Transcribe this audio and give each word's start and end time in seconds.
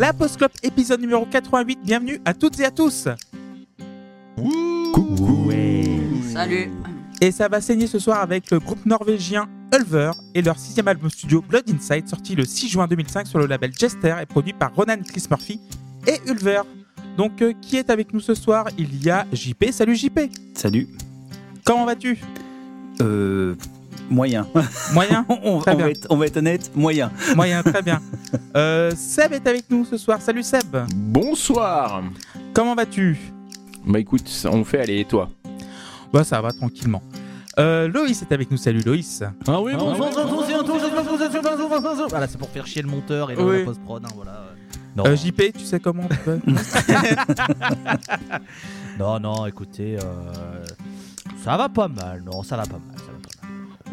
la 0.00 0.14
Postclop 0.14 0.48
épisode 0.62 1.02
numéro 1.02 1.26
88. 1.26 1.78
Bienvenue 1.84 2.22
à 2.24 2.32
toutes 2.32 2.58
et 2.58 2.64
à 2.64 2.70
tous. 2.70 3.06
Coucou. 4.34 5.52
Salut. 6.32 6.70
Et 7.20 7.30
ça 7.30 7.48
va 7.48 7.60
saigner 7.60 7.86
ce 7.86 7.98
soir 7.98 8.22
avec 8.22 8.50
le 8.50 8.60
groupe 8.60 8.86
norvégien 8.86 9.46
Ulver 9.76 10.12
et 10.34 10.40
leur 10.40 10.58
sixième 10.58 10.88
album 10.88 11.10
studio 11.10 11.44
Blood 11.46 11.68
Inside, 11.68 12.08
sorti 12.08 12.34
le 12.34 12.46
6 12.46 12.70
juin 12.70 12.86
2005 12.86 13.26
sur 13.26 13.38
le 13.40 13.46
label 13.46 13.72
Jester 13.78 14.16
et 14.22 14.24
produit 14.24 14.54
par 14.54 14.74
Ronan 14.74 14.96
Chris 15.06 15.26
Murphy 15.28 15.60
et 16.06 16.18
Ulver. 16.26 16.62
Donc, 17.18 17.42
euh, 17.42 17.52
qui 17.60 17.76
est 17.76 17.90
avec 17.90 18.14
nous 18.14 18.20
ce 18.20 18.34
soir? 18.34 18.68
Il 18.78 19.04
y 19.04 19.10
a 19.10 19.26
JP. 19.34 19.70
Salut 19.70 19.96
JP. 19.96 20.18
Salut. 20.54 20.88
Comment 21.62 21.84
vas-tu? 21.84 22.18
Euh. 23.02 23.54
Moyen. 24.10 24.46
Moyen 24.92 25.24
on, 25.28 25.38
on 25.44 25.58
Très 25.60 25.76
bien. 25.76 25.84
va 25.86 25.90
être, 25.90 26.06
on 26.10 26.16
va 26.16 26.26
être 26.26 26.36
honnête, 26.36 26.70
moyen. 26.74 27.10
Moyen, 27.36 27.62
très 27.62 27.82
bien. 27.82 28.00
Euh, 28.56 28.92
Seb 28.96 29.32
est 29.32 29.46
avec 29.48 29.64
nous 29.70 29.84
ce 29.84 29.96
soir. 29.96 30.20
Salut 30.22 30.42
Seb. 30.44 30.76
Bonsoir. 30.94 32.02
Comment 32.54 32.74
vas-tu? 32.76 33.18
Bah 33.84 33.98
écoute, 33.98 34.28
on 34.50 34.64
fait 34.64 34.80
aller 34.80 35.00
et 35.00 35.04
toi? 35.04 35.28
Bah 36.12 36.22
ça 36.22 36.40
va 36.40 36.52
tranquillement. 36.52 37.02
Euh, 37.58 37.88
Loïs 37.88 38.22
est 38.22 38.32
avec 38.32 38.48
nous. 38.50 38.56
Salut 38.56 38.82
Loïs. 38.82 39.22
Ah 39.48 39.60
oui, 39.60 39.72
bonjour, 39.76 40.06
ouais. 40.06 40.12
bonjour, 40.14 40.24
bonjour, 40.24 40.64
bonjour, 40.64 41.42
bonjour, 41.42 41.80
bonjour. 41.80 42.08
Voilà, 42.08 42.28
c'est 42.28 42.38
pour 42.38 42.48
faire 42.50 42.66
chier 42.66 42.82
le 42.82 42.88
monteur 42.88 43.30
et 43.32 43.36
le- 43.36 43.42
Oui. 43.44 43.58
la 43.60 43.64
post-prod. 43.64 44.04
hein, 44.04 44.08
voilà. 44.14 44.44
Non, 44.96 45.06
Euh, 45.06 45.16
JP, 45.16 45.52
tu 45.58 45.64
sais 45.64 45.80
comment 45.80 46.04
on 46.04 46.08
peut 46.24 46.38
non, 48.98 49.18
non, 49.20 49.46
écoutez, 49.46 49.96
euh, 49.96 50.64
ça 51.44 51.56
va 51.56 51.68
pas 51.68 51.88
mal. 51.88 52.22
Non, 52.24 52.42
ça 52.44 52.56
va 52.56 52.64
pas 52.64 52.78
mal. 52.78 52.96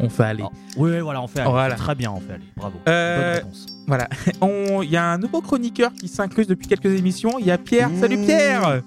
On 0.00 0.08
fait 0.08 0.22
aller. 0.24 0.44
Ah, 0.46 0.50
oui, 0.76 0.90
oui, 0.92 1.00
voilà, 1.00 1.20
on 1.22 1.26
fait 1.26 1.40
aller. 1.40 1.50
Voilà. 1.50 1.74
Très 1.74 1.94
bien, 1.94 2.12
on 2.12 2.20
fait 2.20 2.34
aller. 2.34 2.44
Bravo. 2.56 2.78
Euh, 2.88 3.16
Bonne 3.24 3.34
réponse. 3.34 3.66
Voilà. 3.86 4.08
Il 4.84 4.90
y 4.90 4.96
a 4.96 5.04
un 5.12 5.18
nouveau 5.18 5.40
chroniqueur 5.40 5.92
qui 5.92 6.08
s'incruse 6.08 6.46
depuis 6.46 6.68
quelques 6.68 6.86
émissions. 6.98 7.38
Il 7.38 7.46
y 7.46 7.50
a 7.50 7.58
Pierre. 7.58 7.90
Salut 8.00 8.18
Pierre. 8.18 8.82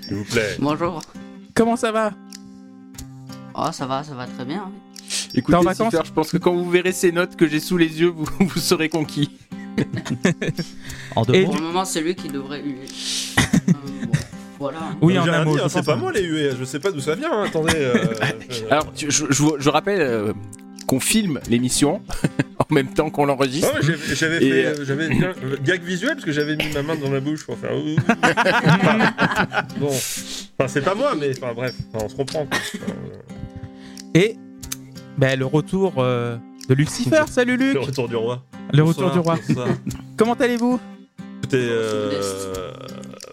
S'il 0.00 0.16
vous 0.16 0.24
plaît. 0.24 0.56
Bonjour. 0.58 1.00
Comment 1.54 1.76
ça 1.76 1.92
va? 1.92 2.12
Oh, 3.54 3.68
ça 3.72 3.86
va, 3.86 4.02
ça 4.04 4.14
va 4.14 4.26
très 4.26 4.44
bien. 4.44 4.62
en 4.64 4.72
Écoutez, 5.34 5.58
vacances? 5.64 5.94
Je 6.04 6.12
pense 6.12 6.30
que 6.30 6.38
quand 6.38 6.54
vous 6.54 6.68
verrez 6.70 6.92
ces 6.92 7.12
notes 7.12 7.36
que 7.36 7.46
j'ai 7.46 7.60
sous 7.60 7.76
les 7.76 8.00
yeux, 8.00 8.08
vous, 8.08 8.26
vous 8.40 8.60
serez 8.60 8.88
conquis. 8.88 9.30
En 11.14 11.22
deux 11.22 11.34
et 11.34 11.40
mots. 11.46 11.52
Pour 11.52 11.56
le 11.60 11.66
moment, 11.66 11.84
c'est 11.84 12.00
lui 12.00 12.14
qui 12.16 12.28
devrait 12.28 12.60
huer. 12.62 12.80
Euh, 13.68 13.72
bon, 14.06 14.12
voilà. 14.58 14.78
Oui, 15.00 15.18
en 15.18 15.26
un 15.28 15.44
mot. 15.44 15.56
hein, 15.56 15.68
c'est 15.68 15.84
pas 15.84 15.96
moi 15.96 16.12
les 16.12 16.22
huées, 16.24 16.50
je 16.58 16.64
sais 16.64 16.78
pas 16.80 16.90
d'où 16.90 17.00
ça 17.00 17.14
vient, 17.14 17.30
hein, 17.32 17.44
attendez. 17.46 17.72
euh, 17.76 17.94
Alors, 18.70 18.92
tu- 18.92 19.10
je, 19.10 19.26
je- 19.30 19.44
je 19.58 19.70
rappelle 19.70 20.00
euh, 20.00 20.32
qu'on 20.86 21.00
filme 21.00 21.40
l'émission 21.48 22.00
en 22.58 22.74
même 22.74 22.88
temps 22.92 23.10
qu'on 23.10 23.26
l'enregistre. 23.26 23.72
non, 23.72 23.80
mais 23.86 23.94
j'avais- 24.14 24.38
fait 24.40 24.66
euh, 24.66 24.84
j'avais 24.84 25.08
bien- 25.08 25.32
gag 25.64 25.82
visuel 25.82 26.12
parce 26.14 26.24
que 26.24 26.32
j'avais 26.32 26.56
mis 26.56 26.68
ma 26.74 26.82
main 26.82 26.96
dans 26.96 27.08
ma 27.10 27.20
bouche 27.20 27.44
pour 27.44 27.56
faire. 27.58 27.70
Enfin, 28.22 29.62
bon, 29.78 29.88
enfin 29.88 30.68
c'est 30.68 30.82
pas 30.82 30.94
moi, 30.94 31.14
mais 31.18 31.30
enfin 31.36 31.52
bref, 31.54 31.74
enfin, 31.94 32.04
on 32.06 32.08
se 32.08 32.16
quoi. 32.16 32.46
Euh, 32.88 34.14
Et 34.14 34.36
ben, 35.16 35.38
le 35.38 35.46
retour 35.46 35.94
euh, 35.98 36.36
de 36.68 36.74
Lucifer. 36.74 37.22
Salut 37.30 37.56
Luc. 37.56 37.74
le 37.74 37.80
retour 37.80 38.08
du 38.08 38.16
roi. 38.16 38.44
Le 38.72 38.82
retour 38.82 39.10
du 39.10 39.18
roi. 39.18 39.38
Bonsoir. 39.48 39.68
Comment 40.16 40.34
allez-vous? 40.34 40.80
Écoutez, 41.42 41.66
euh, 41.70 42.20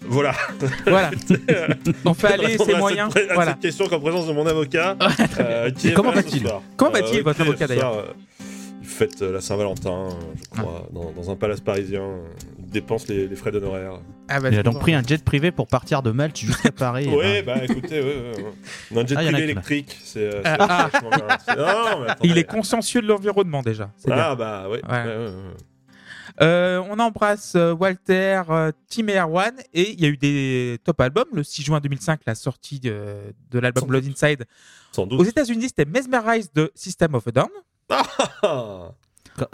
voilà. 0.07 0.33
Voilà. 0.85 1.11
On 2.05 2.13
fait 2.13 2.33
aller, 2.33 2.57
c'est 2.57 2.77
moyen. 2.77 3.09
Cette, 3.09 3.31
Voilà. 3.33 3.51
cette 3.51 3.61
question 3.61 3.87
qu'en 3.87 3.99
présence 3.99 4.27
de 4.27 4.33
mon 4.33 4.45
avocat. 4.45 4.95
euh, 5.39 5.71
qui 5.71 5.93
Comment 5.93 6.11
va-t-il. 6.11 6.47
Comment 6.77 6.91
va-t-il, 6.91 7.19
Euh, 7.19 7.23
votre 7.23 7.41
écoutez, 7.41 7.63
avocat, 7.63 7.67
ce 7.67 7.79
soir, 7.79 7.93
euh, 7.93 8.03
Il 8.81 8.87
fête 8.87 9.21
euh, 9.21 9.33
la 9.33 9.41
Saint-Valentin, 9.41 9.91
euh, 9.91 10.09
je 10.55 10.61
crois, 10.61 10.87
dans, 10.93 11.11
dans 11.11 11.31
un 11.31 11.35
palace 11.35 11.59
parisien. 11.61 12.01
euh, 12.01 12.27
Il 12.59 12.69
dépense 12.69 13.07
les, 13.07 13.27
les 13.27 13.35
frais 13.35 13.51
d'honoraires. 13.51 13.99
Ah, 14.27 14.39
bah, 14.39 14.49
Il 14.51 14.59
a 14.59 14.63
donc 14.63 14.79
pris 14.79 14.93
un 14.93 15.01
jet 15.03 15.23
privé 15.23 15.51
pour 15.51 15.67
partir 15.67 16.01
de 16.01 16.11
Malte 16.11 16.37
jusqu'à 16.37 16.71
Paris. 16.71 17.07
Oui, 17.11 17.41
ben, 17.41 17.57
bah 17.57 17.63
écoutez, 17.63 18.01
ouais, 18.01 18.05
ouais, 18.05 18.45
on 18.91 18.97
a 18.97 19.01
un 19.01 19.05
jet 19.05 19.15
Ah, 19.17 19.23
y 19.23 19.25
en 19.25 19.29
a 19.29 19.31
privé 19.33 19.43
électrique. 19.51 19.97
C'est, 20.03 20.19
euh, 20.35 20.41
Ah, 20.43 20.55
c'est 20.57 20.65
ah. 20.69 20.89
vachement 20.91 21.09
bien. 21.09 21.37
C'est- 21.45 21.55
non, 21.55 22.01
mais 22.03 22.09
attendez. 22.11 22.29
Il 22.29 22.37
est 22.37 22.43
consciencieux 22.43 23.01
de 23.01 23.07
l'environnement 23.07 23.61
déjà. 23.61 23.91
C'est 23.97 24.11
bien. 24.11 24.23
Ah 24.31 24.35
bah 24.35 24.67
ouais. 24.69 24.81
Ouais. 24.87 25.29
Euh, 26.41 26.83
on 26.89 26.99
embrasse 26.99 27.55
euh, 27.55 27.73
Walter, 27.73 28.41
euh, 28.49 28.71
Tim 28.89 29.07
et 29.07 29.17
Erwan. 29.17 29.53
Et 29.73 29.91
il 29.93 30.01
y 30.01 30.05
a 30.05 30.09
eu 30.09 30.17
des 30.17 30.77
top 30.83 30.99
albums. 31.01 31.27
Le 31.33 31.43
6 31.43 31.63
juin 31.63 31.79
2005, 31.79 32.21
la 32.25 32.35
sortie 32.35 32.79
de, 32.79 33.33
de 33.51 33.59
l'album 33.59 33.85
Blood 33.85 34.05
Inside. 34.05 34.45
Sans 34.91 35.03
Aux 35.03 35.05
doute. 35.07 35.27
États-Unis, 35.27 35.67
c'était 35.69 35.85
Mesmerize 35.85 36.51
de 36.53 36.71
System 36.75 37.15
of 37.15 37.27
a 37.27 37.31
Down. 37.31 37.49
Ah. 37.89 38.91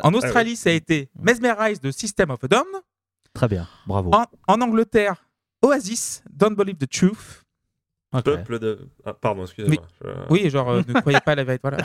En 0.03 0.13
Australie, 0.13 0.55
ça 0.55 0.69
a 0.69 0.73
été 0.73 1.09
Mesmerize 1.19 1.79
de 1.81 1.91
System 1.91 2.29
of 2.31 2.43
a 2.43 2.47
Down. 2.47 2.65
Très 3.33 3.47
bien, 3.47 3.67
bravo. 3.87 4.11
En, 4.13 4.25
en 4.47 4.61
Angleterre, 4.61 5.15
Oasis, 5.61 6.23
Don't 6.29 6.55
Believe 6.55 6.77
the 6.77 6.89
Truth. 6.89 7.43
Ok. 8.13 8.23
Peuple 8.25 8.59
de. 8.59 8.89
Ah, 9.05 9.13
pardon, 9.13 9.43
excusez-moi. 9.43 9.83
Je- 10.03 10.09
Oui, 10.29 10.49
genre, 10.49 10.69
euh, 10.69 10.81
ne 10.85 10.93
croyez 10.99 11.19
pas 11.21 11.31
à 11.31 11.35
la 11.35 11.43
vérité. 11.45 11.61
Voilà. 11.63 11.77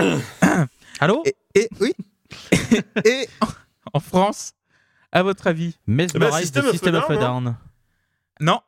Allô? 1.00 1.22
Et, 1.26 1.34
et- 1.54 1.68
oui. 1.80 1.92
et 3.04 3.28
en 3.96 4.00
France, 4.00 4.52
à 5.12 5.22
votre 5.22 5.46
avis 5.46 5.78
Mesmerize 5.86 6.14
Eh 6.14 6.18
ben, 6.18 6.40
System 6.40 6.62
de 6.62 6.68
of 6.68 6.74
a 6.74 6.78
System 6.78 6.94
of 6.96 7.10
a 7.10 7.16
Down, 7.16 7.44
Down? 7.44 7.56
Non, 8.40 8.60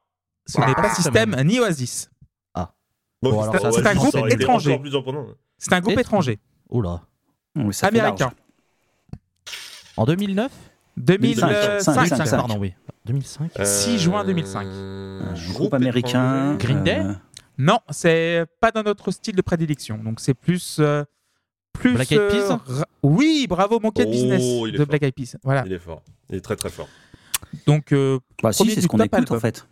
ce 0.47 0.61
n'est 0.61 0.75
Ah, 0.77 0.83
pas 0.83 0.91
System 0.95 1.37
ni 1.45 1.61
Oasis. 1.61 2.11
Bon, 3.21 3.31
Bon, 3.33 3.41
alors, 3.43 3.53
ça, 3.53 3.59
c'est 3.59 3.67
ouais, 3.67 3.81
un 3.81 3.83
ça 3.83 3.95
groupe 3.95 4.17
étranger. 4.31 4.81
C'est 5.59 5.73
un 5.73 5.81
groupe 5.81 5.99
Étrange. 5.99 6.29
étranger, 6.29 6.39
Oula. 6.71 7.03
Américain. 7.83 8.31
En 9.97 10.05
2009 10.05 10.53
2005. 10.97 11.49
2005, 11.49 11.95
2005, 11.95 12.31
pardon, 12.31 12.59
oui. 12.61 12.75
2005 13.07 13.51
Euh, 13.59 13.65
6 13.65 13.99
juin 13.99 14.25
2005. 14.25 14.67
Un 14.69 15.35
groupe 15.53 15.75
américain. 15.75 16.55
Green 16.57 16.85
Day? 16.85 17.01
euh, 17.01 17.13
Non, 17.59 17.81
c'est 17.91 18.47
pas 18.61 18.71
dans 18.71 18.85
notre 18.85 19.11
style 19.11 19.35
de 19.35 19.43
prédilection. 19.43 19.99
Donc 19.99 20.21
c'est 20.21 20.35
plus. 20.35 20.77
euh, 20.79 21.05
plus 21.79 21.95
Black 21.95 22.13
Eyed 22.13 22.21
euh, 22.21 22.29
Peas 22.31 22.49
ra- 22.67 22.85
Oui, 23.03 23.47
bravo, 23.49 23.81
Monkey 23.81 24.05
Oh, 24.07 24.11
Business 24.11 24.43
il 24.43 24.69
est 24.69 24.73
de 24.73 24.77
fort. 24.79 24.87
Black 24.87 25.03
Eyed 25.03 25.15
Peas. 25.15 25.37
Voilà. 25.43 25.63
Il 25.67 25.73
est 25.73 25.79
fort. 25.79 26.03
Il 26.31 26.37
est 26.37 26.41
très 26.41 26.57
très 26.57 26.71
fort. 26.71 26.89
Donc, 27.67 27.93
euh, 27.93 28.19
Bah 28.43 28.53
si, 28.53 28.59
Premier 28.59 28.71
c'est 28.73 28.77
du 28.77 28.83
ce 28.83 28.89
qu'on 28.89 28.99
écoute 28.99 29.15
album. 29.15 29.37
en 29.37 29.41
fait. 29.41 29.67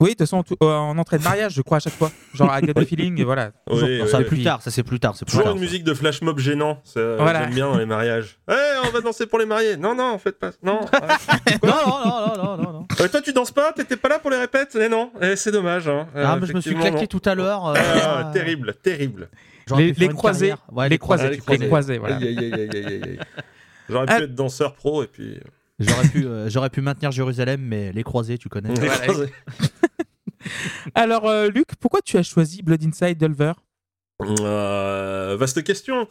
oui, 0.00 0.06
de 0.08 0.10
toute 0.14 0.20
façon, 0.20 0.42
tout- 0.42 0.56
euh, 0.62 0.66
en 0.74 0.96
entrée 0.96 1.18
de 1.18 1.24
mariage, 1.24 1.52
je 1.52 1.60
crois, 1.60 1.76
à 1.76 1.80
chaque 1.80 1.92
fois. 1.92 2.10
Genre, 2.32 2.50
I 2.56 2.62
got 2.62 2.72
the 2.72 2.86
feeling, 2.86 3.20
et 3.20 3.24
voilà. 3.24 3.50
Toujours. 3.68 3.86
Oui, 3.88 4.00
oui, 4.02 4.08
Ça, 4.08 4.18
oui. 4.18 4.24
c'est 4.24 4.28
plus 4.28 4.42
tard, 4.42 4.62
ça 4.62 4.70
c'est 4.70 4.82
plus 4.82 4.98
tard. 4.98 5.14
C'est 5.16 5.26
plus 5.26 5.32
Toujours 5.32 5.44
tard. 5.44 5.54
une 5.54 5.60
musique 5.60 5.84
de 5.84 5.92
flash 5.92 6.22
mob 6.22 6.38
gênant. 6.38 6.80
Ça, 6.84 7.00
euh, 7.00 7.16
Voilà. 7.20 7.42
J'aime 7.42 7.54
bien 7.54 7.70
dans 7.70 7.76
les 7.78 7.84
mariages. 7.86 8.38
Eh, 8.50 8.86
on 8.88 8.90
va 8.92 9.00
danser 9.02 9.26
pour 9.26 9.38
les 9.38 9.44
mariés. 9.46 9.76
Non, 9.76 9.94
non, 9.94 10.04
en 10.14 10.18
fait 10.18 10.32
pas. 10.38 10.50
Non. 10.62 10.80
Non, 11.62 11.68
non, 11.68 12.36
non, 12.36 12.56
non, 12.56 12.72
non. 12.72 12.86
Euh, 12.98 13.08
toi, 13.08 13.20
tu 13.20 13.32
danses 13.34 13.50
pas? 13.52 13.72
T'étais 13.72 13.96
pas 13.96 14.08
là 14.08 14.18
pour 14.18 14.30
les 14.30 14.38
répètes? 14.38 14.76
Eh 14.80 14.88
non. 14.88 15.10
Eh, 15.20 15.36
c'est 15.36 15.52
dommage. 15.52 15.86
Hein. 15.88 16.08
Euh, 16.16 16.24
Ah, 16.26 16.38
mais 16.40 16.46
je 16.46 16.54
me 16.54 16.60
suis 16.62 16.74
claqué 16.74 17.06
tout 17.06 17.20
à 17.26 17.34
l'heure. 17.34 17.66
euh. 17.68 17.74
Ah, 17.76 18.28
euh, 18.28 18.32
terrible, 18.32 18.74
terrible. 18.82 19.28
Les, 19.76 20.08
croisés. 20.08 20.54
Ouais, 20.72 20.88
les 20.88 20.98
croisés, 20.98 21.30
les 21.30 21.38
croisés, 21.66 21.98
voilà. 21.98 22.16
Aïe, 22.16 22.28
aïe, 22.28 22.38
aïe, 22.38 22.52
aïe, 22.54 22.70
aïe, 22.72 22.86
aïe, 22.86 23.02
aïe. 23.04 23.18
J'aurais 23.88 24.06
pu 24.06 24.12
Ah. 24.12 24.20
être 24.22 24.34
danseur 24.34 24.74
pro 24.74 25.02
et 25.02 25.06
puis. 25.06 25.38
J'aurais 25.78 26.08
pu, 26.08 26.26
euh, 26.26 26.48
j'aurais 26.50 26.70
pu 26.70 26.80
maintenir 26.82 27.10
Jérusalem, 27.10 27.60
mais 27.62 27.90
les 27.92 28.02
croisés, 28.02 28.36
tu 28.38 28.48
connais. 28.48 28.68
Les 28.74 28.80
Voilà. 28.80 28.98
croisés. 28.98 29.32
Alors, 30.94 31.26
euh, 31.26 31.48
Luc, 31.48 31.68
pourquoi 31.80 32.00
tu 32.02 32.16
as 32.18 32.22
choisi 32.22 32.62
Blood 32.62 32.82
Inside 32.84 33.18
d'Ulver? 33.18 33.52
Euh, 34.22 35.36
vaste 35.38 35.62
question. 35.64 36.06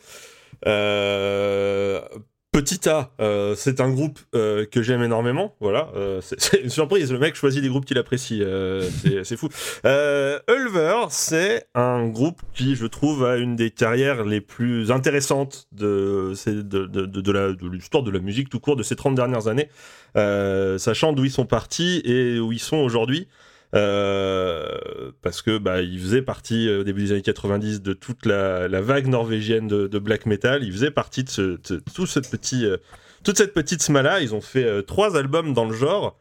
Petit 2.51 2.89
A, 2.89 3.11
euh, 3.21 3.53
c'est 3.55 3.79
un 3.79 3.91
groupe 3.91 4.17
euh, 4.33 4.65
que 4.65 4.81
j'aime 4.81 5.03
énormément. 5.03 5.55
Voilà, 5.59 5.91
euh, 5.95 6.19
c'est- 6.21 6.59
une 6.63 6.71
surprise. 6.71 7.11
Le 7.11 7.19
mec 7.19 7.35
choisit 7.35 7.61
des 7.61 7.69
groupes 7.69 7.85
qu'il 7.85 7.99
apprécie. 7.99 8.41
euh, 8.41 8.89
c'est 9.23 9.37
fou. 9.37 9.49
Euh, 9.85 10.39
Ulver, 10.49 10.95
c'est 11.11 11.67
un 11.75 12.07
groupe 12.07 12.41
qui, 12.55 12.75
je 12.75 12.87
trouve, 12.87 13.23
a 13.23 13.37
une 13.37 13.55
des 13.55 13.69
carrières 13.69 14.25
les 14.25 14.41
plus 14.41 14.89
intéressantes 14.91 15.67
de, 15.71 16.33
de, 16.47 16.87
de, 16.87 17.05
de 17.05 17.69
l'histoire 17.69 18.01
de 18.01 18.09
la 18.09 18.19
musique 18.19 18.49
tout 18.49 18.59
court 18.59 18.75
de 18.75 18.83
ces 18.83 18.95
30 18.95 19.13
dernières 19.13 19.47
années, 19.47 19.69
euh, 20.17 20.79
sachant 20.79 21.13
d'où 21.13 21.25
ils 21.25 21.31
sont 21.31 21.45
partis 21.45 22.01
et 22.03 22.39
où 22.39 22.51
ils 22.51 22.57
sont 22.59 22.77
aujourd'hui. 22.77 23.27
Euh, 23.75 25.11
parce 25.21 25.41
que 25.41 25.57
bah, 25.57 25.81
il 25.81 25.99
faisait 25.99 26.21
partie 26.21 26.67
euh, 26.67 26.81
au 26.81 26.83
début 26.83 27.03
des 27.03 27.11
années 27.11 27.21
90 27.21 27.81
de 27.81 27.93
toute 27.93 28.25
la, 28.25 28.67
la 28.67 28.81
vague 28.81 29.07
norvégienne 29.07 29.67
de, 29.67 29.87
de 29.87 29.99
black 29.99 30.25
metal. 30.25 30.63
Il 30.63 30.71
faisait 30.71 30.91
partie 30.91 31.23
de, 31.23 31.29
ce, 31.29 31.41
de 31.41 31.81
tout 31.93 32.05
cette 32.07 32.29
petit, 32.31 32.65
euh, 32.65 32.77
toute 33.23 33.37
cette 33.37 33.53
petite 33.53 33.81
smala. 33.83 34.21
Ils 34.21 34.33
ont 34.33 34.41
fait 34.41 34.63
euh, 34.63 34.81
trois 34.81 35.17
albums 35.17 35.53
dans 35.53 35.65
le 35.65 35.75
genre 35.75 36.17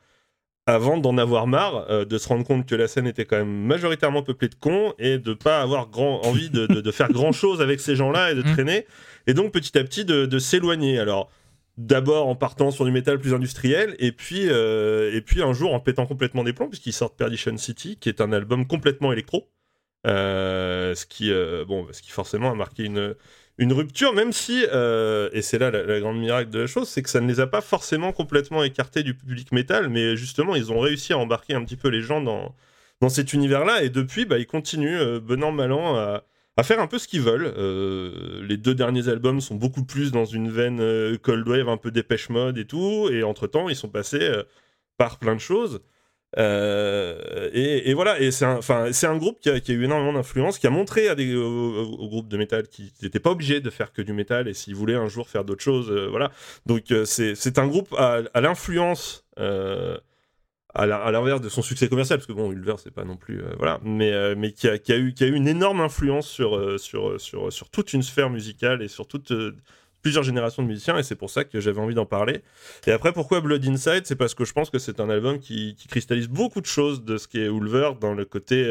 avant 0.67 0.99
d'en 0.99 1.17
avoir 1.17 1.47
marre, 1.47 1.87
euh, 1.91 2.05
de 2.05 2.19
se 2.19 2.29
rendre 2.29 2.45
compte 2.45 2.67
que 2.67 2.75
la 2.75 2.89
scène 2.89 3.07
était 3.07 3.25
quand 3.25 3.39
même 3.39 3.49
majoritairement 3.65 4.23
peuplée 4.23 4.49
de 4.49 4.55
cons 4.55 4.93
et 4.99 5.17
de 5.17 5.33
pas 5.33 5.63
avoir 5.63 5.89
grand, 5.89 6.21
envie 6.27 6.51
de, 6.51 6.67
de- 6.67 6.91
faire 6.91 7.09
grand 7.09 7.33
chose 7.33 7.63
avec 7.63 7.81
ces 7.81 7.97
gens-là 7.97 8.33
et 8.33 8.35
de 8.35 8.43
Mm. 8.47 8.53
traîner. 8.53 8.87
Et 9.27 9.33
donc 9.33 9.53
petit 9.53 9.79
à 9.79 9.85
petit 9.85 10.05
de, 10.05 10.27
de 10.27 10.39
s'éloigner. 10.39 10.99
Alors 10.99 11.31
d'abord 11.79 12.27
en 12.27 12.35
partant 12.35 12.71
sur 12.73 12.85
du 12.85 12.91
métal 12.91 13.19
plus 13.21 13.33
industriel 13.33 13.95
et 14.01 14.11
puis, 14.13 14.49
euh, 14.51 15.15
et 15.15 15.23
puis 15.23 15.43
un 15.43 15.53
jour 15.53 15.73
en 15.73 15.81
pétant 15.81 16.07
complètement 16.07 16.43
des 16.43 16.53
plombs 16.53 16.69
puisqu'ils 16.69 16.93
sortent 16.93 17.17
Perdition 17.17 17.57
City 17.57 17.97
qui 17.97 18.09
est 18.09 18.21
un 18.21 18.33
album 18.33 18.67
complètement 18.67 19.13
électro. 19.13 19.49
Euh, 20.07 20.95
ce, 20.95 21.07
qui, 21.07 21.33
euh, 21.33 21.65
bon, 21.65 21.87
ce 21.93 22.03
qui 22.03 22.11
forcément 22.11 22.51
a 22.51 22.55
marqué 22.55 22.85
une, 22.85 23.15
une 23.59 23.73
rupture, 23.73 24.13
même 24.13 24.33
si, 24.33 24.63
et 24.63 25.43
c'est 25.43 25.59
là 25.59 25.71
la, 25.71 26.01
grande 26.01 26.19
miracle 26.19 26.51
de 26.51 26.61
la 26.61 26.67
chose, 26.67 26.89
c'est 26.89 27.03
que 27.03 27.11
ça 27.11 27.21
ne 27.21 27.29
les 27.29 27.41
a 27.41 27.47
pas 27.47 27.61
forcément 27.61 28.13
complètement 28.13 28.63
écartés 28.65 29.03
du 29.03 29.15
public 29.15 29.53
métal, 29.53 29.89
mais 29.89 30.17
justement, 30.17 30.57
ils 30.57 30.73
ont 30.73 30.81
réussi 30.81 31.13
à 31.13 31.19
embarquer 31.19 31.55
un 31.55 31.65
petit 31.65 31.77
peu 31.77 31.89
les 31.89 32.01
gens 32.01 32.21
dans, 32.21 32.55
dans 33.01 33.09
cet 33.09 33.33
univers-là, 33.33 33.83
et 33.83 33.89
depuis, 33.91 34.25
bah, 34.25 34.39
ils 34.39 34.47
continuent, 34.47 35.19
bon 35.19 35.43
an, 35.43 35.53
mal 35.53 35.73
an, 35.73 35.97
à, 35.97 36.25
à 36.59 36.65
faire 36.65 36.81
un 36.81 36.89
peu 36.89 36.99
ce 36.99 37.07
qu'ils 37.07 37.21
veulent. 37.21 37.55
Euh, 37.57 38.45
les 38.45 38.57
deux 38.57 38.75
derniers 38.75 39.09
albums 39.09 39.41
sont 39.41 39.55
beaucoup 39.55 39.85
plus 39.85 40.11
dans 40.11 40.25
une 40.25 40.51
veine 40.51 40.81
euh, 40.81 41.17
cold 41.17 41.47
wave, 41.47 41.69
un 41.69 41.77
peu 41.77 41.93
dépêche 41.93 42.31
mode 42.31 42.59
et 42.59 42.65
tout, 42.65 43.09
et 43.13 43.23
entre-temps, 43.23 43.69
ils 43.69 43.77
sont 43.77 43.89
passés 43.89 44.23
euh, 44.23 44.43
par 44.97 45.21
plein 45.21 45.37
de 45.37 45.41
choses. 45.41 45.81
Et, 46.37 47.95
voilà, 47.95 48.21
et 48.21 48.33
c'est 48.33 48.45
un, 48.45 48.59
un 48.61 49.17
groupe 49.17 49.39
qui 49.41 49.51
a, 49.51 49.61
qui 49.61 49.71
a 49.71 49.75
eu 49.77 49.85
énormément 49.85 50.13
d'influence, 50.13 50.59
qui 50.59 50.67
a 50.67 50.71
montré 50.71 51.09
à 51.09 51.15
des 51.15 51.33
groupes 51.33 52.29
de 52.29 52.37
métal 52.37 52.67
qu'ils 52.67 52.91
n'étaient 53.03 53.21
pas 53.21 53.31
obligés 53.31 53.61
de 53.61 53.71
faire 53.71 53.93
que 53.93 54.03
du 54.03 54.13
métal, 54.13 54.49
et 54.49 54.53
s'ils 54.53 54.75
voulaient 54.75 54.97
un 54.97 55.09
jour 55.09 55.29
faire 55.29 55.45
d'autres 55.45 55.63
choses, 55.63 55.91
voilà. 56.11 56.33
Donc 56.67 56.93
c'est, 57.05 57.59
un 57.59 57.67
groupe 57.69 57.95
à, 57.97 58.41
l'influence, 58.41 59.25
à, 60.75 60.87
l'inverse 60.87 61.41
de 61.41 61.49
son 61.49 61.63
succès 61.63 61.89
commercial, 61.89 62.19
parce 62.19 62.27
que 62.27 62.33
bon, 62.33 62.53
Ulver 62.53 62.75
c'est 62.79 62.93
pas 62.93 63.05
non 63.05 63.17
plus, 63.17 63.41
euh, 63.41 63.55
voilà, 63.57 63.81
mais 63.83 64.13
euh, 64.13 64.35
mais 64.37 64.53
qui 64.53 64.69
a, 64.69 64.79
qui 64.79 64.93
a 64.93 64.99
eu 64.99 65.15
qui 65.15 65.25
a 65.25 65.27
eu 65.27 65.35
une 65.35 65.49
énorme 65.49 65.81
influence 65.81 66.29
sur 66.29 66.57
euh, 66.57 66.79
sur 66.79 67.21
sur 67.21 67.53
sur 67.53 67.71
toute 67.71 67.93
une 67.95 68.03
sphère 68.03 68.31
musicale 68.31 68.83
et 68.83 68.89
sur 68.89 69.07
toute 69.07 69.33
plusieurs 70.03 70.23
générations 70.23 70.63
de 70.63 70.69
musiciens, 70.69 70.97
et 70.99 71.03
c'est 71.03 71.17
pour 71.17 71.31
ça 71.31 71.45
que 71.45 71.59
j'avais 71.59 71.81
envie 71.81 71.95
d'en 71.95 72.07
parler. 72.07 72.43
Et 72.87 72.93
après, 72.93 73.13
pourquoi 73.13 73.41
Blood 73.41 73.67
Inside? 73.67 74.03
C'est 74.05 74.15
parce 74.15 74.35
que 74.35 74.45
je 74.45 74.53
pense 74.53 74.71
que 74.71 74.79
c'est 74.79 75.01
un 75.01 75.11
album 75.11 75.41
qui, 75.41 75.75
qui 75.75 75.89
cristallise 75.89 76.29
beaucoup 76.29 76.61
de 76.61 76.67
choses 76.67 77.05
de 77.05 77.17
ce 77.17 77.27
qu'est 77.27 77.47
Ulver 77.47 77.93
dans 78.01 78.15
le 78.15 78.25
côté 78.25 78.65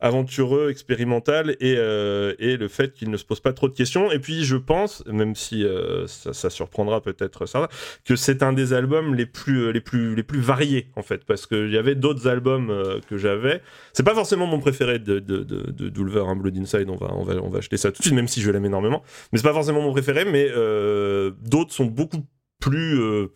aventureux, 0.00 0.70
expérimental 0.70 1.56
et, 1.60 1.74
euh, 1.76 2.34
et 2.38 2.56
le 2.56 2.68
fait 2.68 2.92
qu'il 2.94 3.10
ne 3.10 3.16
se 3.16 3.24
pose 3.24 3.40
pas 3.40 3.52
trop 3.52 3.68
de 3.68 3.74
questions. 3.74 4.12
Et 4.12 4.18
puis, 4.18 4.44
je 4.44 4.56
pense, 4.56 5.04
même 5.06 5.34
si 5.34 5.64
euh, 5.64 6.06
ça, 6.06 6.50
surprendra 6.50 7.00
peut-être 7.00 7.46
ça, 7.46 7.68
que 8.04 8.14
c'est 8.16 8.42
un 8.42 8.52
des 8.52 8.72
albums 8.72 9.14
les 9.14 9.26
plus, 9.26 9.72
les 9.72 9.80
plus, 9.80 10.14
les 10.14 10.22
plus 10.22 10.40
variés, 10.40 10.88
en 10.96 11.02
fait, 11.02 11.24
parce 11.24 11.46
qu'il 11.46 11.70
y 11.70 11.76
avait 11.76 11.94
d'autres 11.94 12.28
albums 12.28 12.70
euh, 12.70 13.00
que 13.08 13.18
j'avais. 13.18 13.60
C'est 13.92 14.04
pas 14.04 14.14
forcément 14.14 14.46
mon 14.46 14.60
préféré 14.60 14.98
de, 14.98 15.18
de, 15.18 15.38
de, 15.42 15.70
de 15.70 15.88
d'Ulver, 15.88 16.24
hein, 16.26 16.36
Blood 16.36 16.56
Inside, 16.56 16.88
on 16.88 16.96
va, 16.96 17.12
on, 17.14 17.24
va, 17.24 17.34
on 17.42 17.48
va 17.48 17.58
acheter 17.58 17.76
ça 17.76 17.90
tout 17.90 17.98
de 17.98 18.02
suite, 18.02 18.14
même 18.14 18.28
si 18.28 18.40
je 18.40 18.50
l'aime 18.50 18.64
énormément. 18.64 19.02
Mais 19.32 19.38
c'est 19.38 19.44
pas 19.44 19.52
forcément 19.52 19.82
mon 19.82 19.92
préféré, 19.92 20.24
mais 20.24 20.48
euh, 20.54 21.32
d'autres 21.42 21.72
sont 21.72 21.86
beaucoup 21.86 22.24
plus 22.60 23.00
euh, 23.00 23.28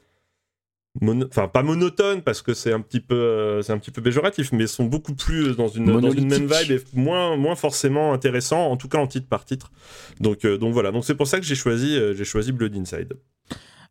enfin 1.01 1.49
pas 1.49 1.63
monotone 1.63 2.21
parce 2.23 2.43
que 2.43 2.53
c'est 2.53 2.73
un 2.73 2.81
petit 2.81 3.01
peu 3.01 3.15
euh, 3.15 3.63
c'est 3.63 3.73
un 3.73 3.79
petit 3.79 3.91
peu 3.91 4.03
péjoratif 4.03 4.53
mais 4.53 4.67
sont 4.67 4.85
beaucoup 4.85 5.15
plus 5.15 5.57
dans 5.57 5.69
une 5.69 5.87
dans 5.87 6.11
une 6.11 6.29
même 6.29 6.47
vibe 6.47 6.71
et 6.71 6.83
moins 6.93 7.37
moins 7.37 7.57
forcément 7.57 8.13
intéressant 8.13 8.67
en 8.71 8.77
tout 8.77 8.89
cas 8.89 8.99
en 8.99 9.07
titre 9.07 9.27
par 9.27 9.45
titre 9.47 9.73
donc 10.21 10.45
euh, 10.45 10.59
donc 10.59 10.75
voilà 10.75 10.93
donc 10.93 11.05
c'est 11.07 11.15
pour 11.15 11.27
ça 11.27 11.41
que 11.41 11.47
j'ai 11.47 11.55
choisi 11.55 11.97
euh, 11.97 12.15
j'ai 12.15 12.25
choisi 12.25 12.53
Blood 12.53 12.77
Inside 12.77 13.15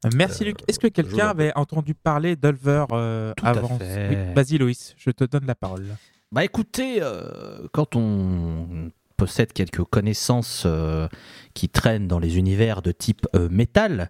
Euh, 0.05 0.09
Merci 0.15 0.43
Euh, 0.43 0.47
Luc. 0.47 0.57
Est-ce 0.67 0.79
que 0.79 0.87
quelqu'un 0.87 1.27
avait 1.29 1.51
entendu 1.55 1.93
parler 1.95 2.35
euh, 2.43 3.33
à 3.43 3.49
avant. 3.49 3.77
Oui, 3.79 4.33
Vas-y 4.35 4.57
Loïs, 4.57 4.95
je 4.97 5.11
te 5.11 5.23
donne 5.23 5.45
la 5.45 5.55
parole. 5.55 5.85
Bah 6.31 6.43
écoutez, 6.45 6.99
euh, 7.01 7.67
quand 7.71 7.95
on 7.95 8.89
possède 9.21 9.53
quelques 9.53 9.83
connaissances 9.83 10.63
euh, 10.65 11.07
qui 11.53 11.69
traînent 11.69 12.07
dans 12.07 12.17
les 12.17 12.39
univers 12.39 12.81
de 12.81 12.91
type 12.91 13.27
euh, 13.35 13.49
métal, 13.51 14.09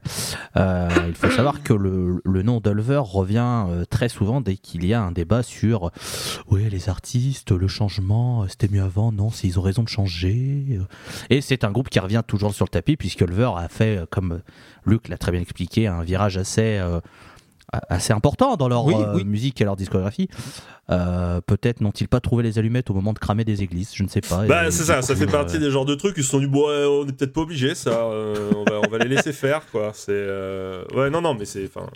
euh, 0.55 0.87
il 1.05 1.15
faut 1.15 1.29
savoir 1.29 1.63
que 1.63 1.73
le, 1.73 2.21
nom 2.43 2.61
d'Ulver 2.61 3.01
revient 3.03 3.65
très 3.89 4.07
souvent 4.07 4.39
dès 4.39 4.55
qu'il 4.55 4.85
y 4.85 4.93
a 4.93 5.01
un 5.01 5.11
débat 5.11 5.43
sur 5.43 5.91
oui 6.47 6.69
les 6.69 6.87
artistes, 6.87 7.51
le 7.51 7.67
changement, 7.67 8.47
c'était 8.47 8.69
mieux 8.69 8.83
avant, 8.83 9.11
non, 9.11 9.31
s'ils 9.31 9.59
ont 9.59 9.61
raison 9.61 9.83
de 9.83 9.89
changer. 9.89 10.79
Et 11.29 11.41
c'est 11.41 11.65
un 11.65 11.71
groupe 11.71 11.89
qui 11.89 11.99
revient 11.99 12.23
toujours 12.25 12.53
sur 12.53 12.63
le 12.63 12.69
tapis 12.69 12.95
puisque 12.95 13.19
Ulver 13.19 13.51
a 13.57 13.67
fait, 13.67 13.99
comme 14.11 14.39
Luc 14.85 15.09
l'a 15.09 15.17
très 15.17 15.33
bien 15.33 15.41
expliqué, 15.41 15.87
un 15.87 16.03
virage 16.03 16.37
assez... 16.37 16.81
assez 17.89 18.11
important 18.13 18.55
dans 18.57 18.67
leur 18.67 18.85
Oui, 18.85 18.95
euh, 18.97 19.15
oui. 19.15 19.23
musique 19.25 19.61
et 19.61 19.63
leur 19.63 19.75
discographie. 19.75 20.27
Euh, 20.89 21.39
Peut-être 21.41 21.79
n'ont-ils 21.81 22.07
pas 22.07 22.19
trouvé 22.19 22.43
les 22.43 22.59
allumettes 22.59 22.89
au 22.89 22.93
moment 22.93 23.13
de 23.13 23.19
cramer 23.19 23.45
des 23.45 23.63
églises, 23.63 23.91
je 23.93 24.03
ne 24.03 24.09
sais 24.09 24.21
pas. 24.21 24.45
bah 24.45 24.71
c'est 24.71 24.83
ça 24.83 25.01
ça 25.01 25.15
fait 25.15 25.23
euh, 25.27 25.31
partie 25.31 25.57
des 25.59 25.71
genres 25.71 25.85
de 25.85 25.95
trucs 25.95 26.17
ils 26.17 26.23
se 26.23 26.29
sont 26.31 26.39
dit 26.39 26.47
bon 26.47 26.67
ouais, 26.67 26.85
on 26.85 27.07
est 27.07 27.13
peut-être 27.13 27.31
pas 27.33 27.41
obligé 27.41 27.75
ça 27.75 27.91
euh, 27.91 28.51
on, 28.57 28.63
va, 28.69 28.81
on 28.85 28.89
va 28.89 28.97
les 28.97 29.07
laisser 29.07 29.31
faire 29.31 29.61
quoi 29.71 29.91
c'est 29.93 30.11
euh, 30.11 30.83
ouais 30.93 31.09
non 31.09 31.21
non 31.21 31.33
mais 31.33 31.45
c'est 31.45 31.65
enfin 31.65 31.87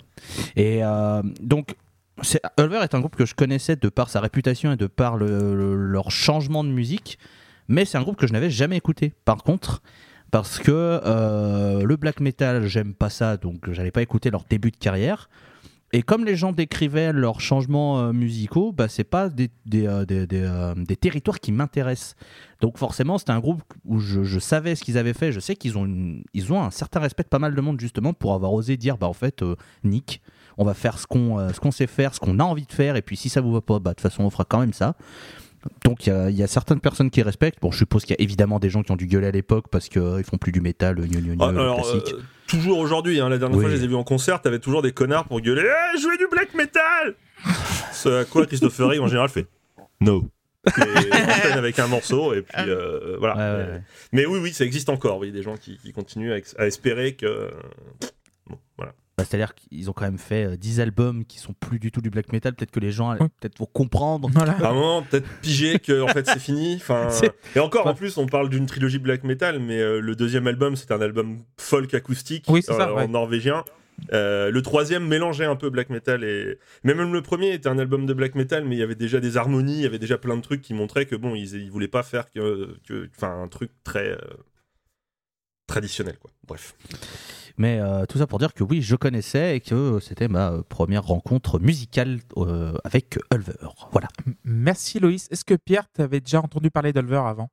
Et 0.56 0.82
euh, 0.82 1.22
donc, 1.42 1.74
c'est- 2.22 2.40
Ulver 2.58 2.78
est 2.82 2.94
un 2.94 3.00
groupe 3.00 3.16
que 3.16 3.26
je 3.26 3.34
connaissais 3.34 3.76
de 3.76 3.88
par 3.90 4.08
sa 4.08 4.20
réputation 4.20 4.72
et 4.72 4.76
de 4.76 4.86
par 4.86 5.16
le- 5.16 5.54
le- 5.54 5.74
leur 5.76 6.10
changement 6.10 6.64
de 6.64 6.70
musique, 6.70 7.18
mais 7.68 7.84
c'est 7.84 7.98
un 7.98 8.02
groupe 8.02 8.16
que 8.16 8.26
je 8.26 8.32
n'avais 8.32 8.50
jamais 8.50 8.76
écouté. 8.76 9.12
Par 9.26 9.42
contre, 9.42 9.82
parce 10.30 10.58
que 10.58 10.70
euh, 10.72 11.82
le 11.84 11.96
black 11.96 12.20
metal, 12.20 12.66
j'aime 12.66 12.94
pas 12.94 13.10
ça, 13.10 13.36
donc 13.36 13.70
j'allais 13.72 13.90
pas 13.90 14.02
écouter 14.02 14.30
leur 14.30 14.44
début 14.48 14.70
de 14.70 14.76
carrière. 14.76 15.28
Et 15.96 16.02
comme 16.02 16.26
les 16.26 16.36
gens 16.36 16.52
décrivaient 16.52 17.10
leurs 17.14 17.40
changements 17.40 17.98
euh, 18.00 18.12
musicaux, 18.12 18.70
bah, 18.70 18.86
c'est 18.86 19.02
pas 19.02 19.30
des, 19.30 19.48
des, 19.64 19.86
euh, 19.86 20.04
des- 20.04 20.26
des, 20.26 20.42
euh, 20.42 20.74
des 20.76 20.94
territoires 20.96 21.40
qui 21.40 21.52
m'intéressent. 21.52 22.16
Donc 22.60 22.76
forcément, 22.76 23.16
c'était 23.16 23.30
un 23.32 23.40
groupe 23.40 23.62
où 23.86 23.98
je, 23.98 24.22
je 24.22 24.38
savais 24.38 24.74
ce 24.74 24.84
qu'ils 24.84 24.98
avaient 24.98 25.14
fait. 25.14 25.32
Je 25.32 25.40
sais 25.40 25.56
qu'ils 25.56 25.78
ont, 25.78 25.86
une- 25.86 26.22
ils 26.34 26.52
ont 26.52 26.62
un 26.62 26.70
certain 26.70 27.00
respect 27.00 27.22
de 27.22 27.28
pas 27.28 27.38
mal 27.38 27.54
de 27.54 27.60
monde 27.62 27.80
justement 27.80 28.12
pour 28.12 28.34
avoir 28.34 28.52
osé 28.52 28.76
dire, 28.76 28.98
bah 28.98 29.06
en 29.06 29.14
fait, 29.14 29.40
euh, 29.40 29.56
Nick, 29.84 30.20
on 30.58 30.64
va 30.66 30.74
faire 30.74 30.98
ce 30.98 31.06
qu'on 31.06 31.38
euh, 31.38 31.48
ce 31.54 31.60
qu'on 31.60 31.70
sait 31.70 31.86
faire, 31.86 32.12
ce 32.14 32.20
qu'on 32.20 32.38
a 32.40 32.44
envie 32.44 32.66
de 32.66 32.72
faire, 32.72 32.96
et 32.96 33.02
puis 33.02 33.16
si 33.16 33.30
ça 33.30 33.40
vous 33.40 33.52
va 33.54 33.62
pas, 33.62 33.78
bah 33.78 33.92
de 33.92 33.94
toute 33.94 34.02
façon 34.02 34.22
on 34.24 34.28
fera 34.30 34.44
quand 34.44 34.60
même 34.60 34.74
ça. 34.74 34.96
Donc 35.84 36.06
il 36.06 36.12
y 36.30 36.34
y, 36.34 36.42
a 36.42 36.46
certaines 36.46 36.80
personnes 36.80 37.10
qui 37.10 37.22
respectent. 37.22 37.60
Bon, 37.62 37.70
je 37.70 37.78
suppose 37.78 38.04
qu'il 38.04 38.14
y 38.18 38.20
a 38.20 38.22
évidemment 38.22 38.58
des 38.58 38.68
gens 38.70 38.82
qui 38.82 38.92
ont 38.92 38.96
dû 38.96 39.06
gueuler 39.06 39.28
à 39.28 39.32
l'époque 39.32 39.66
parce 39.70 39.88
qu'ils 39.88 40.02
ils 40.18 40.24
font 40.24 40.36
plus 40.36 40.52
du 40.52 40.60
métal, 40.60 40.96
gnu, 41.00 41.36
Ah, 41.40 41.46
alors, 41.48 41.76
classique. 41.80 42.14
Toujours 42.46 42.78
aujourd'hui, 42.78 43.20
hein, 43.20 43.28
la 43.28 43.38
dernière 43.38 43.58
Oui. 43.58 43.64
fois 43.64 43.70
je 43.70 43.76
les 43.76 43.84
ai 43.84 43.88
vus 43.88 43.94
en 43.94 44.04
concert, 44.04 44.40
t'avais 44.40 44.58
toujours 44.58 44.82
des 44.82 44.92
connards 44.92 45.26
pour 45.26 45.40
gueuler 45.40 45.62
Eh, 45.94 45.98
jouez 46.00 46.16
du 46.16 46.26
black 46.30 46.54
metal 46.54 47.14
Ce 47.92 48.08
à 48.20 48.24
quoi 48.24 48.46
Christopher 48.46 48.88
Reeve 48.88 49.02
en 49.02 49.08
général 49.08 49.28
fait 49.28 49.46
No. 50.00 50.24
Et 50.66 51.52
avec 51.52 51.78
un 51.78 51.86
morceau, 51.86 52.34
et 52.34 52.42
puis 52.42 52.68
euh, 52.68 53.16
voilà. 53.20 53.34
Ouais, 53.36 53.40
ouais, 53.40 53.66
mais, 53.66 53.72
ouais. 53.74 53.82
mais 54.12 54.26
oui, 54.26 54.38
oui, 54.42 54.52
ça 54.52 54.64
existe 54.64 54.88
encore, 54.88 55.18
oui, 55.18 55.30
des 55.30 55.42
gens 55.42 55.56
qui, 55.56 55.78
qui 55.78 55.92
continuent 55.92 56.32
à, 56.32 56.38
ex- 56.38 56.56
à 56.58 56.66
espérer 56.66 57.14
que. 57.14 57.50
Bon, 58.50 58.58
voilà. 58.76 58.92
Bah, 59.18 59.24
C'est-à-dire 59.24 59.54
qu'ils 59.54 59.88
ont 59.88 59.94
quand 59.94 60.04
même 60.04 60.18
fait 60.18 60.44
euh, 60.44 60.56
10 60.58 60.80
albums 60.80 61.24
qui 61.24 61.38
sont 61.38 61.54
plus 61.54 61.78
du 61.78 61.90
tout 61.90 62.02
du 62.02 62.10
black 62.10 62.32
metal. 62.32 62.54
Peut-être 62.54 62.70
que 62.70 62.80
les 62.80 62.92
gens, 62.92 63.12
euh, 63.12 63.16
peut-être 63.40 63.58
vont 63.58 63.64
comprendre. 63.72 64.28
Voilà. 64.32 64.52
À 64.52 64.68
un 64.70 64.74
moment, 64.74 65.02
peut-être 65.02 65.26
piger 65.40 65.78
que 65.78 66.02
en 66.02 66.08
fait 66.08 66.26
c'est 66.26 66.38
fini. 66.38 66.74
Enfin, 66.82 67.08
et 67.54 67.58
encore, 67.60 67.86
en 67.86 67.94
plus, 67.94 68.18
on 68.18 68.26
parle 68.26 68.50
d'une 68.50 68.66
trilogie 68.66 68.98
black 68.98 69.24
metal, 69.24 69.58
mais 69.58 69.80
euh, 69.80 70.00
le 70.00 70.16
deuxième 70.16 70.46
album, 70.46 70.76
c'est 70.76 70.90
un 70.92 71.00
album 71.00 71.38
folk 71.56 71.94
acoustique 71.94 72.44
Oui, 72.48 72.60
c'est 72.62 72.74
ça, 72.74 72.90
euh, 72.90 72.94
ouais. 72.94 73.04
en 73.04 73.08
norvégien. 73.08 73.64
Euh, 74.12 74.50
le 74.50 74.60
troisième 74.60 75.06
mélangeait 75.08 75.46
un 75.46 75.56
peu 75.56 75.70
black 75.70 75.88
metal 75.88 76.22
et 76.22 76.58
mais 76.84 76.92
même 76.92 77.14
le 77.14 77.22
premier 77.22 77.54
était 77.54 77.70
un 77.70 77.78
album 77.78 78.04
de 78.04 78.12
black 78.12 78.34
metal, 78.34 78.66
mais 78.66 78.76
il 78.76 78.78
y 78.78 78.82
avait 78.82 78.94
déjà 78.94 79.20
des 79.20 79.38
harmonies, 79.38 79.76
il 79.78 79.82
y 79.82 79.86
avait 79.86 79.98
déjà 79.98 80.18
plein 80.18 80.36
de 80.36 80.42
trucs 80.42 80.60
qui 80.60 80.74
montraient 80.74 81.06
que 81.06 81.16
bon, 81.16 81.34
ils, 81.34 81.54
ils 81.54 81.70
voulaient 81.70 81.88
pas 81.88 82.02
faire 82.02 82.30
que, 82.30 82.76
que- 82.86 83.08
enfin, 83.16 83.40
un 83.42 83.48
truc 83.48 83.70
très 83.84 84.10
euh, 84.10 84.18
traditionnel, 85.66 86.18
quoi. 86.18 86.30
Bref. 86.46 86.74
Mais 87.58 87.80
euh, 87.80 88.04
tout 88.06 88.18
ça 88.18 88.26
pour 88.26 88.38
dire 88.38 88.52
que 88.52 88.62
oui, 88.64 88.82
je 88.82 88.96
connaissais 88.96 89.56
et 89.56 89.60
que 89.60 89.98
c'était 90.00 90.28
ma 90.28 90.62
première 90.68 91.04
rencontre 91.04 91.58
musicale 91.58 92.20
euh, 92.36 92.74
avec 92.84 93.18
Ulver. 93.32 93.68
Voilà. 93.92 94.08
Merci 94.44 95.00
Loïs. 95.00 95.28
Est-ce 95.30 95.44
que 95.44 95.54
Pierre, 95.54 95.88
t'avais 95.92 96.20
déjà 96.20 96.40
entendu 96.40 96.70
parler 96.70 96.92
d'Ulver 96.92 97.22
avant? 97.26 97.48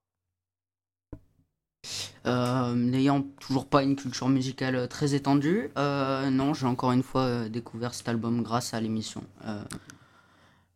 Euh, 2.25 2.74
N'ayant 2.75 3.22
toujours 3.39 3.67
pas 3.67 3.83
une 3.83 3.95
culture 3.95 4.29
musicale 4.29 4.88
très 4.88 5.13
étendue, 5.15 5.69
euh, 5.77 6.29
non, 6.29 6.53
j'ai 6.53 6.65
encore 6.65 6.93
une 6.93 7.03
fois 7.03 7.24
euh, 7.24 7.50
découvert 7.50 7.93
cet 7.93 8.07
album 8.07 8.41
grâce 8.41 8.74
à 8.74 8.79
l'émission. 8.79 9.24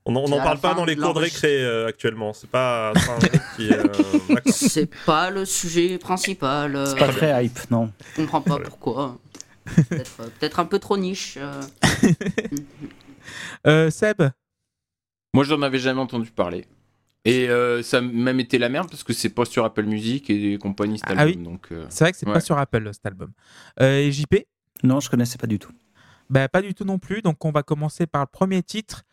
On 0.09 0.13
n'en 0.13 0.25
C'est 0.25 0.37
parle 0.37 0.59
pas 0.59 0.73
dans 0.73 0.85
les 0.85 0.95
cours 0.95 1.13
de 1.13 1.19
récré 1.19 1.61
euh, 1.63 1.87
actuellement. 1.87 2.31
C'est 2.33 2.49
pas, 2.49 2.93
c'est 2.95 3.05
pas 3.05 3.19
euh, 3.59 3.93
c'est 4.45 4.89
pas 5.05 5.29
le 5.29 5.43
sujet 5.45 5.97
principal. 5.97 6.75
euh, 6.77 6.95
Pas 6.95 7.09
très 7.09 7.45
hype, 7.45 7.59
non. 7.69 7.91
je 8.15 8.21
comprends 8.21 8.41
pas 8.41 8.57
pourquoi. 8.59 9.17
Peut-être 9.89 10.21
euh, 10.21 10.61
un 10.61 10.65
peu 10.65 10.79
trop 10.79 10.97
niche. 10.97 11.37
euh. 11.39 11.61
Euh, 13.65 13.89
Seb? 13.89 14.21
Moi, 15.33 15.43
je 15.43 15.53
n'en 15.53 15.61
avais 15.63 15.79
jamais 15.79 15.99
entendu 15.99 16.31
parler. 16.31 16.65
Et 17.25 17.49
euh, 17.49 17.83
ça 17.83 17.97
a 17.97 18.01
même 18.01 18.39
été 18.39 18.57
la 18.57 18.69
merde 18.69 18.89
parce 18.89 19.03
que 19.03 19.11
c'est 19.11 19.29
pas 19.29 19.43
sur 19.43 19.65
Apple 19.65 19.83
Music 19.83 20.29
et 20.29 20.57
compagnie 20.57 20.97
cet 20.99 21.09
Ah 21.11 21.21
album. 21.23 21.43
Donc, 21.43 21.67
euh, 21.71 21.85
C'est 21.89 22.05
vrai 22.05 22.11
que 22.13 22.17
c'est 22.17 22.25
pas 22.25 22.33
Ouais. 22.35 22.39
sur 22.41 22.57
Apple 22.57 22.89
cet 22.93 23.05
album. 23.05 23.31
Euh, 23.81 23.97
et 23.97 24.11
JP 24.11 24.45
Non, 24.83 25.01
je 25.01 25.09
connaissais 25.09 25.37
pas 25.37 25.47
du 25.47 25.59
tout. 25.59 25.73
bah, 26.29 26.47
Pas 26.47 26.61
du 26.61 26.73
tout 26.73 26.85
non 26.85 26.99
plus. 26.99 27.21
Donc 27.21 27.43
on 27.43 27.51
va 27.51 27.63
commencer 27.63 28.07
par 28.07 28.21
le 28.21 28.27
premier 28.31 28.63
titre, 28.63 29.03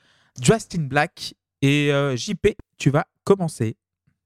Dressed 0.40 0.74
in 0.78 0.82
Black. 0.84 1.34
Et 1.62 1.92
euh, 1.92 2.16
JP, 2.16 2.48
tu 2.76 2.90
vas 2.90 3.06
commencer. 3.24 3.76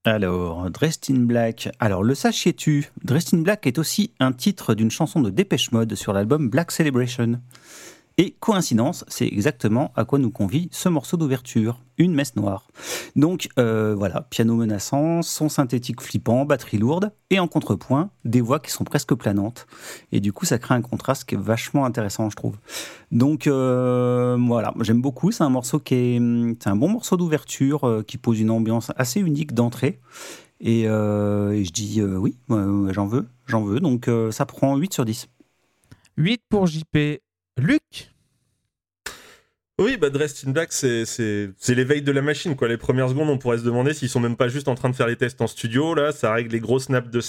Alors, 0.05 0.71
Dressed 0.71 1.11
Black. 1.11 1.69
Alors, 1.81 2.03
le 2.03 2.15
sachiez-tu? 2.15 2.91
Dressed 3.05 3.43
Black 3.43 3.67
est 3.67 3.79
aussi 3.79 4.13
un 4.21 4.33
titre 4.33 4.75
d'une 4.75 4.91
chanson 4.91 5.21
de 5.21 5.31
Dépêche 5.31 5.71
Mode 5.73 5.95
sur 5.95 6.13
l'album 6.13 6.49
Black 6.49 6.71
Celebration. 6.71 7.41
Et 8.21 8.33
coïncidence, 8.41 9.05
c'est 9.07 9.29
exactement 9.29 9.93
à 9.95 10.05
quoi 10.05 10.19
nous 10.19 10.33
convie 10.33 10.69
ce 10.73 10.89
morceau 10.89 11.17
d'ouverture, 11.17 11.79
une 11.99 12.13
messe 12.13 12.35
noire. 12.35 12.67
Donc 13.15 13.49
euh, 13.61 13.95
voilà, 13.97 14.23
piano 14.23 14.57
menaçant, 14.57 15.23
son 15.23 15.49
synthétique 15.49 16.01
flippant, 16.01 16.45
batterie 16.45 16.79
lourde, 16.79 17.13
et 17.31 17.39
en 17.39 17.47
contrepoint, 17.47 18.11
des 18.25 18.41
voix 18.41 18.59
qui 18.59 18.73
sont 18.73 18.83
presque 18.83 19.15
planantes. 19.15 19.69
Et 20.11 20.19
du 20.19 20.33
coup, 20.33 20.47
ça 20.47 20.59
crée 20.59 20.75
un 20.75 20.83
contraste 20.83 21.27
qui 21.27 21.37
est 21.37 21.41
vachement 21.41 21.85
intéressant, 21.85 22.29
je 22.29 22.35
trouve. 22.35 22.57
Donc 23.13 23.47
euh, 23.47 24.37
voilà, 24.49 24.75
j'aime 24.81 25.01
beaucoup. 25.01 25.31
C'est 25.31 25.45
un 25.45 25.51
morceau 25.51 25.79
qui 25.79 25.95
est, 25.95 26.67
un 26.67 26.77
bon 26.77 26.89
morceau 26.89 27.17
d'ouverture 27.17 27.87
euh, 27.87 28.03
qui 28.03 28.19
pose 28.19 28.41
une 28.41 28.51
ambiance 28.51 28.91
assez 28.97 29.21
unique 29.21 29.55
d'entrée. 29.55 30.01
Et, 30.61 30.81
et 30.81 30.87
je 31.65 31.73
dis 31.73 32.03
oui, 32.03 32.35
j'en 32.49 33.07
veux, 33.07 33.29
j'en 33.47 33.63
veux. 33.63 33.79
Donc 33.79 34.11
ça 34.33 34.45
prend 34.45 34.77
8 34.77 34.93
sur 34.93 35.05
10. 35.05 35.29
8 36.17 36.43
pour 36.51 36.67
JP. 36.67 37.21
Luc 37.59 38.13
Oui, 39.81 39.97
bah 39.97 40.11
Dressed 40.11 40.49
in 40.49 40.53
Black, 40.53 40.73
c'est, 40.73 41.05
l'éveil 41.69 42.03
de 42.03 42.13
la 42.13 42.23
machine. 42.23 42.55
Quoi. 42.55 42.69
Les 42.69 42.77
premières 42.77 43.09
secondes, 43.09 43.29
on 43.29 43.39
pourrait 43.39 43.59
se 43.59 43.65
demander 43.65 43.95
s'ils 43.95 44.09
sont 44.09 44.21
même 44.21 44.37
pas 44.37 44.49
juste 44.49 44.69
en 44.69 44.77
train 44.77 44.91
de 44.91 44.95
faire 44.95 45.09
les 45.09 45.17
tests 45.17 45.41
en 45.41 45.49
studio. 45.49 45.95
Là, 45.95 46.13
ça 46.13 46.33
règle 46.33 46.53
les 46.53 46.61
grosses 46.61 46.89
nappes 46.89 47.11
de, 47.11 47.21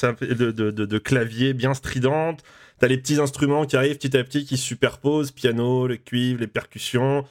de, 0.51 0.71
de, 0.71 0.98
clavier 1.00 1.53
bien 1.53 1.74
stridentes. 1.74 2.43
T'as 2.79 2.88
les 2.88 2.98
petits 2.98 3.19
instruments 3.19 3.65
qui 3.65 3.75
arrivent 3.75 3.98
petit 3.98 4.15
à 4.15 4.24
petit, 4.24 4.45
qui 4.45 4.57
se 4.57 4.63
superposent, 4.63 5.31
piano, 5.31 5.88
le 5.88 5.98
cuivre, 5.98 6.41
les 6.41 6.48
percussions, 6.48 7.25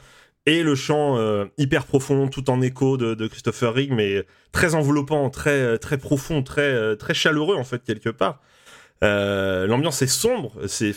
et 0.46 0.62
le 0.64 0.74
chant 0.74 1.18
euh, 1.18 1.44
hyper 1.56 1.84
profond, 1.86 2.28
tout 2.28 2.50
en 2.50 2.60
écho 2.60 2.96
de, 2.96 3.14
de 3.14 3.26
Christopher 3.28 3.74
Rigg, 3.74 3.92
mais 3.92 4.26
très 4.50 4.74
enveloppant, 4.74 5.30
très, 5.30 5.78
très 5.78 5.98
profond, 5.98 6.42
très, 6.42 6.62
euh, 6.62 6.96
très 6.96 7.14
chaleureux 7.14 7.56
en 7.56 7.64
fait 7.64 7.84
quelque 7.84 8.10
part. 8.10 8.40
Euh, 9.04 9.66
L'ambiance 9.66 10.02
est 10.02 10.08
sombre, 10.08 10.52
c'est, 10.66 10.92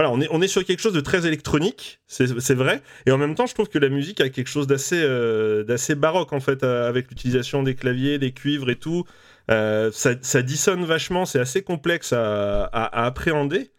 voilà, 0.00 0.14
on 0.14 0.20
est, 0.22 0.28
on 0.30 0.40
est 0.40 0.48
sur 0.48 0.64
quelque 0.64 0.80
chose 0.80 0.94
de 0.94 1.00
très 1.02 1.26
électronique, 1.26 2.00
c'est 2.06 2.54
vrai, 2.54 2.80
et 3.04 3.10
en 3.10 3.18
même 3.18 3.34
temps, 3.34 3.44
je 3.44 3.52
trouve 3.52 3.68
que 3.68 3.78
la 3.78 3.90
musique 3.90 4.22
a 4.22 4.30
quelque 4.30 4.48
chose 4.48 4.66
d'assez 4.66 4.98
euh, 5.02 5.94
baroque 5.94 6.32
en 6.32 6.40
fait, 6.40 6.64
euh, 6.64 6.88
avec 6.88 7.10
l'utilisation 7.10 7.62
des 7.62 7.74
claviers, 7.74 8.18
des 8.18 8.32
cuivres 8.32 8.70
et 8.70 8.76
tout. 8.76 9.04
Euh, 9.50 9.90
ça, 9.92 10.12
ça 10.22 10.40
dissonne 10.40 10.86
vachement, 10.86 11.26
c'est 11.26 11.38
assez 11.38 11.60
complexe 11.60 12.14
à, 12.14 12.64
à- 12.64 13.04
appréhender. 13.04 13.72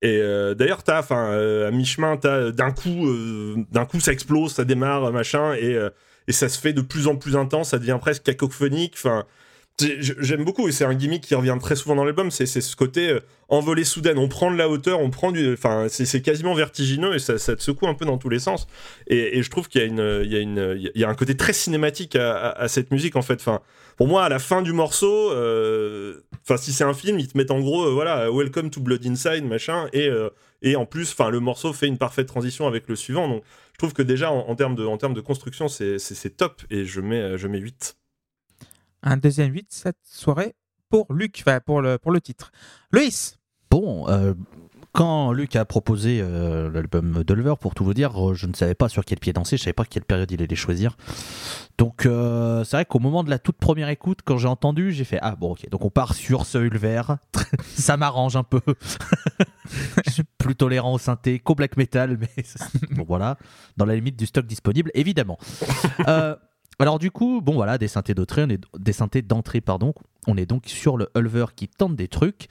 Et 0.00 0.22
d'ailleurs, 0.56 0.84
t'as, 0.84 1.00
enfin, 1.00 1.32
à 1.66 1.70
mi-chemin, 1.70 2.16
t'as 2.16 2.50
d'un 2.50 2.70
coup, 2.70 3.06
d'un 3.70 3.84
coup, 3.84 4.00
ça 4.00 4.12
explose, 4.12 4.54
ça 4.54 4.64
démarre, 4.64 5.12
machin, 5.12 5.52
et, 5.52 5.76
et 6.28 6.32
ça 6.32 6.48
se 6.48 6.58
fait 6.58 6.72
de 6.72 6.80
plus 6.80 7.08
en 7.08 7.16
plus 7.16 7.36
intense, 7.36 7.70
ça 7.70 7.78
devient 7.78 7.98
presque 8.00 8.22
cacophonique. 8.22 8.96
J'aime 9.80 10.44
beaucoup, 10.44 10.68
et 10.68 10.72
c'est 10.72 10.84
un 10.84 10.94
gimmick 10.94 11.22
qui 11.22 11.34
revient 11.34 11.56
très 11.60 11.76
souvent 11.76 11.94
dans 11.94 12.04
l'album. 12.04 12.30
C'est 12.30 12.46
ce 12.46 12.76
côté 12.76 13.10
euh, 13.10 13.20
envolée 13.48 13.84
soudaine, 13.84 14.18
on 14.18 14.28
prend 14.28 14.50
de 14.50 14.56
la 14.56 14.68
hauteur, 14.68 15.00
on 15.00 15.10
prend 15.10 15.30
du, 15.30 15.52
enfin, 15.52 15.86
c'est 15.88 16.22
quasiment 16.22 16.54
vertigineux 16.54 17.14
et 17.14 17.18
ça, 17.18 17.38
te 17.38 17.62
secoue 17.62 17.86
un 17.86 17.94
peu 17.94 18.04
dans 18.04 18.18
tous 18.18 18.28
les 18.28 18.40
sens. 18.40 18.66
Et, 19.06 19.38
et 19.38 19.42
je 19.42 19.50
trouve 19.50 19.68
qu'il 19.68 19.80
y 19.80 19.84
a 19.84 19.86
une, 19.86 20.22
il 20.24 20.32
y 20.32 20.36
a 20.36 20.40
une, 20.40 20.90
il 20.94 21.00
y 21.00 21.04
a 21.04 21.08
un 21.08 21.14
côté 21.14 21.36
très 21.36 21.52
cinématique 21.52 22.16
à, 22.16 22.66
cette 22.68 22.90
musique 22.90 23.16
en 23.16 23.22
fait. 23.22 23.34
Enfin, 23.34 23.60
pour 23.96 24.08
moi, 24.08 24.24
à 24.24 24.28
la 24.28 24.38
fin 24.38 24.62
du 24.62 24.72
morceau, 24.72 25.32
euh, 25.32 26.20
enfin, 26.42 26.56
si 26.56 26.72
c'est 26.72 26.84
un 26.84 26.94
film, 26.94 27.18
ils 27.18 27.28
te 27.28 27.36
mettent 27.38 27.50
en 27.50 27.60
gros, 27.60 27.84
euh, 27.84 27.92
voilà, 27.92 28.30
Welcome 28.30 28.70
to 28.70 28.80
Blood 28.80 29.06
Inside, 29.06 29.44
machin, 29.44 29.88
et 29.92 30.10
et 30.60 30.74
en 30.74 30.86
plus, 30.86 31.12
enfin, 31.12 31.30
le 31.30 31.38
morceau 31.38 31.72
fait 31.72 31.86
une 31.86 31.98
parfaite 31.98 32.26
transition 32.26 32.66
avec 32.66 32.88
le 32.88 32.96
suivant. 32.96 33.28
Donc, 33.28 33.44
je 33.74 33.78
trouve 33.78 33.92
que 33.92 34.02
déjà 34.02 34.32
en, 34.32 34.54
termes 34.56 34.74
de, 34.74 34.84
en 34.84 34.96
termes 34.96 35.14
de 35.14 35.20
construction, 35.20 35.68
c'est 35.68 36.36
top. 36.36 36.62
Et 36.68 36.84
je 36.84 37.00
mets, 37.00 37.38
je 37.38 37.46
mets 37.46 37.58
8. 37.58 37.96
Un 39.02 39.16
deuxième 39.16 39.52
8 39.52 39.66
cette 39.70 39.98
soirée 40.04 40.54
pour 40.90 41.12
Luc, 41.12 41.42
enfin 41.46 41.60
pour 41.60 41.80
le, 41.80 41.98
pour 41.98 42.10
le 42.10 42.20
titre. 42.20 42.50
Loïs 42.92 43.38
Bon, 43.70 44.08
euh, 44.08 44.32
quand 44.92 45.32
Luc 45.32 45.54
a 45.54 45.64
proposé 45.66 46.20
euh, 46.22 46.70
l'album 46.70 47.22
d'Ulver, 47.22 47.54
pour 47.60 47.74
tout 47.74 47.84
vous 47.84 47.92
dire, 47.92 48.30
euh, 48.30 48.34
je 48.34 48.46
ne 48.46 48.54
savais 48.54 48.74
pas 48.74 48.88
sur 48.88 49.04
quel 49.04 49.18
pied 49.18 49.34
danser, 49.34 49.58
je 49.58 49.62
savais 49.62 49.74
pas 49.74 49.84
quelle 49.84 50.04
période 50.04 50.30
il 50.30 50.42
allait 50.42 50.56
choisir. 50.56 50.96
Donc 51.76 52.00
c'est 52.04 52.76
vrai 52.76 52.84
qu'au 52.86 52.98
moment 52.98 53.22
de 53.22 53.30
la 53.30 53.38
toute 53.38 53.58
première 53.58 53.88
écoute, 53.88 54.20
quand 54.24 54.38
j'ai 54.38 54.48
entendu, 54.48 54.90
j'ai 54.90 55.04
fait 55.04 55.18
ah 55.22 55.36
bon 55.36 55.52
ok, 55.52 55.68
donc 55.68 55.84
on 55.84 55.90
part 55.90 56.14
sur 56.14 56.46
ce 56.46 56.58
Ulver, 56.58 57.02
ça 57.76 57.96
m'arrange 57.96 58.36
un 58.36 58.42
peu. 58.42 58.60
je 60.06 60.10
suis 60.10 60.24
plus 60.38 60.56
tolérant 60.56 60.94
au 60.94 60.98
synthé 60.98 61.38
qu'au 61.38 61.54
black 61.54 61.76
metal, 61.76 62.18
mais 62.18 62.44
voilà, 63.06 63.36
dans 63.76 63.84
la 63.84 63.94
limite 63.94 64.16
du 64.16 64.26
stock 64.26 64.46
disponible, 64.46 64.90
évidemment. 64.94 65.38
Alors 66.80 66.98
du 66.98 67.10
coup, 67.10 67.40
bon 67.40 67.54
voilà, 67.54 67.76
des 67.76 67.88
synthés 67.88 68.14
d'entrée, 68.14 68.44
on 68.44 68.50
est 68.50 68.60
des 68.78 68.92
synthés 68.92 69.22
d'entrée 69.22 69.60
pardon, 69.60 69.94
on 70.28 70.36
est 70.36 70.46
donc 70.46 70.64
sur 70.66 70.96
le 70.96 71.08
Ulver 71.16 71.46
qui 71.56 71.66
tente 71.66 71.96
des 71.96 72.06
trucs. 72.06 72.46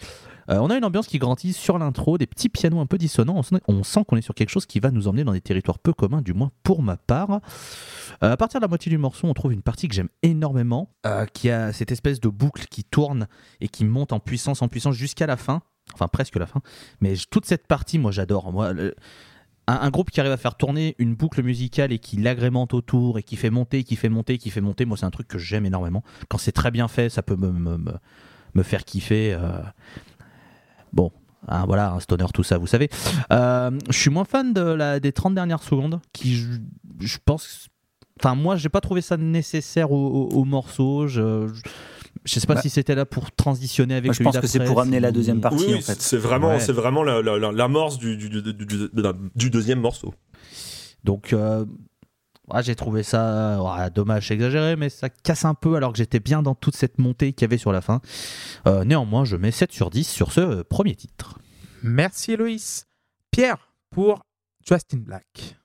Euh, 0.50 0.58
on 0.60 0.70
a 0.70 0.78
une 0.78 0.86
ambiance 0.86 1.08
qui 1.08 1.18
grandit 1.18 1.54
sur 1.54 1.78
l'intro, 1.78 2.18
des 2.18 2.28
petits 2.28 2.50
pianos 2.50 2.80
un 2.80 2.86
peu 2.86 2.98
dissonants. 2.98 3.36
On 3.36 3.44
sent, 3.44 3.56
on 3.68 3.84
sent 3.84 4.04
qu'on 4.08 4.18
est 4.18 4.22
sur 4.22 4.34
quelque 4.34 4.50
chose 4.50 4.66
qui 4.66 4.80
va 4.80 4.92
nous 4.92 5.08
emmener 5.08 5.24
dans 5.24 5.34
des 5.34 5.42
territoires 5.42 5.80
peu 5.80 5.94
communs, 5.94 6.22
du 6.22 6.34
moins 6.34 6.52
pour 6.64 6.82
ma 6.82 6.98
part. 6.98 7.40
Euh, 8.24 8.32
à 8.32 8.38
partir 8.38 8.60
de 8.60 8.64
la 8.66 8.70
moitié 8.70 8.90
du 8.90 8.98
morceau, 8.98 9.28
on 9.28 9.34
trouve 9.34 9.54
une 9.54 9.62
partie 9.62 9.88
que 9.88 9.96
j'aime 9.96 10.10
énormément, 10.24 10.90
euh, 11.06 11.26
qui 11.26 11.50
a 11.50 11.74
cette 11.74 11.92
espèce 11.92 12.20
de 12.20 12.30
boucle 12.30 12.66
qui 12.68 12.84
tourne 12.84 13.28
et 13.62 13.68
qui 13.68 13.86
monte 13.86 14.14
en 14.14 14.20
puissance, 14.20 14.62
en 14.62 14.68
puissance 14.68 14.96
jusqu'à 14.96 15.26
la 15.26 15.38
fin. 15.38 15.62
Enfin, 15.94 16.08
presque 16.08 16.36
la 16.36 16.46
fin. 16.46 16.62
Mais 17.00 17.14
toute 17.32 17.46
cette 17.46 17.66
partie, 17.66 17.98
moi, 17.98 18.12
j'adore. 18.12 18.52
Moi, 18.52 18.74
un, 19.68 19.90
groupe 19.90 20.12
qui 20.12 20.20
arrive 20.20 20.32
à 20.32 20.38
faire 20.38 20.56
tourner 20.56 20.96
une 20.98 21.14
boucle 21.16 21.44
musicale 21.44 21.92
et 21.92 22.00
qui 22.00 22.18
l'agrémente 22.18 22.74
autour 22.74 23.20
et 23.20 23.24
qui 23.24 23.36
fait 23.36 23.50
monter, 23.50 23.84
qui 23.84 23.96
fait 23.96 24.10
monter, 24.10 24.38
qui 24.38 24.50
fait 24.50 24.62
monter, 24.62 24.86
moi, 24.86 24.98
c'est 24.98 25.06
un 25.06 25.12
truc 25.12 25.28
que 25.28 25.38
j'aime 25.38 25.66
énormément. 25.66 26.04
Quand 26.30 26.38
c'est 26.38 26.52
très 26.54 26.72
bien 26.72 26.88
fait, 26.88 27.10
ça 27.10 27.22
peut 27.22 27.36
me, 27.36 27.52
me, 27.52 27.78
me- 28.56 28.64
faire 28.64 28.86
kiffer. 28.86 29.34
euh. 29.34 29.62
Bon, 30.94 31.12
hein, 31.48 31.66
voilà, 31.66 31.92
un 31.92 32.00
stoner, 32.00 32.26
tout 32.34 32.44
ça, 32.44 32.58
vous 32.58 32.68
savez. 32.68 32.90
Euh, 33.32 33.72
je 33.90 33.98
suis 33.98 34.10
moins 34.10 34.26
fan 34.26 34.54
de 34.54 34.62
la, 34.62 35.00
des 35.00 35.12
30 35.12 35.36
dernières 35.36 35.62
secondes, 35.64 36.00
qui, 36.14 36.36
je, 36.36 36.48
je 37.00 37.18
pense. 37.24 37.68
Enfin, 38.20 38.34
moi, 38.36 38.56
j'ai 38.56 38.70
pas 38.70 38.82
trouvé 38.82 39.02
ça 39.02 39.18
nécessaire 39.18 39.92
au, 39.92 40.08
au- 40.08 40.30
au 40.40 40.44
morceau. 40.46 41.08
Je, 41.08 41.48
je 42.28 42.40
sais 42.40 42.46
pas 42.48 42.56
Bah, 42.56 42.62
si 42.62 42.70
c'était 42.70 42.94
là 42.96 43.06
pour 43.06 43.32
transitionner 43.32 43.96
avec 43.96 44.08
Moi, 44.10 44.14
je 44.14 44.24
pense 44.24 44.38
que 44.40 44.48
c'est 44.48 44.64
pour 44.64 44.80
amener 44.82 45.00
la 45.00 45.12
deuxième 45.12 45.42
partie. 45.42 45.66
oui, 45.66 45.76
en 45.76 45.82
fait. 45.82 46.02
c'est 46.02 46.18
vraiment, 46.18 46.50
Ouais. 46.50 46.60
c'est 46.60 46.72
vraiment 46.74 47.04
la- 47.04 47.22
la- 47.22 47.38
la- 47.38 47.52
l'amorce 47.52 47.98
du, 47.98 48.18
du, 48.18 48.30
du, 48.30 48.42
du- 48.42 48.54
du- 48.54 48.90
du 49.36 49.50
deuxième 49.50 49.80
morceau. 49.80 50.14
Donc, 51.04 51.32
euh, 51.34 51.66
ouais, 52.54 52.64
j'ai 52.64 52.76
trouvé 52.76 53.04
ça 53.04 53.62
ouais, 53.64 53.90
dommage, 53.92 54.30
exagéré, 54.32 54.76
mais 54.76 54.90
ça 54.90 55.10
casse 55.10 55.46
un 55.46 55.54
peu 55.54 55.76
alors 55.76 55.92
que 55.94 55.98
j'étais 55.98 56.20
bien 56.20 56.42
dans 56.42 56.56
toute 56.56 56.76
cette 56.76 56.98
montée 57.00 57.32
qu'il 57.34 57.44
y 57.44 57.46
avait 57.50 57.58
sur 57.58 57.72
la 57.72 57.82
fin. 57.82 58.02
Euh, 58.68 58.84
néanmoins, 58.84 59.24
je 59.26 59.36
mets 59.38 59.52
7 59.52 59.72
sur 59.72 59.90
10 59.90 60.08
sur 60.08 60.32
ce 60.34 60.42
euh, 60.42 60.64
premier 60.64 60.96
titre. 60.96 61.40
Merci 61.84 62.36
Loïs. 62.36 62.88
Pierre 63.32 63.72
pour 63.92 64.22
Justin 64.68 64.98
Black. 64.98 65.56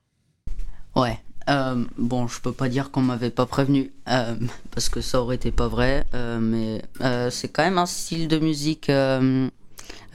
Ouais. 0.95 1.19
Euh, 1.49 1.83
bon, 1.97 2.27
je 2.27 2.39
peux 2.41 2.51
pas 2.53 2.69
dire 2.69 2.91
qu'on 2.91 3.01
m'avait 3.01 3.29
pas 3.29 3.45
prévenu 3.45 3.91
euh, 4.09 4.35
parce 4.71 4.89
que 4.89 5.01
ça 5.01 5.21
aurait 5.21 5.35
été 5.35 5.51
pas 5.51 5.67
vrai, 5.67 6.05
euh, 6.13 6.39
mais 6.39 6.81
euh, 7.01 7.29
c'est 7.29 7.47
quand 7.49 7.63
même 7.63 7.77
un 7.77 7.85
style 7.85 8.27
de 8.27 8.39
musique. 8.39 8.89
euh, 8.89 9.49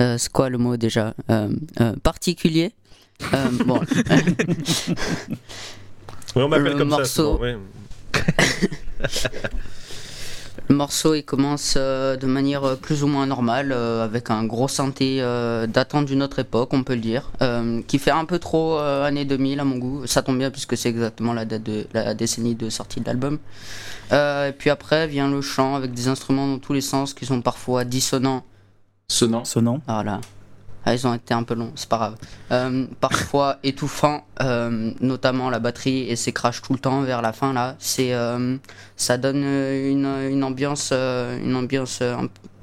euh, 0.01 0.17
c'est 0.19 0.31
quoi 0.33 0.49
le 0.49 0.59
mot 0.59 0.77
déjà 0.77 1.15
Euh, 1.31 1.51
euh, 1.81 1.93
Particulier? 2.03 2.73
Euh, 3.35 3.51
bon, 3.67 3.81
Oui, 6.37 6.43
on 6.43 6.49
m'appelle 6.49 6.73
Le 6.73 6.79
comme 6.79 6.89
morceau. 6.89 7.05
ça. 7.05 7.13
souvent, 7.13 7.39
ouais. 7.41 7.57
Le 10.69 10.75
morceau 10.75 11.15
il 11.15 11.23
commence 11.25 11.75
euh, 11.79 12.17
de 12.17 12.27
manière 12.27 12.63
euh, 12.65 12.77
plus 12.77 13.03
ou 13.03 13.07
moins 13.07 13.25
normale 13.27 13.73
euh, 13.73 14.05
avec 14.05 14.31
un 14.31 14.45
gros 14.45 14.69
synthé 14.69 15.17
euh, 15.23 15.67
datant 15.67 16.03
d'une 16.03 16.23
autre 16.23 16.41
époque, 16.41 16.75
on 16.75 16.83
peut 16.83 16.95
le 16.95 17.01
dire, 17.01 17.31
euh, 17.41 17.81
qui 17.87 17.99
fait 17.99 18.11
un 18.11 18.27
peu 18.27 18.39
trop 18.39 18.79
euh, 18.79 19.03
année 19.07 19.25
2000 19.25 19.61
à 19.61 19.65
mon 19.65 19.79
goût. 19.79 20.07
Ça 20.07 20.21
tombe 20.21 20.37
bien 20.37 20.51
puisque 20.51 20.77
c'est 20.77 20.91
exactement 20.91 21.33
la 21.33 21.47
date 21.47 21.63
de 21.63 21.87
la 21.95 22.13
décennie 22.13 22.55
de 22.55 22.69
sortie 22.69 23.01
de 23.01 23.07
l'album. 23.07 23.39
Euh, 24.13 24.49
et 24.49 24.53
puis 24.53 24.69
après 24.69 25.07
vient 25.07 25.31
le 25.31 25.41
chant 25.41 25.75
avec 25.75 25.93
des 25.95 26.09
instruments 26.09 26.47
dans 26.47 26.59
tous 26.59 26.75
les 26.75 26.83
sens 26.83 27.15
qui 27.15 27.25
sont 27.25 27.41
parfois 27.41 27.85
dissonants. 27.85 28.45
Sonnant. 29.11 29.47
Sonnant. 29.47 29.81
Voilà. 29.87 30.21
Ah, 30.89 30.95
ils 30.95 31.07
ont 31.07 31.13
été 31.13 31.35
un 31.35 31.43
peu 31.43 31.53
longs, 31.55 31.71
c'est 31.75 31.87
pas 31.89 31.99
grave. 31.99 32.15
Euh, 32.51 32.87
parfois 32.99 33.59
étouffant, 33.63 34.25
euh, 34.41 34.91
notamment 35.01 35.51
la 35.51 35.59
batterie 35.59 36.09
et 36.09 36.17
ses 36.17 36.33
crashs 36.33 36.63
tout 36.63 36.73
le 36.73 36.79
temps 36.79 37.03
vers 37.03 37.21
la 37.21 37.35
fin 37.35 37.53
là. 37.53 37.77
C'est, 37.79 38.15
euh, 38.15 38.57
ça 38.97 39.19
donne 39.19 39.45
une, 39.45 40.07
une 40.31 40.43
ambiance, 40.43 40.91
une 40.93 41.55
ambiance 41.57 42.03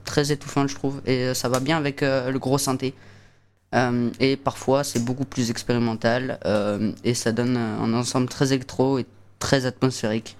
très 0.05 0.31
étouffante 0.31 0.69
je 0.69 0.75
trouve, 0.75 1.01
et 1.05 1.35
ça 1.35 1.49
va 1.49 1.59
bien 1.59 1.77
avec 1.77 2.01
le 2.01 2.37
gros 2.39 2.57
synthé. 2.57 2.95
Et 4.19 4.37
parfois 4.37 4.83
c'est 4.83 5.03
beaucoup 5.05 5.25
plus 5.25 5.51
expérimental 5.51 6.39
et 7.03 7.13
ça 7.13 7.31
donne 7.31 7.57
un 7.57 7.93
ensemble 7.93 8.27
très 8.27 8.47
électro 8.53 8.97
et 8.97 9.05
très 9.37 9.67
atmosphérique. 9.67 10.35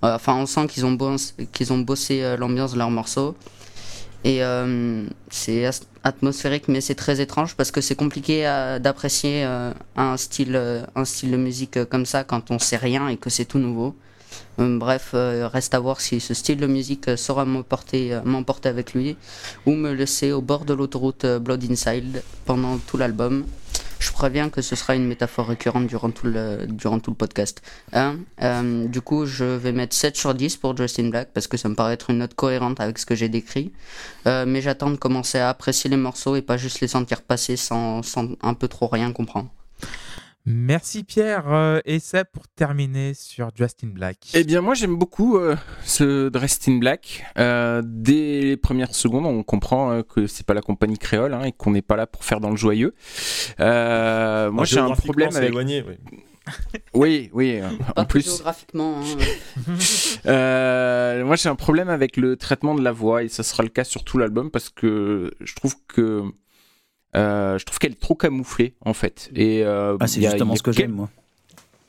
Enfin, 0.00 0.36
on 0.36 0.46
sent 0.46 0.68
qu'ils 0.68 0.86
ont, 0.86 0.92
boss- 0.92 1.34
qu'ils 1.52 1.70
ont 1.74 1.78
bossé 1.78 2.36
l'ambiance 2.38 2.72
de 2.72 2.78
leurs 2.78 2.90
morceaux. 2.90 3.36
Et 4.24 4.42
euh, 4.42 5.04
c'est 5.30 5.70
atmosphérique, 6.02 6.68
mais 6.68 6.80
c'est 6.80 6.94
très 6.94 7.20
étrange 7.20 7.54
parce 7.54 7.70
que 7.70 7.80
c'est 7.80 7.94
compliqué 7.94 8.42
d'apprécier 8.80 9.44
euh, 9.44 9.72
un, 9.96 10.16
style, 10.16 10.56
euh, 10.56 10.82
un 10.94 11.04
style 11.04 11.30
de 11.30 11.36
musique 11.36 11.84
comme 11.84 12.06
ça 12.06 12.24
quand 12.24 12.50
on 12.50 12.58
sait 12.58 12.76
rien 12.76 13.08
et 13.08 13.16
que 13.16 13.30
c'est 13.30 13.44
tout 13.44 13.58
nouveau. 13.58 13.94
Bref, 14.58 15.10
reste 15.12 15.74
à 15.74 15.78
voir 15.78 16.00
si 16.00 16.18
ce 16.18 16.34
style 16.34 16.58
de 16.58 16.66
musique 16.66 17.16
saura 17.16 17.44
m'emporter 17.44 18.12
avec 18.64 18.94
lui 18.94 19.16
ou 19.66 19.72
me 19.72 19.92
laisser 19.92 20.32
au 20.32 20.40
bord 20.40 20.64
de 20.64 20.74
l'autoroute 20.74 21.26
Blood 21.26 21.62
Inside 21.70 22.22
pendant 22.46 22.78
tout 22.78 22.96
l'album. 22.96 23.44
Je 23.98 24.12
préviens 24.12 24.50
que 24.50 24.62
ce 24.62 24.76
sera 24.76 24.94
une 24.94 25.06
métaphore 25.06 25.48
récurrente 25.48 25.86
durant 25.86 26.10
tout 26.10 26.26
le, 26.26 26.66
durant 26.68 27.00
tout 27.00 27.10
le 27.10 27.16
podcast. 27.16 27.62
Hein 27.92 28.18
Euh, 28.42 28.86
du 28.86 29.00
coup, 29.00 29.26
je 29.26 29.44
vais 29.44 29.72
mettre 29.72 29.94
7 29.94 30.16
sur 30.16 30.34
10 30.34 30.56
pour 30.56 30.76
Justin 30.76 31.08
Black 31.08 31.30
parce 31.32 31.46
que 31.46 31.56
ça 31.56 31.68
me 31.68 31.74
paraît 31.74 31.94
être 31.94 32.10
une 32.10 32.18
note 32.18 32.34
cohérente 32.34 32.80
avec 32.80 32.98
ce 32.98 33.06
que 33.06 33.14
j'ai 33.14 33.28
décrit. 33.28 33.72
Euh, 34.26 34.44
mais 34.46 34.60
j'attends 34.60 34.90
de 34.90 34.96
commencer 34.96 35.38
à 35.38 35.48
apprécier 35.48 35.88
les 35.90 35.96
morceaux 35.96 36.36
et 36.36 36.42
pas 36.42 36.56
juste 36.56 36.80
les 36.80 36.88
sentir 36.88 37.22
passer 37.22 37.56
sans, 37.56 38.02
sans 38.02 38.28
un 38.42 38.54
peu 38.54 38.68
trop 38.68 38.86
rien 38.86 39.12
comprendre. 39.12 39.50
Merci 40.46 41.02
Pierre. 41.02 41.52
Euh, 41.52 41.80
et 41.84 41.98
ça 41.98 42.24
pour 42.24 42.46
terminer 42.46 43.14
sur 43.14 43.50
Justin 43.56 43.88
Black. 43.88 44.18
Eh 44.34 44.44
bien, 44.44 44.60
moi, 44.60 44.74
j'aime 44.74 44.96
beaucoup 44.96 45.36
euh, 45.38 45.56
ce 45.84 46.28
Dressed 46.28 46.68
in 46.72 46.78
Black. 46.78 47.24
Euh, 47.36 47.82
dès 47.84 48.40
les 48.42 48.56
premières 48.56 48.94
secondes, 48.94 49.26
on 49.26 49.42
comprend 49.42 49.90
euh, 49.90 50.02
que 50.02 50.26
c'est 50.28 50.46
pas 50.46 50.54
la 50.54 50.62
compagnie 50.62 50.98
créole 50.98 51.34
hein, 51.34 51.42
et 51.42 51.52
qu'on 51.52 51.72
n'est 51.72 51.82
pas 51.82 51.96
là 51.96 52.06
pour 52.06 52.24
faire 52.24 52.40
dans 52.40 52.50
le 52.50 52.56
joyeux. 52.56 52.94
Euh, 53.58 54.50
moi, 54.52 54.64
j'ai 54.64 54.78
un 54.78 54.90
problème 54.90 55.34
avec. 55.34 55.48
éloigné, 55.50 55.82
oui. 55.86 55.94
Oui, 56.94 57.28
oui. 57.32 57.60
Pas 57.96 58.02
en 58.02 58.04
plus, 58.04 58.24
géographiquement. 58.24 59.00
hein. 59.00 59.72
Euh, 60.26 61.24
moi, 61.24 61.36
j'ai 61.36 61.48
un 61.48 61.54
problème 61.56 61.88
avec 61.88 62.16
le 62.16 62.36
traitement 62.36 62.74
de 62.74 62.82
la 62.82 62.92
voix 62.92 63.22
et 63.22 63.28
ça 63.28 63.42
sera 63.42 63.62
le 63.62 63.68
cas 63.68 63.84
sur 63.84 64.02
tout 64.04 64.18
l'album 64.18 64.50
parce 64.50 64.70
que 64.70 65.32
je 65.40 65.54
trouve 65.54 65.74
que 65.88 66.00
euh, 66.00 66.22
je 67.16 67.64
trouve 67.64 67.78
qu'elle 67.78 67.92
est 67.92 68.00
trop 68.00 68.14
camouflée 68.14 68.74
en 68.84 68.92
fait. 68.92 69.30
Et 69.34 69.62
euh, 69.64 69.96
Ah, 70.00 70.06
c'est 70.06 70.20
justement 70.22 70.54
a 70.54 70.56
ce 70.56 70.62
que 70.62 70.70
quel- 70.70 70.82
j'aime, 70.86 70.92
moi. 70.92 71.10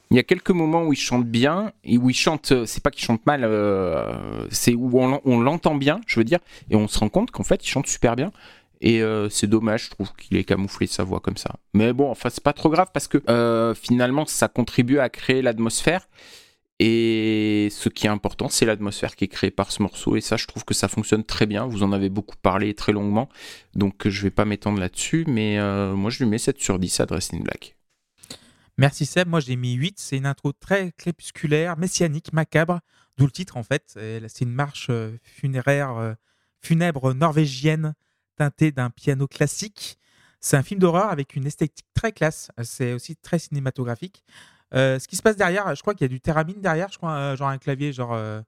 Il 0.09 0.15
y 0.15 0.19
a 0.21 0.23
quelques 0.23 0.51
moments 0.51 0.83
où 0.83 0.93
il 0.93 0.97
chante 0.97 1.25
bien 1.25 1.73
et 1.83 1.97
où 1.97 2.09
il 2.09 2.13
chante, 2.15 2.53
euh, 2.53 2.65
c'est 2.65 2.81
pas 2.81 2.91
qu'il 2.91 3.03
chante 3.03 3.25
mal, 3.25 3.41
euh, 3.43 4.45
c'est 4.49 4.73
où 4.73 4.89
on, 4.97 5.07
l'en- 5.07 5.21
on 5.25 5.39
l'entend 5.41 5.75
bien, 5.75 5.99
je 6.07 6.17
veux 6.17 6.23
dire, 6.23 6.39
et 6.69 6.77
on 6.77 6.87
se 6.87 6.97
rend 6.99 7.09
compte 7.09 7.29
qu'en 7.31 7.43
fait 7.43 7.61
il 7.65 7.67
chante 7.69 7.87
super 7.87 8.15
bien. 8.15 8.31
Et 8.79 9.01
euh, 9.01 9.27
c'est 9.27 9.47
dommage, 9.47 9.85
je 9.85 9.89
trouve 9.89 10.13
qu'il 10.13 10.37
ait 10.37 10.43
camouflé 10.45 10.87
sa 10.87 11.03
voix 11.03 11.19
comme 11.19 11.35
ça. 11.35 11.55
Mais 11.73 11.91
bon, 11.93 12.09
enfin 12.09 12.29
c'est 12.29 12.43
pas 12.43 12.53
trop 12.53 12.69
grave 12.69 12.87
parce 12.93 13.07
que 13.09 13.17
euh, 13.27 13.73
finalement 13.73 14.25
ça 14.25 14.47
contribue 14.47 14.99
à 14.99 15.09
créer 15.09 15.41
l'atmosphère. 15.41 16.07
Et 16.79 17.69
ce 17.71 17.89
qui 17.89 18.05
est 18.05 18.09
important, 18.09 18.49
c'est 18.49 18.65
l'atmosphère 18.65 19.15
qui 19.15 19.23
est 19.23 19.29
créée 19.29 19.51
par 19.51 19.71
ce 19.71 19.81
morceau. 19.81 20.15
Et 20.15 20.21
ça, 20.21 20.37
je 20.37 20.45
trouve 20.45 20.63
que 20.63 20.75
ça 20.75 20.87
fonctionne 20.87 21.23
très 21.23 21.47
bien. 21.47 21.65
Vous 21.65 21.81
en 21.81 21.91
avez 21.91 22.09
beaucoup 22.09 22.35
parlé 22.37 22.75
très 22.75 22.91
longuement. 22.91 23.29
Donc 23.73 24.07
je 24.07 24.21
vais 24.21 24.31
pas 24.31 24.45
m'étendre 24.45 24.79
là-dessus. 24.79 25.25
Mais 25.27 25.57
euh, 25.57 25.95
moi, 25.95 26.11
je 26.11 26.23
lui 26.23 26.29
mets 26.29 26.37
7 26.37 26.59
sur 26.59 26.77
10 26.77 26.99
à 26.99 27.05
Dressed 27.07 27.33
in 27.33 27.43
Black. 27.43 27.77
Merci 28.79 29.07
Seb, 29.07 29.27
moi 29.27 29.39
j'ai 29.39 29.55
mis 29.55 29.73
8, 29.73 29.97
c'est 29.97 30.17
une 30.17 30.27
intro 30.27 30.53
très 30.53 30.91
crépusculaire, 30.91 31.77
messianique, 31.77 32.31
macabre, 32.31 32.79
d'où 33.17 33.25
le 33.25 33.31
titre 33.31 33.57
en 33.57 33.63
fait. 33.63 33.83
C'est 33.95 34.41
une 34.41 34.53
marche 34.53 34.87
euh, 34.91 35.17
funéraire, 35.23 35.97
euh, 35.97 36.13
funèbre 36.61 37.15
norvégienne 37.15 37.95
teintée 38.35 38.71
d'un 38.71 38.91
piano 38.91 39.27
classique. 39.27 39.97
C'est 40.41 40.57
un 40.57 40.61
film 40.61 40.79
d'horreur 40.79 41.09
avec 41.09 41.35
une 41.35 41.47
esthétique 41.47 41.87
très 41.95 42.11
classe, 42.11 42.51
c'est 42.61 42.93
aussi 42.93 43.15
très 43.15 43.39
cinématographique. 43.39 44.23
Euh, 44.73 44.99
ce 44.99 45.07
qui 45.07 45.15
se 45.15 45.21
passe 45.21 45.35
derrière, 45.37 45.73
je 45.75 45.81
crois 45.81 45.93
qu'il 45.93 46.03
y 46.03 46.09
a 46.09 46.09
du 46.09 46.19
théramine 46.21 46.59
derrière, 46.61 46.89
je 46.91 46.97
crois, 46.97 47.11
euh, 47.13 47.35
genre 47.37 47.47
un 47.49 47.57
clavier, 47.57 47.93
genre... 47.93 48.13
euh, 48.13 48.41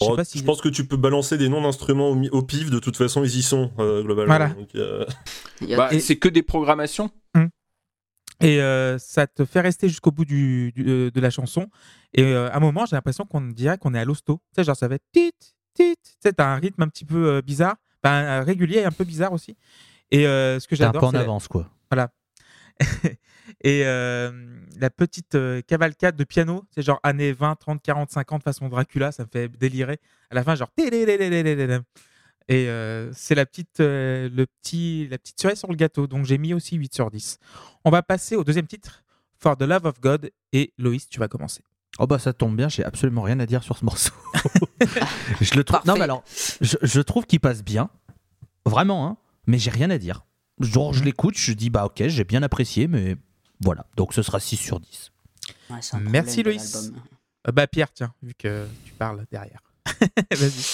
je 0.00 0.06
sais 0.06 0.10
Oh, 0.12 0.16
pas 0.16 0.24
si... 0.24 0.38
Je 0.38 0.44
pense 0.44 0.60
que 0.60 0.68
tu 0.68 0.84
peux 0.86 0.96
balancer 0.96 1.38
des 1.38 1.48
noms 1.48 1.62
d'instruments 1.62 2.10
au, 2.10 2.42
pif, 2.42 2.70
de 2.70 2.78
toute 2.80 2.96
façon, 2.96 3.22
ils 3.22 3.36
y 3.36 3.42
sont, 3.42 3.70
euh, 3.78 4.02
globalement. 4.02 4.34
Voilà. 4.36 4.54
Euh, 4.74 5.04
Bah, 5.76 5.88
Et- 5.92 6.00
C'est 6.00 6.16
que 6.16 6.28
des 6.28 6.42
programmations. 6.42 7.10
Et 8.40 8.60
euh, 8.60 8.98
ça 8.98 9.28
te 9.28 9.44
fait 9.44 9.60
rester 9.60 9.88
jusqu'au 9.88 10.10
bout 10.10 10.24
du, 10.24 10.72
du- 10.72 11.10
de 11.12 11.20
la 11.20 11.30
chanson. 11.30 11.68
Et 12.14 12.24
euh, 12.24 12.50
à 12.50 12.56
un 12.56 12.60
moment, 12.60 12.84
j'ai 12.84 12.96
l'impression 12.96 13.24
qu'on 13.24 13.40
dirait 13.42 13.78
qu'on 13.78 13.94
est 13.94 14.00
à 14.00 14.04
l'hosto. 14.04 14.40
Tu 14.52 14.56
sais, 14.60 14.64
genre 14.64 14.74
ça 14.76 14.88
va 14.88 14.96
être 14.96 15.04
tit, 15.12 15.30
tit. 15.72 15.94
Tu 16.02 16.10
sais, 16.20 16.32
t'as 16.32 16.46
un 16.48 16.56
rythme 16.56 16.82
un 16.82 16.88
petit 16.88 17.04
peu 17.04 17.28
euh, 17.28 17.42
bizarre, 17.42 17.76
ben, 18.02 18.40
régulier 18.42 18.78
et 18.78 18.84
un 18.84 18.90
peu 18.90 19.04
bizarre 19.04 19.32
aussi. 19.32 19.56
Et 20.10 20.26
euh, 20.26 20.58
ce 20.58 20.66
que 20.66 20.74
T'es 20.74 20.82
un 20.82 20.86
j'adore, 20.88 21.00
peu 21.12 21.16
en 21.16 21.20
avance, 21.20 21.46
quoi. 21.46 21.70
et 23.62 23.82
euh, 23.84 24.30
la 24.78 24.90
petite 24.90 25.34
euh, 25.34 25.60
cavalcade 25.66 26.16
de 26.16 26.24
piano, 26.24 26.64
c'est 26.74 26.82
genre 26.82 27.00
années 27.02 27.32
20, 27.32 27.54
30, 27.56 27.82
40, 27.82 28.10
50 28.10 28.42
façon 28.42 28.68
Dracula, 28.68 29.12
ça 29.12 29.24
me 29.24 29.28
fait 29.30 29.48
délirer. 29.48 29.98
À 30.30 30.34
la 30.34 30.44
fin, 30.44 30.54
genre 30.54 30.70
et 32.46 32.68
euh, 32.68 33.10
c'est 33.14 33.34
la 33.34 33.46
petite, 33.46 33.80
euh, 33.80 34.28
le 34.30 34.44
petit, 34.46 35.08
la 35.10 35.16
petite 35.18 35.40
cerise 35.40 35.58
sur 35.58 35.68
le 35.68 35.76
gâteau. 35.76 36.06
Donc 36.06 36.26
j'ai 36.26 36.36
mis 36.36 36.52
aussi 36.52 36.76
8 36.76 36.92
sur 36.94 37.10
10. 37.10 37.38
On 37.84 37.90
va 37.90 38.02
passer 38.02 38.36
au 38.36 38.44
deuxième 38.44 38.66
titre, 38.66 39.02
For 39.38 39.56
the 39.56 39.62
Love 39.62 39.86
of 39.86 40.00
God. 40.00 40.30
Et 40.52 40.72
Loïs, 40.78 41.08
tu 41.08 41.18
vas 41.18 41.28
commencer. 41.28 41.62
Oh 41.98 42.06
bah 42.06 42.18
ça 42.18 42.32
tombe 42.32 42.56
bien, 42.56 42.68
j'ai 42.68 42.84
absolument 42.84 43.22
rien 43.22 43.38
à 43.40 43.46
dire 43.46 43.62
sur 43.62 43.78
ce 43.78 43.84
morceau. 43.84 44.12
je 45.40 45.54
le 45.54 45.64
trouve. 45.64 45.80
Non 45.86 45.94
mais 45.94 46.02
alors, 46.02 46.22
je, 46.60 46.76
je 46.82 47.00
trouve 47.00 47.24
qu'il 47.24 47.40
passe 47.40 47.62
bien, 47.62 47.88
vraiment, 48.66 49.06
hein, 49.06 49.16
mais 49.46 49.58
j'ai 49.58 49.70
rien 49.70 49.90
à 49.90 49.96
dire. 49.98 50.26
Genre 50.60 50.92
je 50.92 50.98
Mhm. 51.00 51.04
l'écoute, 51.06 51.38
je 51.38 51.52
dis 51.52 51.70
bah 51.70 51.84
ok, 51.86 52.02
j'ai 52.08 52.24
bien 52.24 52.42
apprécié, 52.42 52.88
mais 52.88 53.16
voilà. 53.60 53.86
Donc 53.96 54.12
ce 54.14 54.22
sera 54.22 54.40
6 54.40 54.56
sur 54.56 54.80
10. 54.80 55.10
Ouais, 55.70 55.76
c'est 55.80 55.96
un 55.96 56.00
Merci, 56.00 56.42
Loïs. 56.42 56.92
Euh, 57.46 57.52
bah 57.52 57.66
Pierre, 57.66 57.92
tiens, 57.92 58.12
vu 58.22 58.34
que 58.34 58.66
tu 58.84 58.92
parles 58.92 59.24
derrière. 59.30 59.60
Vas-y. 60.30 60.64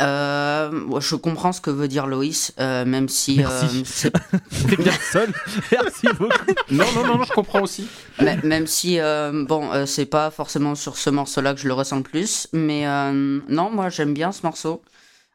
Euh, 0.00 0.98
je 1.00 1.14
comprends 1.14 1.52
ce 1.52 1.60
que 1.60 1.68
veut 1.68 1.88
dire 1.88 2.06
Loïs, 2.06 2.54
euh, 2.58 2.86
même 2.86 3.08
si 3.08 3.36
Merci. 3.36 3.80
euh, 3.80 3.82
c'est 3.84 4.76
bien 4.78 4.92
seul. 5.12 5.30
Merci 5.72 6.06
beaucoup. 6.18 6.30
Non, 6.70 6.86
non, 6.94 7.06
non, 7.06 7.18
non, 7.18 7.24
je 7.24 7.32
comprends 7.32 7.60
aussi. 7.60 7.86
M- 8.18 8.40
même 8.44 8.66
si 8.66 8.98
euh, 8.98 9.44
bon 9.46 9.70
euh, 9.72 9.84
c'est 9.84 10.06
pas 10.06 10.30
forcément 10.30 10.74
sur 10.74 10.96
ce 10.96 11.10
morceau 11.10 11.42
là 11.42 11.52
que 11.54 11.60
je 11.60 11.66
le 11.68 11.74
ressens 11.74 11.96
le 11.98 12.02
plus 12.02 12.48
mais 12.52 12.86
euh, 12.86 13.40
non 13.48 13.70
moi 13.70 13.90
j'aime 13.90 14.14
bien 14.14 14.32
ce 14.32 14.40
morceau 14.44 14.82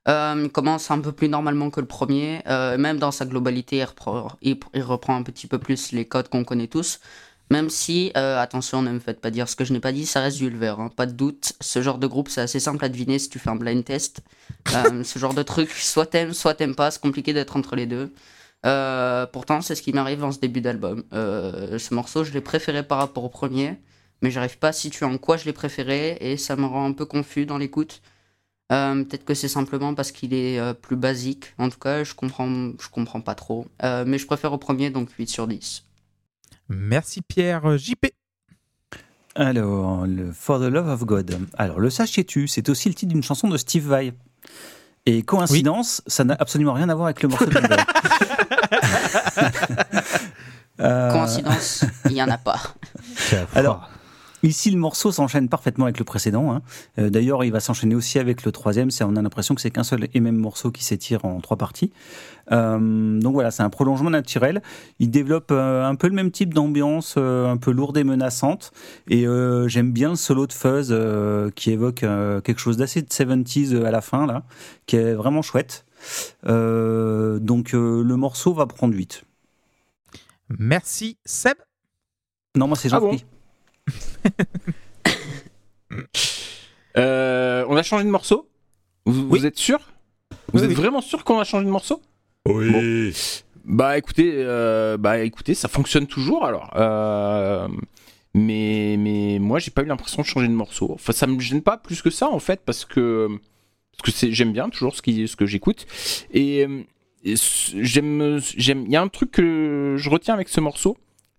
Euh, 0.07 0.41
il 0.43 0.51
commence 0.51 0.91
un 0.91 0.99
peu 0.99 1.11
plus 1.11 1.29
normalement 1.29 1.69
que 1.69 1.79
le 1.79 1.87
premier. 1.87 2.41
Euh, 2.47 2.77
même 2.77 2.99
dans 2.99 3.11
sa 3.11 3.25
globalité 3.25 3.77
il 3.77 3.83
reprend, 3.83 4.27
il, 4.41 4.59
il 4.73 4.81
reprend 4.83 5.15
un 5.15 5.23
petit 5.23 5.47
peu 5.47 5.57
plus 5.57 5.91
les 5.91 6.05
codes 6.05 6.29
qu'on 6.29 6.43
connaît 6.43 6.67
tous. 6.67 6.99
Même 7.51 7.69
si 7.69 8.11
euh, 8.17 8.39
attention 8.39 8.81
ne 8.81 8.91
me 8.91 8.99
faites 8.99 9.21
pas 9.21 9.29
dire 9.29 9.47
ce 9.47 9.55
que 9.55 9.65
je 9.65 9.73
n'ai 9.73 9.79
pas 9.79 9.91
dit 9.91 10.07
ça 10.07 10.19
reste 10.19 10.37
du 10.37 10.47
Ulver 10.47 10.75
hein, 10.79 10.89
pas 10.95 11.05
de 11.05 11.11
doute. 11.11 11.53
Ce 11.61 11.81
genre 11.81 11.97
de 11.99 12.07
groupe 12.07 12.29
c'est 12.29 12.41
assez 12.41 12.59
simple 12.59 12.83
à 12.85 12.89
deviner 12.89 13.19
si 13.19 13.29
tu 13.29 13.39
fais 13.39 13.49
un 13.49 13.55
blind 13.55 13.83
test. 13.83 14.21
Ce 15.03 15.19
genre 15.19 15.33
de 15.33 15.43
truc 15.43 15.69
soit 15.71 16.07
t'aimes 16.07 16.33
soit 16.33 16.55
t'aimes 16.55 16.75
pas 16.75 16.91
c'est 16.91 17.01
compliqué 17.01 17.33
d'être 17.33 17.55
entre 17.57 17.75
les 17.75 17.85
deux. 17.85 18.13
Pourtant, 19.31 19.61
c'est 19.61 19.75
ce 19.75 19.83
qui 19.83 19.93
m'arrive 19.93 20.19
dans 20.19 20.31
ce 20.31 20.39
début 20.39 20.59
d'album. 20.61 21.03
Ce 21.11 21.93
morceau, 21.93 22.23
je 22.23 22.31
l'ai 22.31 22.41
préféré 22.41 22.81
par 22.81 22.97
rapport 22.97 23.23
au 23.23 23.29
premier, 23.29 23.79
mais 24.23 24.31
j'arrive 24.31 24.57
pas 24.57 24.69
à 24.69 24.73
situer 24.73 25.05
en 25.05 25.19
quoi 25.19 25.37
je 25.37 25.45
l'ai 25.45 25.53
préféré 25.53 26.17
et 26.19 26.35
ça 26.37 26.55
me 26.55 26.65
rend 26.65 26.85
un 26.85 26.93
peu 26.93 27.05
confus 27.05 27.45
dans 27.45 27.59
l'écoute. 27.59 28.01
Euh, 28.71 29.03
Peut-être 29.03 29.25
que 29.25 29.33
c'est 29.33 29.47
simplement 29.47 29.93
parce 29.93 30.11
qu'il 30.11 30.33
est 30.33 30.59
euh, 30.59 30.73
plus 30.73 30.95
basique. 30.95 31.53
En 31.57 31.69
tout 31.69 31.77
cas, 31.77 32.03
je 32.03 32.13
comprends, 32.15 32.71
je 32.79 32.89
comprends 32.89 33.21
pas 33.21 33.35
trop. 33.35 33.67
Euh, 33.83 34.03
mais 34.07 34.17
je 34.17 34.25
préfère 34.25 34.53
au 34.53 34.57
premier, 34.57 34.89
donc 34.89 35.11
8 35.11 35.27
sur 35.27 35.47
10. 35.47 35.83
Merci 36.69 37.21
Pierre. 37.21 37.77
JP. 37.77 38.07
Alors, 39.35 40.07
le 40.07 40.31
For 40.31 40.59
the 40.59 40.63
Love 40.63 40.89
of 40.89 41.05
God. 41.05 41.37
Alors, 41.57 41.79
le 41.79 41.89
sachiez-tu, 41.89 42.47
c'est 42.47 42.69
aussi 42.69 42.89
le 42.89 42.95
titre 42.95 43.11
d'une 43.11 43.23
chanson 43.23 43.49
de 43.49 43.57
Steve 43.57 43.87
Vai. 43.87 44.13
Et 45.05 45.21
coïncidence, 45.21 46.01
ça 46.07 46.23
n'a 46.23 46.35
absolument 46.39 46.73
rien 46.73 46.89
à 46.89 46.95
voir 46.95 47.05
avec 47.07 47.21
le 47.21 47.29
morceau 47.29 47.45
de 47.45 47.51
Coïncidence, 50.77 51.85
il 52.05 52.13
y 52.13 52.23
en 52.23 52.29
a 52.29 52.37
pas. 52.37 52.59
Alors, 53.53 53.89
Ici, 54.45 54.69
le 54.69 54.77
morceau 54.77 55.11
s'enchaîne 55.11 55.49
parfaitement 55.49 55.85
avec 55.85 55.97
le 55.97 56.05
précédent. 56.05 56.51
hein. 56.53 56.61
Euh, 56.99 57.09
D'ailleurs, 57.09 57.43
il 57.43 57.51
va 57.51 57.59
s'enchaîner 57.59 57.95
aussi 57.95 58.19
avec 58.19 58.45
le 58.45 58.51
troisième. 58.51 58.91
C'est- 58.91 59.03
On 59.03 59.15
a 59.15 59.21
l'impression 59.21 59.55
que 59.55 59.61
c'est 59.61 59.71
qu'un 59.71 59.83
seul 59.83 60.07
et 60.13 60.19
même 60.19 60.35
morceau 60.37 60.71
qui 60.71 60.83
s'étire 60.83 61.25
en 61.25 61.39
trois 61.41 61.57
parties. 61.57 61.91
Euh, 62.51 63.19
donc 63.19 63.33
voilà, 63.33 63.49
c'est 63.49 63.63
un 63.63 63.71
prolongement 63.71 64.11
naturel. 64.11 64.61
Il 64.99 65.09
développe 65.09 65.49
euh, 65.51 65.83
un 65.83 65.95
peu 65.95 66.07
le 66.07 66.13
même 66.13 66.29
type 66.29 66.53
d'ambiance, 66.53 67.15
euh, 67.17 67.47
un 67.49 67.57
peu 67.57 67.71
lourde 67.71 67.97
et 67.97 68.03
menaçante. 68.03 68.71
Et 69.09 69.25
euh, 69.27 69.67
j'aime 69.67 69.91
bien 69.91 70.09
le 70.11 70.15
solo 70.15 70.45
de 70.45 70.53
Fuzz 70.53 70.89
euh, 70.91 71.49
qui 71.55 71.71
évoque 71.71 72.03
euh, 72.03 72.39
quelque 72.41 72.59
chose 72.59 72.77
d'assez 72.77 73.01
de 73.01 73.07
70s 73.07 73.83
à 73.83 73.89
la 73.89 74.01
fin, 74.01 74.27
là, 74.27 74.43
qui 74.85 74.95
est 74.95 75.13
vraiment 75.15 75.41
chouette. 75.41 75.85
Euh, 76.45 77.39
donc 77.39 77.73
euh, 77.73 78.03
le 78.03 78.15
morceau 78.15 78.53
va 78.53 78.67
prendre 78.67 78.93
8. 78.93 79.23
Merci 80.49 81.17
Seb. 81.25 81.55
Non, 82.55 82.67
moi 82.67 82.77
c'est 82.77 82.93
Ah 82.93 82.99
bon? 82.99 83.07
Jean-Philippe. 83.07 83.27
Euh, 86.97 87.65
on 87.67 87.75
a 87.75 87.83
changé 87.83 88.05
de 88.05 88.09
morceau? 88.09 88.47
Vous, 89.05 89.23
Oui. 89.23 89.39
vous 89.39 89.45
êtes 89.45 89.57
sûr? 89.57 89.79
Vous 90.53 90.59
Oui, 90.59 90.63
êtes 90.63 90.69
oui. 90.69 90.75
vraiment 90.75 91.01
sûr 91.01 91.25
qu'on 91.25 91.37
a 91.39 91.43
changé 91.43 91.65
de 91.65 91.69
morceau? 91.69 92.01
Oui. 92.47 93.13
Bah 93.65 93.97
écoutez, 93.97 94.31
euh, 94.35 94.95
bah 94.95 95.19
écoutez, 95.19 95.55
ça 95.55 95.67
fonctionne 95.67 96.07
toujours 96.07 96.45
alors. 96.45 96.71
Euh, 96.77 97.67
mais 98.33 98.95
mais 98.97 99.39
moi 99.39 99.59
j'ai 99.59 99.71
pas 99.71 99.81
eu 99.81 99.87
l'impression 99.87 100.21
de 100.21 100.27
changer 100.27 100.47
de 100.47 100.53
morceau. 100.53 100.91
Enfin 100.93 101.11
ça 101.11 101.27
me 101.27 101.37
gêne 101.41 101.61
pas 101.61 101.75
plus 101.77 102.01
que 102.01 102.09
ça 102.09 102.29
en 102.29 102.39
fait 102.39 102.61
parce 102.65 102.85
que 102.85 103.27
parce 103.97 104.09
que 104.09 104.11
c'est 104.17 104.31
j'aime 104.31 104.53
bien 104.53 104.69
toujours 104.69 104.95
ce 104.95 105.01
qui 105.01 105.27
ce 105.27 105.35
que 105.35 105.45
j'écoute 105.45 105.85
et, 106.33 106.65
et 107.25 107.35
j'aime 107.73 108.39
j'aime 108.55 108.83
il 108.85 108.91
y 108.91 108.95
a 108.95 109.01
un 109.01 109.07
truc 109.09 109.31
que 109.31 109.95
je 109.97 110.09
retiens 110.09 110.33
avec 110.33 110.47
ce 110.47 110.61
morceau 110.61 110.95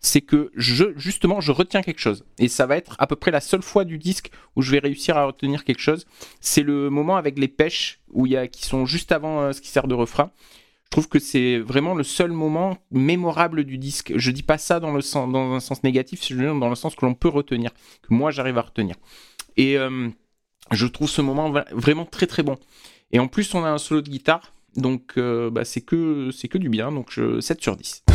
c'est 0.07 0.21
que 0.21 0.53
je 0.55 0.85
justement 0.97 1.41
je 1.41 1.51
retiens 1.51 1.83
quelque 1.83 1.99
chose 1.99 2.25
et 2.39 2.47
ça 2.47 2.67
va 2.67 2.77
être 2.77 2.95
à 2.99 3.07
peu 3.07 3.17
près 3.17 3.33
la 3.33 3.41
seule 3.41 3.63
fois 3.63 3.85
du 3.85 3.99
disque 3.99 4.31
où 4.55 4.63
je 4.63 4.71
vais 4.71 4.79
réussir 4.79 5.17
à 5.17 5.25
retenir 5.27 5.65
quelque 5.65 5.81
chose 5.81 6.07
c'est 6.41 6.63
le 6.63 6.91
moment 6.91 7.17
avec 7.17 7.39
les 7.39 7.49
pêches 7.49 8.01
où 8.13 8.27
qui 8.27 8.65
sont 8.65 8.87
juste 8.87 9.11
avant 9.11 9.41
euh, 9.41 9.53
ce 9.53 9.61
qui 9.61 9.69
sert 9.69 9.89
de 9.89 9.95
refrain 9.95 10.31
Je 10.85 10.91
trouve 10.91 11.09
que 11.09 11.19
c'est 11.19 11.59
vraiment 11.59 11.95
le 11.95 12.05
seul 12.05 12.31
moment 12.31 12.79
mémorable 12.91 13.65
du 13.65 13.79
disque. 13.79 14.13
Je 14.17 14.31
dis 14.31 14.45
pas 14.45 14.59
ça 14.59 14.79
dans, 14.79 14.93
le 14.93 15.01
sens, 15.01 15.31
dans 15.33 15.53
un 15.53 15.61
sens 15.61 15.83
négatif, 15.83 16.21
dire 16.21 16.55
dans 16.55 16.69
le 16.69 16.77
sens 16.77 16.95
que 16.95 17.05
l'on 17.05 17.15
peut 17.15 17.29
retenir, 17.29 17.71
que 18.03 18.15
moi 18.15 18.31
j'arrive 18.31 18.59
à 18.59 18.63
retenir. 18.63 18.95
Et 19.57 19.77
euh, 19.77 20.09
je 20.71 20.87
trouve 20.87 21.09
ce 21.09 21.23
moment 21.23 21.53
vraiment 21.73 22.05
très 22.05 22.27
très 22.27 22.43
bon. 22.45 22.57
Et 23.11 23.19
en 23.19 23.29
plus, 23.29 23.55
on 23.55 23.65
a 23.65 23.69
un 23.69 23.79
solo 23.79 24.03
de 24.03 24.09
guitare, 24.09 24.53
donc 24.77 25.15
euh, 25.17 25.51
bah, 25.51 25.65
c'est 25.65 25.81
que, 25.81 26.31
c'est 26.31 26.49
que 26.49 26.59
du 26.59 26.69
bien, 26.69 26.93
donc 26.93 27.11
je, 27.11 27.41
7 27.41 27.61
sur 27.61 27.77
10. 27.77 28.06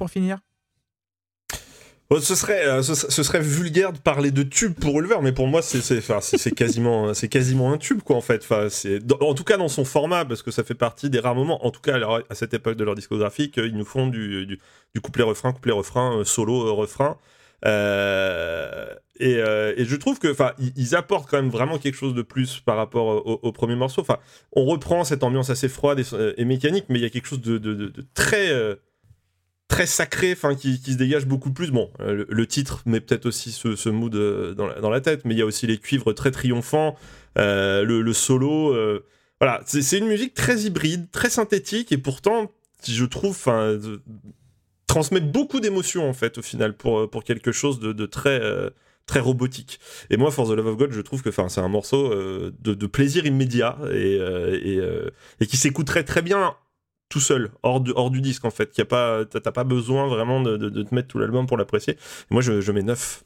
Pour 0.00 0.10
finir 0.10 0.38
serait, 2.18 2.66
euh, 2.66 2.82
ce, 2.82 3.22
serait 3.22 3.40
vulgaire 3.40 3.92
de 3.92 3.98
parler 3.98 4.32
de 4.32 4.42
tube 4.42 4.74
pour 4.74 4.98
Ulver, 4.98 5.18
mais 5.22 5.30
pour 5.30 5.46
moi, 5.46 5.62
c'est 5.62 6.54
quasiment, 6.54 7.08
un 7.72 7.78
tube, 7.78 8.00
en 8.08 8.20
fait. 8.20 8.48
En 9.20 9.34
tout 9.34 9.44
cas, 9.44 9.56
dans 9.56 9.68
son 9.68 9.84
format, 9.84 10.24
parce 10.24 10.42
que 10.42 10.50
ça 10.50 10.64
fait 10.64 10.74
partie 10.74 11.08
des 11.08 11.20
rares 11.20 11.36
moments, 11.36 11.64
en 11.64 11.70
tout 11.70 11.80
cas, 11.80 12.00
à, 12.28 12.34
cette 12.34 12.52
époque 12.52 12.76
de 12.76 12.82
leur 12.82 12.96
discographie, 12.96 13.50
qu'ils 13.52 13.76
nous 13.76 13.84
font 13.84 14.08
du, 14.08 14.58
couplet-refrain, 15.00 15.52
couplet-refrain, 15.52 16.18
euh, 16.18 16.24
solo-refrain. 16.24 17.16
Euh, 17.64 18.92
et, 19.20 19.84
je 19.84 19.96
trouve 19.96 20.18
que, 20.18 20.32
enfin, 20.32 20.52
ils, 20.58 20.72
ils 20.76 20.96
apportent 20.96 21.30
quand 21.30 21.36
même 21.36 21.50
vraiment 21.50 21.78
quelque 21.78 21.96
chose 21.96 22.14
de 22.14 22.22
plus 22.22 22.58
par 22.58 22.76
rapport 22.76 23.24
au, 23.44 23.52
premier 23.52 23.76
morceau. 23.76 24.04
On 24.52 24.64
reprend 24.64 25.04
cette 25.04 25.22
ambiance 25.22 25.50
assez 25.50 25.68
froide 25.68 26.02
et, 26.36 26.44
mécanique, 26.44 26.86
mais 26.88 26.98
il 26.98 27.02
y 27.02 27.06
a 27.06 27.10
quelque 27.10 27.28
chose 27.28 27.40
de, 27.40 27.92
très, 28.14 28.50
très 29.70 29.86
sacré, 29.86 30.32
enfin 30.32 30.54
qui, 30.54 30.76
se 30.76 30.96
dégage 30.98 31.26
beaucoup 31.26 31.52
plus. 31.52 31.70
Bon, 31.70 31.90
euh, 32.00 32.26
le, 32.28 32.46
titre 32.46 32.82
met 32.86 33.00
peut-être 33.00 33.24
aussi 33.24 33.52
ce, 33.52 33.76
ce 33.76 33.88
mood 33.88 34.14
euh, 34.14 34.52
dans 34.52 34.90
la, 34.90 35.00
tête, 35.00 35.24
mais 35.24 35.34
il 35.34 35.38
y 35.38 35.42
a 35.42 35.46
aussi 35.46 35.66
les 35.66 35.78
cuivres 35.78 36.12
très 36.12 36.32
triomphants, 36.32 36.96
euh, 37.38 37.84
le, 37.84 38.12
solo. 38.12 38.74
voilà, 39.40 39.62
c'est 39.64 39.96
une 39.96 40.08
musique 40.08 40.34
très 40.34 40.62
hybride, 40.62 41.10
très 41.12 41.30
synthétique, 41.30 41.92
et 41.92 41.98
pourtant, 41.98 42.50
je 42.86 43.04
trouve, 43.04 43.30
enfin, 43.30 43.78
transmet 44.86 45.20
beaucoup 45.20 45.60
d'émotions 45.60 46.08
en 46.08 46.12
fait 46.14 46.38
au 46.38 46.42
final 46.42 46.76
pour 46.76 47.08
pour 47.08 47.22
quelque 47.22 47.52
chose 47.52 47.78
de, 47.78 48.06
très 48.06 48.40
très 49.06 49.20
robotique. 49.20 49.78
Et 50.10 50.16
moi, 50.16 50.32
For 50.32 50.48
the 50.48 50.52
Love 50.52 50.66
of 50.66 50.76
God, 50.76 50.92
je 50.92 51.00
trouve 51.00 51.22
que 51.22 51.30
c'est 51.30 51.60
un 51.60 51.68
morceau 51.68 52.12
de, 52.12 52.86
plaisir 52.86 53.24
immédiat 53.24 53.78
et, 53.92 54.16
et, 54.16 54.80
et 55.40 55.46
qui 55.46 55.56
s'écouterait 55.56 56.04
très 56.04 56.22
bien 56.22 56.56
tout 57.10 57.20
seul, 57.20 57.50
hors 57.62 57.80
du, 57.80 58.20
disque 58.22 58.44
en 58.46 58.50
fait. 58.50 58.82
Pas, 58.84 59.24
t'as 59.26 59.40
t'as 59.40 59.52
pas 59.52 59.64
besoin 59.64 60.06
vraiment 60.06 60.40
de, 60.40 60.82
te 60.82 60.94
mettre 60.94 61.08
tout 61.08 61.18
l'album 61.18 61.46
pour 61.46 61.58
l'apprécier. 61.58 61.98
Moi, 62.30 62.40
je, 62.40 62.72
mets 62.72 62.82
9. 62.82 63.24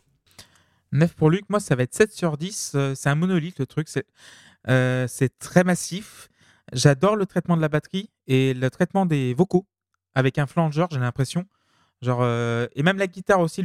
9 0.93 1.15
pour 1.15 1.31
Luc, 1.31 1.45
moi 1.49 1.61
ça 1.61 1.77
va 1.77 1.83
être 1.83 1.95
7 1.95 2.13
sur 2.13 2.37
10. 2.37 2.73
euh, 2.75 2.95
c'est 2.95 3.09
un 3.09 3.15
monolithe 3.15 3.59
le 3.59 3.67
truc, 3.67 3.89
c'est 3.89 4.07
euh, 4.69 5.07
c'est 5.07 5.39
très 5.39 5.65
massif. 5.65 6.31
J'adore 6.73 7.17
le 7.17 7.27
traitement 7.27 7.57
de 7.57 7.61
la 7.61 7.69
batterie 7.69 8.11
et 8.27 8.55
le 8.55 8.71
traitement 8.71 9.05
des 9.05 9.35
vocaux 9.35 9.67
avec 10.15 10.39
un 10.39 10.47
flanger, 10.47 10.87
j'ai 10.91 10.99
l'impression. 10.99 11.45
Genre, 12.01 12.21
euh, 12.23 12.67
et 12.75 12.83
même 12.83 12.97
la 12.97 13.07
guitare 13.07 13.41
aussi, 13.41 13.63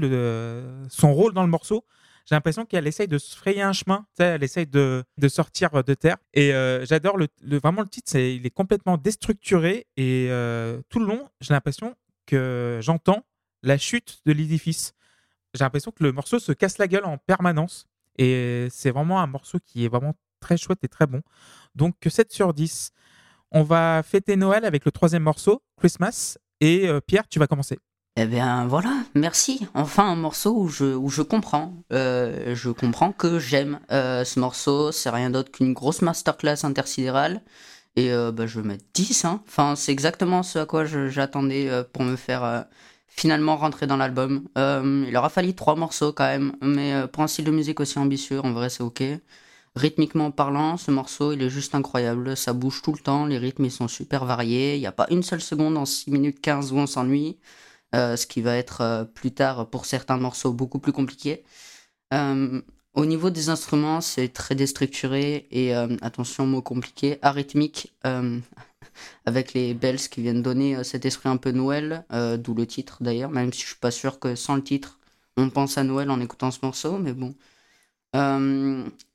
son 0.89 1.13
rôle 1.13 1.34
dans 1.34 1.43
le 1.43 1.49
morceau, 1.49 1.86
j'ai 2.30 2.36
l'impression 2.36 2.63
qu'elle 2.63 2.86
essaye 2.86 3.08
de 3.08 3.18
se 3.18 3.36
frayer 3.36 3.63
un 3.63 3.74
chemin, 3.74 4.06
elle 4.20 4.44
essaye 4.44 4.68
de, 4.68 5.04
de 5.18 5.28
sortir 5.28 5.84
de 5.84 5.94
terre. 5.96 6.18
Et 6.36 6.54
euh, 6.54 6.86
j'adore 6.86 7.18
le, 7.18 7.28
vraiment 7.58 7.82
le 7.82 7.88
titre, 7.88 8.15
il 8.18 8.46
est 8.46 8.52
complètement 8.52 8.98
déstructuré 8.98 9.88
et 9.98 10.28
euh, 10.30 10.80
tout 10.89 11.00
le 11.00 11.08
long, 11.08 11.28
j'ai 11.42 11.56
l'impression 11.56 11.96
que 12.28 12.78
j'entends 12.84 13.26
la 13.63 13.80
chute 13.80 14.20
de 14.28 14.32
l'édifice. 14.32 14.94
J'ai 15.56 15.63
l'impression 15.63 15.89
que 15.89 16.04
le 16.04 16.12
morceau 16.12 16.38
se 16.38 16.52
casse 16.52 16.78
la 16.78 16.88
gueule 16.88 17.06
en 17.06 17.18
permanence 17.18 17.88
et 18.20 18.68
c'est 18.70 18.92
vraiment 18.92 19.22
un 19.22 19.28
morceau 19.28 19.58
qui 19.65 19.86
est 19.86 19.89
vraiment 19.89 20.13
très 20.39 20.56
chouette 20.56 20.84
et 20.84 20.88
très 20.88 21.08
bon. 21.08 21.24
Donc 21.74 21.96
7 22.08 22.32
sur 22.32 22.54
10. 22.54 22.92
On 23.50 23.63
va 23.63 24.04
fêter 24.04 24.36
Noël 24.36 24.65
avec 24.65 24.86
le 24.86 24.92
troisième 24.92 25.24
morceau, 25.24 25.63
Christmas. 25.78 26.38
Et 26.62 26.88
euh, 26.88 27.02
Pierre, 27.02 27.28
tu 27.28 27.39
vas 27.39 27.48
commencer. 27.48 27.80
Eh 28.21 28.25
bien 28.25 28.67
voilà, 28.67 28.91
merci. 29.15 29.65
Enfin 29.73 30.12
un 30.12 30.17
morceau 30.17 30.53
où 30.53 30.67
je, 30.67 30.84
où 30.84 31.08
je 31.08 31.21
comprends. 31.21 31.73
Euh, 31.93 32.53
je 32.53 32.69
comprends 32.69 33.13
que 33.13 33.39
j'aime 33.39 33.79
euh, 33.93 34.25
ce 34.25 34.41
morceau. 34.41 34.91
C'est 34.91 35.10
rien 35.10 35.29
d'autre 35.29 35.49
qu'une 35.53 35.71
grosse 35.71 36.01
masterclass 36.01 36.65
intersidérale. 36.65 37.41
Et 37.95 38.12
euh, 38.12 38.34
bah, 38.34 38.45
je 38.45 38.60
vais 38.60 38.67
mettre 38.67 38.84
10. 38.93 39.23
hein. 39.23 39.41
Enfin, 39.47 39.77
c'est 39.77 39.93
exactement 39.93 40.43
ce 40.43 40.60
à 40.60 40.65
quoi 40.65 40.84
j'attendais 40.84 41.71
pour 41.93 42.03
me 42.03 42.17
faire 42.17 42.65
finalement 43.08 43.55
rentrer 43.55 43.88
dans 43.88 43.95
l'album. 43.95 44.49
Il 44.58 45.15
aura 45.15 45.29
fallu 45.29 45.53
trois 45.53 45.75
morceaux 45.77 46.12
quand 46.12 46.25
même. 46.27 46.51
Mais 46.62 47.08
pour 47.13 47.23
un 47.23 47.27
style 47.27 47.45
de 47.45 47.51
musique 47.51 47.79
aussi 47.79 47.99
ambitieux, 47.99 48.41
en 48.43 48.51
vrai 48.51 48.69
c'est 48.69 48.84
ok. 48.84 49.01
Rythmiquement 49.77 50.32
parlant, 50.32 50.75
ce 50.75 50.91
morceau 50.91 51.32
il 51.32 51.41
est 51.41 51.49
juste 51.49 51.73
incroyable. 51.73 52.36
Ça 52.36 52.51
bouge 52.51 52.82
tout 52.82 52.91
le 52.91 52.99
temps. 52.99 53.25
Les 53.25 53.38
rythmes 53.38 53.63
ils 53.63 53.71
sont 53.71 53.88
super 53.88 54.25
variés. 54.25 54.75
Il 54.75 54.82
n'y 54.82 54.88
a 54.88 54.91
pas 54.91 55.08
une 55.10 55.23
seule 55.23 55.39
seconde 55.41 55.77
en 55.77 55.86
6 55.86 56.12
minutes 56.12 56.41
15 56.41 56.73
où 56.73 56.77
on 56.79 56.86
s'ennuie. 56.86 57.38
Euh, 57.95 58.15
ce 58.15 58.28
qui 58.28 58.41
va 58.41 58.56
être 58.56 58.82
euh, 58.82 59.04
plus 59.04 59.32
tard 59.32 59.67
pour 59.67 59.86
certains 59.86 60.17
morceaux 60.17 60.54
beaucoup 60.54 60.78
plus 60.78 60.91
compliqué. 60.91 61.43
Euh, 62.13 62.62
au 62.93 63.06
niveau 63.06 63.32
des 63.32 63.49
instruments, 63.49 63.99
c'est 64.02 64.30
très 64.30 64.54
déstructuré 64.54 65.47
et 65.52 65.73
attention, 66.02 66.45
mot 66.47 66.62
compliqué, 66.62 67.19
arythmique, 67.21 67.93
avec 69.25 69.54
les 69.54 69.73
bells 69.73 69.99
qui 70.10 70.21
viennent 70.21 70.41
donner 70.41 70.84
cet 70.84 71.06
esprit 71.06 71.30
un 71.30 71.38
peu 71.38 71.52
Noël, 71.52 72.04
d'où 72.39 72.56
le 72.56 72.65
titre 72.65 72.97
d'ailleurs, 73.02 73.30
même 73.30 73.54
si 73.54 73.62
je 73.62 73.67
suis 73.67 73.75
pas 73.78 73.91
sûr 73.91 74.19
que 74.19 74.36
sans 74.36 74.56
le 74.56 74.63
titre, 74.63 74.99
on 75.38 75.49
pense 75.49 75.78
à 75.78 75.84
Noël 75.84 76.10
en 76.10 76.19
écoutant 76.19 76.52
ce 76.52 76.60
morceau, 76.63 76.97
mais 76.97 77.13
bon. 77.13 77.36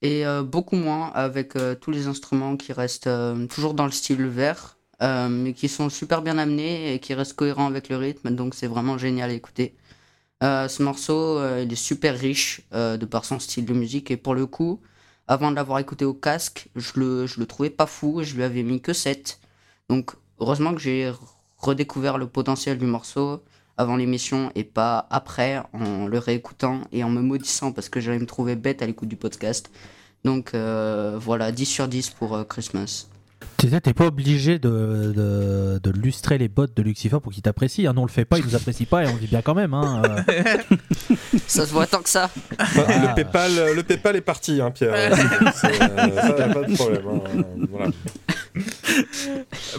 Et 0.03 0.25
beaucoup 0.45 0.77
moins 0.77 1.11
avec 1.13 1.55
tous 1.81 1.91
les 1.91 2.07
instruments 2.07 2.57
qui 2.57 2.73
restent 2.73 3.11
toujours 3.51 3.75
dans 3.75 3.87
le 3.87 3.93
style 3.93 4.25
vert, 4.29 4.74
euh, 5.03 5.29
mais 5.29 5.53
qui 5.53 5.69
sont 5.69 5.89
super 5.89 6.23
bien 6.23 6.39
amenés 6.39 6.95
et 6.95 6.99
qui 7.01 7.15
restent 7.15 7.35
cohérents 7.35 7.67
avec 7.67 7.89
le 7.89 7.97
rythme, 7.97 8.31
donc 8.31 8.55
c'est 8.55 8.67
vraiment 8.67 8.99
génial 8.99 9.31
à 9.31 9.33
écouter. 9.33 9.75
Euh, 10.43 10.69
ce 10.69 10.83
morceau, 10.83 11.39
euh, 11.39 11.63
il 11.65 11.73
est 11.73 11.77
super 11.77 12.19
riche 12.19 12.63
euh, 12.75 12.97
de 12.97 13.07
par 13.07 13.25
son 13.25 13.39
style 13.39 13.65
de 13.65 13.73
musique, 13.73 14.11
et 14.11 14.17
pour 14.17 14.35
le 14.35 14.47
coup, 14.47 14.81
avant 15.29 15.51
de 15.51 15.57
l'avoir 15.57 15.79
écouté 15.79 16.05
au 16.05 16.15
casque, 16.15 16.69
je 16.77 16.93
le, 16.97 17.27
je 17.27 17.41
le 17.41 17.47
trouvais 17.47 17.71
pas 17.71 17.87
fou, 17.87 18.23
je 18.23 18.35
lui 18.35 18.43
avais 18.43 18.63
mis 18.63 18.81
que 18.81 18.93
7. 18.93 19.41
Donc 19.89 20.13
heureusement 20.39 20.75
que 20.75 20.81
j'ai 20.81 21.13
redécouvert 21.59 22.19
le 22.19 22.27
potentiel 22.27 22.79
du 22.79 22.87
morceau 22.87 23.43
avant 23.77 23.97
l'émission 23.97 24.53
et 24.55 24.65
pas 24.65 25.07
après 25.11 25.63
en 25.73 26.07
le 26.07 26.19
réécoutant 26.19 26.83
et 26.93 27.03
en 27.05 27.11
me 27.11 27.21
maudissant 27.21 27.73
parce 27.73 27.89
que 27.89 28.01
j'allais 28.01 28.19
me 28.19 28.27
trouver 28.27 28.57
bête 28.57 28.83
à 28.83 28.87
l'écoute 28.87 29.09
du 29.09 29.17
podcast. 29.17 29.71
Donc 30.25 30.55
euh, 30.55 31.19
voilà, 31.19 31.53
10 31.53 31.67
sur 31.67 31.89
10 31.89 32.11
pour 32.11 32.35
euh, 32.35 32.45
Christmas. 32.45 33.09
Tu 33.65 33.71
sais, 33.71 33.81
t'es 33.81 33.95
pas 33.95 34.05
obligé 34.09 34.59
de, 34.59 34.69
de, 35.17 35.81
de 35.83 35.91
lustrer 35.99 36.37
les 36.37 36.49
bottes 36.49 36.77
de 36.77 36.83
Lucifer 36.83 37.17
pour 37.23 37.33
qu'il 37.33 37.41
t'apprécie. 37.41 37.87
Hein. 37.87 37.95
Non, 37.95 38.03
on 38.03 38.05
le 38.05 38.11
fait 38.11 38.27
pas, 38.27 38.39
il 38.39 38.45
nous 38.45 38.55
apprécie 38.55 38.85
pas 38.85 39.05
et 39.05 39.09
on 39.09 39.15
vit 39.17 39.27
bien 39.27 39.41
quand 39.41 39.55
même. 39.55 39.73
Hein. 39.73 40.03
Euh, 40.29 40.43
Ça 41.47 41.65
se 41.67 41.73
voit 41.73 41.87
tant 41.87 42.03
que 42.03 42.11
ça. 42.11 42.29
Le, 42.59 43.15
PayPal, 43.15 43.53
le 43.75 43.83
PayPal 43.83 44.17
est 44.17 44.21
parti, 44.21 44.61
hein, 44.61 44.71
Pierre. 44.71 44.93
Euh, 44.95 45.17
ça, 45.55 45.69
a 45.69 46.49
pas 46.49 46.63
de 46.63 46.75
problème. 46.75 47.05
hein. 47.09 47.43
Voilà. 47.71 47.91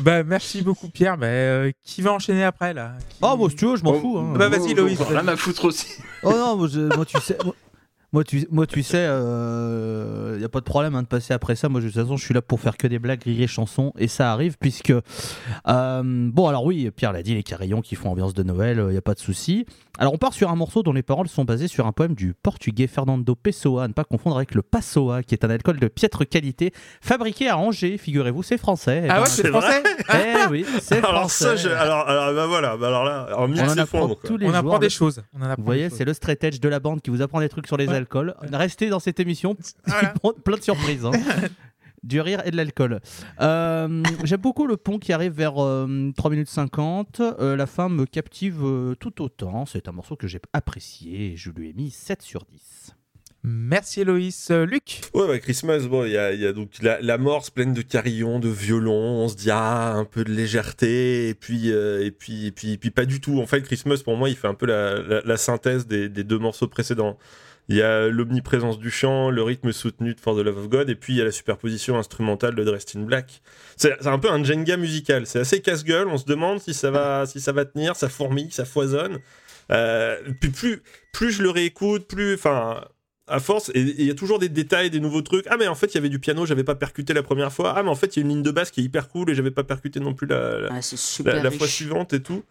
Bah, 0.01 0.23
merci 0.23 0.63
beaucoup, 0.63 0.89
Pierre. 0.89 1.17
Bah, 1.19 1.27
euh, 1.27 1.71
qui 1.83 2.01
va 2.01 2.11
enchaîner 2.11 2.43
après 2.43 2.73
là? 2.73 2.93
Qui- 3.09 3.17
Oh, 3.21 3.35
moi, 3.37 3.49
si 3.51 3.55
tu 3.55 3.65
veux, 3.67 3.75
je 3.75 3.83
m'en 3.83 3.91
Oh, 3.91 3.99
fous. 3.99 4.17
Hein. 4.17 4.33
Bah, 4.35 4.49
vas-y, 4.49 4.73
Loïs. 4.73 4.99
Rien 4.99 5.27
à 5.27 5.35
foutre 5.35 5.65
aussi. 5.65 5.85
Oh 6.23 6.31
non, 6.31 6.55
moi, 6.55 6.67
je- 6.73 6.95
moi, 6.95 7.05
tu 7.05 7.19
sais. 7.21 7.37
moi- 7.45 7.53
Moi 8.15 8.23
tu, 8.23 8.47
moi, 8.49 8.65
tu 8.65 8.81
sais, 8.81 9.03
il 9.03 10.37
n'y 10.37 10.45
a 10.45 10.47
pas 10.49 10.61
de 10.61 10.63
problème 10.65 10.95
hein, 10.95 11.01
de 11.03 11.07
passer 11.07 11.33
après 11.33 11.57
ça. 11.57 11.67
Moi, 11.67 11.81
de 11.81 11.87
toute 11.87 11.95
façon, 11.95 12.15
je 12.15 12.23
suis 12.23 12.33
là 12.33 12.41
pour 12.41 12.61
faire 12.61 12.77
que 12.77 12.87
des 12.87 12.97
blagues, 12.97 13.21
rire 13.23 13.41
et 13.41 13.47
chansons. 13.47 13.91
Et 13.97 14.07
ça 14.07 14.31
arrive, 14.31 14.55
puisque. 14.57 14.93
euh, 15.67 16.01
bon, 16.31 16.47
alors 16.47 16.63
oui, 16.63 16.89
Pierre 16.95 17.11
l'a 17.11 17.23
dit, 17.23 17.33
les 17.35 17.43
carillons 17.43 17.81
qui 17.81 17.95
font 17.95 18.11
ambiance 18.11 18.33
de 18.33 18.41
Noël, 18.43 18.77
il 18.87 18.91
n'y 18.91 18.97
a 18.97 19.01
pas 19.01 19.15
de 19.15 19.19
souci. 19.19 19.65
Alors, 19.97 20.13
on 20.13 20.17
part 20.17 20.31
sur 20.33 20.49
un 20.49 20.55
morceau 20.55 20.81
dont 20.81 20.93
les 20.93 21.03
paroles 21.03 21.27
sont 21.27 21.43
basées 21.43 21.67
sur 21.67 21.87
un 21.87 21.91
poème 21.91 22.15
du 22.15 22.33
portugais 22.41 22.87
Fernando 22.87 23.35
Pessoa, 23.35 23.83
à 23.83 23.87
ne 23.89 23.93
pas 23.93 24.05
confondre 24.05 24.37
avec 24.37 24.55
le 24.55 24.61
Passoa, 24.61 25.21
qui 25.21 25.35
est 25.35 25.43
un 25.43 25.49
alcool 25.49 25.77
de 25.79 25.87
piètre 25.89 26.25
qualité, 26.27 26.71
fabriqué 27.01 27.49
à 27.49 27.57
Angers, 27.57 27.97
figurez-vous, 27.97 28.43
c'est 28.43 28.57
français. 28.57 29.03
Eh 29.05 29.09
Ah 29.09 29.15
ben, 29.15 29.21
ouais, 29.21 29.27
c'est 29.27 29.47
français 29.49 29.83
Eh 30.13 30.49
oui, 30.51 30.65
c'est 30.81 30.97
Alors, 30.99 31.29
français. 31.29 31.43
ça, 31.45 31.55
je- 31.57 31.67
alors, 31.69 32.07
alors, 32.07 32.33
bah 32.33 32.47
voilà, 32.47 32.77
bah 32.77 32.87
alors 32.87 33.03
là, 33.03 33.27
en 33.37 33.47
mille 33.49 33.61
on 33.61 33.69
en 33.69 33.77
apprend 33.77 33.99
fondre, 33.99 34.19
quoi. 34.19 34.29
tous 34.29 34.37
les 34.37 34.45
On 34.47 34.49
jours. 34.49 34.57
apprend 34.59 34.79
des 34.79 34.89
choses. 34.89 35.21
On 35.33 35.39
en 35.41 35.45
apprend 35.45 35.55
Vous 35.57 35.65
voyez, 35.65 35.89
c'est 35.89 36.05
le 36.05 36.13
straight 36.13 36.43
edge 36.43 36.59
de 36.59 36.69
la 36.69 36.79
bande 36.79 37.01
qui 37.01 37.09
vous 37.09 37.21
apprend 37.21 37.39
des 37.39 37.49
trucs 37.49 37.67
sur 37.67 37.77
les 37.77 37.85
Ouais. 37.87 37.93
Alcools. 38.05 38.35
Restez 38.53 38.89
dans 38.89 38.99
cette 38.99 39.19
émission, 39.19 39.55
Voilà. 39.85 40.13
plein 40.43 40.57
de 40.57 40.61
surprises. 40.63 41.05
hein. 41.05 41.11
Du 42.03 42.21
rire 42.21 42.43
et 42.45 42.51
de 42.51 42.55
l'alcool. 42.57 42.99
Euh, 43.41 44.03
J'aime 44.25 44.39
beaucoup 44.39 44.67
le 44.67 44.77
pont 44.77 44.99
qui 44.99 45.11
arrive 45.11 45.31
vers 45.31 45.57
euh, 45.57 46.11
3 46.15 46.29
minutes 46.29 46.49
50. 46.49 47.19
Euh, 47.19 47.55
la 47.55 47.65
fin 47.65 47.89
me 47.89 48.05
captive 48.05 48.59
euh, 48.63 48.93
tout 48.93 49.23
autant. 49.23 49.65
C'est 49.65 49.87
un 49.87 49.91
morceau 49.91 50.15
que 50.15 50.27
j'ai 50.27 50.39
apprécié 50.53 51.31
et 51.33 51.35
je 51.35 51.49
lui 51.49 51.71
ai 51.71 51.73
mis 51.73 51.89
7 51.89 52.21
sur 52.21 52.45
10. 52.45 52.91
Merci, 53.41 54.03
Loïs. 54.03 54.51
Euh, 54.51 54.67
Luc 54.67 55.01
Ouais, 55.15 55.27
bah, 55.27 55.39
Christmas, 55.39 55.79
bon, 55.89 56.05
il 56.05 56.11
y 56.11 56.17
a, 56.17 56.31
il 56.33 56.41
y 56.41 56.45
a 56.45 56.53
donc 56.53 56.69
la, 56.83 57.01
la 57.01 57.17
morse 57.17 57.49
pleine 57.49 57.73
de 57.73 57.81
carillons, 57.81 58.39
de 58.39 58.49
violons. 58.49 58.93
On 59.23 59.27
se 59.27 59.35
dit, 59.35 59.49
ah, 59.49 59.93
un 59.93 60.05
peu 60.05 60.23
de 60.23 60.31
légèreté, 60.31 61.29
et 61.29 61.33
puis, 61.33 61.71
euh, 61.71 62.05
et 62.05 62.11
puis, 62.11 62.45
et 62.45 62.51
puis, 62.51 62.73
et 62.73 62.77
puis 62.77 62.91
pas 62.91 63.05
du 63.05 63.19
tout. 63.19 63.39
En 63.39 63.47
fait, 63.47 63.63
Christmas, 63.63 64.01
pour 64.03 64.15
moi, 64.15 64.29
il 64.29 64.35
fait 64.35 64.47
un 64.47 64.53
peu 64.53 64.67
la, 64.67 65.01
la- 65.01 65.21
la 65.21 65.37
synthèse 65.37 65.87
des, 65.87 66.07
des 66.09 66.23
deux 66.23 66.37
morceaux 66.37 66.67
précédents. 66.67 67.17
Il 67.67 67.75
y 67.75 67.81
a 67.81 68.07
l'omniprésence 68.07 68.77
du 68.77 68.91
chant, 68.91 69.31
le 69.31 69.41
rythme 69.41 69.71
soutenu 69.71 70.13
de 70.13 70.19
For 70.19 70.35
the 70.35 70.39
Love 70.39 70.57
of 70.57 70.69
God, 70.69 70.89
et 70.89 70.95
puis 70.95 71.13
il 71.13 71.17
y 71.17 71.21
a 71.21 71.25
la 71.25 71.31
superposition 71.31 71.97
instrumentale 71.97 72.53
de 72.53 72.63
Dressed 72.63 72.95
in 72.95 73.01
Black. 73.01 73.41
C'est 73.75 74.05
un 74.05 74.19
peu 74.19 74.29
un 74.29 74.43
Jenga 74.43 74.77
musical. 74.77 75.25
C'est 75.25 75.39
assez 75.39 75.61
casse-gueule. 75.61 76.07
On 76.07 76.17
se 76.17 76.25
demande 76.25 76.59
si 76.59 76.73
ça 76.73 76.91
va, 76.91 77.25
si 77.25 77.41
ça 77.41 77.51
va 77.51 77.65
tenir. 77.65 77.95
Ça 77.95 78.09
fourmille, 78.09 78.51
ça 78.51 78.65
foisonne. 78.65 79.19
Euh, 79.71 80.21
puis 80.39 80.51
plus, 80.51 80.83
plus 81.11 81.31
je 81.31 81.41
le 81.41 81.49
réécoute, 81.49 82.07
plus, 82.07 82.35
enfin, 82.35 82.85
à 83.27 83.39
force, 83.39 83.71
et 83.73 83.81
il 83.81 84.05
y 84.05 84.11
a 84.11 84.15
toujours 84.15 84.37
des 84.37 84.49
détails, 84.49 84.89
des 84.89 84.99
nouveaux 84.99 85.23
trucs. 85.23 85.45
Ah, 85.49 85.57
mais 85.57 85.67
en 85.67 85.75
fait, 85.75 85.87
il 85.87 85.95
y 85.95 85.97
avait 85.97 86.09
du 86.09 86.19
piano, 86.19 86.45
j'avais 86.45 86.63
pas 86.63 86.75
percuté 86.75 87.13
la 87.13 87.23
première 87.23 87.51
fois. 87.51 87.73
Ah, 87.75 87.83
mais 87.83 87.89
en 87.89 87.95
fait, 87.95 88.15
il 88.15 88.19
y 88.19 88.21
a 88.21 88.23
une 88.23 88.29
ligne 88.29 88.43
de 88.43 88.51
basse 88.51 88.71
qui 88.71 88.81
est 88.81 88.83
hyper 88.83 89.09
cool 89.09 89.29
et 89.29 89.35
j'avais 89.35 89.51
pas 89.51 89.63
percuté 89.63 89.99
non 89.99 90.13
plus 90.13 90.27
la, 90.27 90.59
la, 90.59 91.51
fois 91.51 91.67
suivante 91.67 92.13
et 92.13 92.21
tout. 92.21 92.43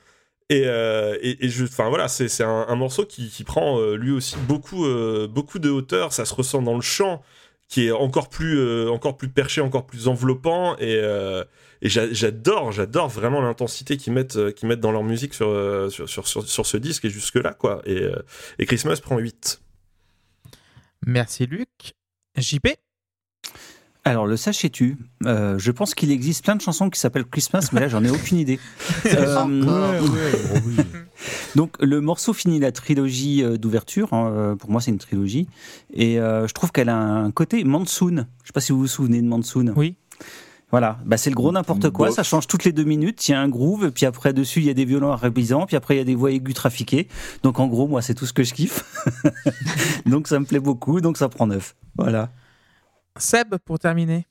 Et, 0.51 0.65
euh, 0.67 1.17
et, 1.23 1.47
et 1.47 1.49
je, 1.49 1.65
enfin 1.65 1.89
voilà, 1.89 2.07
c'est 2.09 2.43
un, 2.43 2.67
un 2.69 2.77
morceau 2.77 3.07
qui, 3.07 3.31
qui 3.31 3.45
prend 3.45 3.81
euh, 3.81 3.97
lui 3.97 4.11
aussi 4.11 4.37
beaucoup, 4.47 4.85
euh, 4.85 5.27
beaucoup 5.27 5.59
de 5.59 5.71
hauteur. 5.71 6.13
Ça 6.13 6.25
se 6.25 6.35
ressent 6.35 6.61
dans 6.63 6.75
le 6.75 6.83
chant, 6.83 7.23
qui 7.69 7.87
est 7.87 7.91
encore 7.93 8.29
plus, 8.29 8.89
encore 8.89 9.17
plus 9.17 9.29
perché, 9.31 9.61
encore 9.63 9.87
plus 9.87 10.07
enveloppant. 10.07 10.77
Et, 10.79 10.95
et 11.83 11.89
j'a- 11.89 12.13
j'adore, 12.13 12.73
j'adore 12.73 13.09
vraiment 13.09 13.41
l'intensité 13.41 13.97
qu'ils 13.97 14.13
mettent, 14.13 14.53
qu'ils 14.55 14.69
mettent 14.69 14.81
dans 14.81 14.93
leur 14.93 15.03
musique 15.05 15.33
sur, 15.33 15.49
sur, 15.91 16.09
sur, 16.09 16.29
sur, 16.29 16.47
sur 16.47 16.67
ce 16.67 16.77
disque 16.77 17.07
et 17.07 17.11
jusque 17.11 17.37
là 17.37 17.55
quoi. 17.55 17.81
Et, 17.87 18.07
et 18.59 18.67
Christmas 18.67 18.99
prend 19.03 19.17
8. 19.19 19.61
Merci, 21.07 21.47
Luc. 21.47 21.69
JP 22.37 22.69
Alors, 24.07 24.27
le 24.27 24.37
sachais-tu 24.37 24.99
Euh, 25.25 25.59
Je 25.59 25.71
pense 25.71 25.95
qu'il 25.95 26.11
existe 26.11 26.45
plein 26.45 26.57
de 26.57 26.61
chansons 26.61 26.91
qui 26.91 27.01
s'appellent 27.01 27.25
Christmas, 27.25 27.71
mais 27.73 27.81
là, 27.81 27.89
j'en 27.89 28.05
ai 28.05 28.11
aucune 28.11 28.39
idée. 28.39 28.59
Euh. 29.07 30.03
Donc 31.55 31.77
le 31.81 32.01
morceau 32.01 32.33
finit 32.33 32.59
la 32.59 32.73
trilogie 32.73 33.43
euh, 33.43 33.57
d'ouverture. 33.57 34.13
hein, 34.13 34.57
pour 34.59 34.71
moi, 34.71 34.81
c'est 34.81 34.91
une 34.91 34.99
trilogie. 34.99 35.47
Et 35.93 36.19
euh, 36.19 36.47
je 36.49 36.53
trouve 36.55 36.73
qu'elle 36.73 36.89
a 36.89 36.97
un 36.97 37.31
côté 37.31 37.65
Monsoon. 37.65 38.27
Je 38.43 38.49
sais 38.49 38.53
pas 38.53 38.61
si 38.61 38.73
vous 38.73 38.79
vous 38.81 38.87
souvenez 38.87 39.23
de 39.23 39.27
Monsoon. 39.27 39.73
Oui. 39.77 39.95
Voilà, 40.71 40.99
bah, 41.05 41.17
c'est 41.17 41.31
le 41.31 41.37
gros 41.37 41.53
n'importe 41.53 41.91
quoi, 41.91 42.11
ça 42.11 42.25
change 42.25 42.49
toutes 42.49 42.65
les 42.65 42.73
deux 42.73 42.83
minutes, 42.83 43.29
il 43.29 43.31
y 43.31 43.35
a 43.35 43.41
un 43.41 43.49
groove, 43.49 43.93
puis 43.93 44.07
après 44.07 44.33
dessus 44.33 44.59
il 44.59 44.67
y 44.67 44.71
a 44.71 44.75
des 44.75 44.85
violons 44.85 45.13
arabisants, 45.13 45.67
puis 45.67 45.77
après 45.77 45.95
il 45.95 45.99
y 45.99 46.01
a 46.01 46.05
des 46.05 46.17
voix 46.17 46.33
aiguës 46.33 46.55
trafiquées. 46.55 47.07
Donc 47.45 47.61
en 47.61 47.69
gros, 47.69 47.87
moi 47.87 48.03
c'est 48.03 48.15
tout 48.15 48.27
ce 48.27 48.33
que 48.33 48.43
je 48.43 48.53
kiffe. 48.55 48.83
donc 50.07 50.27
ça 50.27 50.41
me 50.41 50.45
plaît 50.45 50.59
beaucoup, 50.59 51.01
donc 51.01 51.17
ça 51.17 51.29
prend 51.29 51.47
neuf. 51.47 51.77
Voilà. 51.97 52.31
Seb, 53.19 53.57
pour 53.65 53.79
terminer. 53.79 54.27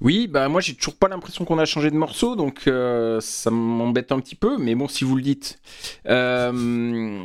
Oui, 0.00 0.26
bah 0.26 0.48
moi 0.48 0.60
j'ai 0.60 0.74
toujours 0.74 0.96
pas 0.96 1.08
l'impression 1.08 1.44
qu'on 1.44 1.58
a 1.58 1.64
changé 1.64 1.90
de 1.90 1.96
morceau, 1.96 2.36
donc 2.36 2.66
euh, 2.66 3.20
ça 3.20 3.50
m'embête 3.50 4.12
un 4.12 4.20
petit 4.20 4.34
peu, 4.34 4.58
mais 4.58 4.74
bon, 4.74 4.88
si 4.88 5.04
vous 5.04 5.16
le 5.16 5.22
dites. 5.22 5.58
Euh, 6.06 7.24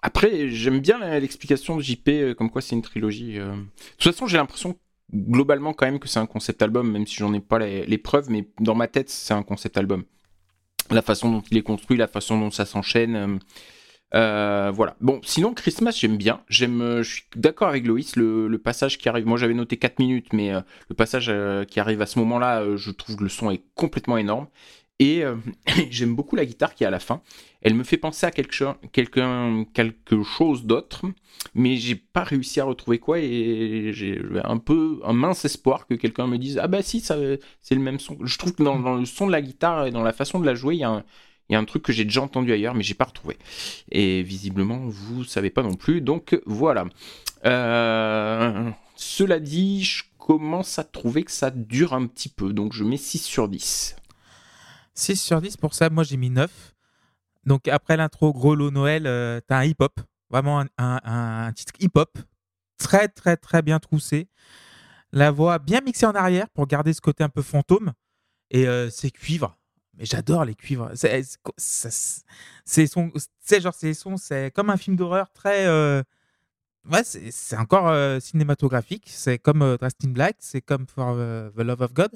après, 0.00 0.48
j'aime 0.48 0.80
bien 0.80 0.98
l'explication 1.20 1.76
de 1.76 1.82
JP, 1.82 2.08
euh, 2.08 2.34
comme 2.34 2.50
quoi 2.50 2.60
c'est 2.60 2.74
une 2.74 2.82
trilogie. 2.82 3.34
De 3.34 3.54
toute 3.98 4.12
façon, 4.12 4.26
j'ai 4.26 4.36
l'impression 4.36 4.76
globalement 5.14 5.74
quand 5.74 5.86
même 5.86 6.00
que 6.00 6.08
c'est 6.08 6.18
un 6.18 6.26
concept 6.26 6.62
album, 6.62 6.90
même 6.90 7.06
si 7.06 7.16
j'en 7.16 7.32
ai 7.34 7.40
pas 7.40 7.58
les 7.58 7.98
preuves, 7.98 8.30
mais 8.30 8.48
dans 8.58 8.74
ma 8.74 8.88
tête, 8.88 9.10
c'est 9.10 9.34
un 9.34 9.42
concept 9.42 9.76
album. 9.76 10.04
La 10.90 11.02
façon 11.02 11.30
dont 11.30 11.42
il 11.50 11.56
est 11.58 11.62
construit, 11.62 11.96
la 11.96 12.08
façon 12.08 12.40
dont 12.40 12.50
ça 12.50 12.64
s'enchaîne. 12.64 13.38
Euh, 14.14 14.70
voilà. 14.74 14.96
Bon, 15.00 15.20
sinon, 15.24 15.54
Christmas, 15.54 15.96
j'aime 15.98 16.16
bien. 16.16 16.42
J'aime, 16.48 16.82
euh, 16.82 17.02
je 17.02 17.14
suis 17.14 17.24
d'accord 17.34 17.68
avec 17.68 17.86
Loïs, 17.86 18.16
le, 18.16 18.58
passage 18.58 18.98
qui 18.98 19.08
arrive. 19.08 19.26
Moi, 19.26 19.38
j'avais 19.38 19.54
noté 19.54 19.76
4 19.78 19.98
minutes, 19.98 20.32
mais 20.32 20.52
euh, 20.52 20.60
le 20.88 20.94
passage 20.94 21.32
qui 21.66 21.80
arrive 21.80 22.02
à 22.02 22.06
ce 22.06 22.18
moment-là, 22.18 22.76
je 22.76 22.90
trouve 22.90 23.16
que 23.16 23.22
le 23.22 23.28
son 23.28 23.50
est 23.50 23.62
complètement 23.74 24.18
énorme. 24.18 24.46
Et 24.98 25.24
j'aime 25.90 26.14
beaucoup 26.14 26.36
la 26.36 26.44
guitare 26.44 26.74
qui 26.74 26.84
est 26.84 26.86
à 26.86 26.90
la 26.90 27.00
fin. 27.00 27.22
Elle 27.62 27.74
me 27.74 27.82
fait 27.82 27.96
penser 27.96 28.26
à 28.26 28.30
quelque, 28.30 28.54
cho- 28.54 28.74
quelqu'un- 28.92 29.64
quelque 29.72 30.22
chose 30.22 30.64
d'autre, 30.64 31.06
mais 31.54 31.76
j'ai 31.76 31.96
pas 31.96 32.22
réussi 32.22 32.60
à 32.60 32.64
retrouver 32.64 32.98
quoi. 32.98 33.18
Et 33.18 33.90
j'ai 33.92 34.20
un 34.44 34.58
peu 34.58 35.00
un 35.04 35.12
mince 35.12 35.44
espoir 35.44 35.86
que 35.88 35.94
quelqu'un 35.94 36.28
me 36.28 36.38
dise 36.38 36.58
Ah 36.58 36.68
bah 36.68 36.82
si, 36.82 37.00
c'est 37.00 37.16
le 37.74 37.80
même 37.80 37.98
son. 37.98 38.16
Je 38.22 38.38
trouve 38.38 38.54
que 38.54 38.62
dans, 38.62 38.78
dans 38.78 38.94
le 38.94 39.04
son 39.06 39.26
de 39.26 39.32
la 39.32 39.42
guitare 39.42 39.86
et 39.86 39.90
dans 39.90 40.02
la 40.04 40.12
façon 40.12 40.38
de 40.38 40.46
la 40.46 40.54
jouer, 40.54 40.76
il 40.76 40.80
y 40.80 40.84
a 40.84 40.90
un, 40.90 41.04
il 41.48 41.52
y 41.52 41.56
a 41.56 41.58
un 41.58 41.64
truc 41.64 41.82
que 41.82 41.92
j'ai 41.92 42.04
déjà 42.04 42.22
entendu 42.22 42.52
ailleurs, 42.52 42.74
mais 42.74 42.82
j'ai 42.82 42.94
pas 42.94 43.04
retrouvé. 43.04 43.36
Et 43.90 44.22
visiblement, 44.22 44.78
vous 44.86 45.24
savez 45.24 45.50
pas 45.50 45.62
non 45.62 45.74
plus. 45.74 46.00
Donc 46.00 46.40
voilà. 46.46 46.86
Euh, 47.44 48.70
cela 48.96 49.40
dit, 49.40 49.84
je 49.84 50.04
commence 50.18 50.78
à 50.78 50.84
trouver 50.84 51.24
que 51.24 51.32
ça 51.32 51.50
dure 51.50 51.92
un 51.92 52.06
petit 52.06 52.28
peu. 52.28 52.52
Donc 52.52 52.72
je 52.72 52.84
mets 52.84 52.96
6 52.96 53.18
sur 53.18 53.48
10. 53.48 53.96
6 54.94 55.16
sur 55.16 55.40
10 55.40 55.56
pour 55.56 55.74
ça, 55.74 55.90
moi 55.90 56.04
j'ai 56.04 56.16
mis 56.16 56.30
9. 56.30 56.74
Donc 57.44 57.66
après 57.68 57.96
l'intro 57.96 58.32
Gros 58.32 58.54
Lot 58.54 58.70
Noël, 58.70 59.06
euh, 59.06 59.40
t'as 59.46 59.58
un 59.58 59.64
hip-hop, 59.64 60.00
vraiment 60.30 60.64
un, 60.78 61.52
titre 61.54 61.72
hip-hop, 61.80 62.16
très 62.78 63.08
très 63.08 63.36
très 63.36 63.62
bien 63.62 63.80
troussé. 63.80 64.28
La 65.12 65.30
voix 65.30 65.58
bien 65.58 65.80
mixée 65.80 66.06
en 66.06 66.12
arrière 66.12 66.48
pour 66.50 66.66
garder 66.66 66.92
ce 66.92 67.00
côté 67.00 67.24
un 67.24 67.28
peu 67.28 67.42
fantôme. 67.42 67.92
Et 68.50 68.68
euh, 68.68 68.90
c'est 68.90 69.10
cuivre. 69.10 69.58
Mais 69.98 70.04
j'adore 70.06 70.44
les 70.44 70.54
cuivres. 70.54 70.90
C'est 70.94 71.22
c'est 71.58 72.86
son, 72.86 73.12
c'est 73.40 73.60
genre 73.60 73.74
c'est 73.74 73.92
sons, 73.94 74.16
c'est 74.16 74.50
comme 74.54 74.70
un 74.70 74.76
film 74.76 74.96
d'horreur 74.96 75.30
très. 75.32 75.66
euh, 75.66 76.02
ouais, 76.90 77.02
c'est 77.04 77.56
encore 77.56 77.88
euh, 77.88 78.18
cinématographique. 78.20 79.04
C'est 79.08 79.38
comme 79.38 79.62
euh, 79.62 79.76
Dressed 79.76 79.98
in 80.04 80.10
Black, 80.10 80.36
c'est 80.38 80.62
comme 80.62 80.86
For 80.86 81.14
euh, 81.16 81.50
the 81.50 81.58
Love 81.60 81.82
of 81.82 81.92
God. 81.92 82.10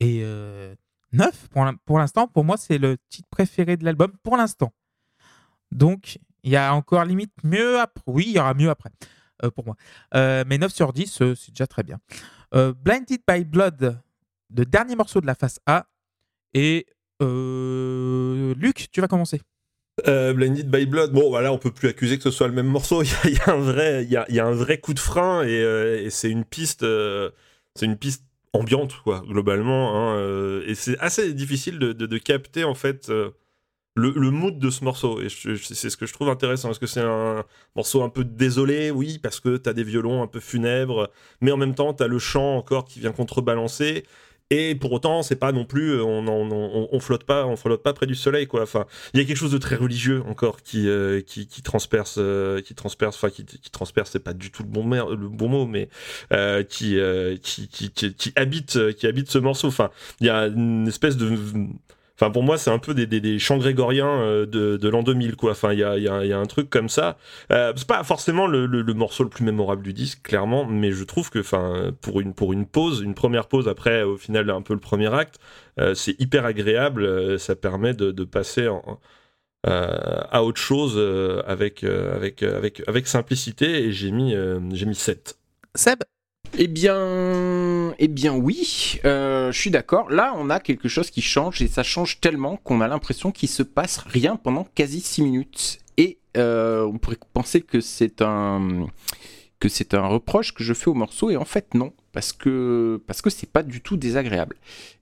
Et 0.00 0.22
9 1.12 1.48
pour 1.48 1.64
l'in- 1.64 1.74
pour 1.84 1.98
l'instant. 1.98 2.28
Pour 2.28 2.44
moi, 2.44 2.56
c'est 2.56 2.78
le 2.78 2.96
titre 3.08 3.28
préféré 3.30 3.76
de 3.76 3.84
l'album 3.84 4.12
pour 4.22 4.36
l'instant. 4.36 4.72
Donc, 5.72 6.18
il 6.44 6.52
y 6.52 6.56
a 6.56 6.72
encore 6.74 7.04
limite 7.04 7.32
mieux 7.42 7.80
après. 7.80 8.02
Oui, 8.06 8.24
il 8.28 8.32
y 8.36 8.38
aura 8.38 8.54
mieux 8.54 8.70
après 8.70 8.90
pour 9.54 9.64
moi. 9.66 9.74
Mais 10.14 10.58
9 10.58 10.72
sur 10.72 10.92
10, 10.92 11.20
euh, 11.22 11.34
c'est 11.34 11.50
déjà 11.50 11.66
très 11.66 11.82
bien. 11.82 11.98
Blinded 12.52 13.20
by 13.26 13.44
Blood, 13.44 14.00
le 14.56 14.64
dernier 14.64 14.94
morceau 14.96 15.20
de 15.20 15.26
la 15.26 15.34
face 15.34 15.58
A. 15.66 15.86
Et 16.54 16.86
Luc, 17.20 18.88
tu 18.92 19.00
vas 19.00 19.08
commencer. 19.08 19.40
Euh, 20.06 20.32
Blinded 20.32 20.70
by 20.70 20.86
Blood, 20.86 21.12
bon 21.12 21.28
voilà, 21.28 21.52
on 21.52 21.58
peut 21.58 21.72
plus 21.72 21.88
accuser 21.88 22.18
que 22.18 22.22
ce 22.22 22.30
soit 22.30 22.46
le 22.48 22.54
même 22.54 22.66
morceau. 22.66 23.02
Il 23.24 23.34
y 23.34 23.38
a, 23.38 23.52
un 23.52 23.58
vrai, 23.58 24.04
y 24.04 24.16
a, 24.16 24.46
un 24.46 24.52
vrai 24.52 24.78
coup 24.78 24.94
de 24.94 25.00
frein 25.00 25.42
et, 25.42 25.60
euh, 25.60 26.08
c'est 26.10 26.30
une 26.30 26.44
piste, 26.44 26.82
euh, 26.82 27.30
c'est 27.74 27.86
une 27.86 27.96
piste 27.96 28.24
ambiante 28.52 28.94
quoi, 29.02 29.22
globalement. 29.26 29.94
hein, 29.94 30.16
euh, 30.16 30.62
et 30.66 30.74
c'est 30.74 30.98
assez 30.98 31.32
difficile 31.34 31.78
de, 31.78 32.18
capter 32.18 32.64
en 32.64 32.74
fait 32.74 33.10
euh, 33.10 33.30
le, 33.96 34.30
mood 34.30 34.58
de 34.58 34.70
ce 34.70 34.84
morceau. 34.84 35.20
Et 35.20 35.28
c'est 35.28 35.90
ce 35.90 35.96
que 35.96 36.06
je 36.06 36.12
trouve 36.12 36.28
intéressant. 36.28 36.70
Est-ce 36.70 36.80
que 36.80 36.86
c'est 36.86 37.00
un 37.00 37.44
morceau 37.74 38.02
un 38.02 38.08
peu 38.08 38.24
désolé 38.24 38.90
Oui, 38.90 39.18
parce 39.18 39.40
que 39.40 39.56
t'as 39.56 39.72
des 39.72 39.84
violons 39.84 40.22
un 40.22 40.26
peu 40.28 40.40
funèbres, 40.40 41.10
mais 41.40 41.50
en 41.52 41.56
même 41.56 41.74
temps 41.74 41.92
t'as 41.94 42.06
le 42.06 42.18
chant 42.18 42.56
encore 42.56 42.84
qui 42.84 43.00
vient 43.00 43.12
contrebalancer. 43.12 44.04
Et 44.50 44.74
pour 44.74 44.92
autant, 44.92 45.22
c'est 45.22 45.36
pas 45.36 45.52
non 45.52 45.66
plus, 45.66 46.00
on, 46.00 46.26
on, 46.26 46.50
on, 46.50 46.88
on 46.90 47.00
flotte 47.00 47.24
pas, 47.24 47.46
on 47.46 47.54
flotte 47.56 47.82
pas 47.82 47.92
près 47.92 48.06
du 48.06 48.14
soleil, 48.14 48.46
quoi. 48.46 48.62
Enfin, 48.62 48.86
il 49.12 49.20
y 49.20 49.22
a 49.22 49.26
quelque 49.26 49.36
chose 49.36 49.52
de 49.52 49.58
très 49.58 49.76
religieux 49.76 50.22
encore 50.26 50.62
qui 50.62 50.88
euh, 50.88 51.20
qui, 51.20 51.46
qui 51.46 51.60
transperce, 51.60 52.14
euh, 52.16 52.62
qui 52.62 52.74
transperce, 52.74 53.16
enfin 53.16 53.28
qui, 53.28 53.44
qui 53.44 53.70
transperce, 53.70 54.10
c'est 54.12 54.24
pas 54.24 54.32
du 54.32 54.50
tout 54.50 54.62
le 54.62 54.70
bon, 54.70 54.84
mer- 54.84 55.10
le 55.10 55.28
bon 55.28 55.48
mot, 55.48 55.66
mais 55.66 55.90
euh, 56.32 56.62
qui, 56.62 56.98
euh, 56.98 57.36
qui, 57.36 57.68
qui 57.68 57.90
qui 57.90 58.14
qui 58.14 58.32
habite, 58.36 58.76
euh, 58.76 58.92
qui 58.92 59.06
habite 59.06 59.30
ce 59.30 59.36
morceau. 59.38 59.68
Enfin, 59.68 59.90
il 60.20 60.26
y 60.28 60.30
a 60.30 60.46
une 60.46 60.88
espèce 60.88 61.18
de 61.18 61.36
Enfin, 62.20 62.32
pour 62.32 62.42
moi, 62.42 62.58
c'est 62.58 62.70
un 62.70 62.80
peu 62.80 62.94
des, 62.94 63.06
des, 63.06 63.20
des 63.20 63.38
chants 63.38 63.58
grégoriens 63.58 64.08
euh, 64.08 64.44
de, 64.46 64.76
de 64.76 64.88
l'an 64.88 65.04
2000, 65.04 65.36
quoi. 65.36 65.52
Enfin, 65.52 65.72
il 65.72 65.78
y 65.78 65.84
a, 65.84 65.96
il 65.96 66.02
y, 66.02 66.08
a, 66.08 66.24
il 66.24 66.28
y 66.28 66.32
a 66.32 66.38
un 66.38 66.46
truc 66.46 66.68
comme 66.68 66.88
ça. 66.88 67.16
Euh, 67.52 67.72
c'est 67.76 67.86
pas 67.86 68.02
forcément 68.02 68.48
le, 68.48 68.66
le, 68.66 68.82
le 68.82 68.94
morceau 68.94 69.22
le 69.22 69.30
plus 69.30 69.44
mémorable 69.44 69.82
du 69.82 69.92
disque, 69.92 70.22
clairement, 70.22 70.66
mais 70.66 70.90
je 70.90 71.04
trouve 71.04 71.30
que, 71.30 71.38
enfin, 71.38 71.92
pour 72.00 72.20
une, 72.20 72.34
pour 72.34 72.52
une 72.52 72.66
pause, 72.66 73.00
une 73.02 73.14
première 73.14 73.46
pause 73.46 73.68
après, 73.68 74.02
au 74.02 74.16
final, 74.16 74.50
un 74.50 74.62
peu 74.62 74.74
le 74.74 74.80
premier 74.80 75.14
acte, 75.14 75.36
euh, 75.78 75.94
c'est 75.94 76.20
hyper 76.20 76.44
agréable. 76.44 77.04
euh, 77.04 77.38
ça 77.38 77.54
permet 77.54 77.94
de, 77.94 78.10
de 78.10 78.24
passer 78.24 78.66
en, 78.68 78.98
euh, 79.66 80.20
à 80.30 80.42
autre 80.44 80.60
chose 80.60 80.94
euh, 80.96 81.42
avec, 81.46 81.84
euh, 81.84 82.16
avec, 82.16 82.42
avec, 82.42 82.82
avec 82.88 83.06
simplicité, 83.06 83.84
et 83.84 83.92
j'ai 83.92 84.10
mis, 84.10 84.34
euh, 84.34 84.58
j'ai 84.72 84.86
mis 84.86 84.94
7. 84.96 85.38
Seb? 85.74 86.00
Eh 86.56 86.66
bien, 86.66 86.96
eh 87.98 88.08
bien 88.08 88.34
oui, 88.34 89.00
euh, 89.04 89.50
je 89.50 89.60
suis 89.60 89.70
d'accord. 89.70 90.08
Là, 90.10 90.32
on 90.36 90.50
a 90.50 90.60
quelque 90.60 90.88
chose 90.88 91.10
qui 91.10 91.22
change 91.22 91.60
et 91.62 91.68
ça 91.68 91.82
change 91.82 92.20
tellement 92.20 92.56
qu'on 92.56 92.80
a 92.80 92.88
l'impression 92.88 93.32
qu'il 93.32 93.48
se 93.48 93.62
passe 93.64 93.98
rien 93.98 94.36
pendant 94.36 94.66
quasi 94.74 95.00
6 95.00 95.22
minutes. 95.22 95.78
Et 95.96 96.18
euh, 96.36 96.84
on 96.84 96.98
pourrait 96.98 97.18
penser 97.32 97.60
que 97.60 97.80
c'est 97.80 98.22
un 98.22 98.86
que 99.60 99.68
c'est 99.68 99.94
un 99.94 100.06
reproche 100.06 100.54
que 100.54 100.62
je 100.62 100.72
fais 100.72 100.86
au 100.86 100.94
morceau 100.94 101.30
et 101.30 101.36
en 101.36 101.44
fait 101.44 101.74
non 101.74 101.92
parce 102.12 102.32
que 102.32 103.02
parce 103.08 103.22
que 103.22 103.30
c'est 103.30 103.50
pas 103.50 103.64
du 103.64 103.80
tout 103.80 103.96
désagréable. 103.96 104.54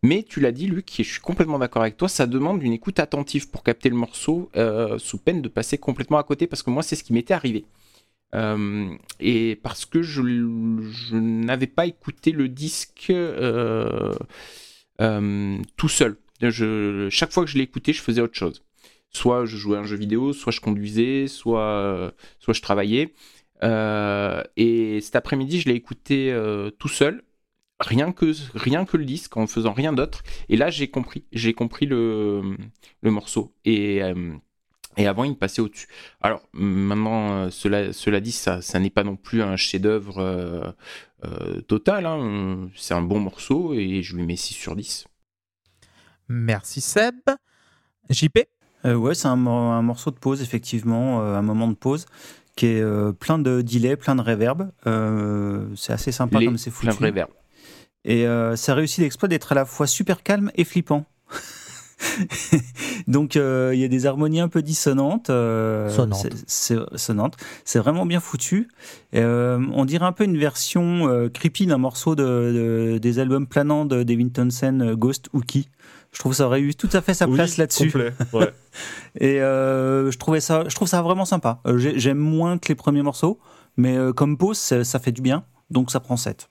Mais 0.03 0.23
tu 0.23 0.41
l'as 0.41 0.53
dit 0.53 0.67
Luc 0.67 0.99
et 0.99 1.05
je 1.05 1.11
suis 1.13 1.21
complètement 1.21 1.59
d'accord 1.59 1.83
avec 1.83 1.99
toi, 1.99 2.09
ça 2.09 2.27
demande 2.27 2.63
une 2.63 2.73
écoute 2.73 2.99
attentive 2.99 3.51
pour 3.51 3.63
capter 3.63 3.91
le 3.91 3.97
morceau 3.97 4.51
euh, 4.57 4.99
sous 4.99 5.19
peine 5.19 5.43
de 5.43 5.49
passer 5.49 5.77
complètement 5.77 6.17
à 6.17 6.23
côté 6.23 6.47
parce 6.47 6.63
que 6.63 6.71
moi 6.71 6.83
c'est 6.83 6.97
ce 6.97 7.05
qui 7.05 7.13
m'était 7.13 7.35
arrivé. 7.35 7.67
Euh, 8.35 8.97
et 9.21 9.57
parce 9.57 9.87
que 9.87 10.03
je, 10.03 10.23
n'avais 11.15 11.67
pas 11.67 11.87
écouté 11.87 12.33
le 12.33 12.49
disque 12.49 13.07
euh, 13.11 14.13
euh, 15.01 15.59
tout 15.77 15.89
seul. 15.89 16.19
Chaque 17.11 17.33
fois 17.33 17.45
que 17.45 17.51
je 17.51 17.59
écouté, 17.59 17.93
je 17.93 18.03
faisais 18.03 18.21
autre 18.21 18.35
chose. 18.35 18.63
Soit 19.11 19.47
je 19.47 19.57
jouais 19.57 19.79
à 19.79 19.81
un 19.81 19.85
jeu 19.85 19.97
vidéo, 19.97 20.33
soit 20.33 20.53
je 20.53 20.61
conduisais, 20.61 21.27
soit, 21.29 22.13
je 22.47 22.61
travaillais. 22.61 23.15
Et 23.63 25.01
cet 25.01 25.17
après-midi, 25.17 25.61
je 25.61 25.69
l'ai 25.69 25.75
écouté 25.75 26.37
tout 26.79 26.89
seul, 26.89 27.23
rien 27.81 28.13
que, 28.13 28.27
le 28.97 29.05
disque, 29.05 29.37
en 29.37 29.47
faisant 29.47 29.73
rien 29.73 29.93
d'autre. 29.95 30.23
Et 30.51 30.57
là, 30.57 30.69
j'ai 30.69 30.89
compris, 30.89 31.25
j'ai 31.33 31.55
compris 31.55 31.87
le, 31.87 32.57
le 33.01 33.11
morceau. 33.11 33.55
Et, 33.65 34.03
et 34.97 35.07
avant, 35.07 35.25
il 35.25 35.31
me 35.31 35.37
passait 35.37 35.61
au-dessus. 35.61 35.89
Alors, 36.21 36.43
maintenant, 36.53 37.33
euh, 37.33 37.51
cela, 37.51 37.93
cela 37.93 38.21
dit, 38.21 38.33
ça, 38.33 38.63
ça 38.63 38.79
n'est 38.79 38.91
pas 38.91 39.05
non 39.05 39.17
plus 39.17 39.43
un 39.43 39.57
chef-d'œuvre 39.57 40.19
euh, 40.19 40.71
euh, 41.25 41.61
total. 41.63 42.07
hein. 42.07 42.69
C'est 42.77 42.95
un 42.95 43.03
bon 43.03 43.21
morceau 43.21 43.75
et 43.75 44.03
je 44.03 44.17
lui 44.17 44.25
mets 44.25 44.37
6 44.37 44.55
sur 44.55 44.75
10. 44.77 45.07
Merci 46.29 46.81
Seb. 46.81 47.15
JP 48.11 48.39
Euh, 48.85 48.95
ouais, 48.95 49.15
c'est 49.15 49.29
un, 49.29 49.37
mor- 49.37 49.73
un 49.73 49.83
morceau 49.83 50.11
de 50.11 50.17
pause, 50.19 50.43
effectivement, 50.43 51.21
euh, 51.23 51.35
un 51.35 51.43
moment 51.43 51.69
de 51.69 51.75
pause 51.75 52.07
qui 52.57 52.67
est 52.67 52.81
euh, 52.81 53.13
plein 53.13 53.39
de 53.39 53.61
delay, 53.63 53.97
plein 53.97 54.15
de 54.17 54.23
reverb. 54.23 54.71
Euh, 54.87 55.67
c'est 55.77 55.93
assez 55.93 56.13
sympa 56.13 56.39
Les- 56.39 56.47
comme 56.47 56.57
c'est 56.59 56.71
plein 56.71 56.91
foutu. 56.93 57.03
de 57.03 57.09
reverb. 57.09 57.31
Et 58.05 58.27
euh, 58.27 58.55
ça 58.57 58.75
réussit 58.75 58.99
l'exploit 59.03 59.29
d'être 59.29 59.53
à 59.53 59.55
la 59.57 59.65
fois 59.65 59.87
super 59.87 60.23
calme 60.23 60.51
et 60.55 60.65
flippant. 60.65 61.05
Donc 63.09 63.37
euh, 63.37 63.71
il 63.75 63.81
y 63.81 63.85
a 63.85 63.89
des 63.89 64.07
harmonies 64.07 64.41
un 64.41 64.49
peu 64.49 64.63
dissonantes. 64.63 65.31
euh, 65.31 65.89
Sonnantes. 65.91 66.27
c'est- 66.47 66.77
C'est 66.87 66.99
sonnantes. 66.99 67.37
C'est 67.65 67.79
vraiment 67.79 68.07
bien 68.07 68.21
foutu. 68.21 68.69
Euh, 69.15 69.65
on 69.73 69.85
dirait 69.85 70.05
un 70.07 70.13
peu 70.13 70.25
une 70.25 70.39
version 70.39 71.09
euh, 71.09 71.29
creepy 71.29 71.67
d'un 71.67 71.79
morceau 71.79 72.15
de, 72.15 72.23
de- 72.95 72.99
des 72.99 73.19
albums 73.19 73.47
planants 73.47 73.85
de 73.87 74.03
Devin 74.03 74.29
Townsend, 74.29 74.81
euh, 74.81 74.97
Ghost 74.97 75.29
Hooky. 75.33 75.69
Je 76.13 76.19
trouve 76.21 76.33
ça 76.35 76.47
aurait 76.47 76.61
eu 76.61 76.75
tout 76.75 76.89
à 76.93 77.01
fait 77.03 77.15
sa 77.15 77.27
Oui, 77.29 77.35
place 77.35 77.57
là-dessus. 77.57 77.87
complet, 77.91 78.13
ouais. 78.33 78.53
Et 79.21 79.41
euh, 79.43 80.11
je 80.11 80.19
trouvais 80.19 80.41
ça, 80.41 80.65
je 80.69 80.75
trouve 80.75 80.89
ça 80.89 81.03
vraiment 81.03 81.25
sympa. 81.25 81.61
J'ai- 81.77 81.99
J'aime 81.99 82.19
moins 82.19 82.59
que 82.59 82.69
les 82.69 82.75
premiers 82.75 83.03
morceaux, 83.03 83.39
mais 83.77 83.97
euh, 83.97 84.13
comme 84.13 84.37
pause, 84.39 84.59
ça, 84.59 84.85
ça 84.85 84.99
fait 84.99 85.13
du 85.13 85.21
bien. 85.23 85.45
Donc 85.71 85.91
ça 85.91 86.01
prend 86.01 86.17
7. 86.17 86.49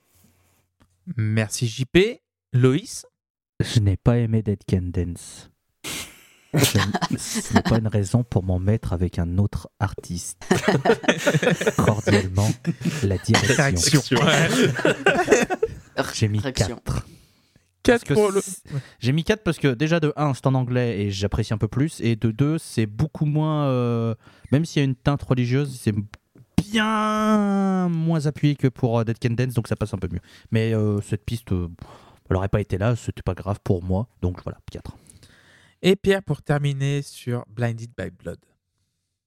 Merci 1.17 1.67
JP. 1.67 2.19
Loïs? 2.53 3.05
Je 3.59 3.79
n'ai 3.79 3.97
pas 3.97 4.17
aimé 4.17 4.41
Dead 4.41 4.59
Can 4.69 4.83
Dance. 4.83 5.49
Ce 6.57 7.53
n'est 7.53 7.61
pas 7.61 7.77
une 7.77 7.87
raison 7.87 8.23
pour 8.23 8.43
m'en 8.43 8.59
mettre 8.59 8.93
avec 8.93 9.19
un 9.19 9.37
autre 9.37 9.69
artiste. 9.79 10.41
Cordialement, 11.77 12.49
la 13.03 13.17
direction. 13.17 14.01
J'ai 16.13 16.27
mis 16.27 16.39
Correction. 16.39 16.79
4. 16.85 17.07
4 17.83 18.03
que 18.03 18.13
pour 18.13 18.31
le. 18.31 18.41
J'ai 18.99 19.11
mis 19.11 19.23
4 19.23 19.43
parce 19.43 19.57
que 19.57 19.73
déjà 19.73 19.99
de 19.99 20.11
1 20.15 20.33
c'est 20.33 20.47
en 20.47 20.55
anglais 20.55 21.01
et 21.01 21.11
j'apprécie 21.11 21.53
un 21.53 21.57
peu 21.57 21.67
plus 21.67 22.01
et 22.01 22.15
de 22.15 22.31
2 22.31 22.57
c'est 22.57 22.87
beaucoup 22.87 23.25
moins 23.25 23.65
euh, 23.65 24.15
même 24.51 24.65
s'il 24.65 24.81
y 24.81 24.83
a 24.83 24.85
une 24.85 24.95
teinte 24.95 25.21
religieuse 25.23 25.79
c'est 25.81 25.93
bien 26.71 27.87
moins 27.89 28.25
appuyé 28.25 28.55
que 28.55 28.67
pour 28.67 28.99
euh, 28.99 29.03
Dead 29.03 29.17
Can 29.19 29.31
Dance 29.31 29.53
donc 29.53 29.67
ça 29.67 29.75
passe 29.75 29.93
un 29.93 29.97
peu 29.97 30.07
mieux. 30.11 30.21
Mais 30.51 30.73
euh, 30.73 30.99
cette 31.01 31.25
piste 31.25 31.51
euh, 31.51 31.67
elle 32.29 32.35
aurait 32.37 32.49
pas 32.49 32.61
été 32.61 32.77
là, 32.77 32.95
c'était 32.95 33.21
pas 33.21 33.33
grave 33.33 33.59
pour 33.63 33.83
moi 33.83 34.07
donc 34.21 34.43
voilà 34.43 34.59
4. 34.71 34.95
Et 35.81 35.95
Pierre 35.95 36.23
pour 36.23 36.41
terminer 36.41 37.01
sur 37.01 37.45
Blinded 37.47 37.91
by 37.97 38.09
Blood. 38.09 38.39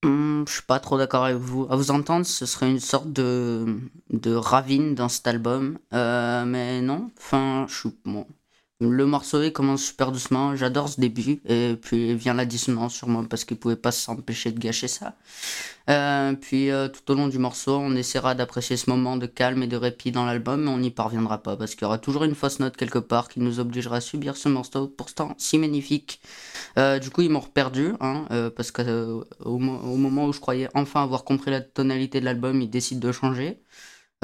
Hmm, 0.05 0.45
je 0.47 0.53
suis 0.53 0.63
pas 0.63 0.79
trop 0.79 0.97
d'accord 0.97 1.25
avec 1.25 1.37
vous. 1.37 1.67
À 1.71 1.77
vous 1.77 1.91
entendre, 1.91 2.25
ce 2.25 2.47
serait 2.47 2.71
une 2.71 2.79
sorte 2.79 3.13
de, 3.13 3.81
de 4.11 4.35
ravine 4.35 4.95
dans 4.95 5.09
cet 5.09 5.27
album. 5.27 5.79
Euh, 5.93 6.45
mais 6.45 6.81
non, 6.81 7.11
enfin, 7.19 7.67
je 7.69 7.75
suis. 7.75 7.97
Bon. 8.05 8.27
Le 8.81 9.07
morceau 9.07 9.41
commence 9.51 9.83
super 9.87 10.13
doucement, 10.13 10.55
j'adore 10.55 10.89
ce 10.89 11.01
début, 11.01 11.41
et 11.49 11.75
puis 11.83 12.15
vient 12.15 12.35
la 12.35 12.45
dissonance 12.47 12.95
sûrement 12.95 13.25
parce 13.25 13.45
qu'il 13.45 13.57
pouvait 13.59 13.75
pas 13.75 13.91
s'empêcher 13.91 14.53
de 14.53 14.59
gâcher 14.61 14.87
ça. 14.87 15.17
Euh, 15.91 16.35
puis 16.35 16.71
euh, 16.71 16.89
tout 16.89 17.11
au 17.13 17.17
long 17.17 17.29
du 17.29 17.39
morceau, 17.39 17.77
on 17.77 17.97
essaiera 17.97 18.37
d'apprécier 18.37 18.77
ce 18.77 18.89
moment 18.91 19.17
de 19.17 19.27
calme 19.27 19.65
et 19.65 19.67
de 19.67 19.77
répit 19.77 20.13
dans 20.13 20.25
l'album, 20.27 20.63
mais 20.65 20.71
on 20.71 20.79
n'y 20.79 20.91
parviendra 20.93 21.39
pas 21.43 21.57
parce 21.57 21.75
qu'il 21.75 21.83
y 21.83 21.87
aura 21.87 21.99
toujours 21.99 22.25
une 22.25 22.37
fausse 22.37 22.61
note 22.61 22.77
quelque 22.77 23.01
part 23.01 23.29
qui 23.29 23.41
nous 23.41 23.61
obligera 23.61 23.97
à 23.97 24.01
subir 24.01 24.37
ce 24.37 24.49
morceau 24.49 24.89
pourtant 24.89 25.35
si 25.39 25.59
magnifique. 25.59 26.21
Euh, 26.79 26.99
du 27.01 27.11
coup, 27.11 27.23
ils 27.23 27.31
m'ont 27.31 27.41
perdu, 27.43 27.95
hein, 28.01 28.27
parce 28.57 28.71
que 28.73 28.83
euh, 28.83 29.21
au, 29.45 29.59
mo- 29.59 29.81
au 29.81 29.97
moment 29.97 30.27
où 30.27 30.33
je 30.33 30.41
croyais 30.41 30.69
enfin 30.75 31.03
avoir 31.03 31.25
compris 31.25 31.51
la 31.51 31.61
tonalité 31.63 32.21
de 32.21 32.27
l'album, 32.27 32.63
ils 32.63 32.71
décident 32.71 33.07
de 33.07 33.13
changer. 33.13 33.61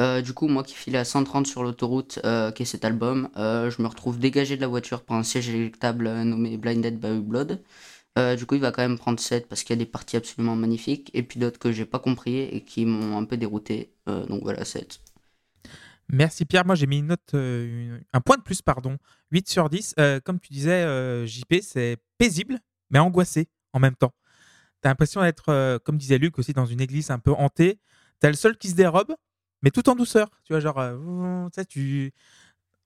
Euh, 0.00 0.22
du 0.22 0.34
coup, 0.34 0.48
moi 0.48 0.64
qui 0.64 0.74
filais 0.74 0.98
à 0.98 1.04
130 1.04 1.46
sur 1.46 1.62
l'autoroute, 1.62 2.18
euh, 2.24 2.50
qui 2.50 2.62
est 2.62 2.66
cet 2.66 2.84
album, 2.84 3.28
euh, 3.36 3.70
je 3.70 3.80
me 3.80 3.86
retrouve 3.86 4.18
dégagé 4.18 4.56
de 4.56 4.60
la 4.60 4.66
voiture 4.66 5.04
par 5.04 5.16
un 5.16 5.22
siège 5.22 5.48
éjectable 5.48 6.08
euh, 6.08 6.24
nommé 6.24 6.56
Blinded 6.56 6.98
by 6.98 7.20
Blood. 7.20 7.62
Du 8.38 8.46
coup, 8.46 8.54
il 8.54 8.60
va 8.60 8.70
quand 8.70 8.82
même 8.82 8.96
prendre 8.96 9.18
7 9.18 9.48
parce 9.48 9.64
qu'il 9.64 9.74
y 9.74 9.78
a 9.78 9.84
des 9.84 9.90
parties 9.90 10.16
absolument 10.16 10.54
magnifiques 10.54 11.10
et 11.14 11.24
puis 11.24 11.40
d'autres 11.40 11.58
que 11.58 11.72
j'ai 11.72 11.84
pas 11.84 11.98
compris 11.98 12.42
et 12.42 12.60
qui 12.60 12.86
m'ont 12.86 13.18
un 13.18 13.24
peu 13.24 13.36
dérouté. 13.36 13.92
Donc 14.06 14.44
voilà, 14.44 14.64
7. 14.64 15.00
Merci 16.08 16.44
Pierre. 16.44 16.64
Moi, 16.64 16.76
j'ai 16.76 16.86
mis 16.86 16.98
une 16.98 17.08
note, 17.08 17.34
un 17.34 18.20
point 18.20 18.36
de 18.36 18.42
plus, 18.42 18.62
pardon. 18.62 18.98
8 19.32 19.48
sur 19.48 19.68
10. 19.68 19.94
Euh, 19.98 20.20
comme 20.20 20.38
tu 20.38 20.52
disais, 20.52 21.26
JP, 21.26 21.56
c'est 21.60 21.96
paisible, 22.16 22.60
mais 22.90 23.00
angoissé 23.00 23.48
en 23.72 23.80
même 23.80 23.96
temps. 23.96 24.14
T'as 24.80 24.90
l'impression 24.90 25.20
d'être, 25.20 25.78
comme 25.78 25.98
disait 25.98 26.18
Luc, 26.18 26.38
aussi 26.38 26.52
dans 26.52 26.66
une 26.66 26.80
église 26.80 27.10
un 27.10 27.18
peu 27.18 27.32
hantée. 27.32 27.80
T'as 28.20 28.28
le 28.28 28.36
sol 28.36 28.56
qui 28.56 28.68
se 28.68 28.76
dérobe, 28.76 29.16
mais 29.64 29.70
tout 29.70 29.88
en 29.88 29.96
douceur. 29.96 30.30
Tu 30.44 30.52
vois, 30.52 30.60
genre, 30.60 30.78
euh, 30.78 31.48
tu 31.68 32.12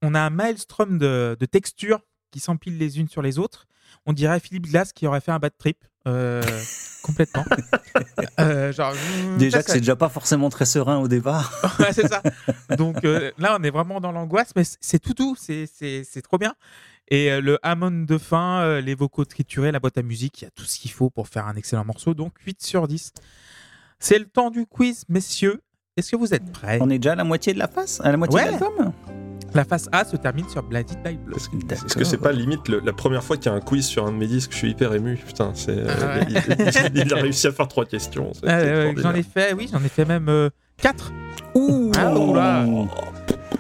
on 0.01 0.15
a 0.15 0.21
un 0.21 0.31
maelstrom 0.31 0.97
de, 0.97 1.37
de 1.39 1.47
textures 1.47 2.01
qui 2.31 2.41
s'empilent 2.41 2.79
les 2.79 2.99
unes 3.01 3.09
sur 3.09 3.21
les 3.21 3.39
autres. 3.39 3.67
On 4.07 4.13
dirait 4.13 4.39
Philippe 4.41 4.67
Glass 4.69 4.93
qui 4.93 5.07
aurait 5.07 5.21
fait 5.21 5.33
un 5.33 5.39
bad 5.39 5.53
trip. 5.59 5.85
euh, 6.07 6.43
complètement. 7.03 7.45
Euh, 8.41 8.73
genre, 8.73 8.95
Déjà 9.39 9.59
ça, 9.59 9.63
que 9.65 9.71
c'est 9.73 9.81
déjà 9.81 9.97
pas 9.97 10.09
forcément 10.09 10.49
très 10.51 10.65
serein 10.67 10.99
au 10.99 11.09
départ. 11.09 11.53
Ouais, 11.81 11.93
c'est 11.93 12.07
ça. 12.07 12.23
Donc 12.77 13.05
euh, 13.05 13.33
là, 13.39 13.57
on 13.59 13.63
est 13.65 13.71
vraiment 13.71 14.01
dans 14.01 14.13
l'angoisse, 14.13 14.53
mais 14.55 14.63
c'est 14.81 15.01
tout 15.01 15.15
doux, 15.15 15.35
c'est- 15.37 16.23
trop 16.23 16.39
bien. 16.39 16.55
Et 17.09 17.41
le 17.41 17.59
Hammond 17.65 18.05
de 18.05 18.19
fin, 18.19 18.81
les 18.81 18.95
vocaux 18.95 19.25
triturés, 19.25 19.73
la 19.73 19.81
boîte 19.81 19.99
à 19.99 20.03
musique, 20.03 20.43
il 20.43 20.45
y 20.45 20.47
a 20.47 20.51
tout 20.51 20.65
ce 20.65 20.79
qu'il 20.79 20.93
faut 20.93 21.11
pour 21.11 21.27
faire 21.27 21.47
un 21.49 21.55
excellent 21.57 21.85
morceau. 21.85 22.15
Donc 22.15 22.39
8 22.47 22.63
sur 22.63 22.87
10. 22.87 23.13
C'est 23.99 24.19
le 24.19 24.27
temps 24.27 24.51
du 24.51 24.67
quiz, 24.67 25.05
messieurs. 25.09 25.61
Est-ce 25.99 26.13
que 26.13 26.17
vous 26.17 26.33
êtes 26.33 26.51
prêts? 26.53 26.79
On 26.81 26.89
est 26.91 26.99
déjà 26.99 27.13
à 27.13 27.17
la 27.17 27.25
moitié 27.25 27.53
de 27.53 27.59
la 27.59 27.67
face 27.67 28.01
À 28.05 28.11
la 28.13 28.17
moitié 28.17 28.39
Ouais. 28.39 28.47
de 28.47 28.51
l'album? 28.53 28.93
La 29.55 29.65
phase 29.65 29.89
A 29.93 30.05
se 30.05 30.15
termine 30.17 30.49
sur 30.49 30.63
Blinded 30.63 30.99
by 31.03 31.17
Blood. 31.17 31.39
Est-ce 31.73 31.95
que- 31.97 32.05
c'est 32.05 32.19
pas 32.19 32.31
limite 32.33 32.69
le- 32.69 32.81
la 32.85 32.93
première 32.93 33.25
fois 33.25 33.37
qu'il 33.37 33.51
y 33.51 33.55
a 33.55 33.57
un 33.57 33.61
quiz 33.61 33.85
sur 33.85 34.07
un 34.07 34.13
de 34.13 34.17
mes 34.17 34.27
disques? 34.27 34.53
Je 34.53 34.59
suis 34.59 34.71
hyper 34.71 34.93
ému. 34.95 35.17
Putain, 35.17 35.51
c'est. 35.55 35.71
euh, 35.73 35.87
Ah 35.89 36.19
ouais. 36.19 36.27
il, 36.29 36.37
il- 36.37 37.03
il 37.07 37.13
a 37.15 37.17
réussi 37.17 37.47
à 37.49 37.53
faire 37.53 37.67
trois 37.67 37.85
questions. 37.87 38.31
c'est 38.35 38.45
Euh, 38.47 38.51
euh, 38.51 38.91
extraordinaire. 38.91 39.13
j'en 39.13 39.19
ai 39.19 39.23
fait, 39.25 39.53
oui, 39.55 39.69
j'en 39.73 39.83
ai 39.83 39.89
fait 39.89 40.05
même 40.05 40.51
4. 40.77 41.13
Ouh 41.57 41.91
Ah. 41.97 42.65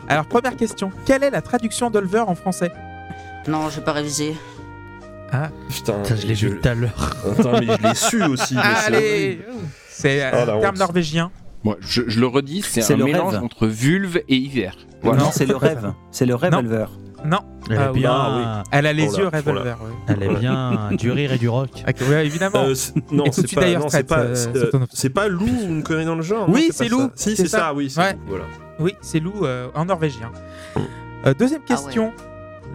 Alors, 0.08 0.26
première 0.26 0.56
question. 0.56 0.92
Quelle 1.06 1.24
est 1.24 1.30
la 1.30 1.42
traduction 1.42 1.90
d'Olver 1.90 2.20
en 2.28 2.34
français? 2.34 2.70
Non, 3.48 3.68
j'ai 3.74 3.80
pas 3.80 3.92
révisé. 3.92 4.34
Putain, 5.68 6.00
Putain, 6.02 6.16
je 6.16 6.26
l'ai 6.26 6.34
vu 6.34 6.58
tout 6.60 6.68
à 6.68 6.74
l'heure. 6.74 7.16
Attends, 7.38 7.60
mais 7.60 7.66
je 7.66 7.82
l'ai 7.88 7.94
su 7.94 8.22
aussi. 8.24 8.54
mais 8.56 8.62
c'est 8.62 8.86
Allez 8.86 9.40
C'est 9.88 10.30
Oh, 10.32 10.36
un 10.36 10.46
terme 10.60 10.74
honte. 10.74 10.78
norvégien. 10.78 11.30
Moi, 11.64 11.76
je, 11.80 12.02
je 12.06 12.20
le 12.20 12.26
redis, 12.26 12.62
c'est 12.62 12.80
C'est 12.82 12.94
un 12.94 12.98
le 12.98 13.04
mélange 13.04 13.34
rêve. 13.34 13.42
entre 13.42 13.66
vulve 13.66 14.18
et 14.28 14.36
hiver. 14.36 14.76
Voilà. 15.02 15.22
Non, 15.24 15.30
c'est 15.32 15.46
le 15.46 15.56
rêve. 15.56 15.92
C'est 16.10 16.26
le 16.26 16.34
rêve, 16.34 16.52
Non. 16.52 16.58
Olver. 16.58 16.86
Non, 17.24 17.38
Elle 17.68 17.74
est 17.74 17.78
Ah, 17.80 17.92
bien, 17.92 18.12
ah 18.12 18.62
elle 18.70 18.86
a 18.86 18.92
les 18.92 19.08
Oh 19.08 19.12
là, 19.12 19.18
yeux 19.18 19.28
oh 19.32 19.36
revolver. 19.36 19.76
oui. 19.82 19.90
elle 20.06 20.22
est 20.22 20.34
bien 20.36 20.90
du 20.92 21.10
rire 21.10 21.32
et 21.32 21.38
du 21.38 21.48
rock. 21.48 21.70
Ok, 21.88 21.96
ouais, 22.08 22.24
évidemment. 22.24 22.60
Euh, 22.66 22.74
c'est- 22.76 22.94
non, 23.10 23.24
c'est 23.32 23.52
pas, 23.54 23.88
c'est 23.90 24.04
pas, 24.06 24.18
euh, 24.20 24.34
c'est, 24.36 24.56
euh, 24.56 24.60
Sotonov. 24.66 24.88
c'est 24.92 25.10
pas 25.10 25.26
Lou 25.26 25.46
ou 25.46 25.64
une 25.68 25.82
connerie 25.82 26.04
dans 26.04 26.14
le 26.14 26.22
genre. 26.22 26.48
Oui, 26.48 26.66
non, 26.68 26.72
c'est 26.72 26.88
Lou, 26.88 27.00
ça. 27.00 27.10
Si, 27.16 27.30
c'est 27.30 27.42
c'est 27.42 27.48
ça. 27.48 27.58
ça. 27.58 27.74
oui. 27.74 27.90
c'est 27.90 28.00
Ouais. 28.00 28.12
Lou, 28.12 28.18
Voilà. 28.28 28.44
Oui, 28.78 28.94
c'est 29.00 29.18
Lou 29.18 29.32
euh, 29.44 29.66
en 29.74 29.84
norvégien. 29.86 30.30
Euh, 31.26 31.34
deuxième 31.34 31.60
Ah 31.68 31.72
ouais. 31.72 31.76
question. 31.82 32.12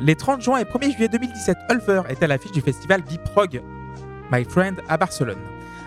Les 0.01 0.15
30 0.15 0.41
juin 0.41 0.57
et 0.57 0.65
1er 0.65 0.91
juillet 0.91 1.07
2017, 1.07 1.55
Ulver 1.71 2.01
est 2.09 2.21
à 2.21 2.27
l'affiche 2.27 2.51
du 2.51 2.59
festival 2.61 3.01
Biprog, 3.01 3.61
My 4.31 4.43
Friend, 4.43 4.75
à 4.89 4.97
Barcelone. 4.97 5.37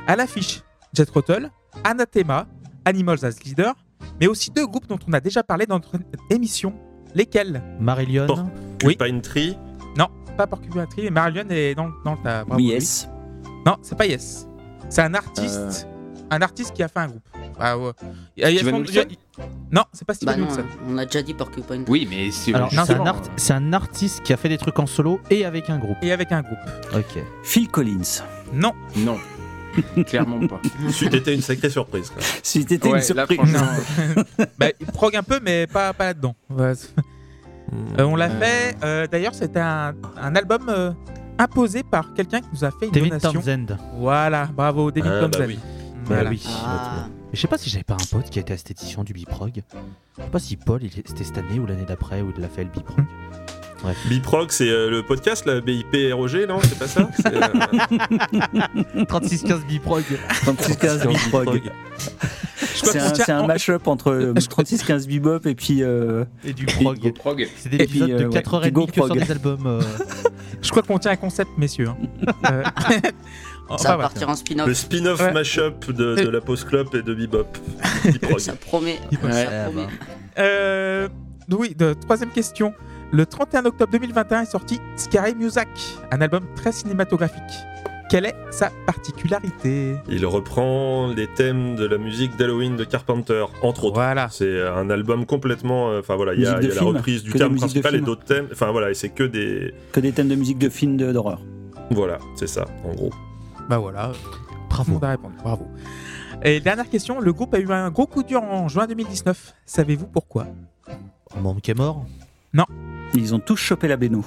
À 0.06 0.16
l'affiche, 0.16 0.62
Jet 0.94 1.10
Rotel, 1.10 1.50
Anathema, 1.84 2.46
Animals 2.86 3.24
as 3.24 3.42
Leader, 3.44 3.74
mais 4.20 4.26
aussi 4.28 4.50
deux 4.50 4.66
groupes 4.66 4.86
dont 4.86 4.98
on 5.06 5.12
a 5.12 5.20
déjà 5.20 5.42
parlé 5.42 5.66
dans 5.66 5.74
notre 5.76 5.92
émission. 6.30 6.72
Lesquels? 7.14 7.62
Marillion, 7.80 8.26
Bon. 8.26 8.48
Oui. 8.84 8.96
Pine 8.96 9.20
Tree. 9.20 9.58
Non, 9.98 10.06
pas 10.36 10.46
Porcupine 10.46 10.86
Tree, 10.88 11.04
mais 11.04 11.10
Marillion 11.10 11.44
est 11.50 11.74
dans, 11.74 11.90
dans 12.04 12.12
le 12.12 12.18
tas. 12.22 12.44
Bravo, 12.44 12.62
Yes. 12.62 13.08
oui. 13.44 13.50
Non, 13.66 13.76
c'est 13.82 13.96
pas 13.98 14.06
Yes. 14.06 14.46
C'est 14.88 15.02
un 15.02 15.12
artiste. 15.14 15.86
Un 16.30 16.40
artiste 16.42 16.72
qui 16.74 16.82
a 16.82 16.88
fait 16.88 16.98
un 17.00 17.06
groupe. 17.08 17.22
Ah 17.58 17.78
ouais. 17.78 17.90
Steven 18.36 18.74
son- 18.74 18.80
Wilson 18.80 19.04
Non, 19.72 19.82
c'est 19.92 20.04
pas 20.06 20.12
Steven 20.14 20.34
Bah 20.34 20.40
non, 20.40 20.46
Wilson. 20.48 20.64
on 20.88 20.98
a 20.98 21.06
déjà 21.06 21.22
dit 21.22 21.34
Porcupine. 21.34 21.84
Oui, 21.88 22.06
mais 22.08 22.30
c'est 22.30 22.54
un, 22.54 22.60
art- 23.06 23.22
c'est 23.36 23.52
un 23.52 23.72
artiste 23.72 24.22
qui 24.22 24.32
a 24.32 24.36
fait 24.36 24.48
des 24.48 24.58
trucs 24.58 24.78
en 24.78 24.86
solo 24.86 25.20
et 25.30 25.44
avec 25.44 25.70
un 25.70 25.78
groupe. 25.78 25.96
Et 26.02 26.12
avec 26.12 26.32
un 26.32 26.42
groupe. 26.42 26.58
Ok. 26.94 27.22
Phil 27.44 27.68
Collins. 27.68 28.22
Non. 28.52 28.72
euh, 28.96 29.00
Non, 29.04 29.16
clairement 30.06 30.46
pas. 30.46 30.60
C'eût 30.90 31.14
été 31.14 31.34
une 31.34 31.40
sacrée 31.42 31.70
surprise. 31.70 32.10
quoi. 32.10 32.22
Si 32.42 32.64
t'étais 32.64 32.88
Ouais, 32.88 32.98
une 32.98 33.02
surprise. 33.04 33.38
bah, 34.58 34.66
il 34.80 34.86
prog 34.86 35.14
un 35.16 35.22
peu, 35.22 35.40
mais 35.42 35.66
pas, 35.66 35.92
pas 35.92 36.04
là-dedans. 36.06 36.34
Ouais, 36.50 36.74
c'est- 36.74 36.90
Euh, 37.98 38.04
on 38.04 38.14
l'a 38.16 38.30
fait. 38.30 38.76
euh, 38.84 39.06
D'ailleurs, 39.08 39.34
c'était 39.34 39.58
un, 39.60 39.92
un 40.20 40.36
album 40.36 40.66
euh, 40.68 40.92
imposé 41.38 41.82
par 41.82 42.14
quelqu'un 42.14 42.40
qui 42.40 42.48
nous 42.52 42.64
a 42.64 42.70
fait 42.70 42.86
une 42.86 42.92
David 42.92 43.08
donation. 43.18 43.32
Townsend. 43.32 43.76
Voilà, 43.98 44.46
bravo, 44.54 44.90
David 44.92 45.10
Ah, 45.12 45.20
bah 45.22 45.28
Townsend. 45.28 45.46
oui. 45.48 45.58
Voilà. 46.04 46.22
Bah 46.24 46.30
oui. 46.30 46.44
Ah, 46.64 47.08
Je 47.32 47.40
sais 47.40 47.48
pas 47.48 47.58
si 47.58 47.68
j'avais 47.68 47.82
pas 47.82 47.94
un 47.94 48.06
pote 48.10 48.30
qui 48.30 48.38
était 48.38 48.54
esthéticien 48.54 49.02
du 49.02 49.12
Biprog. 49.12 49.62
Je 50.16 50.22
sais 50.22 50.30
pas 50.30 50.38
si 50.38 50.56
Paul, 50.56 50.80
c'était 50.94 51.24
cette 51.24 51.38
année 51.38 51.58
ou 51.58 51.66
l'année 51.66 51.84
d'après 51.86 52.22
où 52.22 52.32
il 52.38 52.44
a 52.44 52.48
fait 52.48 52.62
le 52.64 52.70
Biprog. 52.70 53.04
Biprog, 54.08 54.50
c'est 54.50 54.68
euh, 54.68 54.90
le 54.90 55.02
podcast, 55.02 55.46
la 55.46 55.60
BIP 55.60 55.94
ROG, 56.12 56.46
non 56.48 56.58
C'est 56.62 56.78
pas 56.78 56.86
ça 56.88 57.08
C'est, 57.16 57.34
euh, 57.34 59.04
3615 59.06 59.64
Biprog. 59.66 60.04
3615 60.42 61.06
Biprog. 61.06 61.62
C'est 62.56 62.98
un, 62.98 63.14
c'est 63.14 63.32
un 63.32 63.46
mash-up 63.46 63.86
entre 63.86 64.10
euh, 64.12 64.32
3615 64.50 65.06
Bebop 65.08 65.46
et 65.46 65.54
puis. 65.54 65.82
euh, 65.82 66.24
Et 66.44 66.52
du 66.52 66.66
prog. 66.66 67.12
prog. 67.14 67.48
C'est 67.58 67.68
des 67.68 67.78
épisodes 67.84 68.10
euh, 68.10 68.18
de 68.20 68.26
ouais, 68.26 68.40
4h30 68.40 68.86
du 68.86 68.92
que 68.92 68.94
sur 68.94 69.08
des 69.14 69.30
albums. 69.30 69.66
euh, 69.66 69.80
Je 70.62 70.70
crois 70.70 70.82
qu'on 70.82 70.98
tient 70.98 71.12
un 71.12 71.16
concept, 71.16 71.50
messieurs. 71.58 71.88
hein. 71.88 71.96
Euh, 73.68 73.74
enfin, 73.74 73.82
ça 73.82 73.96
va 73.96 74.04
partir 74.04 74.28
en 74.28 74.32
le 74.32 74.36
spin-off. 74.36 74.72
spin-off 74.72 75.20
Ouais. 75.20 75.32
mashup 75.32 75.90
de, 75.90 76.14
de 76.14 76.28
la 76.28 76.40
Post 76.40 76.68
Club 76.68 76.86
et 76.94 77.02
de 77.02 77.14
Bebop. 77.14 77.46
Biprog. 78.04 78.38
Ça 78.38 78.52
promet. 78.54 78.98
Ouais, 79.24 79.32
ça 79.32 79.44
bah. 79.44 79.64
promet. 79.70 79.86
Euh, 80.38 81.08
oui, 81.50 81.74
de, 81.76 81.94
troisième 81.94 82.30
question. 82.30 82.72
Le 83.12 83.24
31 83.24 83.64
octobre 83.66 83.92
2021 83.92 84.42
est 84.42 84.46
sorti 84.46 84.80
Scary 84.96 85.34
Music, 85.34 85.68
un 86.10 86.20
album 86.20 86.42
très 86.54 86.72
cinématographique. 86.72 87.40
Quelle 88.10 88.26
est 88.26 88.36
sa 88.50 88.70
particularité? 88.86 89.96
Il 90.08 90.24
reprend 90.26 91.08
les 91.08 91.26
thèmes 91.26 91.74
de 91.74 91.86
la 91.86 91.98
musique 91.98 92.36
d'Halloween 92.36 92.76
de 92.76 92.84
Carpenter, 92.84 93.44
entre 93.62 93.84
autres. 93.86 93.94
Voilà. 93.94 94.28
C'est 94.30 94.62
un 94.64 94.90
album 94.90 95.26
complètement. 95.26 95.90
euh, 95.90 96.00
Enfin 96.00 96.14
voilà, 96.14 96.34
il 96.34 96.40
y 96.42 96.46
a, 96.46 96.60
y 96.62 96.68
la 96.68 96.82
reprise 96.82 97.24
du 97.24 97.32
que 97.32 97.38
thème 97.38 97.56
principal 97.56 97.96
et 97.96 98.00
d'autres 98.00 98.24
thèmes. 98.24 98.46
Enfin 98.52 98.70
voilà, 98.70 98.90
et 98.90 98.94
c'est 98.94 99.08
que 99.08 99.24
des. 99.24 99.74
Que 99.92 99.98
des 100.00 100.12
thèmes 100.12 100.28
de 100.28 100.36
musique 100.36 100.58
de 100.58 100.68
films 100.68 100.96
d'horreur. 100.96 101.40
Voilà, 101.90 102.18
c'est 102.36 102.46
ça, 102.46 102.64
en 102.84 102.94
gros. 102.94 103.10
Bah 103.68 103.78
voilà, 103.78 104.12
Bravo. 104.70 104.98
répondu. 105.02 105.34
Bravo. 105.42 105.66
Et 106.44 106.60
dernière 106.60 106.88
question, 106.88 107.18
le 107.20 107.32
groupe 107.32 107.54
a 107.54 107.58
eu 107.58 107.70
un 107.72 107.90
gros 107.90 108.06
coup 108.06 108.22
dur 108.22 108.42
en 108.42 108.68
juin 108.68 108.86
2019. 108.86 109.54
Savez-vous 109.64 110.06
pourquoi? 110.06 110.46
Un 111.36 111.40
membre 111.40 111.60
qui 111.60 111.72
est 111.72 111.74
mort? 111.74 112.04
Ils 113.14 113.34
ont 113.34 113.38
tous 113.38 113.56
chopé 113.56 113.88
la 113.88 113.96
béno. 113.96 114.24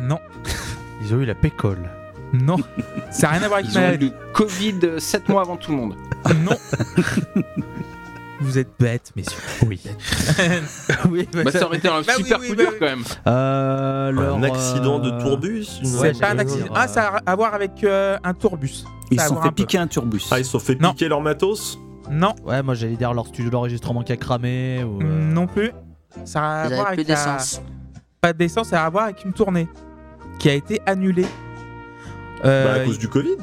Non, 0.00 0.18
Ils 1.02 1.14
ont 1.14 1.20
eu 1.20 1.24
la 1.26 1.34
pécole. 1.34 1.88
non. 2.32 2.56
Ça 3.10 3.28
n'a 3.28 3.32
rien 3.34 3.42
à 3.42 3.48
voir 3.48 3.58
avec 3.60 3.70
Ils 3.70 3.76
ont 3.78 3.80
eu 3.80 3.84
maladie. 3.84 4.12
le 4.28 4.32
Covid 4.32 4.80
7 4.98 5.28
mois 5.28 5.42
avant 5.42 5.56
tout 5.56 5.70
le 5.70 5.76
monde. 5.76 5.94
Non. 6.44 6.56
Vous 8.42 8.56
êtes 8.58 8.68
bêtes, 8.78 9.12
messieurs. 9.16 9.38
Oui. 9.66 9.80
oui, 11.10 11.28
Bah, 11.32 11.50
ça 11.50 11.66
aurait 11.66 11.76
été 11.76 11.88
un 11.88 12.00
Bah 12.00 12.12
oui, 12.16 12.24
super 12.24 12.40
oui, 12.40 12.48
coup 12.48 12.54
bah 12.54 12.62
dur 12.62 12.70
oui. 12.72 12.76
quand 12.80 12.86
même. 12.86 13.04
Euh, 13.26 14.10
leur, 14.12 14.36
un 14.36 14.42
accident 14.44 14.98
de 14.98 15.10
euh, 15.10 15.20
tourbus 15.20 15.66
une- 15.80 15.84
C'est 15.86 16.18
pas 16.18 16.28
un 16.28 16.28
j'allais 16.30 16.40
accident. 16.40 16.62
dire, 16.64 16.72
Ah, 16.74 16.88
ça 16.88 17.08
a 17.08 17.30
à 17.30 17.36
voir 17.36 17.52
avec 17.52 17.84
euh, 17.84 18.16
un 18.24 18.32
tourbus. 18.32 18.84
Ils 19.10 19.18
Ça 19.18 19.24
a 19.24 19.26
se 19.26 19.28
sont 19.28 19.34
voir 19.34 19.44
fait 19.44 19.48
un 19.48 19.52
peu. 19.52 19.62
piquer 19.64 19.78
un 19.78 19.86
turbus. 19.86 20.22
Ah, 20.30 20.38
ils 20.38 20.44
se 20.46 20.52
sont 20.52 20.58
fait 20.58 20.80
Non. 20.80 20.90
piquer 20.92 21.08
leur 21.08 21.20
matos 21.20 21.78
Non, 22.10 22.34
Ouais, 22.44 22.62
moi 22.62 22.72
j'allais 22.74 22.96
dire 22.96 23.12
leur 23.12 23.26
studio 23.26 23.50
d'enregistrement 23.50 24.02
qui 24.02 24.12
a 24.12 24.16
cramé. 24.16 24.82
Ou, 24.84 25.02
euh, 25.02 25.32
non 25.32 25.46
plus. 25.46 25.72
Ça 26.24 26.42
a 26.42 26.62
à 26.62 26.68
Ils 26.68 26.74
voir 26.74 26.86
avaient 26.86 26.96
plus 26.96 27.02
avec 27.02 27.08
la- 27.08 27.14
d'essence. 27.34 27.60
Pas 28.20 28.34
d'essence, 28.34 28.72
à 28.74 28.88
voir 28.90 29.04
avec 29.04 29.24
une 29.24 29.32
tournée 29.32 29.66
qui 30.38 30.50
a 30.50 30.54
été 30.54 30.80
annulée. 30.84 31.24
Euh, 32.44 32.64
Bah, 32.74 32.82
à 32.82 32.84
cause 32.84 32.98
du 32.98 33.08
Covid 33.08 33.36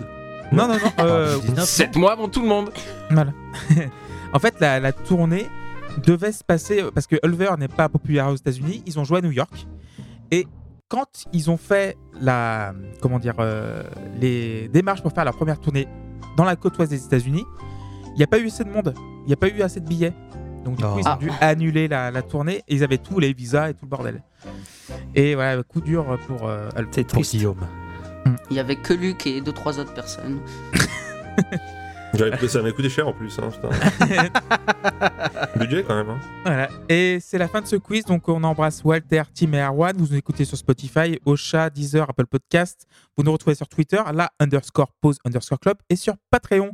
Non, 0.52 0.68
non, 0.68 0.76
non. 0.76 0.92
euh, 1.00 1.34
2019, 1.38 1.66
7 1.66 1.96
mois 1.96 2.12
avant 2.12 2.30
tout 2.30 2.42
le 2.42 2.48
monde. 2.48 2.70
Voilà. 3.10 3.32
en 4.34 4.40
fait, 4.40 4.60
la, 4.60 4.80
la 4.80 4.92
tournée 4.94 5.48
devait 6.06 6.32
se 6.32 6.44
passer 6.44 6.84
euh, 6.84 6.92
parce 6.94 7.08
que 7.08 7.16
Ulver 7.26 7.50
n'est 7.58 7.68
pas 7.68 7.90
populaire 7.90 8.28
aux 8.28 8.36
États-Unis. 8.36 8.84
Ils 8.86 9.00
ont 9.00 9.04
joué 9.04 9.18
à 9.18 9.22
New 9.22 9.32
York 9.32 9.66
et 10.30 10.46
quand 10.90 11.26
ils 11.34 11.50
ont 11.50 11.58
fait 11.58 11.98
la 12.22 12.74
comment 13.02 13.18
dire 13.20 13.34
euh, 13.40 13.82
les 14.22 14.68
démarches 14.68 15.02
pour 15.02 15.12
faire 15.12 15.26
la 15.26 15.34
première 15.34 15.60
tournée 15.60 15.88
dans 16.38 16.44
la 16.46 16.56
côte 16.56 16.78
ouest 16.78 16.92
des 16.92 17.04
États-Unis, 17.04 17.46
il 18.14 18.18
n'y 18.18 18.24
a 18.24 18.28
pas 18.28 18.38
eu 18.38 18.46
assez 18.46 18.64
de 18.64 18.70
monde. 18.70 18.94
Il 19.24 19.28
n'y 19.28 19.34
a 19.34 19.38
pas 19.38 19.48
eu 19.50 19.60
assez 19.64 19.80
de 19.80 19.88
billets. 19.88 20.14
Donc 20.64 20.76
du 20.78 20.84
Oh. 20.86 20.94
coup, 20.94 21.00
ils 21.00 21.08
ont 21.08 21.12
Ah. 21.14 21.18
dû 21.20 21.32
annuler 21.42 21.88
la, 21.88 22.12
la 22.12 22.22
tournée 22.22 22.58
et 22.68 22.76
ils 22.76 22.84
avaient 22.84 22.98
tous 23.00 23.20
les 23.20 23.34
visas 23.34 23.70
et 23.70 23.74
tout 23.74 23.86
le 23.86 23.90
bordel. 23.90 24.22
Et 25.16 25.36
voilà, 25.36 25.62
coup 25.64 25.82
dur 25.82 26.18
pour 26.28 26.48
euh. 26.48 26.70
C'est 26.92 27.08
triste. 27.08 27.32
Guillaume. 27.32 27.68
Il 28.50 28.56
y 28.58 28.60
avait 28.60 28.76
que 28.76 28.94
Luc 28.94 29.26
et 29.28 29.42
deux 29.42 29.52
trois 29.54 29.80
autres 29.80 29.94
personnes. 29.94 30.40
J'avais- 32.14 32.48
Ça 32.48 32.62
m'a 32.62 32.72
coûté 32.72 32.90
cher 32.90 33.08
en 33.08 33.14
plus. 33.14 33.38
Hein. 33.40 33.50
Budget 35.56 35.84
quand 35.84 35.96
même. 35.96 36.10
Hein. 36.10 36.20
Voilà. 36.46 36.70
Et 36.90 37.20
c'est 37.22 37.38
la 37.38 37.48
fin 37.48 37.62
de 37.62 37.68
ce 37.68 37.76
quiz. 37.76 38.06
Donc, 38.06 38.28
on 38.30 38.44
embrasse 38.44 38.84
Walter, 38.84 39.24
Tim 39.34 39.54
et 39.54 39.60
Erwan. 39.62 39.96
Vous 39.98 40.08
nous 40.08 40.16
écoutez 40.16 40.46
sur 40.46 40.58
Spotify, 40.58 41.20
Ocha, 41.26 41.70
Deezer, 41.70 42.10
Apple 42.10 42.26
Podcast. 42.28 42.88
Vous 43.18 43.24
nous 43.24 43.32
retrouvez 43.32 43.56
sur 43.56 43.68
Twitter, 43.68 44.02
la 44.14 44.32
underscore 44.40 44.92
pause 45.02 45.18
underscore 45.26 45.60
club 45.60 45.78
et 45.90 45.96
sur 45.96 46.16
Patreon. 46.32 46.72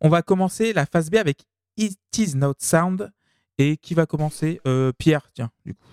On 0.00 0.08
va 0.08 0.22
commencer 0.22 0.72
la 0.72 0.86
phase 0.86 1.10
B 1.10 1.16
avec 1.16 1.44
It 1.76 1.98
Is 2.18 2.34
Not 2.34 2.54
Sound. 2.58 3.12
Et 3.58 3.76
qui 3.76 3.94
va 3.94 4.06
commencer? 4.06 4.60
Euh, 4.66 4.90
Pierre, 4.98 5.28
tiens, 5.32 5.50
du 5.64 5.74
coup. 5.74 5.86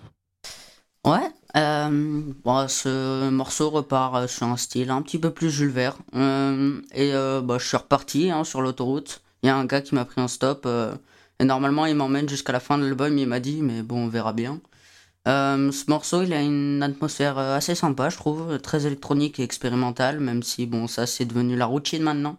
Ouais, 1.04 1.32
euh, 1.56 2.22
bon, 2.44 2.68
ce 2.68 3.28
morceau 3.28 3.70
repart 3.70 4.14
euh, 4.14 4.28
sur 4.28 4.46
un 4.46 4.56
style 4.56 4.90
un 4.90 5.02
petit 5.02 5.18
peu 5.18 5.30
plus 5.32 5.50
Jules 5.50 5.70
Verne. 5.70 5.98
Euh, 6.14 6.80
et 6.92 7.12
euh, 7.12 7.40
bah, 7.40 7.58
je 7.58 7.66
suis 7.66 7.76
reparti 7.76 8.30
hein, 8.30 8.44
sur 8.44 8.62
l'autoroute. 8.62 9.20
Il 9.42 9.48
y 9.48 9.50
a 9.50 9.56
un 9.56 9.64
gars 9.64 9.80
qui 9.80 9.96
m'a 9.96 10.04
pris 10.04 10.20
en 10.20 10.28
stop. 10.28 10.66
et 11.40 11.44
normalement, 11.44 11.86
il 11.86 11.96
m'emmène 11.96 12.28
jusqu'à 12.28 12.52
la 12.52 12.60
fin 12.60 12.78
de 12.78 12.84
l'album. 12.84 13.18
Il 13.18 13.26
m'a 13.26 13.40
dit, 13.40 13.62
mais 13.62 13.82
bon, 13.82 14.04
on 14.04 14.08
verra 14.08 14.32
bien. 14.32 14.60
Ce 15.26 15.90
morceau, 15.90 16.22
il 16.22 16.32
a 16.32 16.42
une 16.42 16.82
atmosphère 16.82 17.38
assez 17.38 17.74
sympa, 17.74 18.08
je 18.10 18.16
trouve. 18.16 18.58
Très 18.60 18.86
électronique 18.86 19.40
et 19.40 19.42
expérimentale, 19.42 20.20
même 20.20 20.42
si, 20.44 20.66
bon, 20.66 20.86
ça, 20.86 21.06
c'est 21.06 21.24
devenu 21.24 21.56
la 21.56 21.66
routine 21.66 22.02
maintenant. 22.04 22.36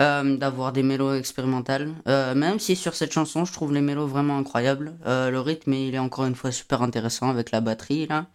Euh, 0.00 0.36
d'avoir 0.36 0.72
des 0.72 0.82
mélos 0.82 1.14
expérimentales. 1.14 1.94
Euh, 2.08 2.34
même 2.34 2.58
si 2.58 2.76
sur 2.76 2.94
cette 2.94 3.12
chanson, 3.12 3.44
je 3.44 3.52
trouve 3.52 3.72
les 3.72 3.80
mélos 3.80 4.06
vraiment 4.08 4.38
incroyables. 4.38 4.96
Euh, 5.06 5.30
le 5.30 5.40
rythme, 5.40 5.72
il 5.74 5.94
est 5.94 5.98
encore 5.98 6.26
une 6.26 6.34
fois 6.36 6.52
super 6.52 6.82
intéressant 6.82 7.28
avec 7.30 7.50
la 7.50 7.60
batterie 7.60 8.06
là. 8.06 8.26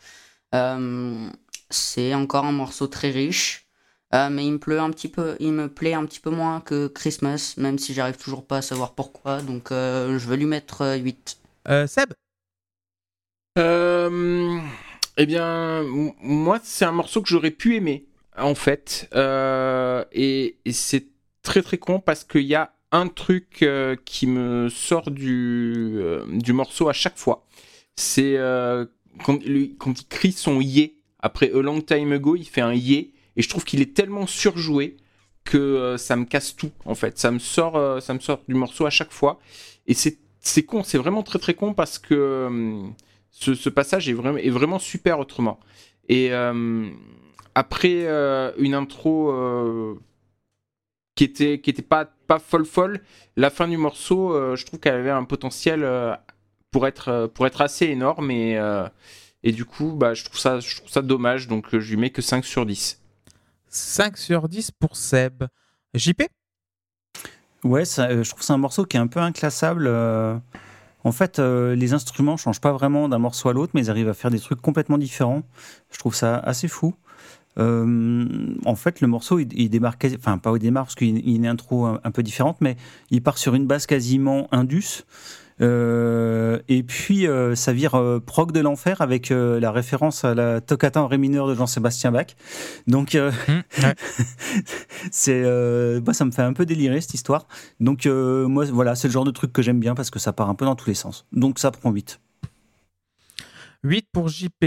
Euh, 0.56 1.30
c'est 1.70 2.14
encore 2.14 2.46
un 2.46 2.52
morceau 2.54 2.88
très 2.88 3.12
riche, 3.12 3.62
Euh, 4.14 4.30
mais 4.30 4.46
il 4.46 4.54
me 4.54 4.60
plaît 4.60 4.78
un 4.78 4.92
petit 4.92 5.10
peu, 5.10 5.36
il 5.40 5.54
me 5.54 5.68
plaît 5.74 5.94
un 5.96 6.06
petit 6.06 6.20
peu 6.20 6.30
moins 6.30 6.62
que 6.62 6.88
Christmas, 6.88 7.56
même 7.58 7.80
si 7.80 7.94
j'arrive 7.96 8.18
toujours 8.18 8.46
pas 8.46 8.58
à 8.58 8.62
savoir 8.62 8.94
pourquoi. 8.94 9.42
Donc 9.42 9.72
euh, 9.72 10.20
je 10.20 10.30
vais 10.30 10.38
lui 10.38 10.46
mettre 10.46 10.82
euh, 10.84 10.96
8. 10.98 11.40
Euh, 11.68 11.88
Seb? 11.88 12.14
Euh, 13.58 14.60
eh 15.18 15.26
bien, 15.26 15.84
moi, 16.22 16.60
c'est 16.64 16.86
un 16.86 16.92
morceau 16.92 17.22
que 17.22 17.30
j'aurais 17.30 17.52
pu 17.52 17.76
aimer, 17.76 18.06
en 18.38 18.56
fait. 18.56 19.10
Euh, 19.14 20.04
et 20.12 20.58
et 20.66 20.74
c'est 20.74 21.06
très 21.44 21.62
très 21.62 21.78
con 21.78 22.00
parce 22.00 22.24
qu'il 22.24 22.42
y 22.42 22.56
a 22.56 22.74
un 22.94 23.08
truc 23.08 23.64
euh, 23.64 23.96
qui 24.06 24.28
me 24.28 24.70
sort 24.70 25.12
du, 25.12 25.96
euh, 25.98 26.26
du 26.30 26.54
morceau 26.54 26.90
à 26.90 26.94
chaque 26.94 27.18
fois. 27.18 27.46
C'est 27.96 28.38
euh, 28.38 28.86
quand, 29.24 29.40
il 29.46 29.76
crie 30.10 30.32
son 30.32 30.62
yé 30.62 30.96
après 31.20 31.52
A 31.52 31.62
Long 31.62 31.82
Time 31.82 32.14
Ago, 32.14 32.36
il 32.36 32.46
fait 32.46 32.62
un 32.62 32.74
yé. 32.74 33.14
Et 33.36 33.42
je 33.42 33.50
trouve 33.50 33.66
qu'il 33.66 33.82
est 33.82 33.96
tellement 33.96 34.28
surjoué 34.28 34.98
que 35.44 35.96
ça 35.98 36.16
me 36.16 36.26
casse 36.26 36.56
tout, 36.56 36.72
en 36.86 36.94
fait. 36.94 37.18
Ça 37.18 37.32
me 37.32 37.40
sort, 37.40 38.00
du 38.48 38.54
morceau 38.54 38.86
à 38.86 38.92
chaque 38.92 39.12
fois. 39.12 39.40
Et 39.88 39.94
c'est 39.94 40.20
c'est 40.40 40.64
con, 40.64 40.84
c'est 40.84 40.98
vraiment 40.98 41.24
très 41.24 41.40
très 41.40 41.54
con 41.54 41.74
parce 41.74 41.98
que. 41.98 42.84
ce, 43.32 43.56
ce 43.56 43.70
passage 43.70 44.08
est 44.08 44.14
vraiment, 44.14 44.38
est 44.38 44.50
vraiment 44.50 44.78
super 44.78 45.20
autrement. 45.20 45.60
Et 46.10 46.32
après 47.56 48.06
une 48.60 48.76
intro 48.76 49.32
qui 51.16 51.24
était, 51.24 51.60
qui 51.62 51.70
était 51.70 51.82
pas, 51.82 52.06
pas 52.28 52.40
folle 52.40 52.66
folle, 52.66 53.02
la 53.36 53.50
fin 53.50 53.68
du 53.68 53.78
morceau, 53.78 54.34
euh, 54.34 54.56
je 54.56 54.66
trouve 54.66 54.80
qu'elle 54.80 54.96
avait 54.96 55.10
un 55.12 55.24
potentiel 55.26 55.84
euh, 55.84 56.16
pour, 56.72 56.88
être, 56.88 57.10
euh, 57.10 57.28
pour 57.28 57.46
être 57.48 57.62
assez 57.62 57.86
énorme. 57.88 58.32
Et, 58.32 58.58
euh, 58.58 58.88
et 59.44 59.52
du 59.52 59.66
coup, 59.66 59.92
bah, 59.94 60.14
je, 60.14 60.24
trouve 60.24 60.40
ça, 60.40 60.60
je 60.60 60.76
trouve 60.78 60.90
ça 60.90 61.02
dommage. 61.02 61.48
Donc 61.48 61.74
euh, 61.74 61.80
je 61.80 61.92
lui 61.92 61.98
mets 61.98 62.10
que 62.10 62.22
5 62.22 62.46
sur 62.46 62.66
10. 62.66 63.00
5 63.70 64.18
sur 64.18 64.50
10 64.50 64.72
pour 64.72 64.96
Seb. 64.96 65.44
JP 65.94 66.24
Ouais, 67.64 67.86
ça, 67.86 68.08
euh, 68.10 68.24
je 68.24 68.30
trouve 68.30 68.40
que 68.40 68.46
c'est 68.46 68.54
un 68.54 68.58
morceau 68.58 68.86
qui 68.86 68.98
est 68.98 69.00
un 69.00 69.08
peu 69.08 69.20
inclassable. 69.20 69.86
euh. 69.88 70.36
En 71.06 71.12
fait, 71.12 71.40
euh, 71.40 71.76
les 71.76 71.94
instruments 71.94 72.38
changent 72.38 72.62
pas 72.62 72.72
vraiment 72.72 73.10
d'un 73.10 73.18
morceau 73.20 73.50
à 73.50 73.54
l'autre, 73.54 73.72
mais 73.76 73.82
ils 73.82 73.90
arrivent 73.90 74.10
à 74.10 74.14
faire 74.14 74.32
des 74.32 74.40
trucs 74.40 74.62
complètement 74.62 74.98
différents. 74.98 75.44
Je 75.92 75.98
trouve 76.00 76.16
ça 76.16 76.38
assez 76.38 76.68
fou. 76.68 76.96
Euh, 77.60 78.56
en 78.66 78.76
fait, 78.76 79.02
le 79.02 79.08
morceau, 79.08 79.40
il, 79.40 79.48
il 79.60 79.70
démarre, 79.70 79.98
quasi- 79.98 80.16
enfin 80.18 80.38
pas 80.38 80.52
au 80.52 80.58
démarre 80.58 80.86
parce 80.86 80.96
qu'il 80.96 81.18
y 81.30 81.34
a 81.34 81.36
une 81.36 81.46
intro 81.46 81.86
un, 81.86 82.00
un 82.04 82.12
peu 82.12 82.24
différente, 82.24 82.58
mais 82.62 82.76
il 83.12 83.22
part 83.22 83.38
sur 83.38 83.54
une 83.56 83.68
base 83.68 83.86
quasiment 83.86 84.48
indus. 84.52 85.04
Euh, 85.62 86.58
et 86.68 86.82
puis 86.82 87.28
euh, 87.28 87.54
ça 87.54 87.74
vire 87.74 87.94
euh, 87.94 88.20
prog 88.20 88.52
de 88.52 88.60
l'enfer 88.60 89.02
avec 89.02 89.30
la 89.30 89.72
référence 89.72 90.26
à 90.26 90.34
la 90.34 90.62
toccata 90.62 91.00
en 91.02 91.06
ré 91.08 91.20
mineur 91.20 91.48
de 91.48 91.54
Jean-Sébastien 91.54 92.12
Bach. 92.12 92.26
Donc 92.88 93.14
Mmh, 93.14 93.84
ouais. 93.84 93.96
c'est 95.12 95.44
moi 96.04 96.14
ça 96.16 96.26
me 96.26 96.32
fait 96.32 96.42
un 96.42 96.54
peu 96.54 96.66
délirer 96.66 97.02
cette 97.02 97.14
histoire. 97.14 97.48
Donc 97.80 98.06
moi 98.08 98.66
voilà, 98.66 98.96
c'est 98.96 99.08
le 99.08 99.12
genre 99.14 99.26
de 99.26 99.32
truc 99.32 99.54
que 99.54 99.62
j'aime 99.62 99.80
bien 99.80 99.94
parce 99.94 100.10
que 100.10 100.18
ça 100.20 100.34
part 100.34 100.50
un 100.50 100.56
peu 100.56 100.66
dans 100.66 100.76
tous 100.76 100.88
les 100.90 100.96
sens. 100.96 101.28
Donc 101.32 101.60
ça 101.60 101.70
prend 101.70 101.92
8. 101.92 102.20
8 103.84 104.08
pour 104.12 104.30
JP. 104.30 104.66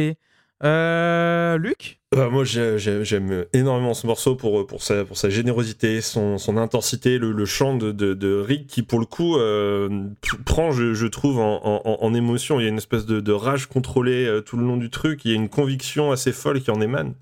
Euh, 0.64 1.58
Luc? 1.58 2.00
Bah, 2.12 2.30
moi, 2.30 2.44
j'ai- 2.44 2.78
j'ai- 2.78 3.04
j'aime 3.04 3.44
énormément 3.52 3.92
ce 3.92 4.06
morceau 4.06 4.36
pour, 4.36 4.82
sa, 4.82 5.28
générosité, 5.28 6.00
son, 6.00 6.38
intensité, 6.56 7.18
le, 7.18 7.44
chant 7.44 7.76
de, 7.76 8.40
Rick 8.40 8.66
qui, 8.66 8.82
pour 8.82 8.98
le 8.98 9.06
coup, 9.06 9.36
euh, 9.36 9.88
prend, 10.46 10.72
je, 10.72 11.06
trouve, 11.06 11.38
en, 11.40 12.14
émotion. 12.14 12.58
Il 12.58 12.62
y 12.62 12.66
a 12.66 12.70
une 12.70 12.78
espèce 12.78 13.04
de, 13.06 13.32
rage 13.32 13.66
contrôlée 13.66 14.26
euh, 14.26 14.40
tout 14.40 14.56
le 14.56 14.64
long 14.64 14.76
du 14.78 14.88
truc. 14.88 15.24
Il 15.24 15.30
y 15.30 15.34
a 15.34 15.36
une 15.36 15.50
conviction 15.50 16.10
assez 16.10 16.32
folle 16.32 16.62
qui 16.62 16.70
en 16.70 16.80
émane. 16.80 17.14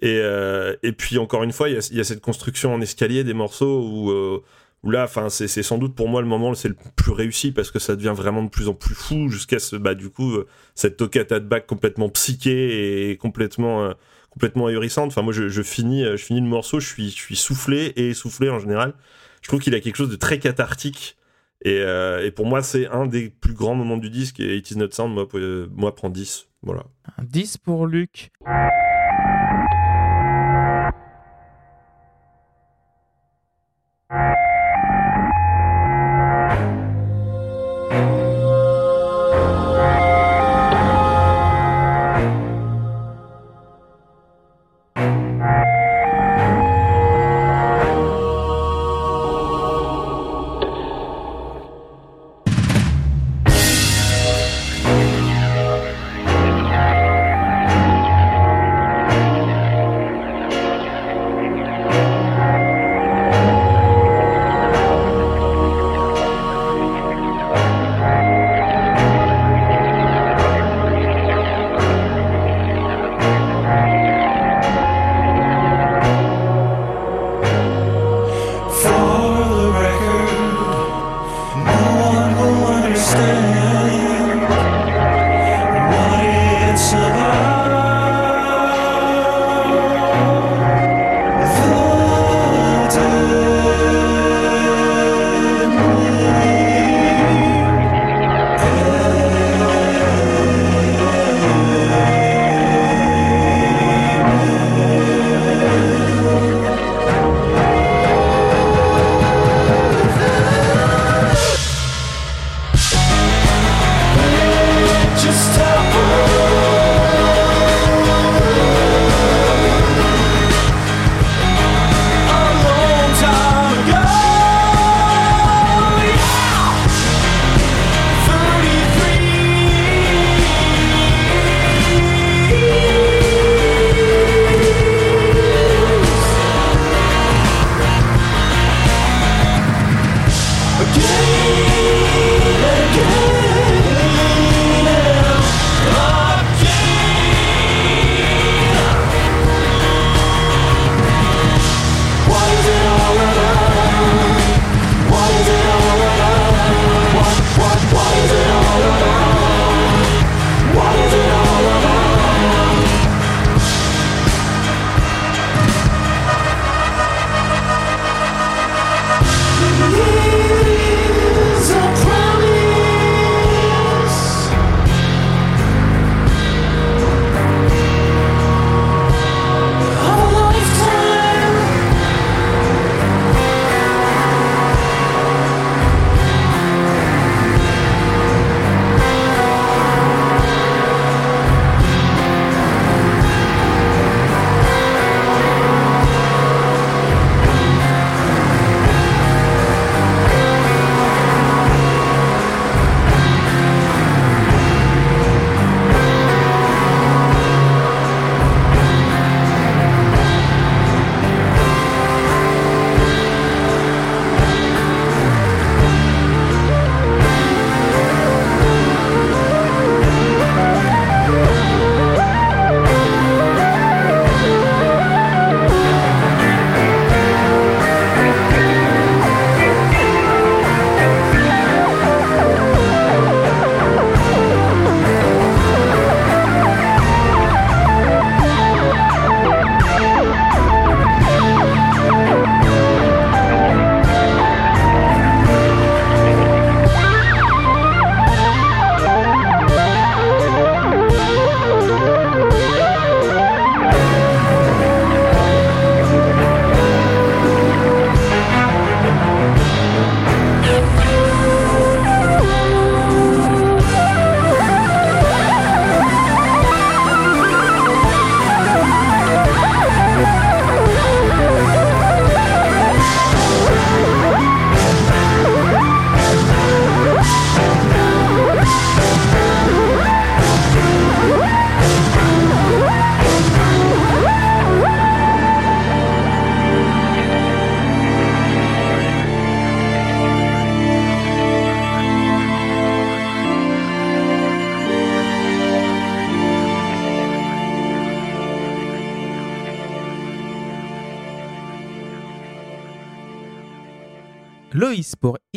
Et, 0.00 0.18
euh, 0.22 0.74
et 0.82 0.92
puis, 0.92 1.18
encore 1.18 1.42
une 1.42 1.52
fois, 1.52 1.68
il 1.68 1.74
y, 1.74 1.78
a, 1.78 1.86
il 1.90 1.98
y 1.98 2.00
a 2.00 2.04
cette 2.04 2.22
construction 2.22 2.72
en 2.72 2.80
escalier 2.80 3.24
des 3.24 3.34
morceaux 3.34 3.82
où. 3.82 4.42
Où 4.82 4.90
là, 4.90 5.04
enfin, 5.04 5.28
c'est 5.28 5.62
sans 5.62 5.76
doute 5.76 5.94
pour 5.94 6.08
moi 6.08 6.22
le 6.22 6.26
moment, 6.26 6.54
c'est 6.54 6.68
le 6.68 6.76
plus 6.96 7.12
réussi 7.12 7.52
parce 7.52 7.70
que 7.70 7.78
ça 7.78 7.96
devient 7.96 8.14
vraiment 8.16 8.42
de 8.42 8.48
plus 8.48 8.68
en 8.68 8.74
plus 8.74 8.94
fou 8.94 9.28
jusqu'à 9.28 9.58
ce, 9.58 9.76
bah, 9.76 9.94
du 9.94 10.08
coup, 10.08 10.32
euh, 10.32 10.46
cette 10.74 10.96
toccata 10.96 11.38
de 11.38 11.46
bac 11.46 11.66
complètement 11.66 12.08
psyché 12.08 13.10
et 13.10 13.16
complètement, 13.18 13.84
euh, 13.84 13.92
complètement 14.30 14.68
ahurissante. 14.68 15.08
Enfin, 15.08 15.20
moi, 15.22 15.34
je, 15.34 15.62
finis, 15.62 16.04
euh, 16.04 16.16
je 16.16 16.24
finis 16.24 16.40
le 16.40 16.46
morceau, 16.46 16.80
je 16.80 16.86
suis, 16.88 17.36
soufflé 17.36 17.92
et 17.96 18.10
essoufflé 18.10 18.48
en 18.48 18.58
général. 18.58 18.94
Je 19.42 19.48
trouve 19.48 19.60
qu'il 19.60 19.74
a 19.74 19.80
quelque 19.80 19.96
chose 19.96 20.10
de 20.10 20.16
très 20.16 20.38
cathartique. 20.38 21.16
Et, 21.62 21.76
et 21.76 22.30
pour 22.30 22.46
moi, 22.46 22.62
c'est 22.62 22.86
un 22.88 23.04
des 23.04 23.28
plus 23.28 23.52
grands 23.52 23.74
moments 23.74 23.98
du 23.98 24.08
disque. 24.08 24.40
Et 24.40 24.56
It 24.56 24.70
Is 24.70 24.78
Not 24.78 24.92
Sound, 24.92 25.12
moi, 25.12 25.28
euh, 25.34 25.66
moi 25.72 25.94
prend 25.94 26.08
10. 26.08 26.48
Voilà. 26.62 26.84
Un 27.18 27.24
10 27.24 27.58
pour 27.58 27.86
Luc. 27.86 28.30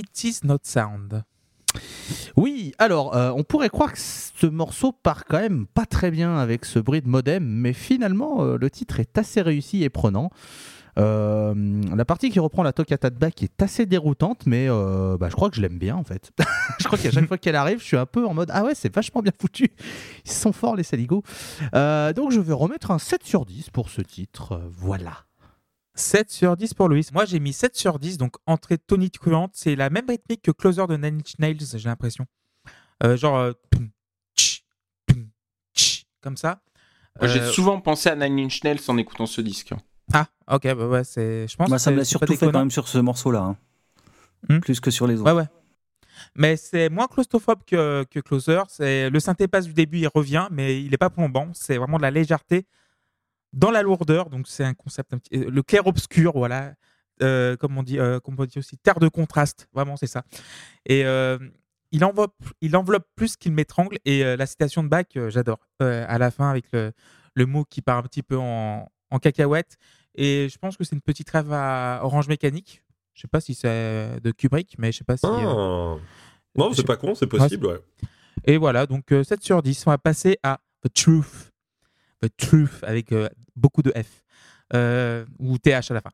It 0.03 0.23
Is 0.23 0.39
Not 0.43 0.59
Sound. 0.63 1.23
Oui, 2.35 2.73
alors 2.77 3.15
euh, 3.15 3.31
on 3.35 3.43
pourrait 3.43 3.69
croire 3.69 3.93
que 3.93 3.99
ce 3.99 4.45
morceau 4.45 4.91
part 4.91 5.25
quand 5.25 5.39
même 5.39 5.65
pas 5.65 5.85
très 5.85 6.11
bien 6.11 6.37
avec 6.37 6.65
ce 6.65 6.79
bruit 6.79 7.01
de 7.01 7.07
modem, 7.07 7.43
mais 7.43 7.73
finalement 7.73 8.43
euh, 8.43 8.57
le 8.57 8.69
titre 8.69 8.99
est 8.99 9.17
assez 9.17 9.41
réussi 9.41 9.83
et 9.83 9.89
prenant. 9.89 10.29
Euh, 10.99 11.81
la 11.95 12.05
partie 12.05 12.29
qui 12.29 12.39
reprend 12.39 12.61
la 12.61 12.73
toccata 12.73 13.09
de 13.09 13.17
Bach 13.17 13.31
est 13.41 13.61
assez 13.63 13.87
déroutante, 13.87 14.45
mais 14.45 14.67
bah, 14.67 15.29
je 15.29 15.33
crois 15.35 15.49
que 15.49 15.55
je 15.55 15.61
l'aime 15.61 15.79
bien 15.79 15.95
en 15.95 16.03
fait. 16.03 16.31
je 16.79 16.85
crois 16.85 16.99
qu'à 16.99 17.09
chaque 17.09 17.27
fois 17.27 17.39
qu'elle 17.39 17.55
arrive, 17.55 17.79
je 17.79 17.85
suis 17.85 17.97
un 17.97 18.05
peu 18.05 18.27
en 18.27 18.33
mode 18.33 18.51
Ah 18.53 18.63
ouais, 18.63 18.75
c'est 18.75 18.93
vachement 18.93 19.21
bien 19.21 19.31
foutu. 19.39 19.71
Ils 20.25 20.31
sont 20.31 20.51
forts 20.51 20.75
les 20.75 20.83
saligots. 20.83 21.23
Donc 21.73 22.31
je 22.31 22.39
vais 22.39 22.53
remettre 22.53 22.91
un 22.91 22.99
7 22.99 23.23
sur 23.23 23.45
10 23.45 23.71
pour 23.71 23.89
ce 23.89 24.01
titre. 24.01 24.61
Voilà. 24.69 25.23
7 25.95 26.31
sur 26.31 26.57
10 26.57 26.73
pour 26.73 26.89
Louis. 26.89 27.05
Moi, 27.13 27.25
j'ai 27.25 27.39
mis 27.39 27.53
7 27.53 27.75
sur 27.75 27.99
10, 27.99 28.17
donc 28.17 28.35
entrée 28.45 28.77
tonitruante. 28.77 29.51
C'est 29.53 29.75
la 29.75 29.89
même 29.89 30.05
rythmique 30.09 30.41
que 30.41 30.51
Closer 30.51 30.87
de 30.87 30.95
Nine 30.97 31.19
Inch 31.19 31.37
Nails, 31.39 31.57
j'ai 31.75 31.89
l'impression. 31.89 32.25
Euh, 33.03 33.15
genre. 33.17 33.37
euh, 33.37 33.51
comme 36.21 36.37
ça. 36.37 36.61
J'ai 37.21 37.41
Euh, 37.41 37.51
souvent 37.51 37.79
pensé 37.81 38.09
à 38.09 38.15
Nine 38.15 38.45
Inch 38.45 38.63
Nails 38.63 38.79
en 38.87 38.97
écoutant 38.97 39.25
ce 39.25 39.41
disque. 39.41 39.73
Ah, 40.13 40.27
ok, 40.51 40.63
bah 40.75 40.87
ouais, 40.87 41.03
c'est. 41.03 41.47
Je 41.47 41.55
pense 41.55 41.69
que 41.69 41.77
ça 41.77 41.91
me 41.91 41.95
c'est- 41.95 41.99
l'a 41.99 42.05
surtout 42.05 42.35
fait 42.35 42.51
quand 42.51 42.59
même 42.59 42.71
sur 42.71 42.87
ce 42.87 42.97
morceau-là. 42.97 43.41
hein. 43.41 43.57
Hmm. 44.49 44.59
Plus 44.59 44.79
que 44.79 44.89
sur 44.91 45.05
les 45.07 45.19
autres. 45.19 45.31
Ouais, 45.31 45.37
ouais. 45.37 45.47
Mais 46.35 46.55
c'est 46.57 46.89
moins 46.89 47.07
claustrophobe 47.07 47.63
que, 47.65 48.05
que 48.09 48.19
Closer. 48.19 48.61
C'est 48.67 49.09
le 49.09 49.19
synthé 49.19 49.47
passe 49.47 49.65
du 49.65 49.73
début, 49.73 49.99
il 49.99 50.07
revient, 50.07 50.47
mais 50.51 50.81
il 50.81 50.91
n'est 50.91 50.97
pas 50.97 51.09
plombant. 51.09 51.49
C'est 51.53 51.77
vraiment 51.77 51.97
de 51.97 52.01
la 52.03 52.11
légèreté 52.11 52.65
dans 53.53 53.71
la 53.71 53.81
lourdeur. 53.81 54.29
Donc 54.29 54.47
c'est 54.47 54.63
un 54.63 54.73
concept 54.73 55.13
un 55.13 55.17
petit, 55.17 55.37
le 55.37 55.63
clair 55.63 55.87
obscur, 55.87 56.33
voilà. 56.35 56.73
Euh, 57.21 57.55
comme 57.55 57.77
on 57.77 57.83
dit, 57.83 57.99
euh, 57.99 58.19
comme 58.19 58.35
on 58.37 58.45
dit 58.45 58.59
aussi, 58.59 58.77
terre 58.77 58.99
de 58.99 59.07
contraste. 59.07 59.67
Vraiment, 59.73 59.95
c'est 59.95 60.07
ça. 60.07 60.23
Et 60.85 61.05
euh, 61.05 61.37
il 61.91 62.03
enveloppe, 62.03 62.35
il 62.61 62.75
enveloppe 62.75 63.07
plus 63.15 63.37
qu'il 63.37 63.53
m'étrangle. 63.53 63.97
Et 64.05 64.23
la 64.23 64.45
citation 64.45 64.83
de 64.83 64.89
Bach, 64.89 65.05
j'adore. 65.29 65.59
À 65.79 66.17
la 66.17 66.31
fin, 66.31 66.49
avec 66.49 66.65
le, 66.73 66.91
le 67.35 67.45
mot 67.45 67.63
qui 67.65 67.81
part 67.81 67.99
un 67.99 68.03
petit 68.03 68.23
peu 68.23 68.37
en, 68.37 68.89
en 69.11 69.19
cacahuète. 69.19 69.77
Et 70.15 70.47
je 70.49 70.57
pense 70.57 70.75
que 70.75 70.83
c'est 70.83 70.95
une 70.95 71.01
petite 71.01 71.29
rêve 71.29 71.51
à 71.51 72.01
Orange 72.03 72.27
Mécanique. 72.27 72.83
Je 73.13 73.21
sais 73.21 73.27
pas 73.27 73.41
si 73.41 73.53
c'est 73.53 74.19
de 74.21 74.31
Kubrick, 74.31 74.75
mais 74.79 74.91
je 74.91 74.99
sais 74.99 75.03
pas 75.03 75.17
si. 75.17 75.25
Ah. 75.27 75.95
Non, 76.55 76.73
c'est 76.73 76.85
pas 76.85 76.97
con, 76.97 77.15
c'est 77.15 77.27
possible, 77.27 77.67
ouais. 77.67 77.79
Et 78.45 78.57
voilà, 78.57 78.85
donc 78.85 79.11
euh, 79.11 79.23
7 79.23 79.43
sur 79.43 79.61
10. 79.61 79.87
On 79.87 79.91
va 79.91 79.97
passer 79.97 80.37
à 80.43 80.59
The 80.83 80.93
Truth. 80.93 81.52
The 82.23 82.29
Truth 82.37 82.83
avec 82.83 83.11
euh, 83.11 83.27
beaucoup 83.55 83.81
de 83.81 83.91
F. 83.91 84.23
Euh, 84.73 85.25
ou 85.39 85.57
TH 85.57 85.91
à 85.91 85.93
la 85.93 86.01
fin. 86.01 86.09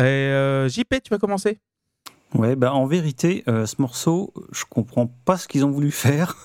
Euh, 0.00 0.68
JP, 0.68 1.02
tu 1.02 1.10
vas 1.10 1.18
commencer? 1.18 1.60
Ouais, 2.34 2.56
bah 2.56 2.74
en 2.74 2.84
vérité, 2.84 3.44
euh, 3.46 3.64
ce 3.64 3.76
morceau, 3.80 4.34
je 4.50 4.64
comprends 4.68 5.06
pas 5.06 5.36
ce 5.36 5.46
qu'ils 5.46 5.64
ont 5.64 5.70
voulu 5.70 5.92
faire, 5.92 6.36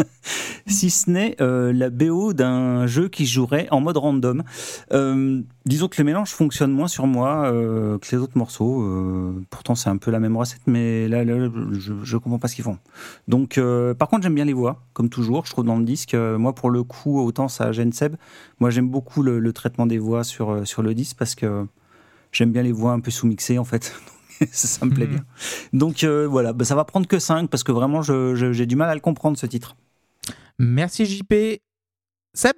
si 0.66 0.88
ce 0.88 1.10
n'est 1.10 1.36
euh, 1.42 1.74
la 1.74 1.90
BO 1.90 2.32
d'un 2.32 2.86
jeu 2.86 3.10
qui 3.10 3.26
jouerait 3.26 3.68
en 3.70 3.82
mode 3.82 3.98
random. 3.98 4.44
Euh, 4.94 5.42
disons 5.66 5.88
que 5.88 6.00
le 6.00 6.04
mélange 6.04 6.30
fonctionne 6.30 6.72
moins 6.72 6.88
sur 6.88 7.06
moi 7.06 7.50
que 7.50 8.10
les 8.10 8.16
autres 8.16 8.38
morceaux. 8.38 8.82
pourtant, 9.50 9.74
c'est 9.74 9.90
un 9.90 9.98
peu 9.98 10.10
la 10.10 10.20
même 10.20 10.38
recette, 10.38 10.62
mais 10.66 11.06
là, 11.06 11.22
là, 11.22 11.50
je, 11.72 11.92
je 12.02 12.16
comprends 12.16 12.38
pas 12.38 12.48
ce 12.48 12.54
qu'ils 12.54 12.64
font. 12.64 12.78
Donc, 13.28 13.60
par 13.98 14.08
contre, 14.08 14.22
j'aime 14.22 14.34
bien 14.34 14.46
les 14.46 14.54
voix, 14.54 14.80
comme 14.94 15.10
toujours. 15.10 15.44
Je 15.44 15.50
trouve 15.50 15.66
dans 15.66 15.76
le 15.76 15.84
disque, 15.84 16.14
moi, 16.14 16.54
pour 16.54 16.70
le 16.70 16.82
coup, 16.82 17.20
autant 17.20 17.48
ça 17.48 17.72
gêne 17.72 17.92
Seb. 17.92 18.16
Moi, 18.58 18.70
j'aime 18.70 18.88
beaucoup 18.88 19.22
le, 19.22 19.38
le 19.38 19.52
traitement 19.52 19.84
des 19.84 19.98
voix 19.98 20.24
sur, 20.24 20.66
sur 20.66 20.80
le 20.80 20.94
disque 20.94 21.18
parce 21.18 21.34
que 21.34 21.66
j'aime 22.32 22.52
bien 22.52 22.62
les 22.62 22.72
voix 22.72 22.92
un 22.92 23.00
peu 23.00 23.10
sous-mixées, 23.10 23.58
en 23.58 23.64
fait. 23.64 23.94
ça, 24.52 24.68
ça 24.68 24.86
me 24.86 24.90
plaît 24.92 25.06
Mhm. 25.06 25.12
bien. 25.14 25.24
Donc 25.72 26.04
euh, 26.04 26.26
voilà, 26.26 26.52
bah, 26.52 26.64
ça 26.64 26.74
va 26.74 26.84
prendre 26.84 27.06
que 27.06 27.18
5 27.18 27.48
parce 27.50 27.62
que 27.64 27.72
vraiment 27.72 28.02
je- 28.02 28.34
je- 28.34 28.52
j'ai 28.52 28.66
du 28.66 28.76
mal 28.76 28.88
à 28.90 28.94
le 28.94 29.00
comprendre 29.00 29.36
ce 29.38 29.46
titre. 29.46 29.76
Merci 30.58 31.04
JP. 31.06 31.60
Seb? 32.34 32.54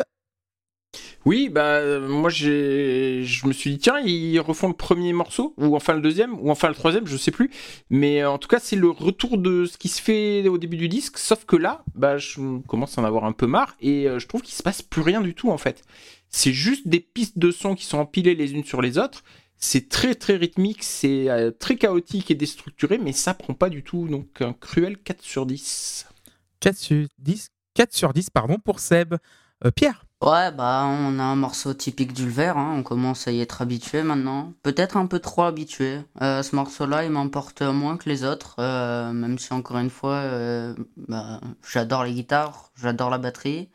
Oui, 1.26 1.50
bah 1.50 1.98
moi 2.00 2.30
j'ai, 2.30 3.22
je 3.24 3.46
me 3.46 3.52
suis 3.52 3.70
dit 3.72 3.78
tiens 3.78 3.98
ils 4.00 4.38
refont 4.40 4.68
le 4.68 4.72
premier 4.74 5.12
morceau 5.12 5.52
ou 5.58 5.76
enfin 5.76 5.92
le 5.92 6.00
deuxième 6.00 6.38
ou 6.40 6.50
enfin 6.50 6.68
le 6.68 6.74
troisième, 6.74 7.06
je 7.06 7.16
sais 7.16 7.30
plus. 7.30 7.50
Mais 7.90 8.22
euh, 8.22 8.30
en 8.30 8.38
tout 8.38 8.48
cas 8.48 8.58
c'est 8.60 8.76
le 8.76 8.88
retour 8.88 9.36
de 9.36 9.66
ce 9.66 9.76
qui 9.76 9.88
se 9.88 10.00
fait 10.00 10.48
au 10.48 10.56
début 10.56 10.76
du 10.78 10.88
disque, 10.88 11.18
sauf 11.18 11.44
que 11.44 11.56
là, 11.56 11.84
bah 11.94 12.16
je 12.16 12.58
commence 12.66 12.96
à 12.96 13.02
en 13.02 13.04
avoir 13.04 13.24
un 13.24 13.32
peu 13.32 13.46
marre 13.46 13.76
et 13.80 14.08
euh, 14.08 14.18
je 14.18 14.26
trouve 14.26 14.40
qu'il 14.42 14.54
se 14.54 14.62
passe 14.62 14.80
plus 14.80 15.02
rien 15.02 15.20
du 15.20 15.34
tout 15.34 15.50
en 15.50 15.58
fait. 15.58 15.82
C'est 16.30 16.52
juste 16.52 16.88
des 16.88 17.00
pistes 17.00 17.38
de 17.38 17.50
son 17.50 17.74
qui 17.74 17.84
sont 17.84 17.98
empilées 17.98 18.34
les 18.34 18.52
unes 18.54 18.64
sur 18.64 18.80
les 18.80 18.96
autres. 18.96 19.22
C'est 19.58 19.88
très 19.88 20.14
très 20.14 20.36
rythmique, 20.36 20.84
c'est 20.84 21.28
euh, 21.30 21.50
très 21.50 21.76
chaotique 21.76 22.30
et 22.30 22.34
déstructuré, 22.34 22.98
mais 22.98 23.12
ça 23.12 23.34
prend 23.34 23.54
pas 23.54 23.68
du 23.68 23.82
tout. 23.82 24.08
Donc 24.08 24.40
un 24.40 24.52
cruel 24.52 24.98
4 24.98 25.22
sur 25.22 25.46
10. 25.46 26.06
4 26.60 26.76
sur 26.76 27.06
10, 27.18 27.48
4 27.74 27.92
sur 27.92 28.12
10 28.12 28.30
pardon, 28.30 28.58
pour 28.58 28.80
Seb. 28.80 29.14
Euh, 29.64 29.70
Pierre 29.70 30.04
Ouais, 30.20 30.50
bah, 30.50 30.84
on 30.84 31.20
a 31.20 31.22
un 31.22 31.36
morceau 31.36 31.74
typique 31.74 32.12
d'Ulver, 32.12 32.54
hein, 32.56 32.74
on 32.76 32.82
commence 32.82 33.28
à 33.28 33.30
y 33.30 33.40
être 33.40 33.62
habitué 33.62 34.02
maintenant. 34.02 34.52
Peut-être 34.64 34.96
un 34.96 35.06
peu 35.06 35.20
trop 35.20 35.42
habitué. 35.44 36.00
Euh, 36.22 36.42
ce 36.42 36.56
morceau-là, 36.56 37.04
il 37.04 37.10
m'emporte 37.10 37.62
moins 37.62 37.96
que 37.96 38.08
les 38.08 38.24
autres, 38.24 38.56
euh, 38.58 39.12
même 39.12 39.38
si 39.38 39.52
encore 39.52 39.78
une 39.78 39.90
fois, 39.90 40.14
euh, 40.16 40.74
bah, 40.96 41.40
j'adore 41.70 42.02
les 42.02 42.14
guitares, 42.14 42.72
j'adore 42.74 43.10
la 43.10 43.18
batterie, 43.18 43.70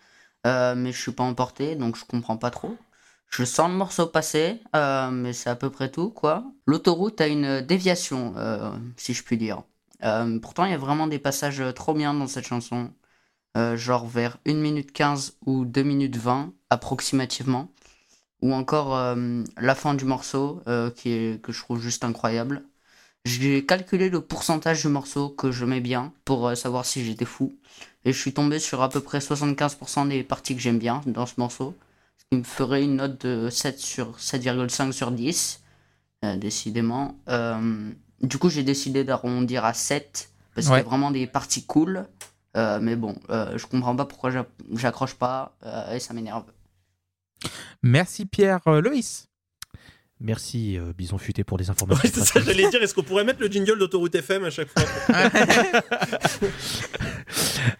euh, 0.45 0.75
mais 0.75 0.91
je 0.91 1.01
suis 1.01 1.13
pas 1.13 1.23
emporté, 1.23 1.77
donc 1.77 1.95
je 1.95 2.03
comprends 2.03 2.37
pas 2.37 2.51
trop. 2.51 2.77
Je 3.33 3.45
sens 3.45 3.67
le 3.67 3.75
morceau 3.75 4.05
passer, 4.05 4.61
euh, 4.75 5.09
mais 5.09 5.33
c'est 5.33 5.49
à 5.49 5.55
peu 5.55 5.71
près 5.71 5.89
tout, 5.89 6.11
quoi. 6.11 6.43
L'autoroute 6.67 7.19
a 7.19 7.27
une 7.27 7.61
déviation, 7.61 8.35
euh, 8.37 8.69
si 8.95 9.15
je 9.15 9.23
puis 9.23 9.37
dire. 9.37 9.63
Euh, 10.03 10.37
pourtant, 10.39 10.65
il 10.65 10.71
y 10.71 10.75
a 10.75 10.77
vraiment 10.77 11.07
des 11.07 11.17
passages 11.17 11.63
trop 11.73 11.95
bien 11.95 12.13
dans 12.13 12.27
cette 12.27 12.45
chanson 12.45 12.91
genre 13.75 14.07
vers 14.07 14.37
1 14.47 14.55
minute 14.55 14.91
15 14.91 15.37
ou 15.45 15.65
2 15.65 15.83
minutes 15.83 16.17
20 16.17 16.53
approximativement. 16.69 17.71
Ou 18.41 18.53
encore 18.53 19.15
la 19.57 19.75
fin 19.75 19.93
du 19.93 20.05
morceau 20.05 20.61
qui 20.95 21.11
est, 21.11 21.41
que 21.41 21.51
je 21.51 21.59
trouve 21.59 21.79
juste 21.81 22.03
incroyable. 22.03 22.63
J'ai 23.25 23.65
calculé 23.65 24.09
le 24.09 24.21
pourcentage 24.21 24.81
du 24.81 24.89
morceau 24.89 25.29
que 25.29 25.51
je 25.51 25.65
mets 25.65 25.81
bien 25.81 26.13
pour 26.25 26.57
savoir 26.57 26.85
si 26.85 27.05
j'étais 27.05 27.25
fou. 27.25 27.53
Et 28.05 28.13
je 28.13 28.19
suis 28.19 28.33
tombé 28.33 28.59
sur 28.59 28.81
à 28.81 28.89
peu 28.89 29.01
près 29.01 29.19
75% 29.19 30.07
des 30.07 30.23
parties 30.23 30.55
que 30.55 30.61
j'aime 30.61 30.79
bien 30.79 31.01
dans 31.05 31.27
ce 31.27 31.35
morceau. 31.37 31.75
Ce 32.17 32.25
qui 32.31 32.37
me 32.37 32.43
ferait 32.43 32.83
une 32.83 32.95
note 32.97 33.25
de 33.25 33.49
7 33.49 33.79
sur 33.79 34.17
7,5 34.19 34.91
sur 34.91 35.11
10. 35.11 35.61
euh, 36.25 36.35
décidément. 36.37 37.17
Euh, 37.27 37.91
du 38.21 38.37
coup, 38.37 38.49
j'ai 38.49 38.63
décidé 38.63 39.03
d'arrondir 39.03 39.65
à 39.65 39.73
7 39.73 40.31
parce 40.55 40.67
qu'il 40.67 40.75
y 40.75 40.79
a 40.79 40.83
vraiment 40.83 41.11
des 41.11 41.27
parties 41.27 41.65
cool. 41.65 42.07
Euh, 42.55 42.79
mais 42.81 42.95
bon, 42.95 43.15
je 43.29 43.65
comprends 43.65 43.95
pas 43.95 44.05
pourquoi 44.05 44.29
j'a- 44.31 44.45
j'accroche 44.73 45.15
pas 45.15 45.57
et 45.91 45.99
ça 45.99 46.13
m'énerve. 46.13 46.45
Merci 47.81 48.25
Pierre. 48.25 48.61
Loïs 48.65 49.27
Merci 50.25 50.77
euh, 50.77 50.93
Bison 50.97 51.17
Futé 51.17 51.43
pour 51.43 51.57
les 51.57 51.69
informations. 51.69 52.01
Ouais, 52.03 52.09
c'est 52.13 52.23
ça, 52.23 52.39
j'allais 52.39 52.69
dire, 52.69 52.81
est-ce 52.81 52.93
qu'on 52.93 53.03
pourrait 53.03 53.25
mettre 53.25 53.41
le 53.41 53.47
jingle 53.47 53.77
d'autoroute 53.77 54.15
FM 54.15 54.45
à 54.45 54.49
chaque 54.49 54.69
fois 54.69 54.83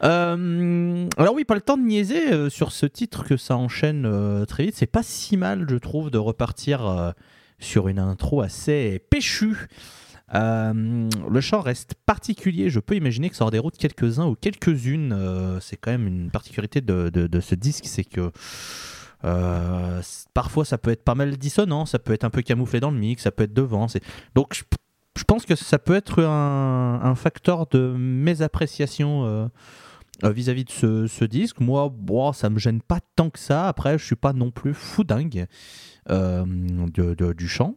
Euh, 0.04 1.08
alors 1.18 1.34
oui, 1.36 1.46
pas 1.46 1.56
le 1.56 1.62
temps 1.62 1.78
de 1.78 1.84
niaiser 1.84 2.34
euh, 2.34 2.50
sur 2.50 2.72
ce 2.72 2.86
titre 2.86 3.24
que 3.24 3.38
ça 3.38 3.56
enchaîne 3.56 4.46
très 4.48 4.66
vite. 4.66 4.76
C'est 4.76 4.86
pas 4.86 5.04
si 5.04 5.38
mal, 5.38 5.66
je 5.70 5.76
trouve, 5.78 6.10
de 6.12 6.18
repartir 6.18 7.14
sur 7.60 7.88
une 7.88 8.00
intro 8.00 8.42
assez 8.42 9.00
péchue. 9.10 9.68
Le 10.34 11.40
chant 11.42 11.62
reste 11.62 11.94
particulier. 12.06 12.70
Je 12.70 12.80
peux 12.80 12.96
imaginer 12.96 13.30
que 13.30 13.36
ça 13.36 13.46
en 13.46 13.50
déroute 13.52 13.78
quelques-uns 13.78 14.26
ou 14.26 14.36
quelques-unes. 14.36 15.58
C'est 15.62 15.78
quand 15.78 15.92
même 15.92 16.08
une 16.08 16.32
particularité 16.32 16.82
de, 16.82 17.10
de- 17.10 17.28
de 17.28 17.40
ce 17.40 17.56
disque, 17.56 17.86
c'est 17.88 18.04
que 18.06 18.32
euh, 19.26 20.02
parfois 20.34 20.66
ça 20.66 20.78
peut 20.78 20.92
être 20.92 21.04
pas 21.04 21.16
mal 21.16 21.38
dissonant, 21.38 21.86
ça 21.86 22.00
peut 22.00 22.14
être 22.14 22.24
un 22.24 22.30
peu 22.30 22.42
camouflé 22.42 22.80
dans 22.80 22.92
le 22.92 22.98
mix, 22.98 23.24
ça 23.24 23.32
peut 23.32 23.44
être 23.44 23.54
devant. 23.54 23.88
Donc 24.36 24.54
je, 24.54 25.24
pense 25.24 25.46
que 25.46 25.56
ça 25.56 25.80
peut 25.80 25.96
être 25.96 26.24
un, 26.24 27.16
facteur 27.16 27.68
de 27.68 27.96
mésappréciation 27.98 29.26
euh, 29.26 29.48
euh, 30.24 30.32
vis-à-vis 30.32 30.66
de 30.66 31.08
ce, 31.08 31.26
disque. 31.26 31.60
Moi, 31.60 31.90
bon, 31.94 32.34
ça 32.34 32.50
me 32.50 32.60
gêne 32.60 32.82
pas 32.82 33.00
tant 33.16 33.30
que 33.30 33.40
ça. 33.40 33.68
Après, 33.68 33.98
je 33.98 34.04
suis 34.04 34.16
pas 34.16 34.34
non 34.34 34.52
plus 34.52 34.74
fou 34.74 35.04
dingue 35.04 35.48
du 36.08 37.48
chant. 37.48 37.76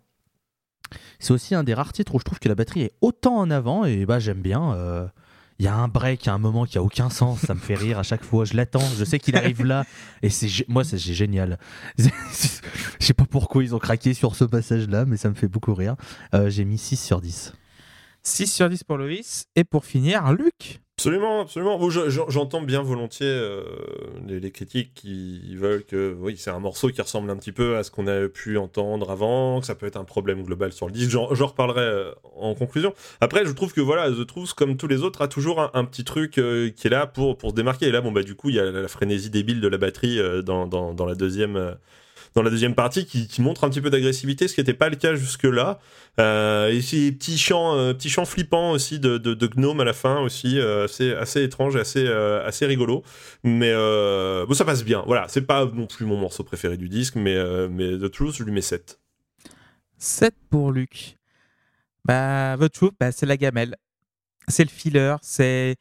C'est 1.19 1.33
aussi 1.33 1.55
un 1.55 1.65
des 1.65 1.75
rares 1.75 1.93
titres 1.93 2.15
où 2.15 2.19
je 2.19 2.25
trouve 2.25 2.39
que 2.39 2.49
la 2.49 2.55
batterie 2.55 2.83
est 2.83 2.93
autant 3.01 3.37
en 3.37 3.51
avant 3.51 3.85
et 3.85 4.07
bah 4.07 4.19
j'aime 4.19 4.41
bien. 4.41 5.09
Il 5.59 5.65
y 5.65 5.69
a 5.69 5.75
un 5.75 5.89
break 5.89 6.29
à 6.29 6.35
un 6.35 6.39
moment 6.39 6.67
qui 6.67 6.77
a 6.77 6.83
aucun 6.83 7.09
sens, 7.09 7.41
ça 7.41 7.55
me 7.55 7.59
fait 7.61 7.75
rire 7.75 7.99
à 7.99 8.03
chaque 8.03 8.23
fois. 8.23 8.45
Je 8.45 8.55
l'attends, 8.55 8.87
je 8.99 9.05
sais 9.05 9.19
qu'il 9.19 9.37
arrive 9.37 9.65
là 9.65 9.85
et 10.23 10.29
c'est 10.29 10.49
moi 10.69 10.85
c'est 10.85 10.99
génial. 10.99 11.59
je 11.99 12.09
sais 13.01 13.15
pas 13.15 13.25
pourquoi 13.25 13.65
ils 13.65 13.75
ont 13.75 13.79
craqué 13.79 14.13
sur 14.13 14.37
ce 14.37 14.45
passage-là, 14.45 15.07
mais 15.07 15.17
ça 15.17 15.31
me 15.31 15.35
fait 15.35 15.49
beaucoup 15.49 15.75
rire. 15.75 15.97
Euh, 16.35 16.51
J'ai 16.51 16.65
mis 16.65 16.79
6 16.79 16.97
sur 16.97 17.21
10. 17.21 17.55
6 18.23 18.53
sur 18.53 18.69
10 18.69 18.85
pour 18.85 18.99
Loïs. 18.99 19.47
Et 19.55 19.65
pour 19.65 19.85
finir, 19.85 20.31
Luc 20.33 20.83
Absolument, 20.99 21.43
absolument. 21.43 21.79
J'entends 21.91 22.63
bien 22.63 22.81
volontiers 22.81 23.27
euh, 23.29 23.63
les, 24.27 24.51
critiques 24.51 24.95
qui 24.95 25.55
veulent 25.55 25.85
que 25.85 26.17
oui, 26.19 26.39
c'est 26.39 26.49
un 26.49 26.59
morceau 26.59 26.89
qui 26.89 27.03
ressemble 27.03 27.29
un 27.29 27.37
petit 27.37 27.53
peu 27.53 27.77
à 27.77 27.83
ce 27.83 27.91
qu'on 27.91 28.07
a 28.07 28.29
pu 28.29 28.57
entendre 28.57 29.11
avant, 29.11 29.61
que 29.61 29.67
ça 29.67 29.75
peut 29.75 29.85
être 29.85 29.99
un 29.99 30.05
problème 30.05 30.43
global 30.43 30.73
sur 30.73 30.87
le 30.87 30.93
disque. 30.93 31.11
J'en 31.11 31.27
reparlerai 31.27 31.83
euh, 31.83 32.13
en 32.37 32.55
conclusion. 32.55 32.95
Après, 33.21 33.45
je 33.45 33.53
trouve 33.53 33.75
que 33.75 33.83
voilà, 33.83 34.11
The 34.11 34.27
Truth, 34.27 34.55
comme 34.55 34.79
tous 34.79 34.87
les 34.87 35.03
autres, 35.03 35.21
a 35.21 35.29
toujours 35.29 35.71
un, 35.75 35.85
petit 35.85 36.03
truc 36.03 36.39
euh, 36.39 36.71
qui 36.71 36.87
est 36.87 36.91
là 36.91 37.07
pour, 37.07 37.37
pour 37.37 37.51
se 37.51 37.55
démarquer. 37.55 37.89
Et 37.89 37.93
là, 37.93 38.01
bon, 38.01 38.11
bah, 38.11 38.23
du 38.23 38.35
coup, 38.35 38.49
il 38.49 38.57
y 38.57 38.59
a 38.59 38.65
la, 38.65 38.89
frénésie 38.89 39.29
débile 39.29 39.61
de 39.61 39.69
la 39.69 39.77
batterie 39.77 40.19
dans, 40.45 40.67
dans 40.67 41.07
la 41.07 41.15
deuxième. 41.15 41.77
Dans 42.37 42.43
la 42.43 42.51
deuxième 42.51 42.75
partie 42.75 43.07
qui, 43.07 43.41
montre 43.41 43.65
un 43.65 43.71
petit 43.71 43.81
peu 43.81 43.89
d'agressivité, 43.89 44.47
ce 44.47 44.55
qui 44.55 44.61
n'était 44.61 44.75
pas 44.75 44.91
le 44.91 44.97
cas 44.97 45.15
jusque-là. 45.15 45.81
Euh, 46.21 46.69
et 46.69 46.83
ces 46.83 47.11
petits 47.11 47.39
chants, 47.39 47.75
euh, 47.75 47.95
petits 47.95 48.11
chants 48.11 48.27
flippants 48.27 48.73
aussi 48.73 49.01
de, 49.01 49.17
gnome 49.57 49.81
à 49.81 49.85
la 49.85 49.95
fin 49.95 50.21
aussi, 50.21 50.61
euh, 50.61 50.87
assez, 51.19 51.43
étrange 51.43 51.77
assez, 51.77 52.05
euh, 52.07 52.47
assez 52.47 52.67
rigolo. 52.67 53.03
Mais 53.43 53.73
bon, 53.73 54.53
ça 54.53 54.67
passe 54.67 54.85
bien. 54.85 55.03
Voilà, 55.07 55.27
c'est 55.29 55.47
pas 55.47 55.65
non 55.65 55.87
plus 55.87 56.05
mon 56.05 56.19
morceau 56.19 56.45
préféré 56.45 56.77
du 56.77 56.91
disque, 56.91 57.15
mais, 57.17 57.37
mais 57.71 57.97
The 57.99 58.11
Truth, 58.11 58.37
je 58.37 58.45
lui 58.45 58.53
mets 58.53 58.61
7. 58.61 59.01
7 59.97 60.35
pour 60.51 60.73
Luc. 60.73 61.17
Bah, 62.05 62.57
The 62.61 62.71
Truth, 62.71 62.95
bah, 63.01 63.13
c'est 63.13 63.27
la 63.27 63.39
gamelle. 63.39 63.77
C'est 64.49 64.65
le 64.65 64.71
filler, 64.71 65.17
c'est. 65.23 65.77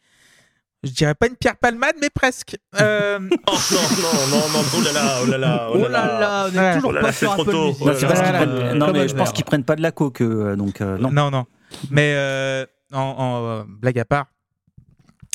Je 0.86 0.92
dirais 0.92 1.16
pas 1.16 1.28
une 1.28 1.36
pierre 1.36 1.58
palmade, 1.58 1.96
mais 2.00 2.10
presque. 2.10 2.56
Euh, 2.80 3.20
Oh 3.48 3.58
non, 3.72 3.80
non, 4.02 4.38
non, 4.38 4.48
non, 4.50 4.64
oh 4.78 4.82
là 4.82 4.92
là, 4.94 5.20
oh 5.22 5.26
là 5.26 5.38
là, 5.38 5.68
Oh 5.74 5.78
là 5.78 5.90
là, 5.90 6.48
on 6.48 6.54
est 6.56 6.60
Ouais. 6.60 6.74
toujours 6.76 6.90
Oh 6.90 6.94
là 6.94 7.02
pas 7.02 7.08
là, 7.08 7.12
c'est 7.14 7.26
sur 7.26 7.32
trop 7.34 7.42
Apple 7.42 7.52
tôt. 7.52 7.66
Music. 7.68 7.82
Oh 7.82 7.88
là 7.88 7.94
Non, 7.94 8.00
c'est 8.00 8.06
là. 8.08 8.12
parce 8.14 8.22
prennent- 8.46 8.78
non, 8.78 8.92
mais 8.94 9.08
je 9.08 9.16
pense 9.16 9.32
qu'ils 9.34 9.46
prennent 9.46 9.64
pas 9.64 9.76
de 9.76 9.82
la 9.82 9.92
coke, 9.92 10.22
euh, 10.22 10.56
donc 10.56 10.80
euh, 10.82 10.98
non. 10.98 11.12
non, 11.12 11.32
non. 11.32 11.46
Mais 11.90 12.14
euh, 12.16 12.66
en, 12.94 13.00
en, 13.00 13.66
blague 13.68 14.00
à 14.00 14.06
part, 14.06 14.28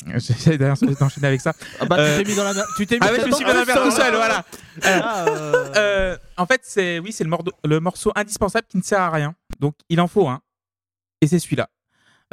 j'essaie 0.15 0.57
d'enchaîner 0.57 1.27
avec 1.27 1.41
ça. 1.41 1.53
Ah 1.79 1.85
bah, 1.85 1.97
Euh, 1.99 2.17
tu 2.17 2.23
t'es 2.23 2.29
mis 2.31 2.35
dans 2.37 2.43
la 2.43 2.53
merde. 2.53 2.67
Tu 2.77 2.87
t'es 2.87 2.95
mis 2.95 3.01
Ah 3.07 3.11
ouais, 3.11 3.19
je 3.21 3.25
me 3.27 3.31
suis 3.33 3.45
mis 3.45 3.51
dans 3.51 3.59
la 3.59 3.65
merde 3.65 3.83
tout 3.83 3.91
seul, 3.91 4.15
voilà. 4.15 4.45
Ah, 4.83 5.25
euh, 5.27 5.73
Euh, 5.75 6.17
en 6.37 6.45
fait, 6.47 6.61
c'est 6.63 6.97
oui, 6.99 7.11
c'est 7.11 7.23
le, 7.23 7.31
le 7.65 7.79
morceau 7.79 8.11
indispensable 8.15 8.65
qui 8.67 8.77
ne 8.77 8.83
sert 8.83 8.99
à 9.01 9.09
rien. 9.11 9.35
Donc, 9.59 9.75
il 9.89 9.99
en 10.01 10.07
faut 10.07 10.27
un. 10.27 10.41
Et 11.21 11.27
c'est 11.27 11.37
celui-là. 11.39 11.69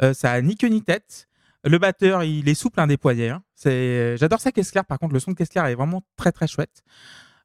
Euh, 0.01 0.13
ça 0.13 0.31
a 0.31 0.41
ni 0.41 0.55
queue 0.55 0.67
ni 0.69 0.81
tête. 0.81 1.27
Le 1.65 1.77
batteur, 1.77 2.23
il 2.23 2.47
est 2.47 2.53
souple, 2.53 2.79
un 2.79 2.87
des 2.87 2.97
poignets. 2.97 3.29
hein. 3.29 3.43
C'est, 3.55 4.15
j'adore 4.17 4.39
ça, 4.39 4.51
Kessler. 4.51 4.81
Par 4.87 4.97
contre, 4.99 5.13
le 5.13 5.19
son 5.19 5.31
de 5.31 5.35
Kessler 5.35 5.61
est 5.71 5.75
vraiment 5.75 6.03
très 6.15 6.31
très 6.31 6.47
chouette. 6.47 6.83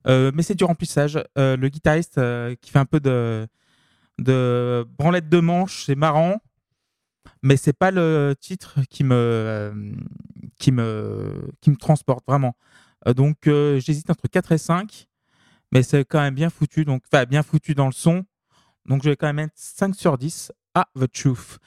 Euh, 0.07 0.31
mais 0.35 0.43
c'est 0.43 0.55
du 0.55 0.65
remplissage. 0.65 1.23
Euh, 1.39 1.57
le 1.57 1.69
guitariste 1.69 2.19
euh, 2.19 2.55
qui 2.61 2.71
fait 2.71 2.79
un 2.79 2.85
peu 2.85 3.01
de 3.01 3.49
branlette 4.99 5.29
de 5.29 5.41
manche, 5.41 5.85
c'est 5.87 5.95
marrant. 5.95 6.41
Mais 7.43 7.57
c'est 7.57 7.73
pas 7.73 7.91
le 7.91 8.35
titre 8.39 8.81
qui 8.89 9.05
me 9.05 9.95
qui 10.59 10.73
me 10.73 11.51
qui 11.61 11.71
me 11.71 11.77
transporte 11.77 12.25
vraiment. 12.27 12.57
Donc, 13.17 13.37
j'hésite 13.45 14.09
entre 14.11 14.29
4 14.29 14.53
et 14.53 14.59
5 14.59 15.09
mais 15.73 15.83
c'est 15.83 16.05
quand 16.05 16.21
même 16.21 16.35
bien 16.35 16.51
foutu, 16.51 16.85
donc 16.85 17.03
bien 17.29 17.43
foutu 17.43 17.75
dans 17.75 17.87
le 17.87 17.93
son. 17.93 18.25
Donc 18.87 19.03
je 19.03 19.11
vais 19.11 19.17
quand 19.17 19.27
même 19.27 19.37
mettre 19.37 19.55
5 19.57 19.95
sur 19.97 20.17
10 20.17 20.53
à 20.75 20.87
The 20.99 21.11
Truth. 21.11 21.59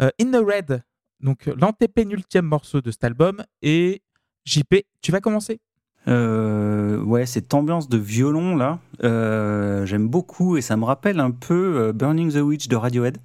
In 0.00 0.30
the 0.30 0.42
Red, 0.42 0.82
donc 1.22 1.46
l'antépénultième 1.56 2.46
morceau 2.46 2.80
de 2.80 2.90
cet 2.90 3.04
album. 3.04 3.42
Et 3.62 4.02
JP, 4.44 4.74
tu 5.02 5.12
vas 5.12 5.20
commencer 5.20 5.60
Euh, 6.08 6.98
ouais, 7.02 7.26
cette 7.26 7.52
ambiance 7.52 7.88
de 7.88 7.98
violon 7.98 8.56
là, 8.56 8.78
euh, 9.04 9.84
j'aime 9.84 10.08
beaucoup 10.08 10.56
et 10.56 10.62
ça 10.62 10.76
me 10.78 10.84
rappelle 10.84 11.20
un 11.20 11.30
peu 11.30 11.76
euh, 11.76 11.92
Burning 11.92 12.32
the 12.32 12.36
Witch 12.42 12.68
de 12.68 12.76
Radiohead. 12.76 13.18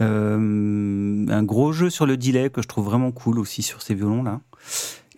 Euh, 0.00 1.26
un 1.28 1.42
gros 1.42 1.72
jeu 1.72 1.90
sur 1.90 2.06
le 2.06 2.16
delay 2.16 2.50
que 2.50 2.62
je 2.62 2.68
trouve 2.68 2.84
vraiment 2.84 3.12
cool 3.12 3.38
aussi 3.38 3.62
sur 3.62 3.82
ces 3.82 3.94
violons 3.94 4.22
là. 4.22 4.40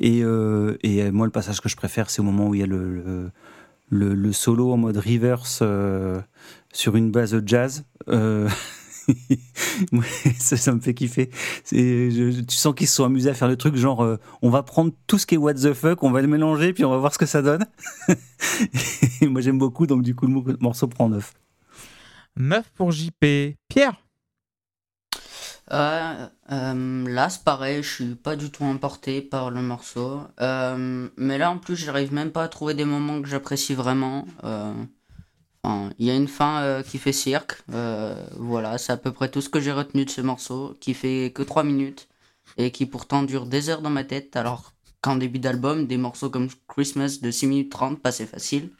Et, 0.00 0.22
euh, 0.22 0.76
euh, 0.84 1.12
moi, 1.12 1.26
le 1.26 1.32
passage 1.32 1.60
que 1.60 1.68
je 1.68 1.76
préfère, 1.76 2.08
c'est 2.10 2.20
au 2.20 2.24
moment 2.24 2.48
où 2.48 2.54
il 2.54 2.60
y 2.60 2.62
a 2.62 2.66
le, 2.66 3.30
le, 3.90 4.32
solo 4.32 4.72
en 4.72 4.76
mode 4.76 4.96
reverse 4.96 5.60
euh, 5.62 6.20
sur 6.72 6.96
une 6.96 7.10
base 7.10 7.32
de 7.32 7.46
jazz. 7.46 7.84
Ouais, 9.92 10.32
ça, 10.38 10.56
ça 10.56 10.72
me 10.74 10.80
fait 10.80 10.92
kiffer. 10.94 11.30
C'est- 11.64 12.10
je- 12.10 12.30
je- 12.30 12.40
tu 12.40 12.56
sens 12.56 12.74
qu'ils 12.74 12.88
se 12.88 12.94
sont 12.96 13.04
amusés 13.04 13.30
à 13.30 13.34
faire 13.34 13.48
le 13.48 13.56
truc 13.56 13.76
genre 13.76 14.02
euh, 14.02 14.16
on 14.42 14.50
va 14.50 14.62
prendre 14.62 14.92
tout 15.06 15.18
ce 15.18 15.26
qui 15.26 15.34
est 15.36 15.38
what 15.38 15.54
the 15.54 15.72
fuck, 15.72 16.02
on 16.02 16.10
va 16.10 16.20
le 16.20 16.28
mélanger 16.28 16.72
puis 16.72 16.84
on 16.84 16.90
va 16.90 16.98
voir 16.98 17.12
ce 17.14 17.18
que 17.18 17.26
ça 17.26 17.42
donne. 17.42 17.64
Et 19.20 19.26
moi 19.28 19.40
j'aime 19.40 19.58
beaucoup 19.58 19.86
donc 19.86 20.02
du 20.02 20.14
coup 20.14 20.26
le 20.26 20.32
mo- 20.32 20.44
morceau 20.60 20.88
prend 20.88 21.08
9. 21.08 21.32
9 22.36 22.70
pour 22.74 22.92
JP. 22.92 23.56
Pierre? 23.68 23.94
Euh, 25.70 26.26
euh, 26.50 27.08
là, 27.08 27.28
c'est 27.28 27.44
pareil, 27.44 27.82
je 27.82 27.88
suis 27.94 28.14
pas 28.14 28.36
du 28.36 28.50
tout 28.50 28.64
emporté 28.64 29.20
par 29.20 29.50
le 29.50 29.60
morceau. 29.60 30.22
Euh, 30.40 31.08
mais 31.18 31.36
là, 31.36 31.50
en 31.50 31.58
plus, 31.58 31.76
j'arrive 31.76 32.12
même 32.14 32.30
pas 32.30 32.44
à 32.44 32.48
trouver 32.48 32.72
des 32.72 32.86
moments 32.86 33.20
que 33.20 33.28
j'apprécie 33.28 33.74
vraiment. 33.74 34.26
Il 35.98 36.06
y 36.06 36.10
a 36.10 36.14
une 36.14 36.28
fin 36.28 36.62
euh, 36.62 36.82
qui 36.82 36.98
fait 36.98 37.12
cirque. 37.12 37.62
Euh, 37.72 38.14
voilà, 38.36 38.78
c'est 38.78 38.92
à 38.92 38.96
peu 38.96 39.12
près 39.12 39.30
tout 39.30 39.40
ce 39.40 39.48
que 39.48 39.60
j'ai 39.60 39.72
retenu 39.72 40.04
de 40.04 40.10
ce 40.10 40.20
morceau, 40.20 40.76
qui 40.80 40.94
fait 40.94 41.32
que 41.34 41.42
3 41.42 41.64
minutes 41.64 42.08
et 42.56 42.70
qui 42.70 42.86
pourtant 42.86 43.22
dure 43.22 43.46
des 43.46 43.68
heures 43.70 43.82
dans 43.82 43.90
ma 43.90 44.04
tête. 44.04 44.36
Alors 44.36 44.72
qu'en 45.02 45.16
début 45.16 45.38
d'album, 45.38 45.86
des 45.86 45.96
morceaux 45.96 46.30
comme 46.30 46.48
Christmas 46.68 47.18
de 47.22 47.30
6 47.30 47.46
minutes 47.46 47.72
30 47.72 48.00
passaient 48.00 48.26
facile. 48.26 48.70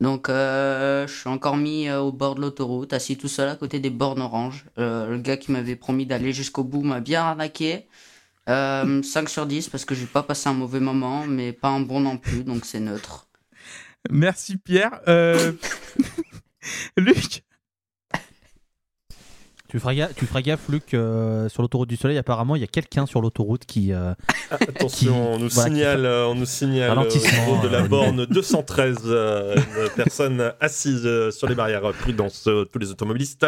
Donc, 0.00 0.28
euh, 0.28 1.06
je 1.06 1.14
suis 1.14 1.28
encore 1.28 1.56
mis 1.56 1.90
au 1.90 2.12
bord 2.12 2.34
de 2.34 2.42
l'autoroute, 2.42 2.92
assis 2.92 3.16
tout 3.16 3.28
seul 3.28 3.48
à 3.48 3.56
côté 3.56 3.80
des 3.80 3.90
bornes 3.90 4.20
oranges. 4.20 4.66
Le 4.76 5.16
gars 5.18 5.36
qui 5.38 5.52
m'avait 5.52 5.76
promis 5.76 6.06
d'aller 6.06 6.32
jusqu'au 6.32 6.64
bout 6.64 6.82
m'a 6.82 7.00
bien 7.00 7.22
arnaqué. 7.22 7.86
Euh, 8.48 9.02
5 9.02 9.28
sur 9.28 9.46
10 9.46 9.68
parce 9.70 9.84
que 9.84 9.94
j'ai 9.94 10.06
pas 10.06 10.22
passé 10.22 10.48
un 10.48 10.54
mauvais 10.54 10.80
moment, 10.80 11.26
mais 11.26 11.52
pas 11.52 11.68
un 11.68 11.80
bon 11.80 12.00
non 12.00 12.16
plus, 12.16 12.44
donc 12.44 12.64
c'est 12.64 12.80
neutre. 12.80 13.25
Merci 14.10 14.56
Pierre. 14.56 15.00
Euh, 15.08 15.52
Luc 16.96 17.42
Tu 19.76 19.80
feras 19.80 19.94
gaffe, 19.94 20.14
tu 20.14 20.24
feras 20.24 20.40
gaffe 20.40 20.68
Luc, 20.70 20.94
euh, 20.94 21.50
sur 21.50 21.60
l'autoroute 21.60 21.90
du 21.90 21.96
Soleil, 21.96 22.16
apparemment, 22.16 22.56
il 22.56 22.62
y 22.62 22.64
a 22.64 22.66
quelqu'un 22.66 23.04
sur 23.04 23.20
l'autoroute 23.20 23.66
qui... 23.66 23.92
euh, 23.92 24.14
Attention, 24.50 24.88
Qui- 24.88 25.08
on 25.10 25.38
nous 25.38 25.48
voilà, 25.50 25.68
qui 25.68 25.74
signale, 25.76 26.06
euh, 26.06 26.26
on 26.28 26.34
nous 26.34 26.46
signale 26.46 26.90
euh, 26.92 26.94
Ralentissement, 26.94 27.60
au 27.60 27.62
de 27.62 27.68
la 27.70 27.82
euh, 27.82 27.86
borne 27.88 28.24
213, 28.30 28.96
euh, 29.04 29.54
une 29.54 29.90
personne 29.94 30.50
assise 30.62 31.02
euh, 31.04 31.30
sur 31.30 31.46
les 31.46 31.54
barrières. 31.54 31.82
Prudence, 32.00 32.44
euh, 32.46 32.64
tous 32.64 32.78
les 32.78 32.90
automobilistes. 32.90 33.44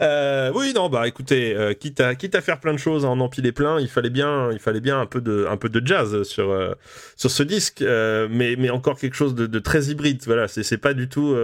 Euh, 0.00 0.50
oui, 0.54 0.72
non, 0.74 0.88
bah 0.88 1.06
écoutez, 1.06 1.54
euh, 1.54 1.74
quitte, 1.74 2.00
à, 2.00 2.14
quitte 2.14 2.34
à 2.36 2.40
faire 2.40 2.58
plein 2.58 2.72
de 2.72 2.78
choses, 2.78 3.04
à 3.04 3.08
en 3.08 3.20
empiler 3.20 3.52
plein, 3.52 3.78
il 3.78 3.88
fallait 3.88 4.08
bien, 4.08 4.50
il 4.52 4.58
fallait 4.58 4.80
bien 4.80 4.98
un 4.98 5.04
peu 5.06 5.20
de, 5.20 5.46
un 5.50 5.58
peu 5.58 5.68
de 5.68 5.86
jazz 5.86 6.22
sur, 6.22 6.48
euh, 6.52 6.72
sur 7.16 7.30
ce 7.30 7.42
disque, 7.42 7.82
euh, 7.82 8.28
mais, 8.30 8.56
mais 8.56 8.70
encore 8.70 8.98
quelque 8.98 9.14
chose 9.16 9.34
de, 9.34 9.46
de 9.46 9.58
très 9.58 9.84
hybride. 9.88 10.22
Voilà, 10.24 10.48
c'est 10.48 10.62
c'est 10.62 10.78
pas 10.78 10.94
du 10.94 11.10
tout. 11.10 11.34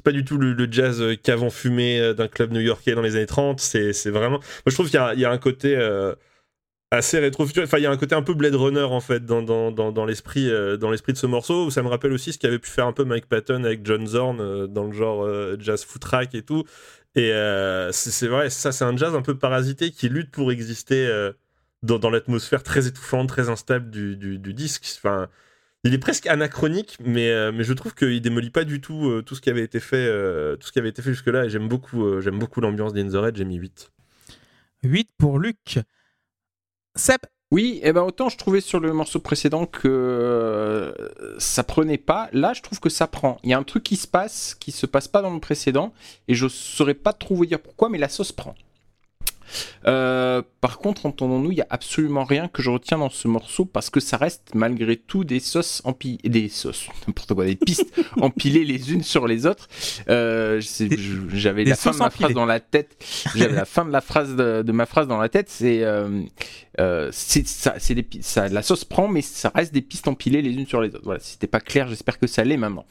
C'est 0.00 0.04
pas 0.04 0.12
du 0.12 0.24
tout 0.24 0.38
le, 0.38 0.72
jazz 0.72 1.02
euh, 1.02 1.14
qu'avant 1.14 1.50
fumé 1.50 2.00
euh, 2.00 2.14
d'un 2.14 2.26
club 2.26 2.52
new-yorkais 2.52 2.94
dans 2.94 3.02
les 3.02 3.16
années 3.16 3.26
30. 3.26 3.60
C'est 3.60 3.92
vraiment. 4.08 4.38
Moi, 4.38 4.42
je 4.66 4.72
trouve 4.72 4.86
qu'il 4.88 4.98
y 4.98 5.24
a, 5.24 5.30
un 5.30 5.38
côté. 5.38 5.76
euh, 5.76 6.14
assez 6.90 7.18
rétro-futuriste. 7.18 7.70
Enfin, 7.70 7.78
il 7.78 7.82
y 7.82 7.86
a 7.86 7.90
un 7.90 7.98
côté 7.98 8.14
un 8.14 8.22
peu 8.22 8.32
Blade 8.32 8.54
Runner 8.54 8.80
en 8.80 9.00
fait 9.00 9.26
dans, 9.26 9.42
dans, 9.42 9.70
dans, 9.70 10.04
l'esprit 10.06 10.46
de 10.46 10.78
ce 11.14 11.26
morceau. 11.26 11.66
Où 11.66 11.70
ça 11.70 11.82
me 11.82 11.88
rappelle 11.88 12.12
aussi 12.12 12.32
ce 12.32 12.38
qu'avait 12.38 12.58
pu 12.58 12.70
faire 12.70 12.86
un 12.86 12.94
peu 12.94 13.04
Mike 13.04 13.26
Patton 13.26 13.62
avec 13.64 13.84
John 13.84 14.06
Zorn 14.06 14.66
dans 14.68 14.84
le 14.84 14.92
genre 14.92 15.22
euh, 15.22 15.56
jazz 15.60 15.84
footrack 15.84 16.34
et 16.34 16.42
tout. 16.42 16.64
Et 17.14 17.30
c'est 17.92 18.28
vrai, 18.28 18.48
ça 18.48 18.72
c'est 18.72 18.84
un 18.84 18.96
jazz 18.96 19.14
un 19.14 19.22
peu 19.22 19.36
parasité 19.36 19.90
qui 19.90 20.08
lutte 20.08 20.30
pour 20.30 20.50
exister 20.50 21.30
dans, 21.82 22.10
l'atmosphère 22.10 22.62
très 22.62 22.86
étouffante, 22.86 23.28
très 23.28 23.50
instable 23.50 23.90
du, 23.90 24.16
du, 24.16 24.38
du 24.38 24.54
disque. 24.54 24.84
Enfin, 24.96 25.28
il 25.84 25.94
est 25.94 25.98
presque 25.98 26.26
anachronique, 26.26 26.96
mais, 27.00 27.30
euh, 27.30 27.52
mais 27.52 27.64
je 27.64 27.72
trouve 27.72 27.94
qu'il 27.94 28.20
démolit 28.20 28.50
pas 28.50 28.64
du 28.64 28.80
tout 28.80 29.08
euh, 29.08 29.22
tout 29.22 29.34
ce 29.34 29.40
qui 29.40 29.48
avait 29.48 29.62
été 29.62 29.80
fait, 29.80 29.96
euh, 29.96 30.56
tout 30.56 30.66
ce 30.66 30.72
qui 30.72 30.78
avait 30.78 30.90
été 30.90 31.00
fait 31.00 31.10
jusque-là. 31.10 31.46
Et 31.46 31.50
j'aime 31.50 31.68
beaucoup, 31.68 32.04
euh, 32.04 32.20
j'aime 32.20 32.38
beaucoup 32.38 32.60
l'ambiance 32.60 32.92
d'In 32.92 33.08
the 33.08 33.14
Red. 33.14 33.36
J'ai 33.36 33.44
mis 33.46 33.56
8. 33.56 33.90
8 34.82 35.10
pour 35.16 35.38
Luc. 35.38 35.78
Seb 36.96 37.20
Oui, 37.50 37.80
et 37.82 37.92
ben 37.92 38.02
autant 38.02 38.28
je 38.28 38.36
trouvais 38.36 38.60
sur 38.60 38.78
le 38.78 38.92
morceau 38.92 39.20
précédent 39.20 39.64
que 39.64 39.88
euh, 39.88 40.92
ça 41.38 41.64
prenait 41.64 41.98
pas. 41.98 42.28
Là, 42.32 42.52
je 42.52 42.60
trouve 42.62 42.80
que 42.80 42.90
ça 42.90 43.06
prend. 43.06 43.38
Il 43.42 43.50
y 43.50 43.54
a 43.54 43.58
un 43.58 43.62
truc 43.62 43.82
qui 43.82 43.96
se 43.96 44.06
passe 44.06 44.54
qui 44.54 44.72
se 44.72 44.86
passe 44.86 45.08
pas 45.08 45.22
dans 45.22 45.32
le 45.32 45.40
précédent 45.40 45.94
et 46.28 46.34
je 46.34 46.46
saurais 46.48 46.94
pas 46.94 47.12
trop 47.14 47.34
vous 47.34 47.46
dire 47.46 47.60
pourquoi, 47.60 47.88
mais 47.88 47.98
la 47.98 48.08
sauce 48.10 48.32
prend. 48.32 48.54
Euh, 49.86 50.42
par 50.60 50.78
contre, 50.78 51.06
entendons-nous, 51.06 51.52
il 51.52 51.58
y 51.58 51.62
a 51.62 51.66
absolument 51.70 52.24
rien 52.24 52.48
que 52.48 52.62
je 52.62 52.70
retiens 52.70 52.98
dans 52.98 53.10
ce 53.10 53.28
morceau 53.28 53.64
parce 53.64 53.90
que 53.90 54.00
ça 54.00 54.16
reste 54.16 54.50
malgré 54.54 54.96
tout 54.96 55.24
des 55.24 55.40
sauces 55.40 55.82
empilées, 55.84 56.18
des 56.24 56.48
sauces, 56.48 56.88
n'importe 57.06 57.34
quoi, 57.34 57.44
des 57.44 57.56
pistes 57.56 57.92
empilées 58.20 58.64
les 58.64 58.92
unes 58.92 59.02
sur 59.02 59.26
les 59.26 59.46
autres. 59.46 59.68
Euh, 60.08 60.60
J'avais 61.32 61.64
la 61.64 61.76
fin 61.76 61.92
de 61.92 61.98
ma 61.98 62.10
phrase 62.10 62.32
dans 62.32 62.46
la 62.46 62.60
tête. 62.60 62.96
J'avais 63.34 63.54
la 63.54 63.64
fin 63.64 63.84
de 63.84 63.90
la 63.90 64.00
phrase 64.00 64.36
de, 64.36 64.62
de 64.62 64.72
ma 64.72 64.86
phrase 64.86 65.08
dans 65.08 65.18
la 65.18 65.28
tête. 65.28 65.48
C'est 65.48 65.82
euh, 66.80 67.10
ça, 67.12 67.74
des 67.90 68.06
la 68.50 68.62
sauce 68.62 68.84
prend, 68.84 69.08
mais 69.08 69.22
ça 69.22 69.50
reste 69.54 69.74
des 69.74 69.82
pistes 69.82 70.08
empilées 70.08 70.42
les 70.42 70.52
unes 70.52 70.66
sur 70.66 70.80
les 70.80 70.88
autres. 70.90 71.04
Voilà, 71.04 71.20
si 71.20 71.32
c'était 71.32 71.46
pas 71.46 71.60
clair, 71.60 71.88
j'espère 71.88 72.18
que 72.18 72.26
ça 72.26 72.44
l'est 72.44 72.56
maintenant. 72.56 72.86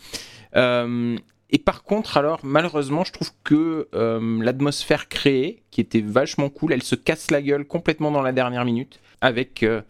Euh, 0.55 1.17
et 1.49 1.57
par 1.57 1.83
contre, 1.83 2.17
alors 2.17 2.39
malheureusement, 2.43 3.03
je 3.03 3.11
trouve 3.11 3.31
que 3.43 3.89
euh, 3.95 4.43
l'atmosphère 4.43 5.09
créée, 5.09 5.63
qui 5.71 5.81
était 5.81 6.01
vachement 6.01 6.49
cool, 6.49 6.73
elle 6.73 6.83
se 6.83 6.95
casse 6.95 7.31
la 7.31 7.41
gueule 7.41 7.65
complètement 7.65 8.11
dans 8.11 8.21
la 8.21 8.31
dernière 8.31 8.65
minute 8.65 8.99
avec 9.21 9.63
euh, 9.63 9.81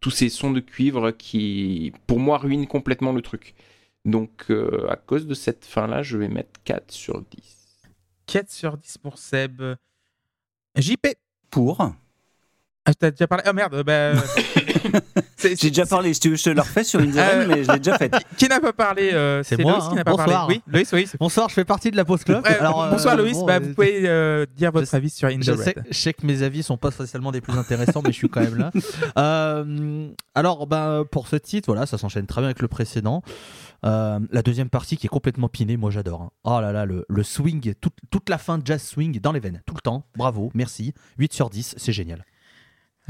tous 0.00 0.10
ces 0.10 0.28
sons 0.28 0.52
de 0.52 0.60
cuivre 0.60 1.10
qui, 1.10 1.92
pour 2.06 2.20
moi, 2.20 2.38
ruinent 2.38 2.66
complètement 2.66 3.12
le 3.12 3.22
truc. 3.22 3.54
Donc, 4.04 4.46
euh, 4.50 4.86
à 4.88 4.96
cause 4.96 5.26
de 5.26 5.34
cette 5.34 5.64
fin-là, 5.64 6.02
je 6.02 6.16
vais 6.16 6.28
mettre 6.28 6.60
4 6.64 6.92
sur 6.92 7.20
10. 7.20 7.88
4 8.26 8.50
sur 8.50 8.76
10 8.78 8.98
pour 8.98 9.18
Seb. 9.18 9.60
JP 10.76 11.06
Pour 11.50 11.90
Ah, 12.90 12.94
t'as 12.94 13.10
déjà 13.10 13.26
parlé? 13.26 13.44
Ah 13.46 13.52
merde, 13.52 13.82
bah. 13.84 14.12
c'est- 15.36 15.60
J'ai 15.60 15.68
déjà 15.68 15.84
parlé, 15.84 16.14
si 16.14 16.20
tu 16.20 16.30
veux, 16.30 16.36
je 16.36 16.44
te 16.44 16.48
le 16.50 16.60
refais 16.62 16.84
sur 16.84 17.00
une 17.00 17.12
Euh, 17.18 17.44
mais 17.46 17.62
je 17.64 17.70
l'ai 17.72 17.78
déjà 17.80 17.98
fait. 17.98 18.10
Qui 18.38 18.48
n'a 18.48 18.60
pas 18.60 18.72
parlé 18.72 19.10
euh, 19.12 19.42
C'est 19.42 19.58
moi, 19.60 19.72
Loïs 19.72 19.84
qui 19.84 19.90
hein. 19.90 19.94
n'a 19.96 20.04
pas 20.04 20.12
Bonsoir. 20.12 20.26
parlé. 20.26 20.54
Oui, 20.54 20.72
Loïs, 20.72 20.92
oui. 20.94 21.06
Bonsoir, 21.20 21.48
je 21.50 21.54
fais 21.54 21.66
partie 21.66 21.90
de 21.90 21.96
la 21.96 22.06
pause 22.06 22.24
club. 22.24 22.42
Ouais, 22.44 22.56
Alors, 22.56 22.82
euh, 22.84 22.90
bonsoir 22.90 23.14
Loïs, 23.16 23.34
bon, 23.34 23.44
bah, 23.44 23.56
euh, 23.56 23.60
vous 23.60 23.74
pouvez 23.74 24.02
euh, 24.08 24.46
dire 24.56 24.72
votre 24.72 24.90
je- 24.90 24.96
avis 24.96 25.10
sur 25.10 25.28
In 25.28 25.38
the 25.38 25.42
Je 25.42 25.52
sais, 25.54 25.74
Red. 25.76 25.84
je 25.90 25.98
sais 25.98 26.14
que 26.14 26.24
mes 26.24 26.42
avis 26.42 26.62
sont 26.62 26.78
pas 26.78 26.90
spécialement 26.90 27.30
des 27.30 27.42
plus 27.42 27.52
intéressants, 27.58 28.00
mais 28.02 28.10
je 28.12 28.16
suis 28.16 28.28
quand 28.30 28.40
même 28.40 28.56
là. 28.56 28.70
Euh, 29.18 30.08
alors, 30.34 30.66
ben, 30.66 31.04
pour 31.10 31.28
ce 31.28 31.36
titre, 31.36 31.66
voilà, 31.66 31.84
ça 31.86 31.98
s'enchaîne 31.98 32.26
très 32.26 32.40
bien 32.40 32.46
avec 32.48 32.62
le 32.62 32.68
précédent. 32.68 33.22
Euh, 33.84 34.18
la 34.32 34.42
deuxième 34.42 34.70
partie 34.70 34.96
qui 34.96 35.06
est 35.06 35.10
complètement 35.10 35.48
pinée, 35.48 35.76
moi 35.76 35.90
j'adore. 35.90 36.22
hein. 36.22 36.30
Oh 36.44 36.60
là 36.60 36.72
là, 36.72 36.84
le, 36.86 37.04
le 37.08 37.22
swing, 37.22 37.74
toute, 37.80 37.94
toute 38.10 38.28
la 38.28 38.38
fin 38.38 38.58
de 38.58 38.66
jazz 38.66 38.82
swing 38.82 39.20
dans 39.20 39.32
les 39.32 39.40
veines, 39.40 39.60
tout 39.66 39.74
le 39.74 39.80
temps. 39.80 40.04
Bravo, 40.16 40.50
merci. 40.54 40.94
8 41.18 41.32
sur 41.34 41.50
10, 41.50 41.74
c'est 41.76 41.92
génial. 41.92 42.24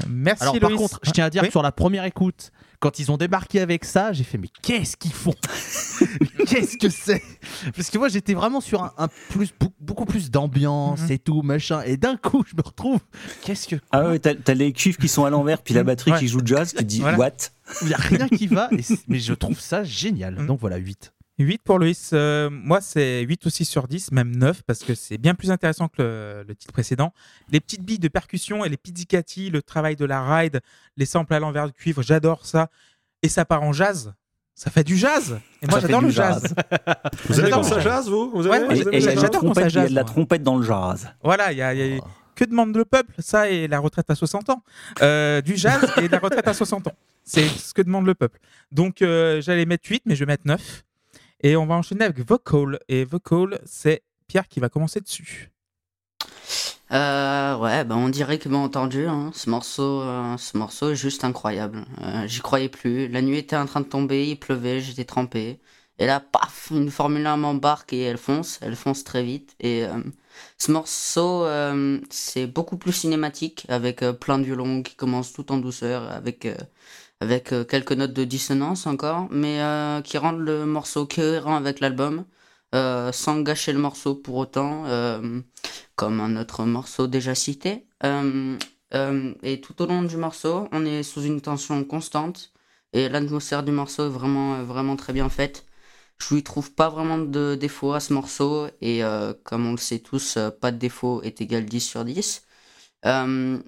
Merci 0.09 0.43
Alors, 0.43 0.59
par 0.61 0.71
contre, 0.73 1.01
je 1.03 1.11
tiens 1.11 1.25
à 1.25 1.31
dire 1.31 1.43
Oui. 1.43 1.49
que 1.49 1.53
sur 1.53 1.63
la 1.63 1.73
première 1.73 2.05
écoute, 2.05 2.53
quand 2.81 2.99
ils 3.01 3.11
ont 3.11 3.17
débarqué 3.17 3.61
avec 3.61 3.85
ça, 3.85 4.13
j'ai 4.13 4.23
fait 4.25 4.39
mais 4.39 4.49
qu'est-ce 4.63 4.97
qu'ils 4.97 5.13
font? 5.13 5.35
Qu'est-ce 6.47 6.79
que 6.79 6.89
c'est? 6.89 7.23
Parce 7.75 7.91
que 7.91 7.99
moi 7.99 8.09
j'étais 8.09 8.35
vraiment 8.35 8.61
sur 8.61 8.83
un, 8.85 8.93
un 8.99 9.09
plus 9.31 9.53
beaucoup 9.81 10.05
plus 10.05 10.31
d'ambiance 10.31 11.01
Mhm. 11.03 11.13
et 11.13 11.19
tout 11.19 11.43
machin, 11.43 11.83
et 11.83 11.97
d'un 11.97 12.17
coup 12.17 12.45
je 12.49 12.55
me 12.57 12.63
retrouve. 12.63 13.01
Qu'est-ce 13.43 13.67
que 13.69 13.77
Ah 13.91 14.09
ouais, 14.09 14.19
t'as 14.21 14.55
les 14.55 14.73
cuivres 14.73 14.99
qui 14.99 15.09
sont 15.09 15.25
à 15.25 15.31
l'envers, 15.31 15.61
puis 15.63 15.75
la 15.75 15.83
batterie 15.83 16.13
Ouais. 16.13 16.19
qui 16.21 16.29
joue 16.29 16.41
jazz, 16.45 16.73
tu 16.77 16.85
dis 16.85 17.01
Voilà. 17.01 17.19
what? 17.19 17.33
Il 17.83 17.89
y 17.89 17.95
a 17.95 17.99
rien 17.99 18.29
qui 18.29 18.47
va 18.47 18.69
et 18.73 18.83
Mais 19.09 19.19
je 19.19 19.35
trouve 19.35 19.59
ça 19.61 19.83
génial. 19.85 20.37
Mhm. 20.39 20.47
Donc 20.47 20.61
voilà 20.61 20.77
8. 20.77 21.13
8 21.45 21.63
pour 21.63 21.79
Loïs. 21.79 22.11
Euh, 22.13 22.51
moi, 22.51 22.81
c'est 22.81 23.21
8 23.23 23.47
aussi 23.47 23.65
sur 23.65 23.89
10, 23.89 24.13
même 24.13 24.35
9, 24.37 24.63
parce 24.63 24.81
que 24.81 24.95
c'est 24.95 25.19
bien 25.19 25.35
plus 25.35 25.51
intéressant 25.51 25.89
que 25.89 26.03
le, 26.03 26.45
le 26.49 26.55
titre 26.55 26.73
précédent. 26.73 27.13
Les 27.51 27.61
petites 27.61 27.83
billes 27.83 27.99
de 27.99 28.09
percussion 28.09 28.65
et 28.65 28.69
les 28.69 28.77
pizzicati, 28.77 29.51
le 29.51 29.63
travail 29.63 29.97
de 29.97 30.05
la 30.05 30.23
ride, 30.37 30.61
les 30.97 31.07
samples 31.07 31.35
à 31.35 31.41
l'envers 31.41 31.67
du 31.67 31.73
cuivre, 31.73 32.03
j'adore 32.03 32.45
ça. 32.47 32.69
Et 33.23 33.29
ça 33.29 33.45
part 33.45 33.63
en 33.63 33.73
jazz. 33.73 34.13
Ça 34.55 34.71
fait 34.73 34.83
du 34.83 34.97
jazz. 34.97 35.39
Et 35.63 35.67
moi, 35.69 35.79
j'adore 35.79 36.01
le 36.01 36.11
jazz. 36.11 36.43
jazz. 36.43 36.55
Vous 37.29 37.39
aimez 37.41 37.51
quand 37.51 37.63
ça 37.63 37.77
le 37.77 37.81
jazz, 37.81 38.09
vous 38.09 38.31
Vous 38.31 38.49
Ouais, 38.49 38.61
j'adore 39.01 39.41
quand 39.41 39.55
ça 39.55 39.55
trompette, 39.55 39.57
il 39.57 39.61
y 39.61 39.63
a 39.63 39.69
jazz, 39.69 39.91
de 39.91 39.95
la 39.95 40.05
trompette 40.05 40.43
dans 40.43 40.57
le 40.57 40.65
jazz. 40.65 41.09
Voilà, 41.23 41.53
il 41.53 41.59
y 41.59 41.63
a, 41.63 41.75
y 41.75 41.99
a- 41.99 42.01
que 42.35 42.45
demande 42.45 42.77
le 42.77 42.85
peuple 42.85 43.13
Ça 43.19 43.49
et 43.51 43.67
la 43.69 43.79
retraite 43.81 44.11
à 44.11 44.15
60 44.15 44.51
ans. 44.51 44.63
Euh, 45.03 45.41
du 45.41 45.57
jazz 45.57 45.85
et 45.99 46.07
de 46.09 46.13
la 46.13 46.19
retraite 46.19 46.47
à 46.47 46.55
60 46.55 46.87
ans. 46.89 46.93
C'est 47.25 47.47
ce 47.49 47.75
que 47.75 47.83
demande 47.83 48.07
le 48.07 48.15
peuple. 48.15 48.39
Donc, 48.73 49.03
euh, 49.03 49.41
j'allais 49.41 49.65
mettre 49.67 49.89
8, 49.91 50.03
mais 50.07 50.15
je 50.17 50.21
vais 50.21 50.27
mettre 50.27 50.45
9. 50.47 50.85
Et 51.41 51.57
on 51.57 51.67
va 51.67 51.75
enchaîner 51.75 52.05
avec 52.05 52.21
Vocal. 52.21 52.79
Et 52.89 53.05
Vocal, 53.05 53.61
c'est 53.65 54.03
Pierre 54.29 54.49
qui 54.49 54.61
va 54.61 54.69
commencer 54.69 55.01
dessus. 55.01 55.51
Euh, 56.93 57.57
ouais, 57.59 57.85
bah 57.85 57.97
on 57.97 58.09
dirait 58.09 58.39
que 58.39 58.49
m'a 58.49 58.59
entendu. 58.59 59.07
hein. 59.07 59.31
Ce 59.35 59.51
morceau, 59.51 60.03
euh, 60.03 60.37
ce 60.39 60.57
morceau 60.57 60.91
est 60.91 60.97
juste 60.97 61.25
incroyable. 61.25 61.85
Euh, 62.01 62.27
J'y 62.27 62.41
croyais 62.41 62.69
plus. 62.69 63.09
La 63.09 63.21
nuit 63.23 63.39
était 63.39 63.57
en 63.57 63.67
train 63.67 63.81
de 63.83 63.87
tomber, 63.87 64.29
il 64.29 64.39
pleuvait, 64.39 64.81
j'étais 64.81 65.05
trempé. 65.05 65.61
Et 65.99 66.07
là, 66.07 66.21
paf, 66.21 66.69
une 66.71 66.91
Formule 66.91 67.27
1 67.27 67.37
m'embarque 67.39 67.93
et 67.93 68.03
elle 68.03 68.19
fonce, 68.19 68.59
elle 68.63 68.77
fonce 68.77 69.05
très 69.05 69.23
vite. 69.25 69.57
Et 69.61 69.85
ce 70.57 70.71
morceau, 70.71 71.45
c'est 72.11 72.47
beaucoup 72.47 72.77
plus 72.79 72.93
cinématique, 72.93 73.67
avec 73.69 74.01
plein 74.21 74.39
de 74.39 74.45
violons 74.45 74.83
qui 74.85 74.95
commencent 74.95 75.33
tout 75.33 75.51
en 75.51 75.59
douceur, 75.59 76.09
avec 76.13 76.47
avec 77.21 77.53
euh, 77.53 77.65
quelques 77.65 77.93
notes 77.93 78.13
de 78.13 78.25
dissonance 78.25 78.87
encore, 78.87 79.29
mais 79.31 79.61
euh, 79.61 80.01
qui 80.03 80.19
rendent 80.19 80.41
le 80.41 80.67
morceau 80.67 81.07
cohérent 81.07 81.57
avec 81.57 81.81
l'album, 81.81 82.25
euh, 82.75 83.13
sans 83.13 83.41
gâcher 83.41 83.73
le 83.73 83.79
morceau 83.79 84.15
pour 84.15 84.37
autant. 84.37 84.85
comme 85.97 86.21
un 86.21 86.37
autre 86.37 86.65
morceau 86.65 87.07
déjà 87.09 87.35
cité. 87.35 87.87
Et 89.43 89.61
tout 89.61 89.83
au 89.83 89.87
long 89.87 90.03
du 90.03 90.17
morceau, 90.17 90.69
on 90.73 90.85
est 90.87 91.03
sous 91.03 91.23
une 91.23 91.41
tension 91.41 91.83
constante 91.85 92.53
et 92.93 93.09
l'atmosphère 93.09 93.63
du 93.63 93.73
morceau 93.73 94.07
est 94.07 94.11
vraiment, 94.11 94.63
vraiment 94.63 94.97
très 94.97 95.13
bien 95.13 95.29
faite. 95.29 95.67
Je 96.19 96.35
lui 96.35 96.43
trouve 96.43 96.73
pas 96.73 96.89
vraiment 96.89 97.19
de 97.19 97.57
défaut 97.57 97.93
à 97.93 98.01
ce 98.01 98.13
morceau 98.13 98.69
et 98.81 99.03
comme 99.45 99.67
on 99.67 99.73
le 99.73 99.79
sait 99.79 99.99
tous, 99.99 100.39
pas 100.61 100.71
de 100.71 100.79
défaut 100.79 101.21
est 101.23 101.41
égal 101.41 101.65
10 101.65 101.81
sur 101.81 102.05
10. 102.05 102.43
Euh, 103.07 103.59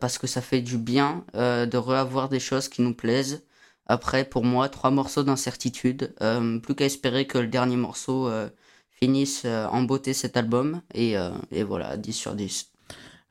parce 0.00 0.18
que 0.18 0.26
ça 0.26 0.40
fait 0.40 0.60
du 0.60 0.76
bien 0.76 1.24
euh, 1.34 1.66
de 1.66 1.76
reavoir 1.76 2.28
des 2.28 2.40
choses 2.40 2.68
qui 2.68 2.82
nous 2.82 2.94
plaisent. 2.94 3.44
Après, 3.86 4.24
pour 4.24 4.44
moi, 4.44 4.68
trois 4.68 4.90
morceaux 4.90 5.22
d'incertitude. 5.22 6.14
Euh, 6.22 6.58
plus 6.58 6.74
qu'à 6.74 6.84
espérer 6.84 7.26
que 7.26 7.38
le 7.38 7.46
dernier 7.46 7.76
morceau 7.76 8.28
euh, 8.28 8.48
finisse 8.90 9.42
euh, 9.44 9.66
en 9.66 9.82
beauté 9.82 10.12
cet 10.12 10.36
album. 10.36 10.80
Et, 10.94 11.16
euh, 11.16 11.30
et 11.50 11.62
voilà, 11.62 11.96
10 11.96 12.12
sur 12.12 12.34
10. 12.34 12.70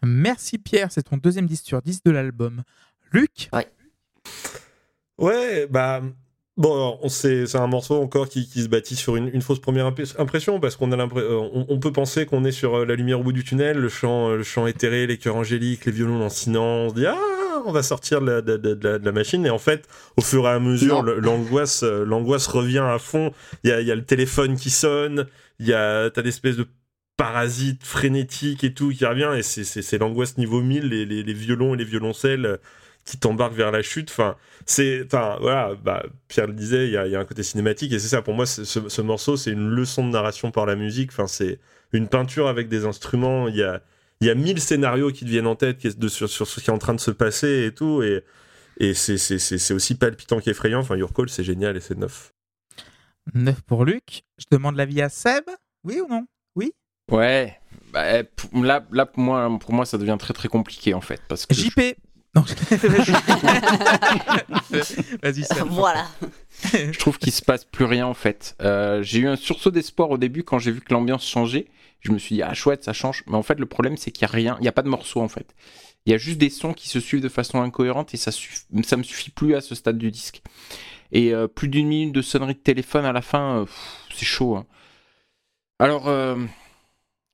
Merci 0.02 0.58
Pierre, 0.58 0.92
c'est 0.92 1.04
ton 1.04 1.18
deuxième 1.18 1.46
10 1.46 1.62
sur 1.64 1.82
10 1.82 2.04
de 2.04 2.12
l'album. 2.12 2.64
Luc? 3.12 3.50
Ouais, 5.18 5.68
bah. 5.68 6.02
Bon, 6.60 6.74
alors, 6.74 7.00
c'est 7.10 7.56
un 7.56 7.68
morceau 7.68 7.96
encore 8.02 8.28
qui, 8.28 8.46
qui 8.46 8.62
se 8.64 8.68
bâtit 8.68 8.98
sur 8.98 9.16
une, 9.16 9.30
une 9.34 9.42
fausse 9.42 9.60
première 9.60 9.86
impression 9.86 10.60
parce 10.60 10.76
qu'on 10.76 10.92
a 10.92 10.98
l'impression, 10.98 11.50
on, 11.54 11.66
on 11.70 11.80
peut 11.80 11.94
penser 11.94 12.26
qu'on 12.26 12.44
est 12.44 12.52
sur 12.52 12.80
euh, 12.80 12.86
la 12.86 12.96
lumière 12.96 13.22
au 13.22 13.24
bout 13.24 13.32
du 13.32 13.46
tunnel, 13.46 13.78
le 13.78 13.88
chant, 13.88 14.30
euh, 14.32 14.36
le 14.38 14.44
chant 14.44 14.68
éthéré, 14.68 15.08
les 15.08 15.18
chœurs 15.18 15.38
angéliques, 15.38 15.86
les 15.86 15.94
violons 15.94 16.20
lancinants. 16.20 16.62
On 16.86 16.90
se 16.90 16.96
dit 16.96 17.06
ah, 17.06 17.18
on 17.66 17.72
va 17.72 17.82
sortir 17.82 18.20
de 18.20 18.26
la, 18.30 18.42
de, 18.42 18.58
de- 18.58 18.74
de 18.74 18.88
la- 18.90 19.00
de 19.00 19.06
la 19.06 19.12
machine 19.14 19.46
et 19.46 19.50
en 19.50 19.58
fait, 19.58 19.88
au 20.18 20.22
fur 20.22 20.44
et 20.48 20.50
à 20.50 20.60
mesure, 20.60 21.02
l'angoisse, 21.04 21.84
euh, 21.84 22.04
l'angoisse 22.04 22.48
revient 22.48 22.80
à 22.86 23.00
fond. 23.00 23.32
Il 23.64 23.70
y 23.70 23.74
a, 23.74 23.80
y 23.80 23.90
a 23.92 23.96
le 23.96 24.04
téléphone 24.04 24.58
qui 24.58 24.70
sonne, 24.70 25.28
il 25.60 25.68
y 25.68 25.74
a 25.74 26.10
t'as 26.10 26.22
l'espèce 26.22 26.58
de 26.58 26.68
parasite 27.16 27.86
frénétique 27.86 28.66
et 28.66 28.74
tout 28.74 28.90
qui 28.90 29.06
revient 29.06 29.32
et 29.38 29.44
c'est- 29.44 29.64
c'est 29.64 29.82
c'est 29.82 29.98
l'angoisse 29.98 30.38
niveau 30.38 30.62
1000 30.62 30.90
les, 30.90 31.06
les, 31.06 31.24
les 31.24 31.34
violons 31.34 31.74
et 31.74 31.78
les 31.78 31.84
violoncelles 31.86 32.46
euh, 32.46 32.58
qui 33.10 33.18
t'embarquent 33.18 33.54
vers 33.56 33.72
la 33.72 33.82
chute. 33.82 34.10
Enfin 34.12 34.36
c'est 34.66 35.04
enfin 35.06 35.38
voilà 35.42 35.72
bah, 35.84 36.04
Pierre 36.28 36.48
le 36.48 36.54
disait 36.54 36.86
il 36.88 36.92
y 36.92 36.98
a, 36.98 37.06
il 37.08 37.12
y 37.12 37.16
a 37.16 37.20
un 37.20 37.26
côté 37.26 37.44
cinématique 37.44 37.92
et 37.92 38.00
c'est 38.00 38.08
ça. 38.10 38.22
Pour 38.22 38.34
moi 38.34 38.46
ce, 38.46 38.64
ce 38.64 39.02
morceau 39.02 39.36
c'est 39.38 39.52
une 39.52 39.70
leçon 39.70 40.06
de 40.06 40.12
narration 40.12 40.52
par 40.52 40.66
la 40.66 40.76
musique. 40.76 41.10
Enfin 41.12 41.28
c'est 41.28 41.60
une 41.92 42.08
peinture 42.08 42.48
avec 42.48 42.68
des 42.70 42.86
instruments. 42.86 43.48
Il 43.48 43.56
y 43.56 43.64
a 43.64 43.82
il 44.22 44.28
y 44.28 44.30
a 44.30 44.36
mille 44.36 44.60
scénarios 44.60 45.12
qui 45.12 45.24
te 45.26 45.30
viennent 45.30 45.48
en 45.48 45.56
tête 45.56 45.98
de, 45.98 46.08
sur, 46.10 46.30
sur 46.30 46.46
ce 46.46 46.60
qui 46.60 46.70
est 46.70 46.74
en 46.74 46.78
train 46.78 46.94
de 46.94 47.00
se 47.00 47.12
passer 47.12 47.66
et 47.66 47.74
tout. 47.74 48.04
Et 48.04 48.24
et 48.80 48.94
c'est 48.94 49.74
aussi 49.74 49.96
palpitant 49.96 50.40
qu'effrayant. 50.40 50.80
Enfin 50.80 50.96
Your 50.98 51.14
Call 51.14 51.30
c'est 51.30 51.44
génial 51.44 51.76
et 51.78 51.80
c'est 51.80 51.98
neuf. 51.98 52.32
9 53.34 53.62
pour 53.64 53.86
Luc. 53.86 54.24
Je 54.38 54.46
demande 54.52 54.76
l'avis 54.76 55.02
à 55.02 55.10
Seb. 55.10 55.44
Oui 55.84 56.00
ou 56.00 56.08
non? 56.08 56.26
Ouais. 57.12 57.58
Bah, 57.92 58.24
pour- 58.24 58.64
là, 58.64 58.86
là 58.92 59.06
pour, 59.08 59.24
moi, 59.24 59.50
pour 59.60 59.74
moi, 59.74 59.86
ça 59.86 59.98
devient 59.98 60.18
très 60.20 60.34
très 60.34 60.48
compliqué 60.48 60.94
en 60.94 61.02
fait. 61.02 61.20
Parce 61.28 61.46
que 61.48 61.56
je- 61.56 61.62
JP 61.64 61.96
Non, 62.36 62.44
vas-y. 65.24 65.46
Voilà. 65.68 66.08
je 66.74 66.98
trouve 67.00 67.18
qu'il 67.18 67.32
se 67.34 67.42
passe 67.42 67.66
plus 67.66 67.86
rien 67.86 68.06
en 68.08 68.14
fait. 68.14 68.56
Euh, 68.62 69.02
j'ai 69.04 69.20
eu 69.20 69.28
un 69.28 69.36
sursaut 69.36 69.72
d'espoir 69.72 70.10
au 70.12 70.18
début 70.18 70.44
quand 70.44 70.60
j'ai 70.60 70.72
vu 70.72 70.82
que 70.82 70.94
l'ambiance 70.94 71.26
changeait. 71.28 71.68
Je 72.02 72.12
me 72.12 72.18
suis 72.18 72.36
dit 72.36 72.42
ah 72.44 72.54
chouette 72.54 72.84
ça 72.84 72.94
change. 72.94 73.24
Mais 73.28 73.36
en 73.36 73.44
fait 73.44 73.60
le 73.60 73.66
problème 73.66 73.98
c'est 73.98 74.12
qu'il 74.12 74.22
y 74.24 74.26
a 74.26 74.32
rien, 74.32 74.58
il 74.60 74.66
y 74.66 74.68
a 74.68 74.72
pas 74.72 74.82
de 74.84 74.90
morceau 74.90 75.22
en 75.22 75.28
fait. 75.28 75.56
Il 76.06 76.12
y 76.12 76.16
a 76.16 76.18
juste 76.18 76.38
des 76.38 76.50
sons 76.50 76.74
qui 76.74 76.88
se 76.88 77.00
suivent 77.00 77.22
de 77.22 77.30
façon 77.30 77.62
incohérente 77.62 78.14
et 78.14 78.18
ça 78.18 78.32
suff- 78.32 78.66
ça 78.84 78.96
me 78.98 79.04
suffit 79.04 79.32
plus 79.32 79.56
à 79.56 79.62
ce 79.62 79.76
stade 79.76 79.98
du 79.98 80.12
disque. 80.12 80.42
Et 81.12 81.34
euh, 81.34 81.48
plus 81.48 81.68
d'une 81.68 81.88
minute 81.88 82.14
de 82.14 82.22
sonnerie 82.22 82.54
de 82.54 82.60
téléphone 82.60 83.06
à 83.06 83.12
la 83.12 83.22
fin, 83.22 83.62
euh, 83.62 83.66
pff, 83.66 84.08
c'est 84.16 84.26
chaud. 84.26 84.56
hein. 84.56 84.66
Alors 85.80 86.08
euh, 86.08 86.36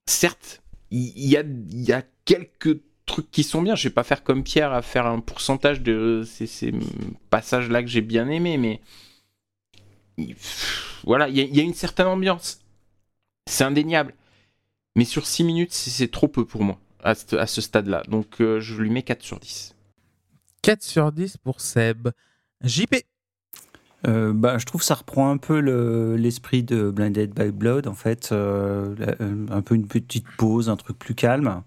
certes 0.08 0.62
il 0.92 1.12
il 1.18 1.28
y, 1.30 1.38
a 1.38 1.42
il 1.42 1.84
y 1.84 1.92
a 1.94 2.04
quelques 2.26 2.80
trucs 3.06 3.30
qui 3.32 3.44
sont 3.44 3.62
bien. 3.62 3.76
Je 3.76 3.88
vais 3.88 3.94
pas 3.94 4.04
faire 4.04 4.24
comme 4.24 4.44
Pierre 4.44 4.74
à 4.74 4.82
faire 4.82 5.06
un 5.06 5.20
pourcentage 5.20 5.82
de 5.82 6.24
ces, 6.26 6.48
ces 6.48 6.74
passages 7.30 7.70
là 7.70 7.82
que 7.84 7.90
j'ai 7.90 8.02
bien 8.02 8.28
aimés, 8.30 8.58
mais 8.58 8.82
voilà, 11.04 11.30
il 11.30 11.38
y, 11.38 11.42
a- 11.42 11.44
il 11.44 11.56
y 11.56 11.60
a 11.60 11.64
une 11.64 11.74
certaine 11.74 12.08
ambiance. 12.08 12.60
C'est 13.48 13.64
indéniable. 13.64 14.14
Mais 14.96 15.06
sur 15.06 15.26
6 15.26 15.44
minutes, 15.44 15.74
c'est 15.74 16.10
trop 16.10 16.28
peu 16.28 16.46
pour 16.46 16.64
moi, 16.64 16.80
à 17.04 17.16
ce, 17.16 17.36
à 17.36 17.48
ce 17.48 17.62
stade-là. 17.62 18.04
Donc 18.08 18.40
euh, 18.42 18.60
je 18.62 18.82
lui 18.82 18.90
mets 18.90 19.04
4 19.04 19.22
sur 19.24 19.40
10. 19.40 19.76
4 20.62 20.84
sur 20.84 21.12
10 21.12 21.38
pour 21.38 21.62
Seb. 21.62 22.10
JP 22.64 22.96
Euh, 24.08 24.34
bah, 24.34 24.58
je 24.60 24.66
trouve 24.66 24.82
que 24.82 24.86
ça 24.86 24.94
reprend 24.96 25.32
un 25.32 25.38
peu 25.38 25.60
le- 25.60 26.16
l'esprit 26.16 26.62
de 26.64 26.92
Blinded 26.92 27.34
by 27.34 27.52
Blood, 27.52 27.88
en 27.88 27.96
fait. 27.96 28.30
euh, 28.32 28.96
euh, 29.20 29.46
un 29.50 29.62
peu 29.64 29.74
une 29.76 29.88
petite 29.88 30.28
pause, 30.38 30.70
un 30.70 30.76
truc 30.76 30.98
plus 31.00 31.16
calme, 31.16 31.64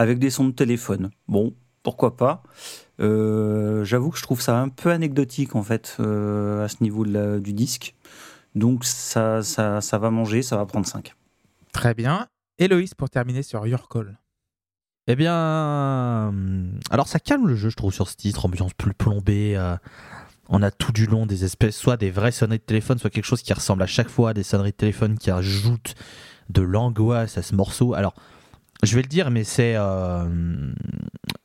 avec 0.00 0.18
des 0.18 0.30
sons 0.30 0.46
de 0.48 0.52
téléphone. 0.52 1.10
Bon, 1.28 1.52
pourquoi 1.82 2.16
pas. 2.16 2.42
Euh, 3.00 3.84
J'avoue 3.84 4.10
que 4.10 4.16
je 4.16 4.22
trouve 4.22 4.40
ça 4.40 4.58
un 4.58 4.70
peu 4.70 4.90
anecdotique, 4.90 5.54
en 5.54 5.62
fait, 5.62 5.96
euh, 6.00 6.64
à 6.64 6.68
ce 6.68 6.76
niveau 6.82 7.04
de 7.04 7.12
la- 7.12 7.38
du 7.38 7.52
disque. 7.52 7.94
Donc 8.54 8.84
ça, 8.86 9.42
ça, 9.42 9.82
ça 9.82 9.98
va 9.98 10.10
manger, 10.10 10.40
ça 10.42 10.56
va 10.56 10.64
prendre 10.64 10.86
5. 10.86 11.14
Très 11.72 11.92
bien. 11.92 12.26
Héloïse 12.58 12.94
pour 12.94 13.10
terminer 13.10 13.42
sur 13.42 13.66
Your 13.66 13.88
Call. 13.90 14.18
Eh 15.06 15.16
bien, 15.16 16.32
alors 16.90 17.08
ça 17.08 17.18
calme 17.18 17.46
le 17.46 17.54
jeu, 17.56 17.68
je 17.68 17.76
trouve, 17.76 17.92
sur 17.92 18.08
ce 18.08 18.16
titre, 18.16 18.46
ambiance 18.46 18.72
plus 18.74 18.94
plombée. 18.94 19.54
euh, 19.56 19.76
on 20.48 20.62
a 20.62 20.70
tout 20.70 20.92
du 20.92 21.06
long 21.06 21.26
des 21.26 21.44
espèces, 21.44 21.76
soit 21.76 21.96
des 21.96 22.10
vraies 22.10 22.32
sonneries 22.32 22.58
de 22.58 22.64
téléphone, 22.64 22.98
soit 22.98 23.10
quelque 23.10 23.24
chose 23.24 23.42
qui 23.42 23.52
ressemble 23.52 23.82
à 23.82 23.86
chaque 23.86 24.08
fois 24.08 24.30
à 24.30 24.34
des 24.34 24.42
sonneries 24.42 24.72
de 24.72 24.76
téléphone 24.76 25.16
qui 25.18 25.30
ajoutent 25.30 25.94
de 26.48 26.62
l'angoisse 26.62 27.38
à 27.38 27.42
ce 27.42 27.54
morceau. 27.54 27.94
Alors, 27.94 28.14
je 28.82 28.96
vais 28.96 29.02
le 29.02 29.08
dire, 29.08 29.30
mais 29.30 29.44
c'est 29.44 29.74
euh, 29.76 30.72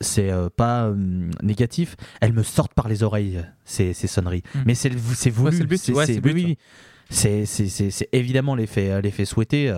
c'est 0.00 0.30
euh, 0.30 0.48
pas 0.48 0.86
euh, 0.86 1.30
négatif. 1.42 1.96
Elles 2.20 2.32
me 2.32 2.42
sortent 2.42 2.74
par 2.74 2.88
les 2.88 3.02
oreilles 3.02 3.44
ces, 3.64 3.92
ces 3.92 4.06
sonneries. 4.06 4.42
Mm. 4.54 4.58
Mais 4.66 4.74
c'est 4.74 4.90
c'est 5.14 5.30
voulu. 5.30 5.50
Ouais, 5.50 5.56
c'est 5.56 5.62
le 5.62 5.68
but, 5.68 5.78
c'est 5.78 5.92
oui, 6.24 6.32
oui. 6.34 6.58
C'est 7.10 8.08
évidemment 8.12 8.54
l'effet 8.54 9.00
l'effet 9.02 9.24
souhaité. 9.24 9.72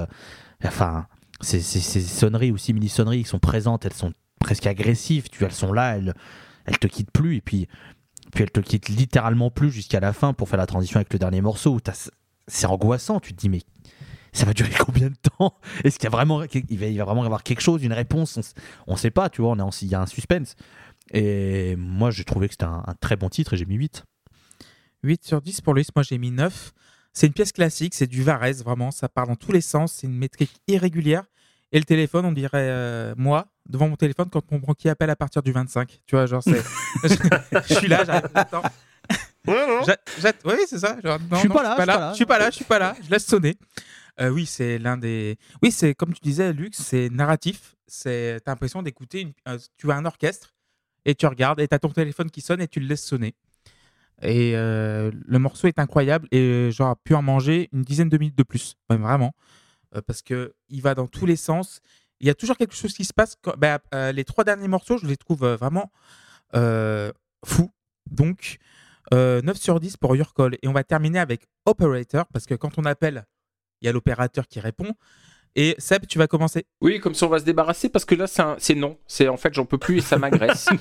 enfin, 0.64 1.06
ces, 1.40 1.61
ces- 1.61 1.80
ces 1.80 2.00
sonneries 2.00 2.50
ou 2.50 2.56
simili 2.59 2.88
sonneries 2.88 3.22
qui 3.22 3.28
sont 3.28 3.38
présentes, 3.38 3.84
elles 3.84 3.92
sont 3.92 4.12
presque 4.40 4.66
agressives. 4.66 5.28
Tu 5.30 5.44
elles 5.44 5.52
sont 5.52 5.72
là, 5.72 5.96
elles 5.96 6.14
elles 6.64 6.78
te 6.78 6.86
quittent 6.86 7.11
plus 7.12 7.36
et 7.36 7.40
puis 7.40 7.68
puis 8.32 8.44
elles 8.44 8.50
te 8.50 8.61
quittent 8.61 8.88
littéralement 8.90 9.50
plus 9.50 9.70
jusqu'à 9.70 10.00
la 10.00 10.12
fin 10.12 10.32
pour 10.34 10.48
faire 10.48 10.59
la 10.59 10.66
transition 10.66 10.96
avec 10.98 11.12
le 11.12 11.18
dernier 11.18 11.40
morceau 11.40 11.78
c'est 12.46 12.66
angoissant. 12.66 13.20
Tu 13.20 13.34
te 13.34 13.40
dis 13.40 13.48
mais 13.48 13.62
ça 14.33 14.45
va 14.47 14.53
durer 14.55 14.70
combien 14.79 15.09
de 15.09 15.16
temps? 15.39 15.59
Est-ce 15.85 15.99
qu'il 15.99 16.05
y 16.05 16.07
a 16.09 16.11
vraiment, 16.11 16.43
il 16.43 16.79
va, 16.79 16.87
il 16.87 16.99
va 16.99 17.05
vraiment 17.05 17.22
y 17.22 17.26
avoir 17.26 17.43
quelque 17.43 17.61
chose, 17.61 17.83
une 17.83 17.93
réponse? 17.93 18.39
On 18.87 18.93
On 18.95 18.97
sait 18.97 19.11
pas, 19.11 19.29
tu 19.31 19.43
vois, 19.43 19.51
on 19.53 19.59
est 19.59 19.62
en- 19.62 19.70
il 19.83 19.89
y 19.89 19.95
a 19.95 20.01
un 20.01 20.07
suspense. 20.07 20.55
Et 21.12 21.74
moi, 21.76 22.11
j'ai 22.11 22.24
trouvé 22.24 22.49
que 22.49 22.55
c'était 22.55 22.64
un, 22.64 22.83
un 22.87 22.95
très 23.01 23.16
bon 23.16 23.29
titre 23.29 23.55
et 23.55 23.57
j'ai 23.57 23.64
mis 23.64 23.76
8. 23.76 24.05
8 25.05 25.24
sur 25.24 25.41
10 25.41 25.61
pour 25.61 25.74
Luis, 25.74 25.87
moi 25.95 26.03
j'ai 26.03 26.18
mis 26.18 26.31
9. 26.31 26.72
C'est 27.12 27.26
une 27.26 27.33
pièce 27.33 27.53
classique, 27.53 27.95
c'est 27.95 28.07
du 28.07 28.22
Varese, 28.22 28.62
vraiment, 28.62 28.91
ça 28.91 29.09
part 29.09 29.26
dans 29.26 29.37
tous 29.37 29.53
les 29.53 29.61
sens, 29.61 29.93
c'est 29.93 30.07
une 30.07 30.16
métrique 30.16 30.53
irrégulière. 30.68 31.24
Et 31.72 31.79
le 31.79 31.85
téléphone, 31.85 32.24
on 32.24 32.33
dirait 32.33 32.68
euh, 32.70 33.14
moi, 33.16 33.47
devant 33.68 33.89
mon 33.89 33.97
téléphone, 33.97 34.29
quand 34.31 34.51
mon 34.51 34.59
banquier 34.59 34.91
appelle 34.91 35.11
à 35.11 35.16
partir 35.16 35.43
du 35.43 35.53
25. 35.53 36.01
Tu 36.07 36.16
vois, 36.16 36.26
genre, 36.26 36.43
c'est. 36.43 36.62
je 37.68 37.74
suis 37.74 37.89
là, 37.89 38.05
j'arrive. 38.05 38.29
Attends. 38.35 38.62
Ouais, 39.47 39.64
Oui, 40.45 40.55
c'est 40.66 40.79
ça. 40.79 40.97
genre, 41.03 41.18
non, 41.20 41.37
Je 41.37 41.37
suis 41.41 41.49
non, 41.49 41.55
pas 41.55 41.62
là, 41.62 41.76
je 41.76 41.76
suis 41.76 41.87
pas 41.87 41.87
là. 41.99 42.11
Je 42.11 42.16
suis 42.16 42.24
pas 42.24 42.39
là, 42.39 42.51
je 42.51 42.55
suis 42.57 42.64
pas 42.64 42.79
là. 42.79 42.97
Je 43.05 43.11
laisse 43.11 43.26
sonner. 43.26 43.57
Euh, 44.21 44.31
oui, 44.31 44.47
c'est 44.47 44.79
l'un 44.79 44.97
des. 44.97 45.37
Oui, 45.62 45.71
c'est 45.71 45.95
comme 45.95 46.12
tu 46.12 46.21
disais, 46.21 46.53
Lux, 46.53 46.77
c'est 46.79 47.09
narratif. 47.11 47.77
C'est. 47.87 48.41
T'as 48.45 48.53
l'impression 48.53 48.83
d'écouter. 48.83 49.35
Euh, 49.47 49.59
Tu 49.77 49.91
as 49.93 49.97
un 49.97 50.05
orchestre 50.05 50.55
et 51.05 51.14
tu 51.14 51.27
regardes 51.27 51.61
et 51.61 51.69
t'as 51.69 51.79
ton 51.79 51.91
téléphone 51.91 52.31
qui 52.31 52.41
sonne 52.41 52.61
et 52.61 52.69
tu 52.69 52.81
le 52.81 52.87
laisses 52.87 53.05
sonner. 53.05 53.35
Et 54.21 54.57
euh, 54.57 55.12
le 55.27 55.39
morceau 55.39 55.69
est 55.69 55.79
incroyable 55.79 56.27
et 56.33 56.71
j'aurais 56.73 56.97
pu 57.05 57.14
en 57.14 57.23
manger 57.23 57.69
une 57.73 57.83
dizaine 57.83 58.09
de 58.09 58.19
minutes 58.19 58.37
de 58.37 58.43
plus, 58.43 58.75
vraiment, 58.91 59.33
Euh, 59.95 60.03
parce 60.07 60.23
que 60.23 60.55
il 60.69 60.83
va 60.83 60.95
dans 60.95 61.07
tous 61.07 61.25
les 61.25 61.37
sens. 61.37 61.81
Il 62.21 62.27
y 62.27 62.31
a 62.31 62.35
toujours 62.35 62.57
quelque 62.57 62.75
chose 62.75 62.93
qui 62.95 63.05
se 63.05 63.12
passe. 63.14 63.37
euh, 63.95 64.12
les 64.12 64.25
trois 64.25 64.43
derniers 64.45 64.66
morceaux, 64.69 64.99
je 64.99 65.07
les 65.07 65.16
trouve 65.16 65.45
euh, 65.45 65.57
vraiment 65.57 65.93
euh, 66.57 67.12
fous. 67.47 67.71
Donc, 68.11 68.59
euh, 69.14 69.41
9 69.43 69.57
sur 69.57 69.79
10 69.81 69.97
pour 69.97 70.16
Your 70.16 70.35
Call. 70.35 70.57
Et 70.62 70.69
on 70.69 70.73
va 70.73 70.83
terminer 70.83 71.21
avec 71.21 71.47
Operator, 71.64 72.27
parce 72.33 72.47
que 72.47 72.55
quand 72.57 72.77
on 72.79 72.85
appelle, 72.85 73.25
il 73.83 73.87
y 73.87 73.89
a 73.89 73.93
l'opérateur 73.93 74.47
qui 74.49 74.61
répond. 74.61 74.93
Et 75.57 75.74
Seb, 75.79 76.07
tu 76.07 76.18
vas 76.18 76.26
commencer. 76.29 76.66
Oui, 76.83 77.01
comme 77.01 77.14
ça 77.14 77.26
on 77.26 77.31
va 77.31 77.39
se 77.41 77.45
débarrasser 77.45 77.89
parce 77.89 78.05
que 78.05 78.14
là 78.14 78.26
c'est 78.29 78.43
un- 78.43 78.57
c'est 78.59 78.74
non. 78.76 78.97
C'est 79.09 79.26
en 79.29 79.37
fait 79.37 79.53
j'en 79.55 79.64
peux 79.64 79.79
plus 79.79 79.99
et 79.99 80.01
ça 80.03 80.16
m'agresse. 80.18 80.68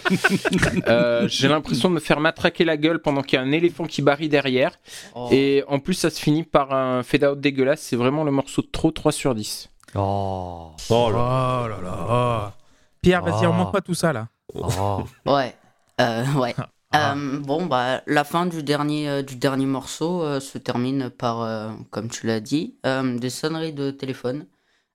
Euh, 0.87 1.27
J'ai 1.27 1.47
l'impression 1.47 1.89
de 1.89 1.95
me 1.95 1.99
faire 1.99 2.19
matraquer 2.19 2.63
la 2.65 2.77
gueule 2.77 2.99
pendant 3.01 3.21
qu'il 3.21 3.37
y 3.37 3.41
a 3.41 3.45
un 3.45 3.51
éléphant 3.51 3.85
qui 3.85 4.01
barille 4.01 4.29
derrière. 4.29 4.77
Oh. 5.15 5.29
Et 5.31 5.63
en 5.67 5.79
plus 5.79 5.93
ça 5.95 6.09
se 6.09 6.19
finit 6.19 6.43
par 6.43 6.73
un 6.73 7.01
fade 7.03 7.23
out 7.23 7.39
dégueulasse. 7.39 7.81
C'est 7.81 7.95
vraiment 7.95 8.23
le 8.23 8.31
morceau 8.31 8.61
de 8.61 8.67
trop 8.67 8.91
3 8.91 9.11
sur 9.11 9.33
10. 9.33 9.69
Oh, 9.95 10.71
Oh 10.89 11.09
là. 11.11 11.67
là 11.69 11.81
là. 11.81 12.53
Pierre, 13.01 13.23
vas-y, 13.23 13.45
Oh. 13.47 13.51
remonte-moi 13.51 13.81
tout 13.81 13.93
ça 13.95 14.13
là. 14.13 14.27
oh. 14.53 15.03
Ouais. 15.25 15.55
Euh, 16.01 16.25
ouais. 16.35 16.53
Ah. 16.91 17.15
Euh, 17.15 17.39
bon, 17.39 17.65
bah, 17.65 18.01
la 18.07 18.23
fin 18.23 18.45
du 18.45 18.63
dernier, 18.63 19.09
euh, 19.09 19.21
du 19.21 19.35
dernier 19.35 19.65
morceau 19.65 20.21
euh, 20.23 20.39
se 20.39 20.57
termine 20.57 21.09
par, 21.09 21.75
comme 21.89 22.09
tu 22.09 22.27
l'as 22.27 22.39
dit, 22.39 22.75
des 22.83 23.29
sonneries 23.29 23.73
de 23.73 23.91
téléphone. 23.91 24.47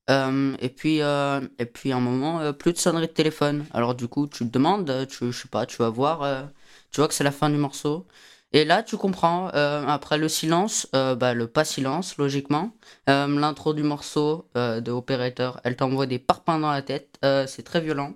Et 0.08 0.68
puis, 0.68 0.98
et 0.98 1.66
puis, 1.66 1.92
un 1.92 2.00
moment, 2.00 2.52
plus 2.52 2.72
de 2.72 2.78
sonneries 2.78 3.06
de 3.06 3.12
téléphone. 3.12 3.66
Alors, 3.72 3.94
du 3.94 4.08
coup, 4.08 4.26
tu 4.26 4.46
te 4.46 4.52
demandes, 4.52 5.06
tu, 5.08 5.32
je 5.32 5.42
sais 5.42 5.48
pas, 5.48 5.66
tu 5.66 5.76
vas 5.78 5.88
voir, 5.90 6.50
tu 6.90 7.00
vois 7.00 7.08
que 7.08 7.14
c'est 7.14 7.24
la 7.24 7.30
fin 7.32 7.50
du 7.50 7.56
morceau. 7.56 8.06
Et 8.52 8.66
là, 8.66 8.82
tu 8.82 8.98
comprends, 8.98 9.48
après 9.48 10.18
le 10.18 10.28
silence, 10.28 10.86
bah, 10.92 11.34
le 11.34 11.46
pas 11.46 11.64
silence, 11.64 12.16
logiquement. 12.18 12.72
L'intro 13.06 13.72
du 13.74 13.82
morceau 13.82 14.46
de 14.54 14.90
Operator, 14.90 15.60
elle 15.64 15.76
t'envoie 15.76 16.06
des 16.06 16.18
parpaings 16.18 16.58
dans 16.60 16.70
la 16.72 16.82
tête. 16.82 17.18
c'est 17.46 17.62
très 17.64 17.80
violent. 17.80 18.12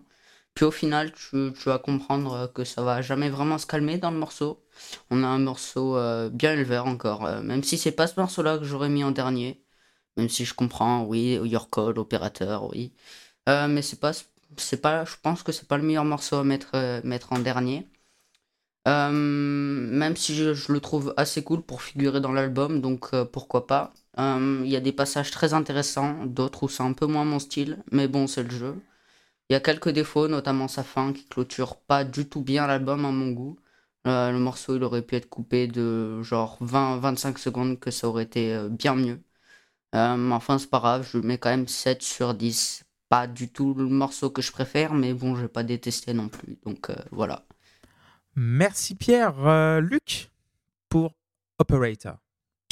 Puis 0.57 0.64
au 0.64 0.70
final, 0.70 1.12
tu, 1.12 1.52
vas 1.66 1.78
comprendre 1.78 2.32
euh, 2.34 2.46
que 2.48 2.64
ça 2.64 2.82
va 2.82 3.02
jamais 3.02 3.28
vraiment 3.28 3.59
se 3.59 3.66
calmer 3.66 3.98
dans 3.98 4.11
le 4.11 4.18
morceau. 4.18 4.64
On 5.11 5.22
a 5.22 5.26
un 5.26 5.38
morceau 5.38 5.96
euh, 5.98 6.30
bien 6.30 6.54
élevé 6.54 6.78
encore, 6.78 7.26
euh, 7.26 7.42
même 7.42 7.62
si 7.62 7.78
c'est 7.78 7.92
pas 7.92 8.07
ce 8.07 8.18
morceau-là 8.18 8.59
que 8.59 8.64
j'aurais 8.64 8.88
mis 8.88 9.04
en 9.04 9.11
dernier. 9.11 9.62
Même 10.16 10.30
si 10.30 10.46
je 10.46 10.54
comprends, 10.54 11.04
oui, 11.04 11.38
Your 11.44 11.70
Call, 11.70 11.98
opérateur, 11.98 12.70
oui. 12.70 12.92
Mais 13.46 13.82
c'est 13.82 14.00
pas, 14.00 14.12
je 14.12 15.16
pense 15.22 15.42
que 15.42 15.52
c'est 15.52 15.68
pas 15.68 15.76
le 15.78 15.84
meilleur 15.84 16.04
morceau 16.07 16.36
à 16.36 16.44
mettre, 16.44 16.72
en 17.30 17.38
dernier. 17.38 17.86
Même 18.86 20.14
si 20.16 20.34
je, 20.34 20.72
le 20.72 20.80
trouve 20.80 21.12
assez 21.18 21.44
cool 21.44 21.62
pour 21.62 21.82
figurer 21.82 22.20
dans 22.20 22.32
l'album, 22.32 22.80
donc 22.80 23.11
pourquoi 23.26 23.66
pas. 23.66 23.92
Il 24.18 24.68
y 24.68 24.76
a 24.76 24.80
des 24.80 24.92
passages 24.92 25.30
très 25.30 25.52
intéressants, 25.54 26.24
d'autres 26.26 26.64
où 26.64 26.68
c'est 26.68 26.82
un 26.82 26.94
peu 26.94 27.07
moins 27.07 27.24
mon 27.24 27.38
style, 27.38 27.82
mais 27.92 28.09
bon, 28.09 28.26
c'est 28.26 28.44
le 28.44 28.50
jeu. 28.50 28.76
Il 29.49 29.53
y 29.53 29.57
a 29.57 29.61
quelques 29.61 29.90
défauts, 29.90 30.28
notamment 30.28 30.68
sa 30.68 30.82
fin 30.82 31.12
qui 31.12 31.24
clôture 31.26 31.76
pas 31.76 32.05
du 32.05 32.28
tout 32.28 32.42
bien 32.42 32.66
l'album 32.66 33.05
à 33.05 33.12
mon 33.12 33.30
goût. 33.30 33.57
Euh, 34.07 34.30
le 34.32 34.38
morceau 34.38 34.76
il 34.76 34.84
aurait 34.84 35.03
pu 35.03 35.16
être 35.16 35.28
coupé 35.28 35.66
de 35.68 36.22
genre 36.22 36.59
20-25 36.62 37.38
secondes 37.38 37.78
que 37.80 37.90
ça 37.90 38.09
aurait 38.09 38.24
été 38.24 38.55
euh, 38.55 38.68
bien 38.68 38.94
mieux. 38.94 39.20
Euh, 39.94 40.30
enfin 40.30 40.59
c'est 40.59 40.70
pas 40.70 40.80
grave, 40.80 41.09
je 41.12 41.18
mets 41.18 41.38
quand 41.38 41.51
même 41.51 41.68
7 41.68 42.03
sur 42.03 42.34
10. 42.34 42.84
Pas 43.09 43.26
du 43.28 43.51
tout 43.51 43.74
le 43.74 43.86
morceau 43.86 44.30
que 44.30 44.42
je 44.42 44.53
préfère, 44.53 44.94
mais 44.94 45.14
bon 45.14 45.36
je 45.36 45.42
vais 45.42 45.49
pas 45.49 45.64
détester 45.64 46.12
non 46.14 46.28
plus. 46.28 46.59
Donc 46.64 46.90
euh, 46.90 46.97
voilà. 47.12 47.47
Merci 48.36 48.97
Pierre. 48.97 49.80
Luc, 49.80 50.30
pour 50.88 51.14
Operator. 51.59 52.18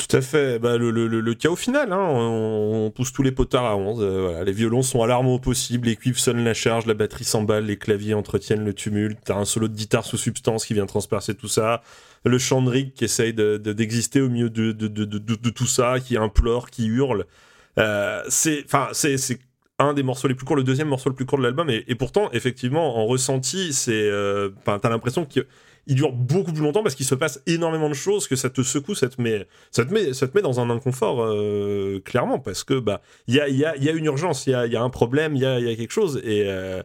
Tout 0.07 0.17
à 0.17 0.21
fait. 0.21 0.59
Bah, 0.59 0.77
le, 0.77 0.91
le, 0.91 1.07
le, 1.09 1.35
chaos 1.35 1.57
final, 1.57 1.93
hein. 1.93 1.99
on, 1.99 2.91
pousse 2.95 3.13
tous 3.13 3.23
les 3.23 3.33
potards 3.33 3.65
à 3.65 3.77
11. 3.77 3.99
euh. 4.03 4.45
Les 4.45 4.53
violons 4.53 4.83
sont 4.83 5.03
alarmants 5.03 5.35
au 5.35 5.39
possible, 5.39 5.89
les 5.89 5.97
cuivres 5.97 6.19
sonnent 6.19 6.45
la 6.45 6.53
charge, 6.53 6.87
la 6.87 6.95
batterie 6.95 7.25
s'emballe, 7.25 7.65
les 7.65 7.79
claviers 7.79 8.15
entretiennent 8.15 8.65
le 8.65 8.75
tumulte. 8.75 9.19
T'as 9.25 9.37
un 9.37 9.45
solo 9.45 9.69
de 9.69 9.75
guitare 9.75 10.05
sous 10.05 10.19
substance 10.19 10.67
qui 10.67 10.75
vient 10.75 10.87
transpercer 10.87 11.35
tout 11.35 11.49
ça. 11.49 11.83
Le 12.25 12.39
chant 12.39 12.65
qui 12.95 13.05
essaye 13.05 13.33
d'exister 13.33 13.59
de, 13.59 13.73
d'exister 13.73 14.21
au 14.21 14.29
milieu 14.29 14.51
de, 14.51 14.73
de, 14.73 15.51
tout 15.51 15.67
ça, 15.67 16.01
qui 16.01 16.17
implore, 16.17 16.71
qui 16.71 16.87
hurle. 16.87 17.27
Euh, 17.79 18.23
c'est, 18.29 18.67
un 19.79 19.95
des 19.95 20.03
morceaux 20.03 20.29
les 20.29 20.35
plus 20.35 20.47
courts, 20.47 20.57
le 20.57 20.65
deuxième 20.65 20.89
morceau 20.89 21.09
le 21.09 21.15
plus 21.15 21.27
court 21.27 21.39
de 21.39 21.45
l'album, 21.45 21.69
et, 21.71 21.95
pourtant, 21.95 22.31
effectivement, 22.33 22.97
en 22.99 23.07
ressenti, 23.07 23.73
c'est, 23.73 23.93
euh, 23.93 24.51
t'as 24.65 24.89
l'impression 24.89 25.25
qu'il 25.25 25.45
il 25.87 25.97
dure 25.97 26.13
beaucoup 26.13 26.53
plus 26.53 26.63
longtemps 26.63 26.83
parce 26.83 26.95
qu'il 26.95 27.07
se 27.07 27.15
passe 27.15 27.43
énormément 27.47 27.89
de 27.89 27.95
choses, 27.95 28.29
que 28.29 28.37
ça 28.37 28.51
te 28.51 28.63
secoue, 28.63 28.95
ça 28.95 29.09
te 29.09 29.21
met, 29.21 29.47
ça 29.71 29.85
te 29.85 29.93
met, 29.93 30.15
ça 30.15 30.27
te 30.29 30.37
met 30.37 30.43
dans 30.43 30.61
un 30.61 30.71
inconfort, 30.71 31.23
euh, 31.23 32.01
clairement, 32.05 32.39
parce 32.39 32.65
que 32.65 32.79
bah, 32.79 33.03
il 33.27 33.35
y 33.35 33.41
a, 33.41 33.49
y, 33.49 33.65
a, 33.65 33.77
y 33.77 33.89
a 33.89 33.93
une 33.93 34.07
urgence, 34.07 34.47
il 34.47 34.51
y 34.51 34.55
a, 34.55 34.67
y 34.67 34.77
a 34.77 34.83
un 34.83 34.91
problème, 34.91 35.35
il 35.37 35.43
y 35.43 35.47
a, 35.47 35.77
quelque 35.77 35.93
chose, 35.93 36.21
et, 36.25 36.45
euh, 36.47 36.83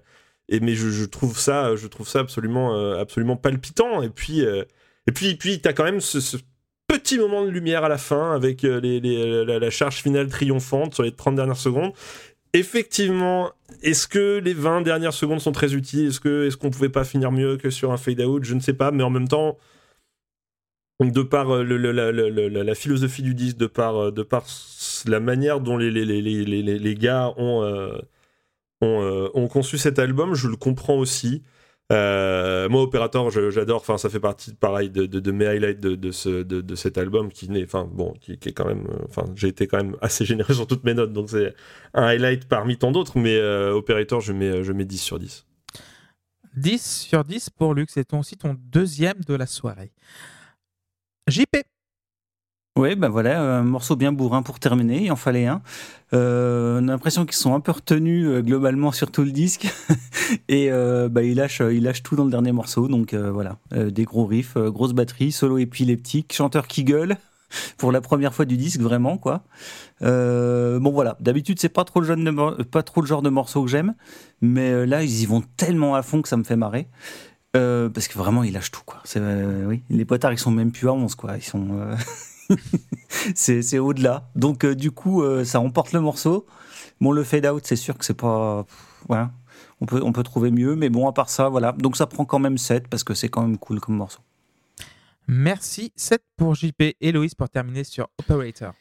et 0.50 0.60
mais 0.60 0.74
je, 0.74 1.06
trouve 1.06 1.38
ça, 1.40 1.76
je 1.76 1.88
trouve 1.88 2.08
ça 2.08 2.20
absolument, 2.20 2.76
euh, 2.76 3.00
absolument 3.00 3.38
palpitant, 3.38 4.02
et 4.02 4.10
puis, 4.10 4.42
et 4.42 5.12
puis, 5.14 5.36
puis 5.36 5.62
t'as 5.62 5.74
quand 5.74 5.86
même 5.86 6.02
ce, 6.02 6.38
petit 6.88 7.20
moment 7.20 7.46
de 7.46 7.50
lumière 7.50 7.84
à 7.84 7.90
la 7.90 8.00
fin 8.00 8.34
avec 8.34 8.64
la 8.64 9.70
charge 9.70 10.02
finale 10.02 10.28
triomphante 10.28 10.96
sur 10.96 11.04
les 11.04 11.12
30 11.12 11.36
dernières 11.36 11.56
secondes. 11.56 11.94
Effectivement, 12.54 13.52
est-ce 13.84 14.08
que 14.08 14.40
les 14.40 14.54
20 14.54 14.82
dernières 14.82 15.14
secondes 15.14 15.40
sont 15.40 15.52
très 15.52 15.76
utiles? 15.76 16.08
Est-ce 16.08 16.20
que 16.20 16.48
est-ce 16.48 16.58
qu'on 16.58 16.72
pouvait 16.72 16.90
pas 16.90 17.04
finir 17.04 17.32
mieux 17.32 17.58
que 17.58 17.70
sur 17.70 17.92
un 17.92 17.98
fade 17.98 18.22
out? 18.22 18.44
Je 18.44 18.56
ne 18.56 18.60
sais 18.60 18.74
pas, 18.74 18.92
mais 18.92 19.04
en 19.04 19.12
même 19.12 19.28
temps, 19.28 19.58
de 21.00 21.22
par 21.22 21.56
euh, 21.56 21.64
la, 21.64 22.76
philosophie 22.76 23.22
du 23.22 23.36
disque, 23.36 23.58
de 23.58 23.68
par, 23.68 23.98
euh, 23.98 24.12
la 25.06 25.20
manière 25.20 25.62
dont 25.62 25.78
les, 25.78 26.96
gars 26.96 27.34
ont 27.38 28.02
conçu 29.48 29.78
cet 29.78 30.00
album, 30.00 30.34
je 30.34 30.48
le 30.48 30.56
comprends 30.56 30.98
aussi. 30.98 31.44
Euh, 31.92 32.70
moi, 32.70 32.84
Opérateur, 32.84 33.32
je- 33.32 33.50
j'adore. 33.50 33.78
Enfin, 33.82 33.98
ça 33.98 34.10
fait 34.10 34.20
partie, 34.20 34.54
pareil, 34.54 34.90
de, 34.92 35.32
mes 35.32 35.48
highlights 35.48 35.80
de, 35.80 36.12
ce, 36.12 36.44
de, 36.44 36.76
cet 36.76 36.98
album 36.98 37.30
qui 37.32 37.50
n'est, 37.50 37.64
enfin, 37.64 37.90
bon, 37.92 38.14
qui, 38.22 38.34
est 38.34 38.54
quand 38.54 38.66
même, 38.68 38.88
euh, 38.92 39.06
enfin, 39.08 39.26
j'ai 39.36 39.48
été 39.48 39.66
quand 39.68 39.78
même 39.78 39.96
assez 40.02 40.26
généreux 40.26 40.54
sur 40.54 40.68
toutes 40.68 40.84
mes 40.84 40.94
notes, 40.94 41.14
donc 41.14 41.30
c'est 41.30 41.56
un 41.94 42.04
highlight 42.04 42.48
parmi 42.48 42.78
tant 42.78 42.92
d'autres. 42.92 43.18
Mais 43.18 43.36
euh, 43.38 43.74
Opérateur, 43.74 44.22
je 44.22 44.34
mets, 44.34 44.64
je 44.64 44.72
mets 44.72 44.86
10 44.86 45.00
sur 45.00 45.18
10. 45.20 45.46
10 46.56 47.02
sur 47.08 47.24
10 47.24 47.50
pour 47.50 47.74
Luc, 47.74 47.90
c'est 47.90 48.14
aussi 48.14 48.38
ton 48.38 48.56
deuxième 48.60 49.20
de 49.28 49.34
la 49.34 49.46
soirée. 49.46 49.92
JP. 51.28 51.58
Ouais, 52.78 52.96
bah 52.96 53.10
voilà, 53.10 53.58
un 53.58 53.64
morceau 53.64 53.98
bien 53.98 54.14
bourrin 54.14 54.42
pour 54.42 54.60
terminer, 54.60 55.04
il 55.04 55.12
en 55.12 55.18
fallait 55.18 55.48
un. 55.48 55.62
Euh, 56.14 56.80
on 56.82 56.88
a 56.88 56.92
l'impression 56.92 57.26
qu'ils 57.26 57.36
sont 57.36 57.54
un 57.54 57.60
peu 57.60 57.72
retenus 57.74 58.26
euh, 58.26 58.42
globalement 58.42 58.92
sur 58.94 59.12
tout 59.12 59.24
le 59.24 59.32
disque. 59.32 59.68
Et 60.48 60.72
euh, 60.72 61.10
bah, 61.10 61.24
ils, 61.24 61.36
lâchent, 61.36 61.62
ils 61.62 61.84
lâchent 61.84 62.04
tout 62.04 62.16
dans 62.16 62.24
le 62.24 62.32
dernier 62.32 62.54
morceau. 62.54 62.88
Donc 62.88 63.14
euh, 63.14 63.32
voilà, 63.32 63.58
Euh, 63.74 63.90
des 63.92 64.06
gros 64.06 64.26
riffs, 64.26 64.56
euh, 64.56 64.72
grosse 64.72 64.94
batterie, 64.94 65.32
solo 65.34 65.58
épileptique, 65.58 66.32
chanteur 66.34 66.68
qui 66.68 66.84
gueule. 66.86 67.18
pour 67.78 67.92
la 67.92 68.00
première 68.00 68.34
fois 68.34 68.46
du 68.46 68.56
disque, 68.58 68.80
vraiment 68.80 69.18
quoi. 69.18 69.44
Euh, 70.04 70.80
bon 70.80 70.92
voilà, 70.92 71.18
d'habitude 71.20 71.60
c'est 71.60 71.68
pas 71.70 71.84
trop 71.84 72.00
le 72.00 72.06
genre 72.06 72.16
de, 72.18 72.64
pas 72.64 72.84
trop 72.84 73.02
le 73.02 73.08
genre 73.08 73.24
de 73.24 73.30
morceau 73.30 73.64
que 73.64 73.70
j'aime, 73.70 73.96
mais 74.42 74.70
euh, 74.70 74.86
là 74.86 75.04
ils 75.04 75.22
y 75.22 75.26
vont 75.26 75.42
tellement 75.58 75.96
à 75.96 76.04
fond 76.04 76.22
que 76.22 76.30
ça 76.30 76.38
me 76.38 76.44
fait 76.44 76.56
marrer. 76.56 76.88
Euh, 77.58 77.90
parce 77.90 78.08
que 78.08 78.16
vraiment 78.20 78.44
ils 78.44 78.54
lâchent 78.54 78.70
tout 78.70 78.84
quoi. 78.86 79.02
Euh, 79.18 79.66
oui, 79.66 79.82
les 79.90 80.06
potards 80.06 80.32
ils 80.34 80.38
sont 80.38 80.52
même 80.52 80.72
plus 80.72 80.88
à 80.88 80.94
11 80.94 81.16
quoi. 81.16 81.36
Ils 81.38 81.44
sont, 81.44 81.68
euh, 81.72 81.96
c'est, 83.36 83.62
c'est 83.62 83.80
au-delà. 83.80 84.30
Donc 84.36 84.66
euh, 84.66 84.76
du 84.76 84.92
coup 84.92 85.24
euh, 85.24 85.44
ça 85.44 85.60
remporte 85.60 85.94
le 85.94 86.02
morceau. 86.02 86.46
Bon 87.02 87.12
le 87.12 87.24
fade 87.24 87.46
out 87.46 87.66
c'est 87.66 87.76
sûr 87.76 87.98
que 87.98 88.06
c'est 88.06 88.14
pas, 88.14 88.66
voilà. 89.08 89.32
On 89.82 89.86
peut, 89.86 90.02
on 90.04 90.12
peut 90.12 90.24
trouver 90.24 90.52
mieux, 90.52 90.76
mais 90.76 90.90
bon, 90.90 91.08
à 91.08 91.14
part 91.14 91.30
ça, 91.30 91.48
voilà. 91.48 91.72
Donc 91.72 91.96
ça 91.96 92.06
prend 92.06 92.26
quand 92.26 92.40
même 92.40 92.58
7 92.58 92.88
parce 92.88 93.04
que 93.04 93.14
c'est 93.14 93.30
quand 93.30 93.42
même 93.42 93.58
cool 93.58 93.80
comme 93.80 93.96
morceau. 93.96 94.20
Merci. 95.28 95.94
7 95.96 96.22
pour 96.36 96.56
JP 96.56 96.82
et 97.00 97.12
Loïs 97.12 97.36
pour 97.36 97.50
terminer 97.50 97.84
sur 97.84 98.10
Operator. 98.18 98.74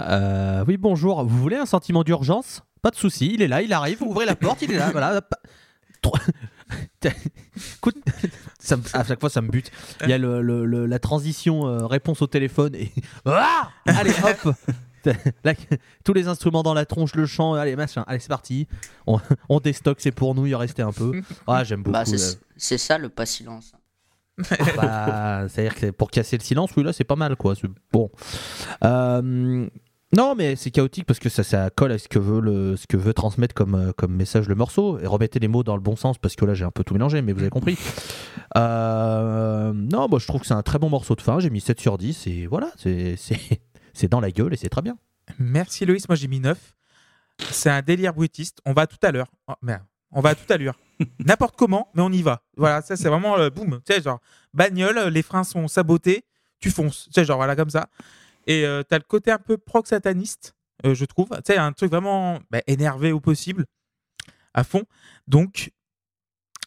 Euh, 0.00 0.64
oui, 0.66 0.76
bonjour. 0.76 1.24
Vous 1.24 1.38
voulez 1.38 1.56
un 1.56 1.66
sentiment 1.66 2.02
d'urgence? 2.02 2.62
Pas 2.82 2.90
de 2.90 2.96
souci, 2.96 3.32
il 3.34 3.42
est 3.42 3.48
là, 3.48 3.62
il 3.62 3.72
arrive. 3.72 3.98
Vous 3.98 4.06
ouvrez 4.06 4.26
la 4.26 4.36
porte, 4.36 4.62
il 4.62 4.72
est 4.72 4.78
là. 4.78 4.90
Voilà. 4.90 5.20
Écoute, 7.76 7.96
ça 8.58 8.76
me- 8.76 8.82
à 8.92 9.04
chaque 9.04 9.20
fois 9.20 9.30
ça 9.30 9.40
me 9.42 9.48
bute. 9.48 9.70
Il 10.02 10.08
y 10.10 10.12
a 10.12 10.18
le- 10.18 10.42
le- 10.42 10.64
le- 10.66 10.86
la 10.86 10.98
transition 10.98 11.66
euh, 11.66 11.86
réponse 11.86 12.22
au 12.22 12.26
téléphone 12.26 12.74
et 12.74 12.92
Ah 13.24 13.70
allez 13.86 14.12
hop. 14.44 14.54
Là, 15.44 15.54
tous 16.04 16.12
les 16.14 16.26
instruments 16.26 16.64
dans 16.64 16.74
la 16.74 16.84
tronche, 16.84 17.14
le 17.14 17.26
chant, 17.26 17.54
allez 17.54 17.76
machin, 17.76 18.02
allez 18.08 18.18
c'est 18.18 18.28
parti. 18.28 18.66
On, 19.06 19.20
on 19.48 19.60
déstocke, 19.60 20.00
c'est 20.00 20.10
pour 20.10 20.34
nous, 20.34 20.46
il 20.46 20.54
en 20.56 20.58
restait 20.58 20.82
un 20.82 20.92
peu. 20.92 21.22
Ah 21.46 21.62
j'aime 21.62 21.82
beaucoup. 21.84 21.92
Bah, 21.92 22.00
euh, 22.08 22.16
c'est 22.16 22.38
c'est 22.56 22.78
ça 22.78 22.98
le 22.98 23.08
pas 23.08 23.24
silence. 23.26 23.72
bah, 24.76 25.46
C'est-à-dire 25.48 25.74
que 25.74 25.90
pour 25.90 26.10
casser 26.10 26.36
le 26.36 26.42
silence, 26.42 26.70
oui, 26.76 26.82
là, 26.82 26.92
c'est 26.92 27.04
pas 27.04 27.16
mal, 27.16 27.36
quoi. 27.36 27.54
C'est 27.54 27.68
bon. 27.92 28.10
Euh, 28.84 29.68
non, 30.14 30.34
mais 30.36 30.54
c'est 30.56 30.70
chaotique 30.70 31.04
parce 31.04 31.18
que 31.18 31.28
ça, 31.28 31.42
ça 31.42 31.68
colle 31.70 31.92
à 31.92 31.98
ce 31.98 32.08
que 32.08 32.18
veut, 32.18 32.40
le, 32.40 32.76
ce 32.76 32.86
que 32.86 32.96
veut 32.96 33.12
transmettre 33.12 33.54
comme, 33.54 33.74
euh, 33.74 33.92
comme 33.92 34.14
message 34.14 34.48
le 34.48 34.54
morceau. 34.54 34.98
Et 35.00 35.06
remettez 35.06 35.38
les 35.40 35.48
mots 35.48 35.62
dans 35.64 35.74
le 35.74 35.82
bon 35.82 35.96
sens 35.96 36.16
parce 36.18 36.36
que 36.36 36.44
là, 36.44 36.54
j'ai 36.54 36.64
un 36.64 36.70
peu 36.70 36.84
tout 36.84 36.94
mélangé, 36.94 37.22
mais 37.22 37.32
vous 37.32 37.40
avez 37.40 37.50
compris. 37.50 37.76
Euh, 38.56 39.72
non, 39.74 40.08
moi, 40.08 40.18
je 40.18 40.26
trouve 40.26 40.40
que 40.40 40.46
c'est 40.46 40.54
un 40.54 40.62
très 40.62 40.78
bon 40.78 40.88
morceau 40.88 41.14
de 41.14 41.20
fin. 41.22 41.40
J'ai 41.40 41.50
mis 41.50 41.60
7 41.60 41.80
sur 41.80 41.98
10 41.98 42.26
et 42.26 42.46
voilà, 42.46 42.70
c'est- 42.76 43.16
c'est 43.16 43.40
c'est 43.92 44.08
dans 44.08 44.20
la 44.20 44.30
gueule 44.30 44.52
et 44.52 44.56
c'est 44.56 44.68
très 44.68 44.82
bien. 44.82 44.96
Merci 45.38 45.86
Loïs, 45.86 46.06
moi 46.08 46.16
j'ai 46.16 46.28
mis 46.28 46.38
9. 46.40 46.74
C'est 47.50 47.70
un 47.70 47.82
délire 47.82 48.12
bruitiste. 48.14 48.58
On 48.64 48.72
va 48.74 48.86
tout 48.86 48.98
à 49.02 49.10
l'heure. 49.10 49.28
Oh, 49.48 49.54
merde. 49.62 49.82
On 50.12 50.20
va 50.20 50.34
tout 50.34 50.50
à 50.52 50.56
l'heure. 50.56 50.78
N'importe 51.18 51.56
comment, 51.56 51.88
mais 51.94 52.02
on 52.02 52.10
y 52.12 52.22
va. 52.22 52.42
Voilà, 52.56 52.80
ça 52.82 52.96
c'est 52.96 53.08
vraiment 53.08 53.36
le 53.36 53.50
boum. 53.50 53.80
Tu 53.86 53.94
sais, 53.94 54.00
genre, 54.02 54.20
bagnole, 54.54 55.08
les 55.08 55.22
freins 55.22 55.44
sont 55.44 55.66
sabotés, 55.68 56.24
tu 56.60 56.70
fonces. 56.70 57.06
Tu 57.06 57.12
sais, 57.14 57.24
genre, 57.24 57.38
voilà, 57.38 57.56
comme 57.56 57.70
ça. 57.70 57.88
Et 58.46 58.64
euh, 58.64 58.82
t'as 58.82 58.98
le 58.98 59.04
côté 59.04 59.30
un 59.30 59.38
peu 59.38 59.58
proc 59.58 59.86
sataniste, 59.86 60.54
euh, 60.84 60.94
je 60.94 61.04
trouve. 61.04 61.28
Tu 61.30 61.52
sais, 61.52 61.56
un 61.58 61.72
truc 61.72 61.90
vraiment 61.90 62.38
bah, 62.50 62.60
énervé 62.66 63.12
au 63.12 63.20
possible, 63.20 63.66
à 64.54 64.64
fond. 64.64 64.84
Donc, 65.26 65.72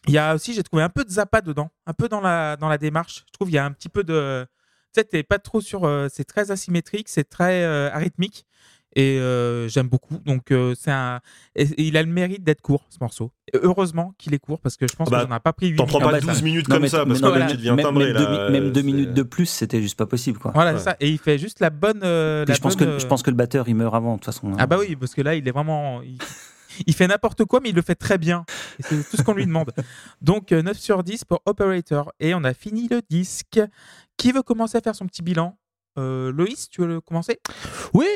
il 0.06 0.14
y 0.14 0.18
a 0.18 0.34
aussi, 0.34 0.54
j'ai 0.54 0.62
trouvé 0.62 0.82
un 0.82 0.88
peu 0.88 1.04
de 1.04 1.10
Zappa 1.10 1.40
dedans, 1.40 1.70
un 1.86 1.92
peu 1.92 2.08
dans 2.08 2.20
la, 2.20 2.56
dans 2.56 2.68
la 2.68 2.78
démarche. 2.78 3.24
Je 3.26 3.32
trouve 3.32 3.50
il 3.50 3.54
y 3.54 3.58
a 3.58 3.64
un 3.64 3.72
petit 3.72 3.88
peu 3.88 4.04
de. 4.04 4.46
Tu 4.94 5.00
sais, 5.00 5.04
t'es 5.04 5.22
pas 5.22 5.38
trop 5.38 5.60
sur. 5.60 5.84
euh, 5.84 6.08
c'est 6.10 6.24
très 6.24 6.50
asymétrique, 6.50 7.08
c'est 7.08 7.28
très 7.28 7.64
euh, 7.64 7.90
arythmique. 7.92 8.46
Et 8.96 9.18
euh, 9.20 9.68
j'aime 9.68 9.86
beaucoup. 9.88 10.18
Donc, 10.26 10.50
euh, 10.50 10.74
c'est 10.78 10.90
un. 10.90 11.20
et- 11.54 11.62
et 11.62 11.82
il 11.84 11.96
a 11.96 12.02
le 12.02 12.08
mérite 12.10 12.42
d'être 12.42 12.60
court, 12.60 12.84
ce 12.90 12.96
morceau. 13.00 13.30
Et 13.52 13.58
heureusement 13.62 14.14
qu'il 14.18 14.34
est 14.34 14.38
court, 14.40 14.58
parce 14.60 14.76
que 14.76 14.88
je 14.88 14.96
pense 14.96 15.06
Ah 15.08 15.10
bah, 15.12 15.22
qu'on 15.24 15.30
n'a 15.30 15.38
pas 15.40 15.52
pris 15.52 15.68
8 15.68 15.76
T'en 15.76 15.86
prends 15.86 15.98
Ah 16.00 16.04
pas 16.06 16.10
bah, 16.12 16.20
12 16.20 16.32
ça- 16.38 16.42
minutes 16.42 16.66
comme 16.66 16.88
ça, 16.88 17.06
parce 17.06 17.20
que 17.20 17.50
tu 17.50 17.56
deviens 17.56 17.76
même, 17.76 17.84
timbré. 17.86 18.06
même 18.06 18.14
là, 18.14 18.20
deux, 18.20 18.28
mi- 18.30 18.52
même 18.52 18.64
euh, 18.64 18.70
deux 18.70 18.80
c'est- 18.80 18.86
minutes 18.86 19.14
de 19.14 19.22
plus, 19.22 19.46
c'était 19.46 19.80
juste 19.80 19.96
pas 19.96 20.06
possible, 20.06 20.38
quoi. 20.38 20.50
Voilà, 20.54 20.72
Ouais. 20.74 20.78
ça. 20.80 20.96
Et 20.98 21.08
il 21.08 21.18
fait 21.18 21.38
juste 21.38 21.60
la 21.60 21.70
bonne. 21.70 22.00
euh, 22.02 22.44
la 22.46 22.54
je 22.54 22.60
pense 22.60 22.76
bonne, 22.76 22.94
que 22.96 22.98
je 22.98 23.06
pense 23.06 23.22
que 23.22 23.30
le 23.30 23.36
batteur 23.36 23.68
il 23.68 23.74
meurt 23.76 23.94
avant 23.94 24.14
de 24.14 24.18
toute 24.18 24.24
façon. 24.26 24.48
hein. 24.52 24.56
Ah 24.58 24.66
bah 24.66 24.76
oui, 24.80 24.96
parce 24.96 25.14
que 25.14 25.22
là, 25.22 25.34
il 25.36 25.46
est 25.46 25.52
vraiment... 25.52 26.02
Il, 26.02 26.18
il 26.86 26.94
fait 26.94 27.06
n'importe 27.06 27.44
quoi, 27.44 27.60
mais 27.60 27.68
il 27.70 27.74
le 27.76 27.82
fait 27.82 27.94
très 27.96 28.18
bien. 28.18 28.44
C'est 28.80 29.08
tout 29.08 29.16
ce 29.16 29.22
qu'on 29.22 29.34
lui 29.34 29.44
demande. 29.46 29.70
Donc, 30.22 30.50
euh, 30.52 30.62
9 30.62 30.78
sur 30.78 31.04
10 31.04 31.24
pour 31.24 31.42
Operator. 31.46 32.12
Et 32.20 32.34
on 32.34 32.42
a 32.44 32.54
fini 32.54 32.88
le 32.88 33.02
disque. 33.08 33.60
Qui 34.16 34.32
veut 34.32 34.42
commencer 34.42 34.78
à 34.78 34.80
faire 34.80 34.94
son 34.94 35.06
petit 35.06 35.22
bilan? 35.22 35.56
Euh, 35.98 36.30
Loïs, 36.32 36.68
tu 36.70 36.80
veux 36.80 36.86
le 36.86 37.00
commencer? 37.00 37.40
Oui, 37.92 38.06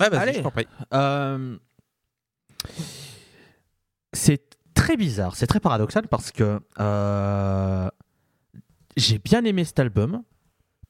Ouais, 0.00 0.08
vas-y, 0.10 0.18
Allez. 0.20 0.32
je 0.34 0.40
t'en 0.40 0.50
prie. 0.50 0.66
Euh, 0.92 1.56
C'est 4.12 4.42
très 4.74 4.96
bizarre, 4.96 5.36
c'est 5.36 5.46
très 5.46 5.60
paradoxal 5.60 6.08
parce 6.08 6.30
que 6.32 6.60
euh, 6.80 7.88
j'ai 8.96 9.18
bien 9.18 9.44
aimé 9.44 9.64
cet 9.64 9.78
album, 9.78 10.22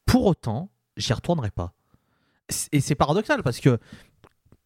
pour 0.06 0.26
autant, 0.26 0.70
j'y 0.96 1.12
retournerai 1.12 1.50
pas. 1.50 1.72
Et 2.72 2.80
c'est 2.80 2.94
paradoxal 2.94 3.42
parce 3.42 3.60
que 3.60 3.78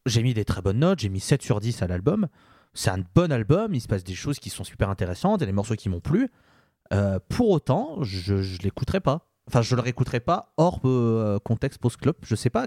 j'ai 0.07 0.23
mis 0.23 0.35
des 0.35 0.45
très 0.45 0.63
bonnes 0.63 0.79
notes, 0.81 0.99
j'ai 1.01 1.09
mis 1.09 1.21
7 1.21 1.43
sur 1.43 1.61
10 1.61 1.83
à 1.83 1.87
l'album. 1.87 2.27
C'est 2.75 2.91
un 2.91 3.03
bon 3.15 3.31
album, 3.33 3.75
il 3.75 3.81
se 3.81 3.89
passe 3.89 4.05
des 4.05 4.15
choses 4.15 4.39
qui 4.39 4.51
sont 4.51 4.65
super 4.65 4.89
intéressantes, 4.91 5.41
il 5.41 5.43
y 5.43 5.45
a 5.45 5.47
des 5.47 5.53
morceaux 5.53 5.75
qui 5.77 5.89
m'ont 5.89 6.01
plu. 6.01 6.29
Euh, 6.93 7.19
pour 7.29 7.51
autant, 7.51 8.03
je 8.03 8.35
ne 8.35 8.63
l'écouterai 8.63 9.01
pas. 9.01 9.27
Enfin, 9.47 9.63
je 9.63 9.75
le 9.75 9.81
réécouterai 9.83 10.21
pas 10.21 10.53
hors 10.57 10.81
euh, 10.85 11.39
contexte 11.39 11.79
post-club. 11.81 12.17
Je 12.23 12.35
sais 12.35 12.51
pas 12.51 12.67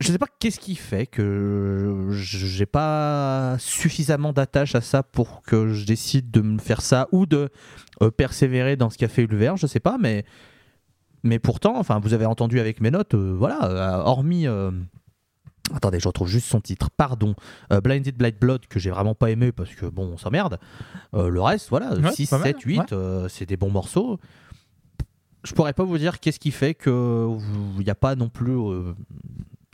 je 0.00 0.12
sais 0.12 0.18
pas 0.18 0.26
qu'est-ce 0.38 0.60
qui 0.60 0.74
fait 0.76 1.06
que 1.06 2.08
je- 2.10 2.46
j'ai 2.46 2.66
pas 2.66 3.56
suffisamment 3.58 4.32
d'attache 4.32 4.74
à 4.74 4.80
ça 4.80 5.02
pour 5.02 5.42
que 5.42 5.68
je 5.72 5.86
décide 5.86 6.30
de 6.30 6.40
me 6.42 6.58
faire 6.58 6.82
ça 6.82 7.08
ou 7.12 7.24
de 7.26 7.48
euh, 8.02 8.10
persévérer 8.10 8.76
dans 8.76 8.90
ce 8.90 8.98
qu'a 8.98 9.08
fait 9.08 9.22
Ulver, 9.22 9.54
je 9.56 9.66
sais 9.66 9.80
pas, 9.80 9.96
mais 9.98 10.24
mais 11.22 11.38
pourtant, 11.40 11.76
enfin, 11.78 11.98
vous 11.98 12.14
avez 12.14 12.26
entendu 12.26 12.60
avec 12.60 12.80
mes 12.80 12.90
notes, 12.90 13.14
euh, 13.14 13.34
voilà, 13.36 13.64
euh, 13.64 14.02
hormis. 14.04 14.46
euh, 14.46 14.70
Attendez, 15.74 15.98
je 15.98 16.06
retrouve 16.06 16.28
juste 16.28 16.46
son 16.46 16.60
titre, 16.60 16.90
pardon. 16.96 17.34
Euh, 17.72 17.80
Blinded 17.80 18.16
Blind 18.16 18.38
Blood, 18.38 18.66
que 18.68 18.78
j'ai 18.78 18.90
vraiment 18.90 19.16
pas 19.16 19.30
aimé 19.32 19.50
parce 19.50 19.74
que 19.74 19.86
bon, 19.86 20.10
on 20.12 20.16
s'emmerde. 20.18 20.60
Le 21.12 21.40
reste, 21.40 21.70
voilà, 21.70 21.94
Ouais, 21.94 22.12
6, 22.12 22.30
pas 22.30 22.38
mal, 22.38 22.46
7, 22.48 22.60
8, 22.62 22.78
ouais. 22.78 22.84
euh, 22.92 23.28
c'est 23.28 23.46
des 23.46 23.56
bons 23.56 23.70
morceaux. 23.70 24.20
Je 25.42 25.52
pourrais 25.54 25.72
pas 25.72 25.82
vous 25.82 25.98
dire 25.98 26.20
qu'est-ce 26.20 26.38
qui 26.38 26.52
fait 26.52 26.74
qu'il 26.74 26.92
n'y 26.92 27.90
a 27.90 27.96
pas 27.96 28.14
non 28.14 28.28
plus 28.28 28.52
euh, 28.56 28.94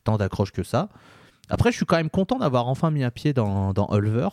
tant 0.04 0.16
d'accroche 0.16 0.52
que 0.52 0.62
ça. 0.62 0.88
Après, 1.48 1.70
je 1.72 1.76
suis 1.76 1.86
quand 1.86 1.96
même 1.96 2.10
content 2.10 2.38
d'avoir 2.38 2.68
enfin 2.68 2.90
mis 2.90 3.04
un 3.04 3.10
pied 3.10 3.32
dans, 3.32 3.72
dans 3.72 3.88
Ulver. 3.96 4.28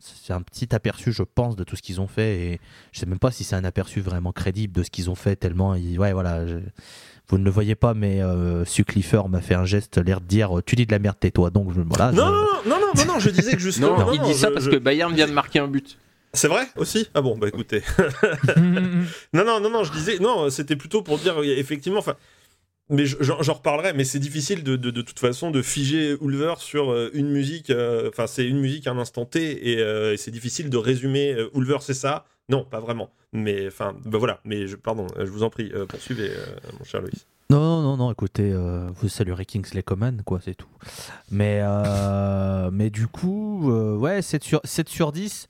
C'est 0.00 0.32
un 0.32 0.42
petit 0.42 0.72
aperçu, 0.74 1.12
je 1.12 1.22
pense, 1.24 1.56
de 1.56 1.64
tout 1.64 1.74
ce 1.74 1.82
qu'ils 1.82 2.00
ont 2.00 2.06
fait. 2.06 2.36
Et 2.40 2.60
je 2.92 3.00
sais 3.00 3.06
même 3.06 3.18
pas 3.18 3.30
si 3.32 3.42
c'est 3.42 3.56
un 3.56 3.64
aperçu 3.64 4.00
vraiment 4.00 4.30
crédible 4.32 4.72
de 4.74 4.82
ce 4.82 4.90
qu'ils 4.90 5.10
ont 5.10 5.14
fait, 5.16 5.34
tellement. 5.36 5.74
ils- 5.74 5.98
Ouais, 5.98 6.12
voilà. 6.12 6.46
je- 6.46 6.58
Vous 7.30 7.36
ne 7.36 7.44
le 7.44 7.50
voyez 7.50 7.74
pas, 7.74 7.94
mais 7.94 8.22
euh, 8.22 8.64
Suclifer 8.64 9.22
m'a 9.28 9.40
fait 9.40 9.54
un 9.54 9.64
geste, 9.64 9.98
l'air 9.98 10.20
de 10.20 10.26
dire 10.26 10.50
Tu 10.64 10.76
dis 10.76 10.86
de 10.86 10.92
la 10.92 10.98
merde, 10.98 11.16
tais-toi. 11.20 11.50
Donc, 11.50 11.72
je- 11.74 11.80
voilà. 11.80 12.12
Non, 12.12 12.26
je- 12.26 12.68
non, 12.68 12.76
non, 12.76 12.80
non, 12.80 12.86
non, 13.06 13.12
non, 13.14 13.18
je 13.18 13.30
disais 13.30 13.52
que 13.52 13.58
justement. 13.58 13.98
Non, 13.98 14.06
non, 14.06 14.12
il 14.12 14.20
non, 14.20 14.26
dit 14.28 14.34
ça 14.34 14.48
je- 14.48 14.52
parce 14.54 14.64
je- 14.66 14.70
que 14.70 14.76
Bayern 14.76 15.12
vient 15.14 15.26
de 15.26 15.32
marquer 15.32 15.58
un 15.58 15.68
but. 15.68 15.98
C'est 16.32 16.48
vrai 16.48 16.66
aussi? 16.76 17.08
Ah 17.14 17.20
bon, 17.22 17.36
bah 17.38 17.48
écoutez. 17.48 17.82
Non, 19.32 19.44
non, 19.44 19.60
non, 19.60 19.70
non, 19.70 19.84
je 19.84 19.92
disais, 19.92 20.18
non, 20.20 20.48
c'était 20.50 20.76
plutôt 20.76 21.02
pour 21.02 21.18
dire, 21.18 21.40
euh, 21.40 21.44
effectivement, 21.44 21.98
enfin, 21.98 22.14
mais 22.90 23.06
je- 23.06 23.16
j'en 23.20 23.54
reparlerai, 23.54 23.92
mais 23.92 24.04
c'est 24.04 24.18
difficile 24.18 24.62
de, 24.64 24.76
de, 24.76 24.90
toute 25.02 25.18
façon 25.18 25.50
de 25.50 25.62
figer 25.62 26.16
Ulver 26.20 26.54
sur 26.58 26.90
euh, 26.90 27.10
une 27.14 27.28
musique, 27.28 27.70
euh, 27.70 28.08
enfin, 28.08 28.26
c'est 28.26 28.46
une 28.46 28.58
musique 28.58 28.86
à 28.86 28.92
un 28.92 28.98
instant 28.98 29.24
T, 29.24 29.72
et, 29.72 29.78
euh, 29.80 30.14
et 30.14 30.16
c'est 30.16 30.30
difficile 30.30 30.70
de 30.70 30.76
résumer 30.76 31.32
euh, 31.34 31.50
Ulver, 31.54 31.78
c'est 31.80 31.94
ça? 31.94 32.24
Non, 32.48 32.64
pas 32.64 32.80
vraiment. 32.80 33.10
Mais, 33.32 33.66
enfin, 33.66 33.94
bah 34.06 34.18
voilà, 34.18 34.40
mais 34.44 34.66
je, 34.66 34.76
pardon, 34.76 35.06
je 35.18 35.30
vous 35.30 35.42
en 35.42 35.50
prie, 35.50 35.70
poursuivez, 35.88 36.30
mon 36.78 36.84
cher 36.84 37.02
Loïs. 37.02 37.26
Non, 37.50 37.60
non, 37.60 37.82
non, 37.82 37.96
non, 37.98 38.12
écoutez, 38.12 38.54
vous 38.94 39.08
saluerez 39.10 39.44
Kingsley 39.44 39.82
Coman, 39.82 40.22
quoi, 40.24 40.40
c'est 40.42 40.54
tout. 40.54 40.68
Mais, 41.30 41.62
mais 42.72 42.88
du 42.88 43.06
coup, 43.06 43.70
ouais, 43.70 44.22
7 44.22 44.42
sur, 44.44 44.60
7 44.64 44.88
sur 44.88 45.12
10. 45.12 45.46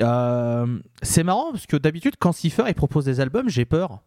Euh, 0.00 0.78
c'est 1.02 1.22
marrant 1.22 1.50
parce 1.50 1.66
que 1.66 1.76
d'habitude, 1.76 2.14
quand 2.18 2.32
Cipher 2.32 2.64
il 2.68 2.74
propose 2.74 3.04
des 3.04 3.20
albums, 3.20 3.48
j'ai 3.48 3.64
peur. 3.64 4.00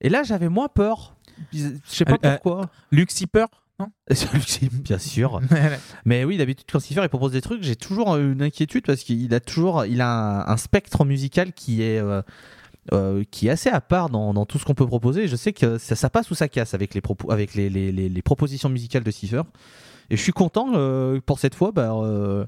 Et 0.00 0.08
là, 0.08 0.22
j'avais 0.22 0.48
moins 0.48 0.68
peur. 0.68 1.14
Je 1.52 1.68
sais 1.86 2.04
pas 2.04 2.12
Euh, 2.12 2.16
euh, 2.24 2.32
pourquoi. 2.32 2.70
Luke 2.90 3.10
Zipper 3.10 3.46
Non 3.80 3.88
Bien 4.72 4.98
sûr. 4.98 5.40
Mais 6.04 6.24
oui, 6.24 6.36
d'habitude, 6.38 6.66
quand 6.70 6.80
Cipher 6.80 7.02
il 7.02 7.08
propose 7.08 7.32
des 7.32 7.40
trucs, 7.40 7.62
j'ai 7.62 7.76
toujours 7.76 8.16
une 8.16 8.42
inquiétude 8.42 8.84
parce 8.86 9.02
qu'il 9.02 9.32
a 9.34 9.40
toujours 9.40 9.84
il 9.84 10.00
a 10.00 10.08
un, 10.10 10.52
un 10.52 10.56
spectre 10.56 11.04
musical 11.04 11.52
qui 11.52 11.82
est, 11.82 11.98
euh, 11.98 12.22
euh, 12.92 13.24
qui 13.30 13.48
est 13.48 13.50
assez 13.50 13.70
à 13.70 13.80
part 13.80 14.10
dans, 14.10 14.32
dans 14.34 14.46
tout 14.46 14.58
ce 14.58 14.64
qu'on 14.64 14.74
peut 14.74 14.86
proposer. 14.86 15.26
Je 15.28 15.36
sais 15.36 15.52
que 15.52 15.78
ça, 15.78 15.96
ça 15.96 16.10
passe 16.10 16.30
ou 16.30 16.34
ça 16.34 16.48
casse 16.48 16.74
avec 16.74 16.94
les, 16.94 17.00
propos, 17.00 17.30
avec 17.32 17.54
les, 17.54 17.68
les, 17.70 17.90
les- 17.92 18.08
les 18.08 18.22
propositions 18.22 18.68
musicales 18.68 19.04
de 19.04 19.10
Cipher. 19.10 19.42
Et 20.10 20.16
je 20.16 20.22
suis 20.22 20.32
content 20.32 20.72
euh, 20.74 21.20
pour 21.24 21.38
cette 21.38 21.54
fois. 21.54 21.72
Bah, 21.72 21.92
euh, 21.94 22.44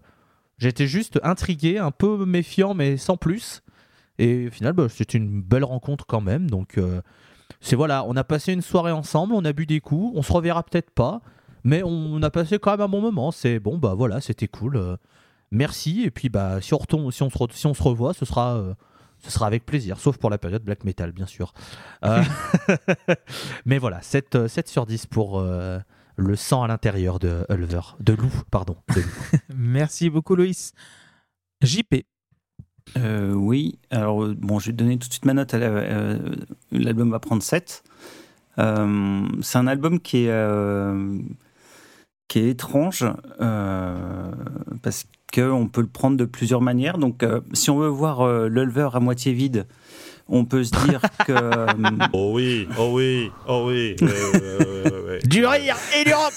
J'étais 0.58 0.86
juste 0.86 1.20
intrigué, 1.22 1.76
un 1.78 1.90
peu 1.90 2.24
méfiant, 2.24 2.72
mais 2.72 2.96
sans 2.96 3.18
plus. 3.18 3.62
Et 4.18 4.46
au 4.46 4.50
final, 4.50 4.72
bah, 4.72 4.86
c'était 4.88 5.18
une 5.18 5.42
belle 5.42 5.64
rencontre 5.64 6.06
quand 6.06 6.22
même. 6.22 6.48
Donc, 6.50 6.78
euh, 6.78 7.02
c'est 7.60 7.76
voilà, 7.76 8.04
on 8.04 8.16
a 8.16 8.24
passé 8.24 8.52
une 8.52 8.62
soirée 8.62 8.92
ensemble, 8.92 9.34
on 9.34 9.44
a 9.44 9.52
bu 9.52 9.66
des 9.66 9.80
coups, 9.80 10.12
on 10.16 10.22
se 10.22 10.32
reverra 10.32 10.62
peut-être 10.62 10.90
pas. 10.90 11.20
Mais 11.66 11.82
on 11.82 12.22
a 12.22 12.30
passé 12.30 12.60
quand 12.60 12.70
même 12.70 12.80
un 12.80 12.88
bon 12.88 13.00
moment. 13.00 13.32
C'est 13.32 13.58
bon, 13.58 13.76
bah 13.76 13.94
voilà, 13.94 14.20
c'était 14.20 14.46
cool. 14.46 14.76
Euh, 14.76 14.96
merci. 15.50 16.02
Et 16.04 16.12
puis, 16.12 16.28
bah, 16.28 16.60
si 16.60 16.74
on, 16.74 16.78
retombe, 16.78 17.10
si 17.10 17.24
on, 17.24 17.28
se, 17.28 17.36
si 17.50 17.66
on 17.66 17.74
se 17.74 17.82
revoit, 17.82 18.14
ce 18.14 18.24
sera 18.24 18.56
euh, 18.56 18.74
ce 19.18 19.32
sera 19.32 19.48
avec 19.48 19.66
plaisir, 19.66 19.98
sauf 19.98 20.16
pour 20.16 20.30
la 20.30 20.38
période 20.38 20.62
black 20.62 20.84
metal, 20.84 21.10
bien 21.10 21.26
sûr. 21.26 21.54
Euh, 22.04 22.22
mais 23.66 23.78
voilà, 23.78 24.00
7, 24.00 24.46
7 24.46 24.68
sur 24.68 24.86
10 24.86 25.06
pour 25.06 25.42
le 25.42 26.36
sang 26.36 26.62
à 26.62 26.68
l'intérieur 26.68 27.18
de 27.18 27.44
Ulver. 27.48 27.80
De 27.98 28.12
loup, 28.12 28.42
pardon. 28.52 28.76
de 28.94 29.00
loup. 29.00 29.38
Merci 29.56 30.08
beaucoup, 30.08 30.36
Loïs. 30.36 30.72
JP. 31.62 32.04
Euh, 32.96 33.32
oui, 33.32 33.78
alors 33.90 34.24
euh, 34.24 34.34
bon, 34.38 34.58
je 34.58 34.66
vais 34.66 34.72
donner 34.72 34.96
tout 34.98 35.08
de 35.08 35.12
suite 35.12 35.24
ma 35.24 35.34
note. 35.34 35.52
euh, 35.54 36.18
L'album 36.72 37.10
va 37.10 37.18
prendre 37.18 37.42
7. 37.42 37.82
Euh, 38.58 39.26
c'est 39.42 39.58
un 39.58 39.66
album 39.66 40.00
qui 40.00 40.24
est, 40.24 40.30
euh, 40.30 41.18
qui 42.28 42.38
est 42.38 42.48
étrange 42.50 43.04
euh, 43.40 44.30
parce 44.82 45.04
qu'on 45.34 45.68
peut 45.68 45.82
le 45.82 45.88
prendre 45.88 46.16
de 46.16 46.24
plusieurs 46.24 46.62
manières. 46.62 46.96
Donc, 46.98 47.22
euh, 47.22 47.40
si 47.52 47.68
on 47.70 47.78
veut 47.78 47.88
voir 47.88 48.22
euh, 48.22 48.48
l'Ulver 48.48 48.88
à 48.94 49.00
moitié 49.00 49.32
vide, 49.34 49.66
on 50.28 50.44
peut 50.46 50.64
se 50.64 50.70
dire 50.86 51.02
que. 51.26 51.66
Oh 52.14 52.32
oui, 52.34 52.66
oh 52.78 52.92
oui, 52.94 53.30
oh 53.46 53.66
oui. 53.68 53.96
ouais, 54.00 54.06
ouais, 54.08 54.40
ouais, 54.40 54.90
ouais, 54.90 55.00
ouais. 55.06 55.18
du 55.26 55.44
rire 55.44 55.76
et 56.00 56.04
du 56.04 56.14
rock 56.14 56.32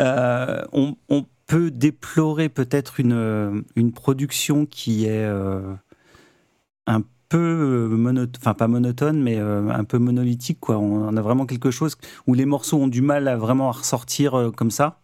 Euh, 0.00 0.64
on, 0.72 0.96
on 1.08 1.24
peut 1.48 1.72
déplorer 1.72 2.48
peut-être 2.48 3.00
une, 3.00 3.14
euh, 3.14 3.60
une 3.74 3.90
production 3.90 4.66
qui 4.66 5.06
est 5.06 5.24
euh, 5.24 5.74
un 6.86 7.02
peu 7.30 7.38
euh, 7.38 7.88
monotone, 7.88 8.30
enfin 8.38 8.54
pas 8.54 8.68
monotone, 8.68 9.20
mais 9.20 9.38
un 9.38 9.84
peu 9.84 9.98
monolithique. 9.98 10.68
On 10.68 11.16
a 11.16 11.22
vraiment 11.22 11.46
quelque 11.46 11.72
chose 11.72 11.96
où 12.26 12.34
les 12.34 12.44
morceaux 12.44 12.78
ont 12.78 12.86
du 12.86 13.02
mal 13.02 13.26
à 13.26 13.36
vraiment 13.36 13.70
à 13.70 13.72
ressortir 13.72 14.52
comme 14.56 14.70
ça. 14.70 15.00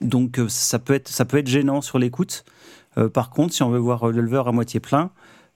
Donc 0.00 0.40
ça 0.48 0.78
peut 0.78 0.94
être, 0.94 1.08
ça 1.08 1.24
peut 1.24 1.38
être 1.38 1.48
gênant 1.48 1.80
sur 1.80 1.98
l'écoute. 1.98 2.44
Par 3.14 3.30
contre, 3.30 3.54
si 3.54 3.62
on 3.62 3.70
veut 3.70 3.78
voir 3.78 4.08
le 4.08 4.38
à 4.38 4.52
moitié 4.52 4.80
plein, 4.80 5.10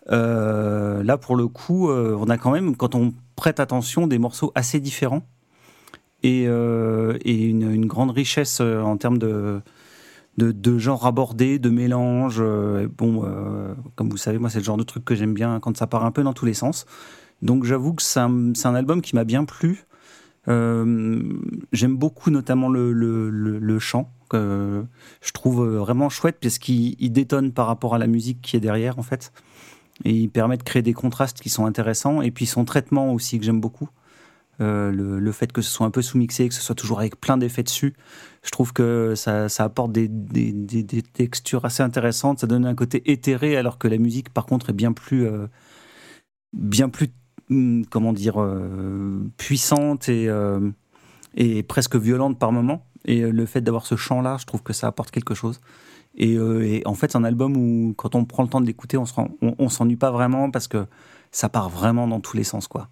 là 0.09 1.19
pour 1.19 1.37
le 1.37 1.49
coup, 1.49 1.91
on 1.91 2.29
a 2.31 2.39
quand 2.39 2.53
même, 2.53 2.74
quand 2.77 2.95
on 2.95 3.12
prête 3.37 3.61
attention, 3.61 4.07
des 4.07 4.19
morceaux 4.19 4.53
assez 4.55 4.81
différents 4.81 5.23
et, 6.23 6.44
euh, 6.47 7.19
une, 7.24 7.86
grande 7.86 8.11
richesse 8.11 8.59
euh, 8.61 8.81
en 8.81 8.97
termes 8.97 9.19
de, 9.19 9.62
genres 10.78 11.07
abordés, 11.07 11.59
de 11.59 11.70
mélanges. 11.70 12.40
euh, 12.40 12.89
bon, 12.97 13.24
comme 13.97 14.09
vous 14.09 14.16
savez, 14.16 14.39
moi, 14.39 14.51
c'est 14.51 14.59
le 14.59 14.65
genre 14.65 14.77
de 14.77 14.82
truc 14.82 15.05
que 15.05 15.15
j'aime 15.15 15.35
bien 15.35 15.61
quand 15.61 15.77
ça 15.77 15.86
part 15.86 16.05
un 16.05 16.11
peu 16.12 16.23
dans 16.23 16.32
tous 16.32 16.47
les 16.47 16.55
sens. 16.55 16.86
Donc, 17.43 17.65
j'avoue 17.65 17.94
que 17.94 18.03
c'est 18.03 18.20
un, 18.20 18.74
album 18.74 19.03
qui 19.03 19.15
m'a 19.16 19.24
bien 19.24 19.44
plu. 19.44 19.85
J'aime 20.47 21.97
beaucoup 21.97 22.31
notamment 22.31 22.69
le, 22.69 23.78
chant, 23.78 24.12
que 24.28 24.85
je 25.20 25.32
trouve 25.32 25.66
vraiment 25.77 26.09
chouette 26.09 26.39
parce 26.40 26.59
qu'il 26.59 26.97
il 26.99 27.12
détonne 27.12 27.53
par 27.53 27.66
rapport 27.66 27.94
à 27.94 27.99
la 27.99 28.07
musique 28.07 28.40
qui 28.40 28.57
est 28.57 28.61
derrière, 28.61 28.99
en 28.99 29.03
fait. 29.03 29.32
Et 30.05 30.12
il 30.12 30.28
permet 30.31 30.57
de 30.57 30.62
créer 30.62 30.82
des 30.82 30.94
contrastes 30.94 31.40
qui 31.40 31.49
sont 31.49 31.66
intéressants. 31.66 32.23
Et 32.23 32.31
puis 32.31 32.47
son 32.47 32.65
traitement 32.65 33.12
aussi, 33.12 33.39
que 33.39 33.44
j'aime 33.44 33.61
beaucoup. 33.61 33.89
Euh, 34.61 34.93
le, 34.93 35.33
fait 35.33 35.51
que 35.51 35.62
ce 35.62 35.70
soit 35.70 35.87
un 35.87 35.91
peu 35.91 36.03
sous-mixé, 36.03 36.49
que 36.49 36.55
ce 36.55 36.61
soit 36.61 36.74
toujours 36.74 37.01
avec 37.01 37.20
plein 37.20 37.37
d'effets 37.37 37.62
dessus, 37.62 37.95
je 38.43 38.51
trouve 38.51 38.73
que 38.73 39.15
ça, 39.16 39.47
apporte 39.59 39.93
des, 39.93 40.09
textures 41.15 41.65
assez 41.65 41.83
intéressantes. 41.83 42.41
Ça 42.41 42.47
donne 42.47 42.66
un 42.66 42.74
côté 42.74 43.11
éthéré, 43.11 43.57
alors 43.57 43.79
que 43.79 43.89
la 43.89 43.99
musique, 43.99 44.31
par 44.31 44.47
contre, 44.47 44.70
est 44.70 44.74
bien 44.74 44.93
plus, 44.93 45.27
euh, 45.27 45.47
bien 46.53 46.89
plus, 46.89 47.09
hum, 47.51 47.85
comment 47.87 48.12
dire, 48.12 48.41
euh, 48.41 49.20
puissante 49.37 50.09
et, 50.09 50.29
et 51.37 51.62
presque 51.62 51.97
violente 51.97 52.39
par 52.39 52.53
moment. 52.53 52.87
Et 53.05 53.23
le 53.23 53.47
fait 53.47 53.62
d'avoir 53.62 53.87
ce 53.87 53.97
chant-là, 53.97 54.37
je 54.39 54.47
trouve 54.47 54.62
que 54.62 54.73
ça 54.73 54.87
apporte 54.87 55.11
quelque 55.11 55.35
chose. 55.35 55.61
Et, 56.15 56.83
en 56.85 56.95
fait, 56.95 57.12
c'est 57.12 57.19
un 57.19 57.24
album 57.24 57.57
où, 57.57 57.95
quand 57.97 58.15
on 58.15 58.24
prend 58.24 58.43
le 58.43 58.49
temps 58.49 58.61
de 58.61 58.66
l'écouter, 58.66 58.99
on 58.99 59.69
s'ennuie 59.69 59.97
pas 59.97 60.11
vraiment 60.11 60.51
parce 60.51 60.69
que 60.69 60.87
ça 61.33 61.49
part 61.49 61.70
vraiment 61.70 62.07
dans 62.07 62.20
tous 62.20 62.37
les 62.37 62.45
sens, 62.45 62.69
quoi. 62.69 62.89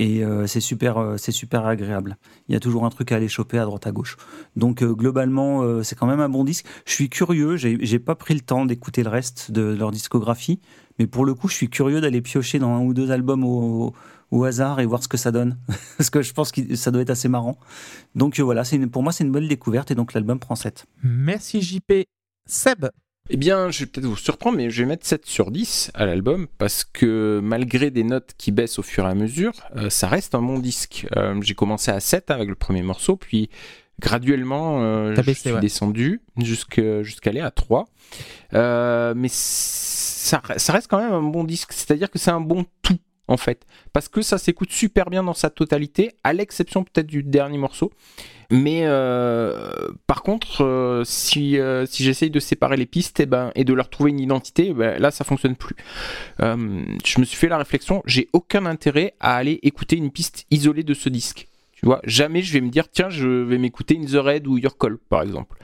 Et 0.00 0.24
euh, 0.24 0.46
c'est 0.46 0.60
super, 0.60 0.96
euh, 0.96 1.16
c'est 1.18 1.32
super 1.32 1.66
agréable. 1.66 2.16
Il 2.48 2.52
y 2.52 2.56
a 2.56 2.60
toujours 2.60 2.86
un 2.86 2.90
truc 2.90 3.10
à 3.10 3.16
aller 3.16 3.26
choper 3.28 3.58
à 3.58 3.64
droite 3.64 3.86
à 3.86 3.90
gauche. 3.90 4.16
Donc 4.56 4.82
euh, 4.82 4.94
globalement, 4.94 5.82
c'est 5.82 5.96
quand 5.96 6.06
même 6.06 6.20
un 6.20 6.28
bon 6.28 6.44
disque. 6.44 6.64
Je 6.86 6.92
suis 6.92 7.10
curieux. 7.10 7.56
J'ai 7.56 7.98
pas 7.98 8.14
pris 8.14 8.34
le 8.34 8.40
temps 8.40 8.64
d'écouter 8.64 9.02
le 9.02 9.10
reste 9.10 9.50
de 9.50 9.62
leur 9.74 9.90
discographie, 9.90 10.60
mais 10.98 11.06
pour 11.08 11.24
le 11.26 11.34
coup, 11.34 11.48
je 11.48 11.54
suis 11.54 11.68
curieux 11.68 12.00
d'aller 12.00 12.22
piocher 12.22 12.60
dans 12.60 12.70
un 12.70 12.80
ou 12.80 12.94
deux 12.94 13.10
albums 13.10 13.44
au, 13.44 13.92
hasard 14.44 14.78
et 14.78 14.86
voir 14.86 15.02
ce 15.02 15.08
que 15.08 15.16
ça 15.16 15.32
donne, 15.32 15.58
parce 15.98 16.10
que 16.10 16.22
je 16.22 16.32
pense 16.32 16.52
que 16.52 16.76
ça 16.76 16.90
doit 16.92 17.02
être 17.02 17.10
assez 17.10 17.28
marrant. 17.28 17.58
Donc 18.14 18.38
voilà, 18.38 18.62
une- 18.72 18.88
pour 18.90 19.02
moi, 19.02 19.10
c'est 19.12 19.24
une 19.24 19.32
bonne 19.32 19.48
découverte 19.48 19.90
et 19.90 19.94
donc 19.96 20.12
l'album 20.12 20.38
prend 20.38 20.54
7. 20.54 20.86
Merci, 21.02 21.60
JP. 21.60 22.04
Seb. 22.46 22.86
Eh 23.30 23.36
bien, 23.36 23.70
je 23.70 23.80
vais 23.80 23.86
peut-être 23.86 24.06
vous 24.06 24.16
surprendre, 24.16 24.56
mais 24.56 24.70
je 24.70 24.82
vais 24.82 24.88
mettre 24.88 25.06
7 25.06 25.26
sur 25.26 25.50
10 25.50 25.90
à 25.94 26.06
l'album 26.06 26.46
parce 26.56 26.84
que 26.84 27.40
malgré 27.42 27.90
des 27.90 28.04
notes 28.04 28.32
qui 28.38 28.52
baissent 28.52 28.78
au 28.78 28.82
fur 28.82 29.04
et 29.04 29.08
à 29.10 29.14
mesure, 29.14 29.52
euh, 29.76 29.90
ça 29.90 30.08
reste 30.08 30.34
un 30.34 30.42
bon 30.42 30.58
disque. 30.58 31.06
Euh, 31.16 31.38
J'ai 31.42 31.54
commencé 31.54 31.90
à 31.90 32.00
7 32.00 32.30
avec 32.30 32.48
le 32.48 32.54
premier 32.54 32.82
morceau, 32.82 33.16
puis 33.16 33.50
graduellement, 34.00 34.82
euh, 34.82 35.14
je 35.14 35.20
baissé, 35.22 35.40
suis 35.40 35.52
ouais. 35.52 35.60
descendu 35.60 36.22
jusqu'à 36.38 36.82
aller 37.26 37.40
à 37.40 37.50
3. 37.50 37.86
Euh, 38.54 39.12
mais 39.14 39.28
ça, 39.30 40.40
ça 40.56 40.72
reste 40.72 40.88
quand 40.88 40.98
même 40.98 41.12
un 41.12 41.22
bon 41.22 41.44
disque, 41.44 41.72
c'est-à-dire 41.72 42.10
que 42.10 42.18
c'est 42.18 42.30
un 42.30 42.40
bon 42.40 42.64
tout. 42.82 42.98
En 43.28 43.36
fait, 43.36 43.66
parce 43.92 44.08
que 44.08 44.22
ça 44.22 44.38
s'écoute 44.38 44.72
super 44.72 45.10
bien 45.10 45.22
dans 45.22 45.34
sa 45.34 45.50
totalité, 45.50 46.12
à 46.24 46.32
l'exception 46.32 46.82
peut-être 46.82 47.06
du 47.06 47.22
dernier 47.22 47.58
morceau. 47.58 47.92
Mais 48.50 48.82
euh, 48.84 49.90
par 50.06 50.22
contre, 50.22 50.64
euh, 50.64 51.04
si, 51.04 51.58
euh, 51.58 51.84
si 51.84 52.02
j'essaye 52.02 52.30
de 52.30 52.40
séparer 52.40 52.78
les 52.78 52.86
pistes 52.86 53.20
et, 53.20 53.26
ben, 53.26 53.52
et 53.54 53.64
de 53.64 53.74
leur 53.74 53.90
trouver 53.90 54.10
une 54.10 54.20
identité, 54.20 54.72
ben, 54.72 54.98
là 54.98 55.10
ça 55.10 55.24
fonctionne 55.24 55.56
plus. 55.56 55.76
Je 56.38 57.20
me 57.20 57.24
suis 57.24 57.36
fait 57.36 57.48
la 57.48 57.58
réflexion, 57.58 58.02
j'ai 58.06 58.28
aucun 58.32 58.64
intérêt 58.64 59.14
à 59.20 59.36
aller 59.36 59.60
écouter 59.62 59.96
une 59.96 60.10
piste 60.10 60.46
isolée 60.50 60.82
de 60.82 60.94
ce 60.94 61.10
disque. 61.10 61.47
Tu 61.78 61.86
vois, 61.86 62.00
jamais 62.02 62.42
je 62.42 62.52
vais 62.52 62.60
me 62.60 62.70
dire, 62.70 62.90
tiens, 62.90 63.08
je 63.08 63.28
vais 63.28 63.56
m'écouter 63.56 63.96
In 63.96 64.04
the 64.04 64.16
Red 64.20 64.48
ou 64.48 64.58
Your 64.58 64.76
Call, 64.76 64.98
par 64.98 65.22
exemple. 65.22 65.56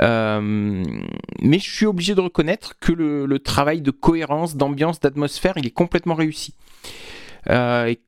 Euh, 0.00 0.40
mais 1.42 1.58
je 1.58 1.70
suis 1.70 1.84
obligé 1.84 2.14
de 2.14 2.20
reconnaître 2.22 2.78
que 2.80 2.92
le, 2.92 3.38
travail 3.40 3.82
de 3.82 3.90
cohérence, 3.90 4.56
d'ambiance, 4.56 5.00
d'atmosphère, 5.00 5.54
il 5.58 5.66
est 5.66 5.70
complètement 5.70 6.14
réussi. 6.14 6.54
Euh, 7.50 7.84
et 7.86 8.00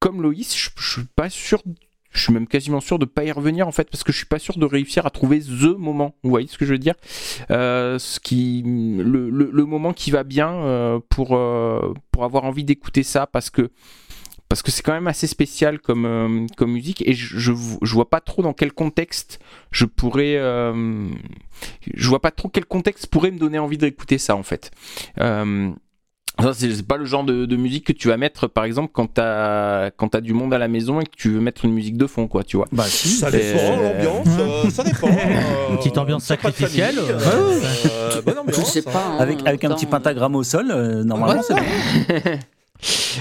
comme 0.00 0.22
Loïs, 0.22 0.56
je, 0.56 0.70
je 0.76 0.90
suis 0.90 1.04
pas 1.04 1.30
sûr, 1.30 1.62
je 2.10 2.20
suis 2.20 2.32
même 2.32 2.48
quasiment 2.48 2.80
sûr 2.80 2.98
de 2.98 3.04
pas 3.04 3.22
y 3.22 3.30
revenir 3.30 3.68
en 3.68 3.72
fait, 3.72 3.88
parce 3.88 4.02
que 4.02 4.10
je 4.10 4.16
suis 4.16 4.26
pas 4.26 4.40
sûr 4.40 4.58
de 4.58 4.66
réussir 4.66 5.06
à 5.06 5.10
trouver 5.10 5.38
the 5.38 5.78
moment. 5.78 6.16
Vous 6.24 6.30
voyez 6.30 6.48
ce 6.48 6.58
que 6.58 6.66
je 6.66 6.72
veux 6.72 6.78
dire? 6.78 6.94
Euh, 7.52 8.00
Ce 8.00 8.18
qui, 8.18 8.64
le, 8.66 9.30
le- 9.30 9.64
moment 9.64 9.92
qui 9.92 10.10
va 10.10 10.24
bien 10.24 11.00
pour 11.10 11.28
pour 12.10 12.24
avoir 12.24 12.44
envie 12.44 12.64
d'écouter 12.64 13.04
ça, 13.04 13.28
parce 13.28 13.50
que 13.50 13.70
parce 14.48 14.62
que 14.62 14.70
c'est 14.70 14.82
quand 14.82 14.92
même 14.92 15.06
assez 15.08 15.26
spécial 15.26 15.78
comme, 15.78 16.04
euh, 16.06 16.46
comme 16.56 16.72
musique 16.72 17.02
et 17.06 17.12
je, 17.12 17.38
je, 17.38 17.52
je 17.82 17.94
vois 17.94 18.08
pas 18.08 18.20
trop 18.20 18.42
dans 18.42 18.52
quel 18.54 18.72
contexte 18.72 19.38
je 19.70 19.84
pourrais 19.84 20.36
euh, 20.36 21.08
je 21.94 22.08
vois 22.08 22.20
pas 22.20 22.30
trop 22.30 22.48
quel 22.48 22.64
contexte 22.64 23.06
pourrait 23.08 23.30
me 23.30 23.38
donner 23.38 23.58
envie 23.58 23.78
d'écouter 23.78 24.16
ça 24.18 24.36
en 24.36 24.42
fait 24.42 24.70
euh, 25.20 25.70
ça, 26.40 26.54
c'est 26.54 26.86
pas 26.86 26.96
le 26.96 27.04
genre 27.04 27.24
de, 27.24 27.46
de 27.46 27.56
musique 27.56 27.84
que 27.84 27.92
tu 27.92 28.06
vas 28.06 28.16
mettre 28.16 28.46
par 28.46 28.62
exemple 28.62 28.90
quand 28.92 29.12
t'as 29.12 29.90
quand 29.90 30.08
t'as 30.10 30.20
du 30.20 30.32
monde 30.34 30.54
à 30.54 30.58
la 30.58 30.68
maison 30.68 31.00
et 31.00 31.04
que 31.04 31.16
tu 31.16 31.30
veux 31.30 31.40
mettre 31.40 31.64
une 31.64 31.72
musique 31.72 31.96
de 31.96 32.06
fond 32.06 32.28
quoi 32.28 32.44
tu 32.44 32.56
vois 32.56 32.66
Bah 32.70 32.84
si. 32.86 33.08
Ça 33.08 33.28
dépend, 33.32 33.58
Euh, 33.58 33.92
l'ambiance, 33.92 34.26
euh, 34.38 34.70
ça 34.70 34.84
dépend. 34.84 35.08
euh, 35.08 35.70
Une 35.70 35.78
petite 35.78 35.98
ambiance 35.98 36.24
sacrificielle, 36.24 36.94
famille, 36.94 37.18
euh, 37.90 38.22
bonne 38.22 38.38
ambiance, 38.38 38.56
Je 38.56 38.64
sais 38.64 38.82
pas. 38.82 38.92
hein. 39.04 39.10
hein, 39.14 39.16
Avec, 39.18 39.44
avec 39.44 39.64
un 39.64 39.74
petit 39.74 39.86
pentagramme 39.86 40.36
au 40.36 40.44
sol, 40.44 40.70
euh, 40.70 41.02
normalement 41.02 41.42
c'est 41.42 41.54
bon. 41.54 41.60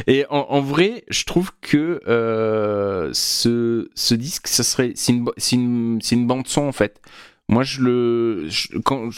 Et 0.08 0.26
en, 0.30 0.62
vrai, 0.62 1.04
je 1.10 1.24
trouve 1.26 1.52
que 1.62 2.02
euh, 2.08 3.10
ce, 3.14 4.14
disque, 4.14 4.48
ça 4.48 4.64
serait, 4.64 4.94
c'est 4.96 5.14
une, 5.14 5.26
une, 5.52 6.00
une 6.12 6.28
bande 6.28 6.48
son 6.48 6.62
en 6.62 6.72
fait. 6.72 7.02
Moi, 7.50 7.64
je 7.64 7.82
le, 7.82 8.46
je- 8.50 8.78
quand, 8.80 9.10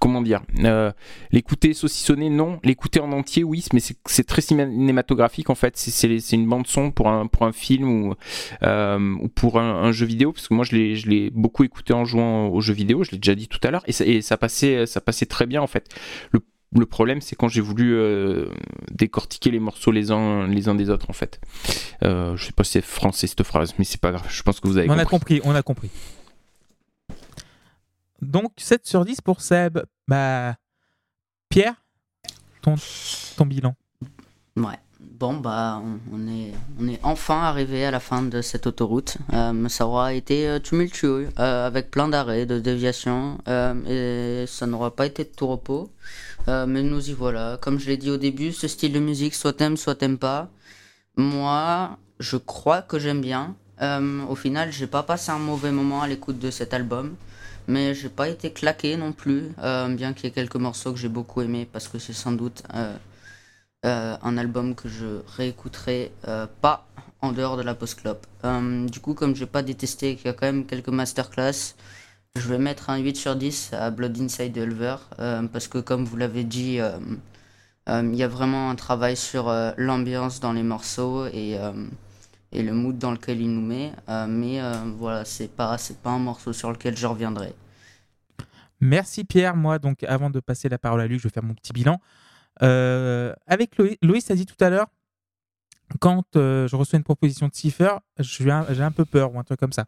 comment 0.00 0.22
dire, 0.22 0.42
euh, 0.64 0.92
l'écouter 1.32 1.74
saucissonner, 1.74 2.30
non. 2.30 2.60
L'écouter 2.62 3.00
en 3.00 3.12
entier, 3.12 3.42
oui, 3.44 3.64
mais 3.72 3.80
c'est, 3.80 4.24
très 4.24 4.42
cinématographique 4.42 5.50
en 5.50 5.54
fait. 5.54 5.76
C'est, 5.76 6.32
une 6.32 6.46
bande 6.46 6.66
son 6.66 6.90
pour 6.90 7.08
un, 7.08 7.26
pour 7.26 7.44
un 7.44 7.52
film 7.52 7.88
ou, 7.88 8.14
euh, 8.62 9.16
ou 9.20 9.28
pour 9.28 9.58
un, 9.58 9.92
jeu 9.92 10.06
vidéo, 10.06 10.32
parce 10.32 10.48
que 10.48 10.54
moi, 10.54 10.64
je 10.64 10.76
l'ai, 10.76 11.30
beaucoup 11.30 11.64
écouté 11.64 11.92
en 11.92 12.04
jouant 12.04 12.48
aux 12.48 12.60
jeux 12.60 12.74
vidéo. 12.74 13.04
Je 13.04 13.12
l'ai 13.12 13.18
déjà 13.18 13.34
dit 13.34 13.48
tout 13.48 13.60
à 13.62 13.70
l'heure, 13.70 13.84
et 13.86 14.22
ça, 14.22 14.36
passait, 14.36 14.86
ça 14.86 15.00
passait 15.00 15.26
très 15.26 15.46
bien 15.46 15.62
en 15.62 15.66
fait. 15.66 15.94
Le 16.72 16.86
problème, 16.86 17.20
c'est 17.20 17.36
quand 17.36 17.48
j'ai 17.48 17.60
voulu 17.60 17.94
euh, 17.94 18.46
décortiquer 18.90 19.50
les 19.50 19.60
morceaux 19.60 19.92
les 19.92 20.10
uns, 20.10 20.46
les 20.46 20.68
uns 20.68 20.74
des 20.74 20.90
autres, 20.90 21.08
en 21.10 21.12
fait. 21.14 21.40
Euh, 22.02 22.36
je 22.36 22.44
sais 22.46 22.52
pas 22.52 22.64
si 22.64 22.72
c'est 22.72 22.82
français 22.84 23.26
cette 23.26 23.42
phrase, 23.44 23.74
mais 23.78 23.84
c'est 23.84 24.00
pas 24.00 24.10
grave. 24.10 24.26
Je 24.28 24.42
pense 24.42 24.60
que 24.60 24.66
vous 24.68 24.76
avez 24.76 24.88
On 24.90 24.98
a 24.98 25.04
compris. 25.04 25.38
compris, 25.38 25.40
on 25.44 25.54
a 25.54 25.62
compris. 25.62 25.90
Donc 28.22 28.52
7 28.56 28.86
sur 28.86 29.04
10 29.04 29.20
pour 29.20 29.40
Seb. 29.40 29.78
Bah 30.08 30.56
Pierre, 31.48 31.74
ton, 32.62 32.74
ton 33.36 33.46
bilan. 33.46 33.74
Ouais. 34.56 34.78
bon, 35.00 35.34
bah, 35.34 35.82
on, 35.84 35.98
on 36.14 36.28
est, 36.28 36.52
on 36.80 36.88
est 36.88 36.98
enfin 37.02 37.42
arrivé 37.42 37.84
à 37.84 37.90
la 37.90 38.00
fin 38.00 38.22
de 38.22 38.40
cette 38.42 38.66
autoroute. 38.66 39.18
Euh, 39.32 39.68
ça 39.68 39.86
aura 39.86 40.14
été 40.14 40.48
euh, 40.48 40.58
tumultueux, 40.58 41.28
euh, 41.38 41.66
avec 41.66 41.90
plein 41.90 42.08
d'arrêts, 42.08 42.46
de 42.46 42.58
déviations, 42.58 43.38
euh, 43.48 44.42
et 44.42 44.46
ça 44.46 44.66
n'aura 44.66 44.94
pas 44.94 45.06
été 45.06 45.24
de 45.24 45.30
tout 45.30 45.46
repos. 45.46 45.90
Euh, 46.48 46.66
mais 46.66 46.82
nous 46.82 47.10
y 47.10 47.12
voilà. 47.12 47.58
Comme 47.60 47.78
je 47.78 47.86
l'ai 47.86 47.96
dit 47.96 48.10
au 48.10 48.16
début, 48.16 48.52
ce 48.52 48.68
style 48.68 48.92
de 48.92 49.00
musique, 49.00 49.34
soit 49.34 49.52
t'aimes, 49.52 49.76
soit 49.76 49.96
t'aimes 49.96 50.18
pas. 50.18 50.48
Moi, 51.16 51.98
je 52.20 52.36
crois 52.36 52.82
que 52.82 52.98
j'aime 52.98 53.20
bien. 53.20 53.56
Euh, 53.82 54.24
au 54.28 54.36
final, 54.36 54.72
j'ai 54.72 54.86
pas 54.86 55.02
passé 55.02 55.30
un 55.30 55.38
mauvais 55.38 55.72
moment 55.72 56.02
à 56.02 56.08
l'écoute 56.08 56.38
de 56.38 56.50
cet 56.50 56.72
album. 56.74 57.16
Mais 57.68 57.94
j'ai 57.94 58.08
pas 58.08 58.28
été 58.28 58.52
claqué 58.52 58.96
non 58.96 59.12
plus, 59.12 59.50
euh, 59.58 59.88
bien 59.88 60.12
qu'il 60.12 60.26
y 60.26 60.28
ait 60.28 60.30
quelques 60.30 60.56
morceaux 60.56 60.92
que 60.92 60.98
j'ai 60.98 61.08
beaucoup 61.08 61.42
aimés, 61.42 61.68
parce 61.70 61.88
que 61.88 61.98
c'est 61.98 62.12
sans 62.12 62.32
doute 62.32 62.62
un 63.82 64.38
album 64.38 64.74
que 64.74 64.88
je 64.88 65.20
réécouterai 65.36 66.12
pas 66.60 66.86
en 67.20 67.32
dehors 67.32 67.56
de 67.56 67.62
la 67.62 67.74
post-clop. 67.74 68.24
Du 68.88 69.00
coup, 69.00 69.14
comme 69.14 69.34
j'ai 69.34 69.46
pas 69.46 69.62
détesté 69.62 70.14
qu'il 70.14 70.26
y 70.26 70.28
a 70.28 70.32
quand 70.32 70.46
même 70.46 70.64
quelques 70.64 70.88
masterclass, 70.88 71.74
je 72.36 72.48
vais 72.48 72.58
mettre 72.58 72.90
un 72.90 72.98
8 72.98 73.16
sur 73.16 73.36
10 73.36 73.72
à 73.72 73.90
Blood 73.90 74.20
Inside 74.20 74.52
the 74.52 74.58
Ulver, 74.58 74.96
euh, 75.18 75.42
parce 75.48 75.68
que 75.68 75.78
comme 75.78 76.04
vous 76.04 76.16
l'avez 76.16 76.44
dit, 76.44 76.80
euh, 76.80 76.98
euh, 77.88 78.02
il 78.04 78.16
y 78.16 78.22
a 78.22 78.28
vraiment 78.28 78.70
un 78.70 78.74
travail 78.74 79.16
sur 79.16 79.52
l'ambiance 79.76 80.40
dans 80.40 80.52
les 80.52 80.62
morceaux 80.62 81.26
et, 81.26 81.58
le 82.52 82.72
mood 82.72 82.98
dans 82.98 83.12
lequel 83.12 83.40
il 83.40 83.50
nous 83.50 83.66
met. 83.66 83.92
Mais 84.28 84.60
voilà, 84.98 85.24
c'est 85.24 85.54
pas, 85.54 85.76
pas 86.02 86.10
un 86.10 86.18
morceau 86.18 86.52
sur 86.52 86.70
lequel 86.70 86.96
je 86.96 87.06
reviendrai. 87.06 87.54
Merci 88.80 89.24
Pierre. 89.24 89.56
Moi, 89.56 89.78
donc, 89.78 90.02
avant 90.04 90.30
de 90.30 90.40
passer 90.40 90.68
la 90.68 90.78
parole 90.78 91.00
à 91.00 91.06
Luc, 91.06 91.18
je 91.18 91.28
vais 91.28 91.32
faire 91.32 91.42
mon 91.42 91.54
petit 91.54 91.72
bilan. 91.72 92.00
Avec 92.60 93.78
Loïs, 93.78 93.96
Loïs 94.02 94.30
a 94.30 94.34
dit 94.34 94.46
tout 94.46 94.62
à 94.62 94.70
l'heure, 94.70 94.88
quand 96.00 96.24
je 96.34 96.74
reçois 96.76 96.96
une 96.96 97.04
proposition 97.04 97.48
de 97.48 97.54
Cipher, 97.54 97.98
j'ai 98.18 98.50
un 98.50 98.90
peu 98.90 99.04
peur 99.04 99.34
ou 99.34 99.38
un 99.38 99.44
truc 99.44 99.60
comme 99.60 99.72
ça. 99.72 99.86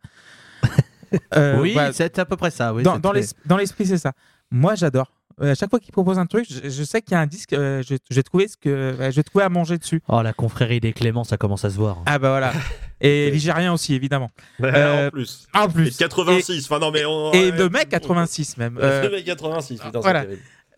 Euh, 1.36 1.58
oui, 1.60 1.72
voilà. 1.72 1.92
c'est 1.92 2.18
à 2.18 2.24
peu 2.24 2.36
près 2.36 2.50
ça. 2.50 2.72
Oui, 2.74 2.82
dans, 2.82 2.98
dans 2.98 3.10
très- 3.10 3.20
l'es- 3.20 3.34
dans 3.46 3.56
l'esprit, 3.56 3.86
c'est 3.86 3.98
ça. 3.98 4.12
Moi, 4.50 4.74
j'adore. 4.74 5.12
Euh, 5.40 5.52
à 5.52 5.54
chaque 5.54 5.70
fois 5.70 5.78
qu'il 5.78 5.92
propose 5.92 6.18
un 6.18 6.26
truc, 6.26 6.46
je, 6.50 6.68
je 6.68 6.82
sais 6.82 7.00
qu'il 7.00 7.12
y 7.12 7.14
a 7.14 7.20
un 7.20 7.26
disque, 7.28 7.52
euh, 7.52 7.80
je, 7.88 7.94
je 8.10 8.14
vais 8.16 8.24
trouver 8.24 8.48
ce 8.48 8.56
que 8.56 8.68
euh, 8.68 9.10
je 9.12 9.16
vais 9.16 9.22
trouver 9.22 9.44
à 9.44 9.48
manger 9.48 9.78
dessus. 9.78 10.02
Oh, 10.08 10.20
la 10.20 10.32
confrérie 10.32 10.80
des 10.80 10.92
Cléments, 10.92 11.22
ça 11.22 11.36
commence 11.36 11.64
à 11.64 11.70
se 11.70 11.76
voir. 11.76 11.98
Ah 12.06 12.18
bah 12.18 12.30
voilà. 12.30 12.52
Et 13.00 13.30
Ligérien 13.30 13.72
aussi, 13.72 13.94
évidemment. 13.94 14.30
Euh, 14.64 15.06
en 15.06 15.10
plus. 15.10 15.46
En 15.54 15.68
Et 15.68 15.72
plus. 15.72 15.90
de 15.92 15.96
86. 15.98 16.64
Enfin, 16.64 16.80
non, 16.80 16.90
mais 16.90 17.04
on. 17.04 17.30
Et 17.32 17.52
de 17.52 17.68
mai 17.68 17.84
86 17.86 18.56
même. 18.56 18.78
Euh, 18.82 19.04
De 19.04 19.14
mai 19.14 19.22
86, 19.22 19.78
putain, 19.80 20.00
voilà. 20.00 20.24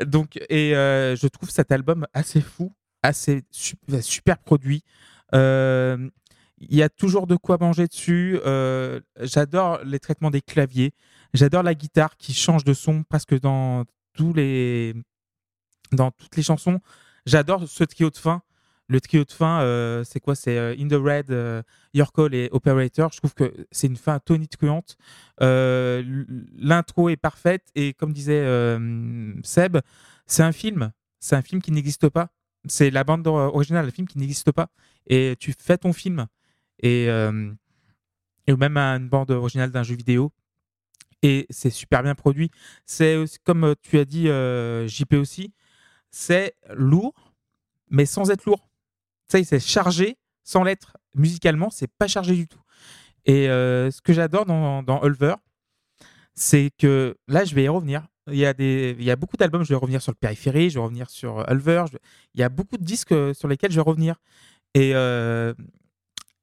Donc, 0.05 0.39
et 0.51 0.77
euh, 0.77 1.17
je 1.17 1.27
trouve 1.27 1.49
cet 1.51 1.73
album 1.73 2.07
assez 2.13 2.43
fou, 2.43 2.71
assez 3.03 3.43
su- 3.51 3.77
super 4.03 4.37
produit. 4.39 4.83
Euh, 5.35 5.97
Il 6.61 6.77
y 6.77 6.83
a 6.83 6.89
toujours 6.89 7.27
de 7.27 7.37
quoi 7.37 7.57
manger 7.59 7.87
dessus. 7.87 8.39
Euh, 8.45 9.01
J'adore 9.21 9.81
les 9.85 9.99
traitements 9.99 10.31
des 10.31 10.43
claviers. 10.43 10.93
J'adore 11.33 11.63
la 11.63 11.75
guitare 11.75 12.17
qui 12.17 12.35
change 12.35 12.65
de 12.65 12.75
son 12.75 13.03
presque 13.03 13.39
dans 13.41 13.85
tous 14.13 14.33
les 14.33 14.95
dans 15.93 16.11
toutes 16.11 16.37
les 16.37 16.43
chansons. 16.43 16.81
J'adore 17.27 17.69
ce 17.69 17.85
trio 17.85 18.11
de 18.11 18.17
fin. 18.17 18.43
Le 18.89 19.01
trio 19.01 19.25
de 19.25 19.31
fin, 19.31 19.61
euh, 19.61 20.03
c'est 20.03 20.19
quoi? 20.19 20.35
C'est 20.35 20.59
euh, 20.59 20.75
In 20.77 20.89
the 20.89 20.95
Red, 20.95 21.31
euh, 21.31 21.63
Your 21.95 22.13
Call 22.13 22.35
et 22.35 22.49
Operator. 22.51 23.13
Je 23.13 23.19
trouve 23.19 23.35
que 23.35 23.55
c'est 23.71 23.87
une 23.87 23.97
fin 23.97 24.19
tonitruante. 24.19 24.97
L'intro 25.39 27.09
est 27.09 27.17
parfaite 27.17 27.69
et 27.77 27.95
comme 27.95 28.13
disait 28.13 28.45
Seb, 29.45 29.79
c'est 30.27 30.43
un 30.43 30.51
film. 30.51 30.91
C'est 31.21 31.37
un 31.37 31.43
film 31.43 31.63
qui 31.63 31.71
n'existe 31.71 32.09
pas. 32.09 32.31
C'est 32.67 32.91
la 32.91 33.05
bande 33.05 33.29
originale, 33.29 33.87
le 33.87 33.93
film 33.93 34.09
qui 34.09 34.19
n'existe 34.19 34.51
pas. 34.51 34.71
Et 35.07 35.37
tu 35.39 35.55
fais 35.57 35.79
ton 35.79 35.93
film. 35.93 36.27
Et, 36.83 37.09
euh, 37.09 37.53
et 38.47 38.57
même 38.57 38.77
une 38.77 39.09
bande 39.09 39.31
originale 39.31 39.71
d'un 39.71 39.83
jeu 39.83 39.95
vidéo. 39.95 40.33
Et 41.23 41.47
c'est 41.51 41.71
super 41.71 42.03
bien 42.03 42.15
produit. 42.15 42.51
C'est 42.87 43.25
comme 43.45 43.65
euh, 43.65 43.75
tu 43.83 43.99
as 43.99 44.05
dit, 44.05 44.29
euh, 44.29 44.87
JP 44.89 45.15
aussi, 45.15 45.53
c'est 46.11 46.55
lourd, 46.71 47.35
mais 47.91 48.07
sans 48.07 48.31
être 48.31 48.45
lourd. 48.47 48.69
Sais, 49.29 49.45
c'est 49.45 49.61
chargé 49.61 50.17
sans 50.43 50.65
l'être. 50.65 50.97
Musicalement, 51.15 51.71
c'est 51.71 51.91
pas 51.99 52.09
chargé 52.09 52.35
du 52.35 52.49
tout. 52.49 52.61
Et 53.27 53.47
ce 53.47 54.01
que 54.01 54.13
j'adore 54.13 54.47
dans, 54.47 55.05
Ulver, 55.05 55.35
c'est 56.35 56.71
que 56.79 57.17
là, 57.29 57.45
je 57.45 57.55
vais 57.55 57.65
y 57.65 57.69
revenir. 57.69 58.07
Il 58.29 58.37
y 58.37 58.47
a, 58.47 58.55
des, 58.55 58.97
il 58.99 59.05
y 59.05 59.11
a 59.11 59.17
beaucoup 59.17 59.37
d'albums, 59.37 59.63
je 59.63 59.69
vais 59.69 59.75
revenir 59.77 60.01
sur 60.01 60.11
le 60.11 60.17
périphérie, 60.17 60.71
je 60.71 60.79
vais 60.79 60.85
revenir 60.85 61.11
sur 61.11 61.45
Ulver. 61.51 61.85
Il 62.35 62.41
y 62.41 62.43
a 62.43 62.49
beaucoup 62.49 62.79
de 62.79 62.85
disques 62.85 63.15
sur 63.35 63.47
lesquels 63.47 63.71
je 63.71 63.77
vais 63.77 63.83
revenir. 63.83 64.17
Et, 64.75 64.95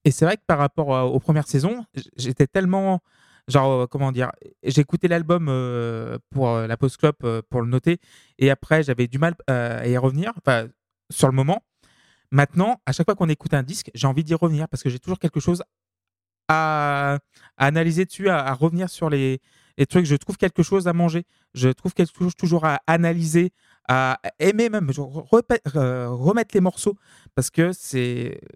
et 0.08 0.12
c'est 0.12 0.26
vrai 0.26 0.38
que 0.38 0.44
par 0.48 0.58
rapport 0.60 0.96
à- 0.96 1.06
aux 1.06 1.20
premières 1.20 1.48
saisons, 1.48 1.86
j'étais 2.16 2.48
tellement. 2.48 3.02
Genre, 3.50 3.72
euh, 3.84 3.88
comment 3.88 4.12
dire 4.12 4.32
écouté 4.64 5.08
l'album 5.08 5.48
euh, 5.50 6.18
pour 6.32 6.50
euh, 6.50 6.68
la 6.68 6.76
post 6.78 6.98
club 6.98 7.16
pour 7.50 7.62
le 7.62 7.68
noter. 7.70 8.00
Et 8.40 8.50
après, 8.50 8.84
j'avais 8.84 9.08
du 9.08 9.20
mal 9.20 9.36
euh, 9.50 9.82
à 9.82 9.88
y 9.88 9.98
revenir, 9.98 10.34
enfin, 10.38 10.68
sur 11.10 11.28
le 11.30 11.34
moment. 11.34 11.62
Maintenant, 12.32 12.82
à 12.86 12.92
chaque 12.92 13.06
fois 13.08 13.16
qu'on 13.16 13.30
écoute 13.30 13.54
un 13.54 13.64
disque, 13.64 13.90
j'ai 13.96 14.08
envie 14.08 14.24
d'y 14.26 14.34
revenir 14.34 14.68
parce 14.70 14.84
que 14.84 14.90
j'ai 14.90 15.00
toujours 15.00 15.20
quelque 15.20 15.40
chose 15.40 15.64
à, 16.50 17.20
analyser 17.58 18.06
dessus, 18.06 18.30
à, 18.30 18.40
à 18.46 18.54
revenir 18.54 18.90
sur 18.90 19.10
les, 19.10 19.40
les 19.78 19.86
trucs. 19.86 20.06
Je 20.06 20.16
trouve 20.16 20.38
quelque 20.38 20.64
chose 20.64 20.88
à 20.88 20.94
manger. 20.94 21.24
Je 21.54 21.70
trouve 21.70 21.94
quelque 21.94 22.18
chose 22.18 22.36
toujours 22.36 22.66
à 22.66 22.82
analyser, 22.88 23.52
à 23.88 24.20
aimer 24.40 24.70
même, 24.70 24.90
remettre 24.96 26.52
les 26.54 26.62
morceaux 26.62 26.96
parce 27.36 27.50
que 27.50 27.72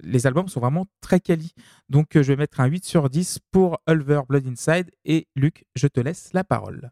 les 0.04 0.28
albums 0.28 0.48
sont 0.48 0.60
vraiment 0.60 0.86
très 1.02 1.20
quali. 1.20 1.54
Donc 1.90 2.16
euh, 2.16 2.24
je 2.24 2.30
vais 2.30 2.38
mettre 2.38 2.60
un 2.60 2.66
8 2.66 2.84
sur 2.86 3.10
10 3.10 3.40
pour 3.52 3.80
Ulver 3.88 4.22
Blood 4.28 4.48
Inside 4.48 4.92
et 5.06 5.28
Luc, 5.36 5.66
je 5.76 5.88
te 5.88 6.00
laisse 6.00 6.32
la 6.34 6.44
parole. 6.44 6.92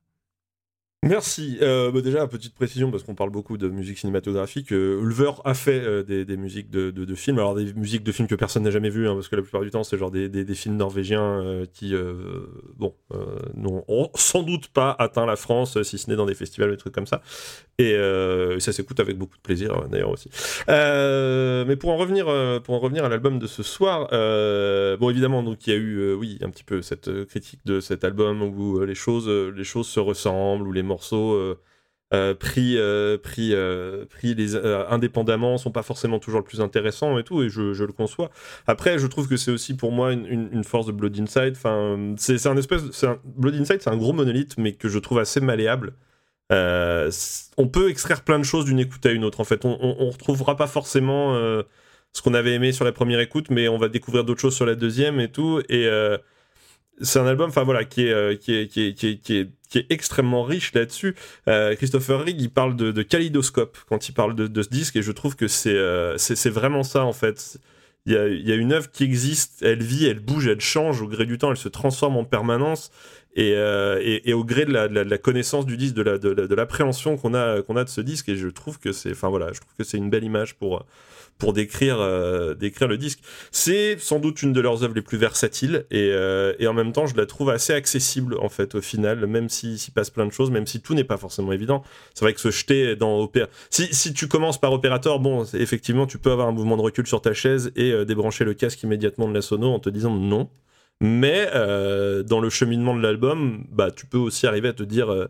Merci. 1.01 1.57
Euh, 1.61 1.91
bah 1.93 2.01
déjà, 2.01 2.27
petite 2.27 2.53
précision, 2.53 2.91
parce 2.91 3.03
qu'on 3.03 3.15
parle 3.15 3.29
beaucoup 3.29 3.57
de 3.57 3.69
musique 3.69 3.97
cinématographique. 3.97 4.73
euh, 4.73 4.99
Ulver 5.01 5.31
a 5.45 5.53
fait 5.53 5.79
euh, 5.79 6.03
des, 6.03 6.35
musiques 6.35 6.69
de, 6.69 6.91
de- 6.91 7.15
films. 7.15 7.39
Alors, 7.39 7.55
des 7.55 7.73
musiques 7.73 8.03
de 8.03 8.11
films 8.11 8.27
que 8.27 8.35
personne 8.35 8.63
n'a 8.63 8.71
jamais 8.71 8.89
vues, 8.89 9.07
hein, 9.07 9.13
parce 9.15 9.29
que 9.29 9.37
la 9.37 9.41
plupart 9.41 9.61
du 9.61 9.69
temps, 9.71 9.85
c'est 9.85 9.97
genre 9.97 10.11
des, 10.11 10.27
des- 10.27 10.55
films 10.55 10.75
norvégiens 10.75 11.63
qui, 11.71 11.93
bon, 12.75 12.93
n'ont 13.55 13.85
ont 13.87 14.09
sans 14.15 14.43
doute 14.43 14.67
pas 14.67 14.93
atteint 14.99 15.25
la 15.25 15.37
France, 15.37 15.81
si 15.83 15.97
ce 15.97 16.09
n'est 16.09 16.17
dans 16.17 16.25
des 16.25 16.35
festivals, 16.35 16.69
des 16.69 16.75
trucs 16.77 16.93
comme 16.93 17.07
ça. 17.07 17.21
Et 17.79 17.93
euh, 17.95 18.59
ça 18.59 18.73
s'écoute 18.73 18.99
avec 18.99 19.17
beaucoup 19.17 19.37
de 19.37 19.41
plaisir, 19.41 19.71
euh, 19.71 19.87
d'ailleurs, 19.87 20.09
aussi. 20.09 20.29
Euh, 20.67 21.63
mais 21.65 21.77
pour 21.77 21.91
en 21.91 21.97
revenir, 21.97 22.27
euh, 22.27 22.59
pour 22.59 22.75
en 22.75 22.79
revenir 22.79 23.05
à 23.05 23.09
l'album 23.09 23.39
de 23.39 23.47
ce 23.47 23.63
soir, 23.63 24.09
bon, 24.99 25.09
évidemment, 25.09 25.41
donc 25.41 25.65
il 25.65 25.69
y 25.71 25.73
a 25.73 25.79
eu, 25.79 26.13
oui, 26.13 26.37
un 26.41 26.49
petit 26.49 26.65
peu 26.65 26.81
cette 26.81 27.25
critique 27.25 27.61
de 27.65 27.79
cet 27.79 28.03
album 28.03 28.41
où 28.41 28.81
les 28.81 28.95
choses, 28.95 29.29
les 29.29 29.63
choses 29.63 29.87
se 29.87 30.01
ressemblent, 30.01 30.67
où 30.67 30.73
les 30.73 30.83
morceaux 30.83 31.55
pris, 32.11 32.77
pris, 33.23 33.55
pris 34.09 34.35
indépendamment 34.89 35.57
sont 35.57 35.71
pas 35.71 35.83
forcément 35.83 36.19
toujours 36.19 36.41
le 36.41 36.45
plus 36.45 36.59
intéressant 36.59 37.17
et 37.17 37.23
tout, 37.23 37.41
et 37.43 37.49
je, 37.49 37.71
je 37.71 37.85
le 37.85 37.93
conçois. 37.93 38.29
Après, 38.67 38.99
je 38.99 39.07
trouve 39.07 39.29
que 39.29 39.37
c'est 39.37 39.51
aussi 39.51 39.77
pour 39.77 39.93
moi 39.93 40.11
une, 40.11 40.63
force 40.65 40.85
de 40.85 40.91
Blood 40.91 41.17
Inside. 41.17 41.53
Enfin, 41.55 42.13
c'est 42.17 42.45
un 42.45 42.57
espèce, 42.57 42.83
Blood 43.23 43.55
Inside, 43.55 43.81
c'est 43.81 43.89
un 43.89 43.97
gros 43.97 44.11
monolithe, 44.11 44.57
mais 44.57 44.73
que 44.73 44.89
je 44.89 44.99
trouve 44.99 45.19
assez 45.19 45.39
malléable. 45.39 45.93
Euh, 46.51 47.11
on 47.57 47.67
peut 47.67 47.89
extraire 47.89 48.23
plein 48.23 48.39
de 48.39 48.43
choses 48.43 48.65
d'une 48.65 48.79
écoute 48.79 49.05
à 49.05 49.11
une 49.11 49.23
autre. 49.23 49.39
En 49.39 49.43
fait, 49.43 49.65
on, 49.65 49.77
on, 49.81 50.09
retrouvera 50.09 50.55
pas 50.55 50.67
forcément 50.67 51.35
euh, 51.35 51.63
ce 52.13 52.21
qu'on 52.21 52.33
avait 52.33 52.53
aimé 52.53 52.71
sur 52.71 52.85
la 52.85 52.91
première 52.91 53.19
écoute, 53.19 53.51
mais 53.51 53.67
on 53.67 53.77
va 53.77 53.87
découvrir 53.87 54.23
d'autres 54.23 54.41
choses 54.41 54.55
sur 54.55 54.65
la 54.65 54.75
deuxième 54.75 55.19
et 55.19 55.31
tout. 55.31 55.61
Et 55.69 55.85
euh, 55.85 56.17
c'est 57.01 57.19
un 57.19 57.27
album, 57.27 57.49
enfin 57.49 57.63
voilà, 57.63 57.85
qui 57.85 58.07
est, 58.07 59.47
extrêmement 59.89 60.43
riche 60.43 60.73
là-dessus. 60.73 61.15
Christopher 61.45 62.25
Rigg, 62.25 62.41
il 62.41 62.49
parle 62.49 62.75
de, 62.75 62.91
de 62.91 63.03
quand 63.87 64.09
il 64.09 64.13
parle 64.13 64.35
de, 64.35 64.61
ce 64.61 64.69
disque, 64.69 64.95
et 64.95 65.01
je 65.01 65.11
trouve 65.11 65.35
que 65.35 65.47
c'est 65.47 66.49
vraiment 66.49 66.83
ça 66.83 67.05
en 67.05 67.13
fait. 67.13 67.59
Il 68.05 68.13
y, 68.13 68.17
a, 68.17 68.27
il 68.27 68.47
y 68.47 68.51
a 68.51 68.55
une 68.55 68.71
œuvre 68.71 68.89
qui 68.89 69.03
existe, 69.03 69.61
elle 69.61 69.83
vit, 69.83 70.05
elle 70.05 70.19
bouge, 70.19 70.47
elle 70.47 70.61
change 70.61 71.01
au 71.01 71.07
gré 71.07 71.25
du 71.25 71.37
temps, 71.37 71.51
elle 71.51 71.57
se 71.57 71.67
transforme 71.67 72.17
en 72.17 72.23
permanence. 72.23 72.91
Et, 73.35 73.53
euh, 73.55 73.99
et, 74.01 74.29
et 74.29 74.33
au 74.33 74.43
gré 74.43 74.65
de 74.65 74.73
la, 74.73 74.87
de 74.87 74.99
la- 74.99 75.17
connaissance 75.19 75.65
du 75.65 75.77
disque, 75.77 75.93
de 75.95 76.01
la- 76.01 76.17
de 76.17 76.33
de 76.33 76.55
l'appréhension 76.55 77.15
qu'on 77.15 77.33
a, 77.35 77.61
qu'on 77.61 77.75
a 77.77 77.83
de 77.83 77.89
ce 77.89 78.01
disque, 78.01 78.27
et 78.29 78.35
je 78.35 78.47
trouve 78.47 78.79
que 78.79 78.91
c'est, 78.91 79.11
enfin 79.11 79.29
voilà, 79.29 79.53
je 79.53 79.59
trouve 79.59 79.73
que 79.77 79.83
c'est 79.83 79.97
une 79.97 80.09
belle 80.09 80.23
image 80.23 80.55
pour, 80.55 80.83
pour 81.37 81.53
décrire, 81.53 81.97
euh, 82.01 82.55
décrire 82.55 82.87
le 82.87 82.97
disque. 82.97 83.19
C'est 83.51 83.97
sans 83.99 84.19
doute 84.19 84.41
une 84.41 84.51
de 84.51 84.59
leurs 84.61 84.83
œuvres 84.83 84.95
les 84.95 85.03
plus 85.03 85.17
versatiles, 85.19 85.85
et, 85.91 86.09
euh, 86.11 86.53
et 86.57 86.67
en 86.67 86.73
même 86.73 86.91
temps, 86.91 87.05
je 87.05 87.15
la 87.15 87.27
trouve 87.27 87.51
assez 87.51 87.71
accessible 87.71 88.35
en 88.39 88.49
fait 88.49 88.73
au 88.73 88.81
final, 88.81 89.25
même 89.27 89.47
s'il 89.47 89.77
s'y 89.77 89.91
passe 89.91 90.09
plein 90.09 90.25
de 90.25 90.31
choses, 90.33 90.49
même 90.49 90.65
si 90.65 90.81
tout 90.81 90.95
n'est 90.95 91.03
pas 91.03 91.17
forcément 91.17 91.53
évident. 91.53 91.83
C'est 92.15 92.25
vrai 92.25 92.33
que 92.33 92.41
se 92.41 92.49
jeter 92.49 92.95
dans 92.95 93.19
Opéra, 93.19 93.47
si, 93.69 93.93
si 93.93 94.11
tu 94.13 94.27
commences 94.27 94.59
par 94.59 94.73
Opérateur, 94.73 95.19
bon, 95.19 95.45
effectivement, 95.53 96.07
tu 96.07 96.17
peux 96.17 96.31
avoir 96.31 96.47
un 96.47 96.51
mouvement 96.51 96.77
de 96.77 96.81
recul 96.81 97.05
sur 97.05 97.21
ta 97.21 97.33
chaise 97.35 97.71
et 97.75 97.91
euh, 97.91 98.05
débrancher 98.05 98.43
le 98.43 98.55
casque 98.55 98.81
immédiatement 98.81 99.27
de 99.29 99.35
la 99.35 99.41
sono 99.43 99.67
en 99.71 99.79
te 99.79 99.89
disant 99.91 100.15
non. 100.15 100.49
Mais 101.01 101.49
euh, 101.55 102.23
dans 102.23 102.41
le 102.41 102.49
cheminement 102.49 102.95
de 102.95 103.01
l'album, 103.01 103.65
bah, 103.71 103.91
tu 103.91 104.05
peux 104.05 104.17
aussi 104.17 104.47
arriver 104.47 104.67
à 104.69 104.73
te 104.73 104.83
dire, 104.83 105.11
euh, 105.11 105.27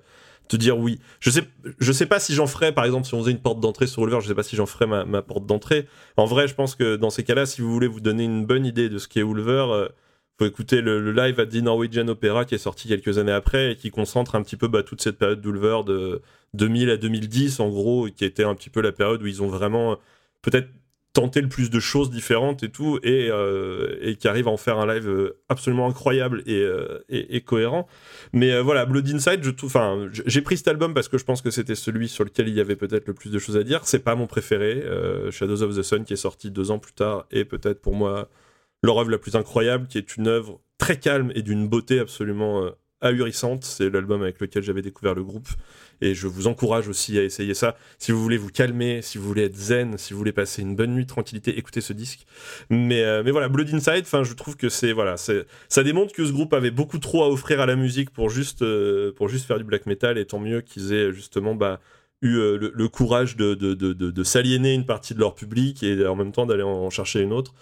te 0.47 0.57
dire 0.57 0.77
oui. 0.79 0.99
Je 1.19 1.29
sais, 1.29 1.43
je 1.79 1.91
sais 1.91 2.07
pas 2.07 2.19
si 2.19 2.33
j'en 2.33 2.47
ferais, 2.47 2.71
par 2.71 2.85
exemple, 2.85 3.05
si 3.05 3.13
on 3.13 3.19
faisait 3.19 3.31
une 3.31 3.41
porte 3.41 3.59
d'entrée 3.59 3.85
sur 3.87 4.03
Ulver, 4.03 4.19
je 4.21 4.27
sais 4.27 4.35
pas 4.35 4.43
si 4.43 4.55
j'en 4.55 4.65
ferais 4.65 4.87
ma, 4.87 5.05
ma 5.05 5.21
porte 5.21 5.45
d'entrée. 5.45 5.87
En 6.17 6.25
vrai, 6.25 6.47
je 6.47 6.55
pense 6.55 6.75
que 6.75 6.95
dans 6.95 7.11
ces 7.11 7.23
cas-là, 7.23 7.45
si 7.45 7.61
vous 7.61 7.71
voulez 7.71 7.87
vous 7.87 8.01
donner 8.01 8.23
une 8.23 8.45
bonne 8.45 8.65
idée 8.65 8.89
de 8.89 8.97
ce 8.97 9.07
qu'est 9.07 9.21
Ulver, 9.21 9.67
euh, 9.69 9.87
faut 10.39 10.45
écouter 10.45 10.81
le, 10.81 11.01
le 11.01 11.11
live 11.11 11.39
à 11.39 11.45
The 11.45 11.55
Norwegian 11.55 12.07
Opera 12.07 12.45
qui 12.45 12.55
est 12.55 12.59
sorti 12.59 12.87
quelques 12.87 13.17
années 13.17 13.31
après 13.31 13.73
et 13.73 13.75
qui 13.75 13.91
concentre 13.91 14.35
un 14.35 14.41
petit 14.41 14.55
peu 14.55 14.67
bah, 14.69 14.83
toute 14.83 15.01
cette 15.01 15.17
période 15.17 15.41
d'Ulver 15.41 15.81
de 15.85 16.21
2000 16.53 16.89
à 16.89 16.97
2010, 16.97 17.59
en 17.59 17.69
gros, 17.69 18.07
qui 18.07 18.25
était 18.25 18.45
un 18.45 18.55
petit 18.55 18.69
peu 18.69 18.81
la 18.81 18.91
période 18.91 19.21
où 19.21 19.27
ils 19.27 19.43
ont 19.43 19.47
vraiment 19.47 19.91
euh, 19.91 19.95
peut-être 20.41 20.69
tenté 21.13 21.41
le 21.41 21.49
plus 21.49 21.69
de 21.69 21.79
choses 21.79 22.11
différentes 22.11 22.61
et 22.63 22.69
tout, 22.69 22.99
et, 23.03 23.29
euh, 23.31 23.97
et 24.01 24.15
qui 24.15 24.27
arrive 24.27 24.47
à 24.47 24.51
en 24.51 24.57
faire 24.57 24.77
un 24.77 24.85
live 24.85 25.09
euh, 25.09 25.39
absolument 25.49 25.87
incroyable 25.87 26.43
et, 26.45 26.61
euh, 26.61 27.03
et, 27.09 27.35
et 27.35 27.41
cohérent. 27.41 27.87
Mais 28.31 28.59
voilà, 28.61 28.85
Blood 28.85 29.09
Inside, 29.09 29.43
je 29.43 29.51
enfin, 29.63 30.07
j'ai 30.13 30.41
pris 30.41 30.57
cet 30.57 30.67
album 30.67 30.93
parce 30.93 31.07
que 31.07 31.17
je 31.17 31.25
pense 31.25 31.41
que 31.41 31.49
c'était 31.49 31.75
celui 31.75 32.09
sur 32.09 32.23
lequel 32.23 32.47
il 32.47 32.53
y 32.53 32.61
avait 32.61 32.75
peut-être 32.75 33.07
le 33.07 33.13
plus 33.13 33.31
de 33.31 33.39
choses 33.39 33.57
à 33.57 33.63
dire. 33.63 33.81
C'est 33.85 34.03
pas 34.03 34.15
mon 34.15 34.27
préféré. 34.27 34.83
Shadows 35.31 35.63
of 35.63 35.75
the 35.75 35.81
Sun, 35.81 36.05
qui 36.05 36.13
est 36.13 36.17
sorti 36.17 36.51
deux 36.51 36.69
ans 36.71 36.79
plus 36.79 36.93
tard, 36.93 37.25
est 37.31 37.45
peut-être 37.45 37.81
pour 37.81 37.95
moi 37.95 38.29
leur 38.83 38.97
œuvre 38.97 39.09
la 39.09 39.17
plus 39.17 39.35
incroyable, 39.35 39.87
qui 39.87 39.97
est 39.97 40.15
une 40.15 40.27
œuvre 40.27 40.61
très 40.77 40.99
calme 40.99 41.31
et 41.33 41.41
d'une 41.41 41.67
beauté 41.67 41.99
absolument 41.99 42.69
ahurissante. 43.01 43.63
C'est 43.63 43.89
l'album 43.89 44.21
avec 44.21 44.39
lequel 44.39 44.61
j'avais 44.63 44.83
découvert 44.83 45.15
le 45.15 45.23
groupe. 45.23 45.49
Et 46.01 46.13
je 46.13 46.27
vous 46.27 46.47
encourage 46.47 46.87
aussi 46.87 47.17
à 47.17 47.23
essayer 47.23 47.53
ça. 47.53 47.75
Si 47.97 48.11
vous 48.11 48.21
voulez 48.21 48.37
vous 48.37 48.49
calmer, 48.49 49.01
si 49.01 49.17
vous 49.17 49.27
voulez 49.27 49.43
être 49.43 49.55
zen, 49.55 49.97
si 49.97 50.13
vous 50.13 50.19
voulez 50.19 50.31
passer 50.31 50.61
une 50.61 50.75
bonne 50.75 50.93
nuit 50.93 51.05
tranquillité, 51.05 51.57
écoutez 51.57 51.81
ce 51.81 51.93
disque. 51.93 52.25
Mais, 52.69 53.03
euh, 53.03 53.23
mais 53.23 53.31
voilà, 53.31 53.49
Blood 53.49 53.73
Inside, 53.73 54.05
je 54.23 54.33
trouve 54.33 54.55
que 54.55 54.69
c'est 54.69 54.91
voilà, 54.91 55.15
ça 55.17 55.83
démontre 55.83 56.13
que 56.13 56.25
ce 56.25 56.31
groupe 56.31 56.53
avait 56.53 56.71
beaucoup 56.71 56.99
trop 56.99 57.23
à 57.23 57.29
offrir 57.29 57.59
à 57.59 57.65
la 57.65 57.75
musique 57.75 58.09
pour 58.11 58.29
juste 58.29 58.61
euh, 58.61 59.11
pour 59.13 59.29
juste 59.29 59.45
faire 59.45 59.57
du 59.57 59.63
black 59.63 59.85
metal. 59.85 60.17
Et 60.17 60.25
tant 60.25 60.39
mieux 60.39 60.61
qu'ils 60.61 60.93
aient 60.93 61.11
justement 61.11 61.55
bah, 61.55 61.79
eu 62.21 62.35
euh, 62.35 62.57
le, 62.57 62.71
le 62.75 62.87
courage 62.89 63.35
de, 63.37 63.53
de, 63.53 63.73
de, 63.73 63.93
de, 63.93 64.23
s'aliéner 64.23 64.73
une 64.73 64.85
partie 64.85 65.13
de 65.13 65.19
leur 65.19 65.35
public 65.35 65.83
et 65.83 66.05
en 66.05 66.15
même 66.15 66.31
temps 66.31 66.45
d'aller 66.45 66.63
en 66.63 66.89
chercher 66.89 67.21
une 67.21 67.33
autre. 67.33 67.53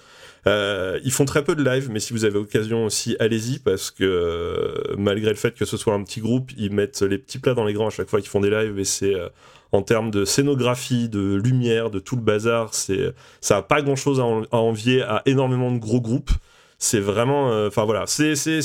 Euh, 0.48 1.00
ils 1.04 1.12
font 1.12 1.26
très 1.26 1.44
peu 1.44 1.56
de 1.56 1.64
live, 1.64 1.90
mais 1.92 2.00
si 2.00 2.14
vous 2.14 2.24
avez 2.24 2.38
occasion 2.38 2.86
aussi, 2.86 3.18
allez-y 3.20 3.60
parce 3.60 3.92
que 3.92 4.04
euh, 4.04 4.96
malgré 4.98 5.30
le 5.30 5.36
fait 5.36 5.54
que 5.56 5.66
ce 5.66 5.76
soit 5.76 5.94
un 5.94 6.04
petit 6.04 6.22
groupe, 6.22 6.52
ils 6.58 6.72
mettent 6.72 7.02
les 7.02 7.18
petits 7.18 7.40
plats 7.40 7.54
dans 7.54 7.66
les 7.66 7.74
grands 7.74 7.88
à 7.88 7.90
chaque 7.90 8.10
fois 8.10 8.22
qu'ils 8.22 8.30
font 8.30 8.40
des 8.40 8.50
lives 8.50 8.80
et 8.80 8.86
c'est 8.86 9.14
euh, 9.14 9.28
en 9.74 9.82
termes 9.82 10.10
de 10.10 10.24
scénographie, 10.24 11.10
de 11.10 11.36
lumière, 11.36 11.90
de 11.90 12.00
tout 12.00 12.16
le 12.16 12.22
bazar, 12.22 12.74
c'est 12.74 13.14
ça 13.42 13.58
a 13.58 13.62
pas 13.62 13.82
grand-chose 13.82 14.22
à 14.22 14.58
envier 14.58 15.02
à 15.02 15.22
énormément 15.26 15.72
de 15.72 15.80
gros 15.80 16.00
groupes. 16.00 16.32
C'est 16.80 17.00
vraiment, 17.02 17.52
euh, 17.52 17.68
enfin 17.68 17.84
voilà, 17.84 18.06
c'est 18.08 18.36
c'est 18.36 18.62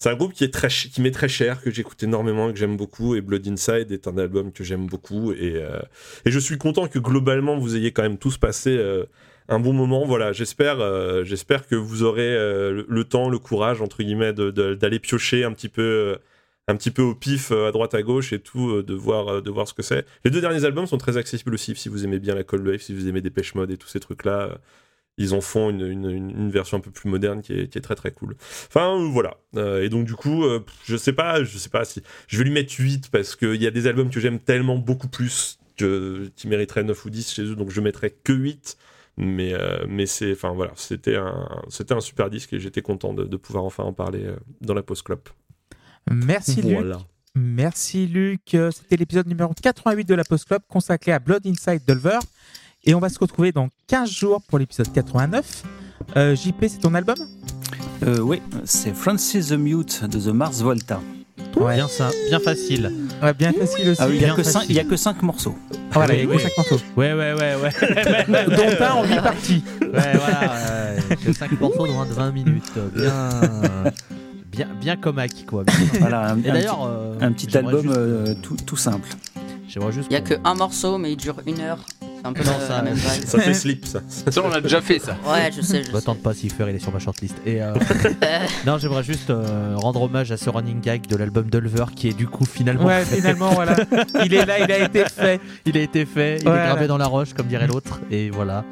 c'est 0.00 0.08
un 0.08 0.14
groupe 0.14 0.32
qui 0.32 0.50
très 0.50 0.68
m'est 0.98 1.10
très 1.10 1.28
cher, 1.28 1.60
que 1.60 1.70
j'écoute 1.70 2.02
énormément, 2.02 2.50
que 2.50 2.58
j'aime 2.58 2.78
beaucoup. 2.78 3.14
Et 3.16 3.20
Blood 3.20 3.46
Inside 3.46 3.92
est 3.92 4.08
un 4.08 4.16
album 4.16 4.50
que 4.50 4.64
j'aime 4.64 4.86
beaucoup. 4.86 5.32
Et, 5.32 5.56
euh, 5.56 5.78
je 6.24 6.38
suis 6.38 6.56
content 6.56 6.88
que 6.88 6.98
globalement 6.98 7.58
vous 7.58 7.76
ayez 7.76 7.92
quand 7.92 8.02
même 8.02 8.16
tous 8.16 8.38
passé 8.38 8.70
euh, 8.78 9.04
un 9.48 9.60
bon 9.60 9.74
moment. 9.74 10.06
Voilà, 10.06 10.32
j'espère, 10.32 10.80
euh, 10.80 11.22
j'espère 11.24 11.66
que 11.66 11.74
vous 11.74 12.02
aurez 12.02 12.34
le, 12.34 13.02
temps, 13.04 13.28
le 13.28 13.38
courage 13.38 13.82
entre 13.82 14.02
guillemets 14.02 14.32
d'aller 14.32 15.00
piocher 15.00 15.44
un 15.44 15.52
petit 15.52 15.68
peu, 15.68 16.16
un 16.66 16.76
petit 16.76 16.90
peu 16.90 17.02
au 17.02 17.14
pif 17.14 17.52
à 17.52 17.70
droite 17.70 17.94
à 17.94 18.00
gauche 18.00 18.32
et 18.32 18.38
tout, 18.40 18.82
de 18.82 18.94
voir, 18.94 19.42
de 19.42 19.50
voir 19.50 19.68
ce 19.68 19.74
que 19.74 19.82
c'est. 19.82 20.06
Les 20.24 20.30
deux 20.30 20.40
derniers 20.40 20.64
albums 20.64 20.86
sont 20.86 20.98
très 20.98 21.18
accessibles 21.18 21.52
aussi. 21.52 21.76
Si 21.76 21.90
vous 21.90 22.06
aimez 22.06 22.20
bien 22.20 22.34
la 22.34 22.44
Cold 22.44 22.66
Wave, 22.66 22.80
si 22.80 22.94
vous 22.94 23.06
aimez 23.06 23.20
Dépêche 23.20 23.54
Mode 23.54 23.70
et 23.70 23.76
tous 23.76 23.88
ces 23.88 24.00
trucs 24.00 24.24
là. 24.24 24.58
Ils 25.22 25.34
en 25.34 25.40
font 25.40 25.70
une, 25.70 25.86
une- 25.86 26.10
une- 26.10 26.30
une 26.30 26.50
version 26.50 26.76
un 26.76 26.80
peu 26.80 26.90
plus 26.90 27.08
moderne 27.08 27.42
qui 27.42 27.52
est, 27.52 27.68
qui 27.68 27.78
est 27.78 27.80
très 27.82 27.94
très 27.94 28.10
cool. 28.10 28.36
Enfin 28.68 28.98
euh, 29.00 29.08
voilà. 29.08 29.36
Euh, 29.56 29.82
et 29.82 29.88
donc 29.88 30.06
du 30.06 30.14
coup, 30.14 30.44
euh, 30.44 30.60
je 30.84 30.96
sais 30.96 31.12
pas, 31.12 31.44
je 31.44 31.58
sais 31.58 31.68
pas 31.68 31.84
si 31.84 32.02
je 32.26 32.38
vais 32.38 32.44
lui 32.44 32.50
mettre 32.52 32.72
8 32.78 33.10
parce 33.10 33.36
qu'il 33.36 33.60
y 33.62 33.66
a 33.66 33.70
des 33.70 33.86
albums 33.86 34.10
que 34.10 34.18
j'aime 34.20 34.38
tellement 34.40 34.78
beaucoup 34.78 35.08
plus 35.08 35.58
que, 35.76 36.30
qui 36.36 36.48
mériteraient 36.48 36.84
9 36.84 37.04
ou 37.04 37.10
10 37.10 37.32
chez 37.32 37.42
eux, 37.42 37.54
donc 37.56 37.70
je 37.70 37.80
mettrais 37.80 38.10
que 38.10 38.32
8. 38.32 38.76
Mais, 39.16 39.52
euh, 39.52 39.84
mais 39.88 40.06
c'est, 40.06 40.32
enfin 40.32 40.52
voilà, 40.52 40.72
c'était 40.76 41.16
un, 41.16 41.48
c'était 41.68 41.92
un 41.94 42.00
super 42.00 42.30
disque 42.30 42.52
et 42.54 42.60
j'étais 42.60 42.80
content 42.80 43.12
de, 43.12 43.24
de 43.24 43.36
pouvoir 43.36 43.64
enfin 43.64 43.82
en 43.84 43.92
parler 43.92 44.24
dans 44.62 44.72
la 44.74 44.82
post 44.82 45.02
club. 45.02 45.20
Merci 46.10 46.62
Luc. 46.62 46.78
Merci 47.34 48.06
Luc. 48.06 48.40
C'était 48.72 48.96
l'épisode 48.96 49.26
numéro 49.26 49.52
88 49.54 50.04
de 50.08 50.14
la 50.14 50.24
Post 50.24 50.46
Club 50.46 50.62
consacré 50.68 51.12
à 51.12 51.18
Blood 51.18 51.46
Inside 51.46 51.82
Dulver. 51.86 52.18
Et 52.84 52.94
on 52.94 53.00
va 53.00 53.08
se 53.08 53.18
retrouver 53.18 53.52
dans 53.52 53.68
15 53.88 54.10
jours 54.10 54.40
pour 54.48 54.58
l'épisode 54.58 54.90
89. 54.92 55.64
Euh, 56.16 56.34
JP, 56.34 56.64
c'est 56.68 56.78
ton 56.80 56.94
album? 56.94 57.16
Euh, 58.02 58.18
oui, 58.20 58.40
c'est 58.64 58.94
Francis 58.94 59.48
the 59.48 59.52
Mute 59.52 60.04
de 60.04 60.18
The 60.18 60.32
Mars 60.34 60.60
Volta. 60.62 61.00
Bien 61.56 61.88
ça, 61.88 62.10
bien 62.28 62.38
facile. 62.40 62.90
Ouais, 63.22 63.34
bien 63.34 63.52
facile 63.52 63.90
aussi. 63.90 64.00
Ah 64.00 64.06
oui, 64.08 64.14
il 64.16 64.18
n'y 64.20 64.78
a, 64.78 64.82
a 64.82 64.84
que 64.84 64.96
5 64.96 65.22
morceaux. 65.22 65.56
Voilà, 65.92 66.14
il 66.14 66.20
y 66.20 66.22
a 66.22 66.26
que 66.26 66.32
Oui. 66.36 66.42
5 66.42 66.56
morceaux. 66.56 66.80
Ouais, 66.96 67.12
ouais, 67.12 67.34
ouais, 67.34 67.54
ouais. 67.56 68.46
Dont 68.56 68.84
un 68.84 68.90
en 68.92 69.04
8 69.04 69.16
parties. 69.22 69.64
Ouais, 69.82 69.88
voilà. 69.90 70.52
euh, 70.70 70.98
que 71.24 71.32
5 71.32 71.60
morceaux 71.60 71.86
de 71.86 71.92
moins 71.92 72.06
de 72.06 72.12
20 72.12 72.30
minutes. 72.32 72.72
Bien, 72.94 73.30
bien, 74.50 74.68
bien 74.80 74.96
comaque, 74.96 75.44
quoi. 75.46 75.64
Bien. 75.64 75.74
Voilà, 76.00 76.30
un, 76.30 76.42
Et 76.42 76.48
un 76.50 76.54
d'ailleurs, 76.54 76.86
euh, 76.86 77.14
petit, 77.16 77.24
un 77.24 77.32
petit 77.32 77.56
album 77.58 77.82
juste- 77.82 77.94
euh, 77.96 78.34
tout, 78.42 78.56
tout 78.64 78.76
simple. 78.76 79.08
J'aimerais 79.72 79.92
juste. 79.92 80.08
Il 80.10 80.14
y 80.14 80.16
a 80.16 80.20
qu'on- 80.20 80.28
que 80.34 80.34
un 80.44 80.54
morceau, 80.54 80.98
mais 80.98 81.12
il 81.12 81.16
dure 81.16 81.36
une 81.46 81.60
heure. 81.60 81.78
C'est 82.00 82.26
un 82.26 82.32
peu 82.34 82.42
Non, 82.44 82.50
la, 82.58 82.66
ça- 82.66 82.76
la 82.76 82.82
même 82.82 82.94
vibe. 82.94 83.24
Ça 83.24 83.38
fait 83.38 83.54
slip 83.54 83.86
ça. 83.86 84.00
Ça, 84.30 84.42
on 84.44 84.52
a 84.52 84.60
déjà 84.60 84.80
fait 84.82 84.98
ça. 84.98 85.16
Ouais, 85.26 85.50
je 85.56 85.62
sais, 85.62 85.84
je 85.84 85.90
Bah, 85.92 86.00
sais. 86.00 86.04
tente 86.06 86.20
pas 86.22 86.34
s'y 86.34 86.50
faire, 86.50 86.68
il 86.68 86.76
est 86.76 86.80
sur 86.80 86.92
ma 86.92 86.98
shortlist. 86.98 87.36
Et 87.46 87.62
euh, 87.62 87.72
non, 88.66 88.76
j'aimerais 88.78 89.04
juste 89.04 89.30
euh, 89.30 89.74
rendre 89.76 90.02
hommage 90.02 90.30
à 90.32 90.36
ce 90.36 90.50
running 90.50 90.80
gag 90.80 91.06
de 91.06 91.16
l'album 91.16 91.48
Dulver 91.48 91.86
qui 91.96 92.08
est 92.08 92.12
du 92.12 92.26
coup 92.26 92.44
finalement. 92.44 92.84
Ouais, 92.84 93.04
fait. 93.04 93.16
finalement, 93.16 93.50
voilà. 93.50 93.76
Il 94.24 94.34
est 94.34 94.44
là, 94.44 94.58
il 94.58 94.70
a 94.70 94.78
été 94.84 95.04
fait. 95.06 95.40
Il 95.64 95.76
a 95.78 95.80
été 95.80 96.04
fait, 96.04 96.38
il 96.38 96.42
Voilà. 96.44 96.64
est 96.64 96.66
gravé 96.66 96.86
dans 96.88 96.98
la 96.98 97.06
roche, 97.06 97.32
comme 97.32 97.46
dirait 97.46 97.66
l'autre. 97.68 98.00
Et 98.10 98.28
voilà. 98.30 98.64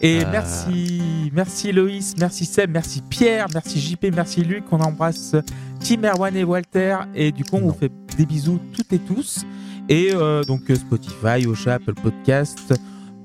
Et 0.00 0.20
Euh. 0.24 0.28
merci, 0.32 1.30
merci 1.32 1.70
Loïs, 1.72 2.14
merci 2.18 2.44
Seb, 2.44 2.70
merci 2.72 3.02
Pierre, 3.08 3.46
merci 3.54 3.80
JP, 3.80 4.06
merci 4.14 4.40
Luc. 4.42 4.64
On 4.72 4.80
embrasse 4.80 5.36
Tim, 5.80 6.02
Erwan 6.04 6.34
et 6.36 6.42
Walter. 6.44 6.96
Et 7.14 7.30
du 7.32 7.44
coup, 7.44 7.56
on 7.62 7.68
vous 7.68 7.76
fait 7.78 7.92
des 8.16 8.26
bisous 8.26 8.58
toutes 8.72 8.92
et 8.92 8.98
tous. 8.98 9.44
Et 9.88 10.10
euh, 10.14 10.42
donc 10.42 10.70
euh, 10.70 10.74
Spotify, 10.74 11.46
Ocha, 11.46 11.74
Apple 11.74 11.94
Podcast, 11.94 12.74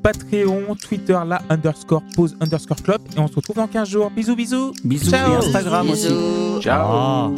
Patreon, 0.03 0.75
Twitter, 0.75 1.17
la 1.25 1.41
underscore 1.49 2.03
pause 2.15 2.35
underscore 2.39 2.81
club. 2.81 3.01
Et 3.15 3.19
on 3.19 3.27
se 3.27 3.35
retrouve 3.35 3.57
dans 3.57 3.67
15 3.67 3.89
jours. 3.89 4.11
Bisous, 4.11 4.35
bisous. 4.35 4.73
Bisous 4.83 5.09
Ciao. 5.09 5.33
et 5.33 5.35
Instagram 5.45 5.89
aussi. 5.89 6.09
Ciao. 6.61 7.35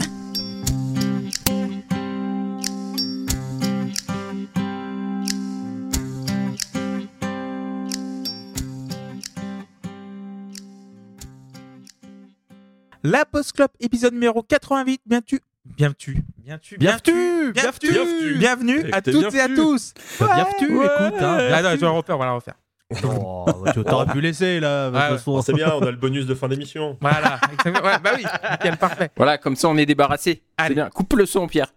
La 13.01 13.25
Post 13.25 13.53
Club, 13.53 13.71
épisode 13.79 14.13
numéro 14.13 14.43
88. 14.43 15.01
Bienvenue. 15.05 15.23
Bienvenue. 15.29 15.48
Bienvenue. 15.77 16.23
Bienvenue, 16.37 16.77
Bienvenue. 16.77 17.51
bienvenue. 17.53 18.37
Bienvenue 18.37 18.91
à 18.91 19.01
T'es 19.01 19.11
toutes 19.11 19.33
et 19.33 19.39
à 19.39 19.47
tous. 19.47 19.93
Bienvenue, 20.19 20.77
écoute. 20.83 21.21
Hein, 21.21 21.49
Ah 21.53 21.61
non, 21.61 21.69
je 21.71 21.75
vais 21.77 21.87
refaire, 21.87 22.17
voilà, 22.17 22.33
refaire. 22.33 22.55
Oh, 23.03 23.45
bah, 23.63 23.71
tu 23.71 23.83
t'aurais 23.83 24.07
pu 24.07 24.19
laisser 24.19 24.59
là. 24.59 24.89
Ouais. 24.89 25.17
Bon, 25.25 25.41
c'est 25.41 25.53
bien, 25.53 25.71
on 25.75 25.81
a 25.85 25.91
le 25.91 25.97
bonus 25.97 26.25
de 26.25 26.33
fin 26.33 26.47
d'émission. 26.47 26.97
Voilà. 26.99 27.39
Ouais, 27.65 27.71
bah 28.03 28.11
oui, 28.15 28.23
nickel, 28.51 28.77
parfait. 28.77 29.09
Voilà, 29.15 29.37
comme 29.37 29.55
ça 29.55 29.69
on 29.69 29.77
est 29.77 29.85
débarrassé. 29.85 30.41
Allez. 30.57 30.69
C'est 30.69 30.73
bien. 30.73 30.89
Coupe 30.89 31.13
le 31.13 31.25
son, 31.27 31.47
Pierre. 31.47 31.71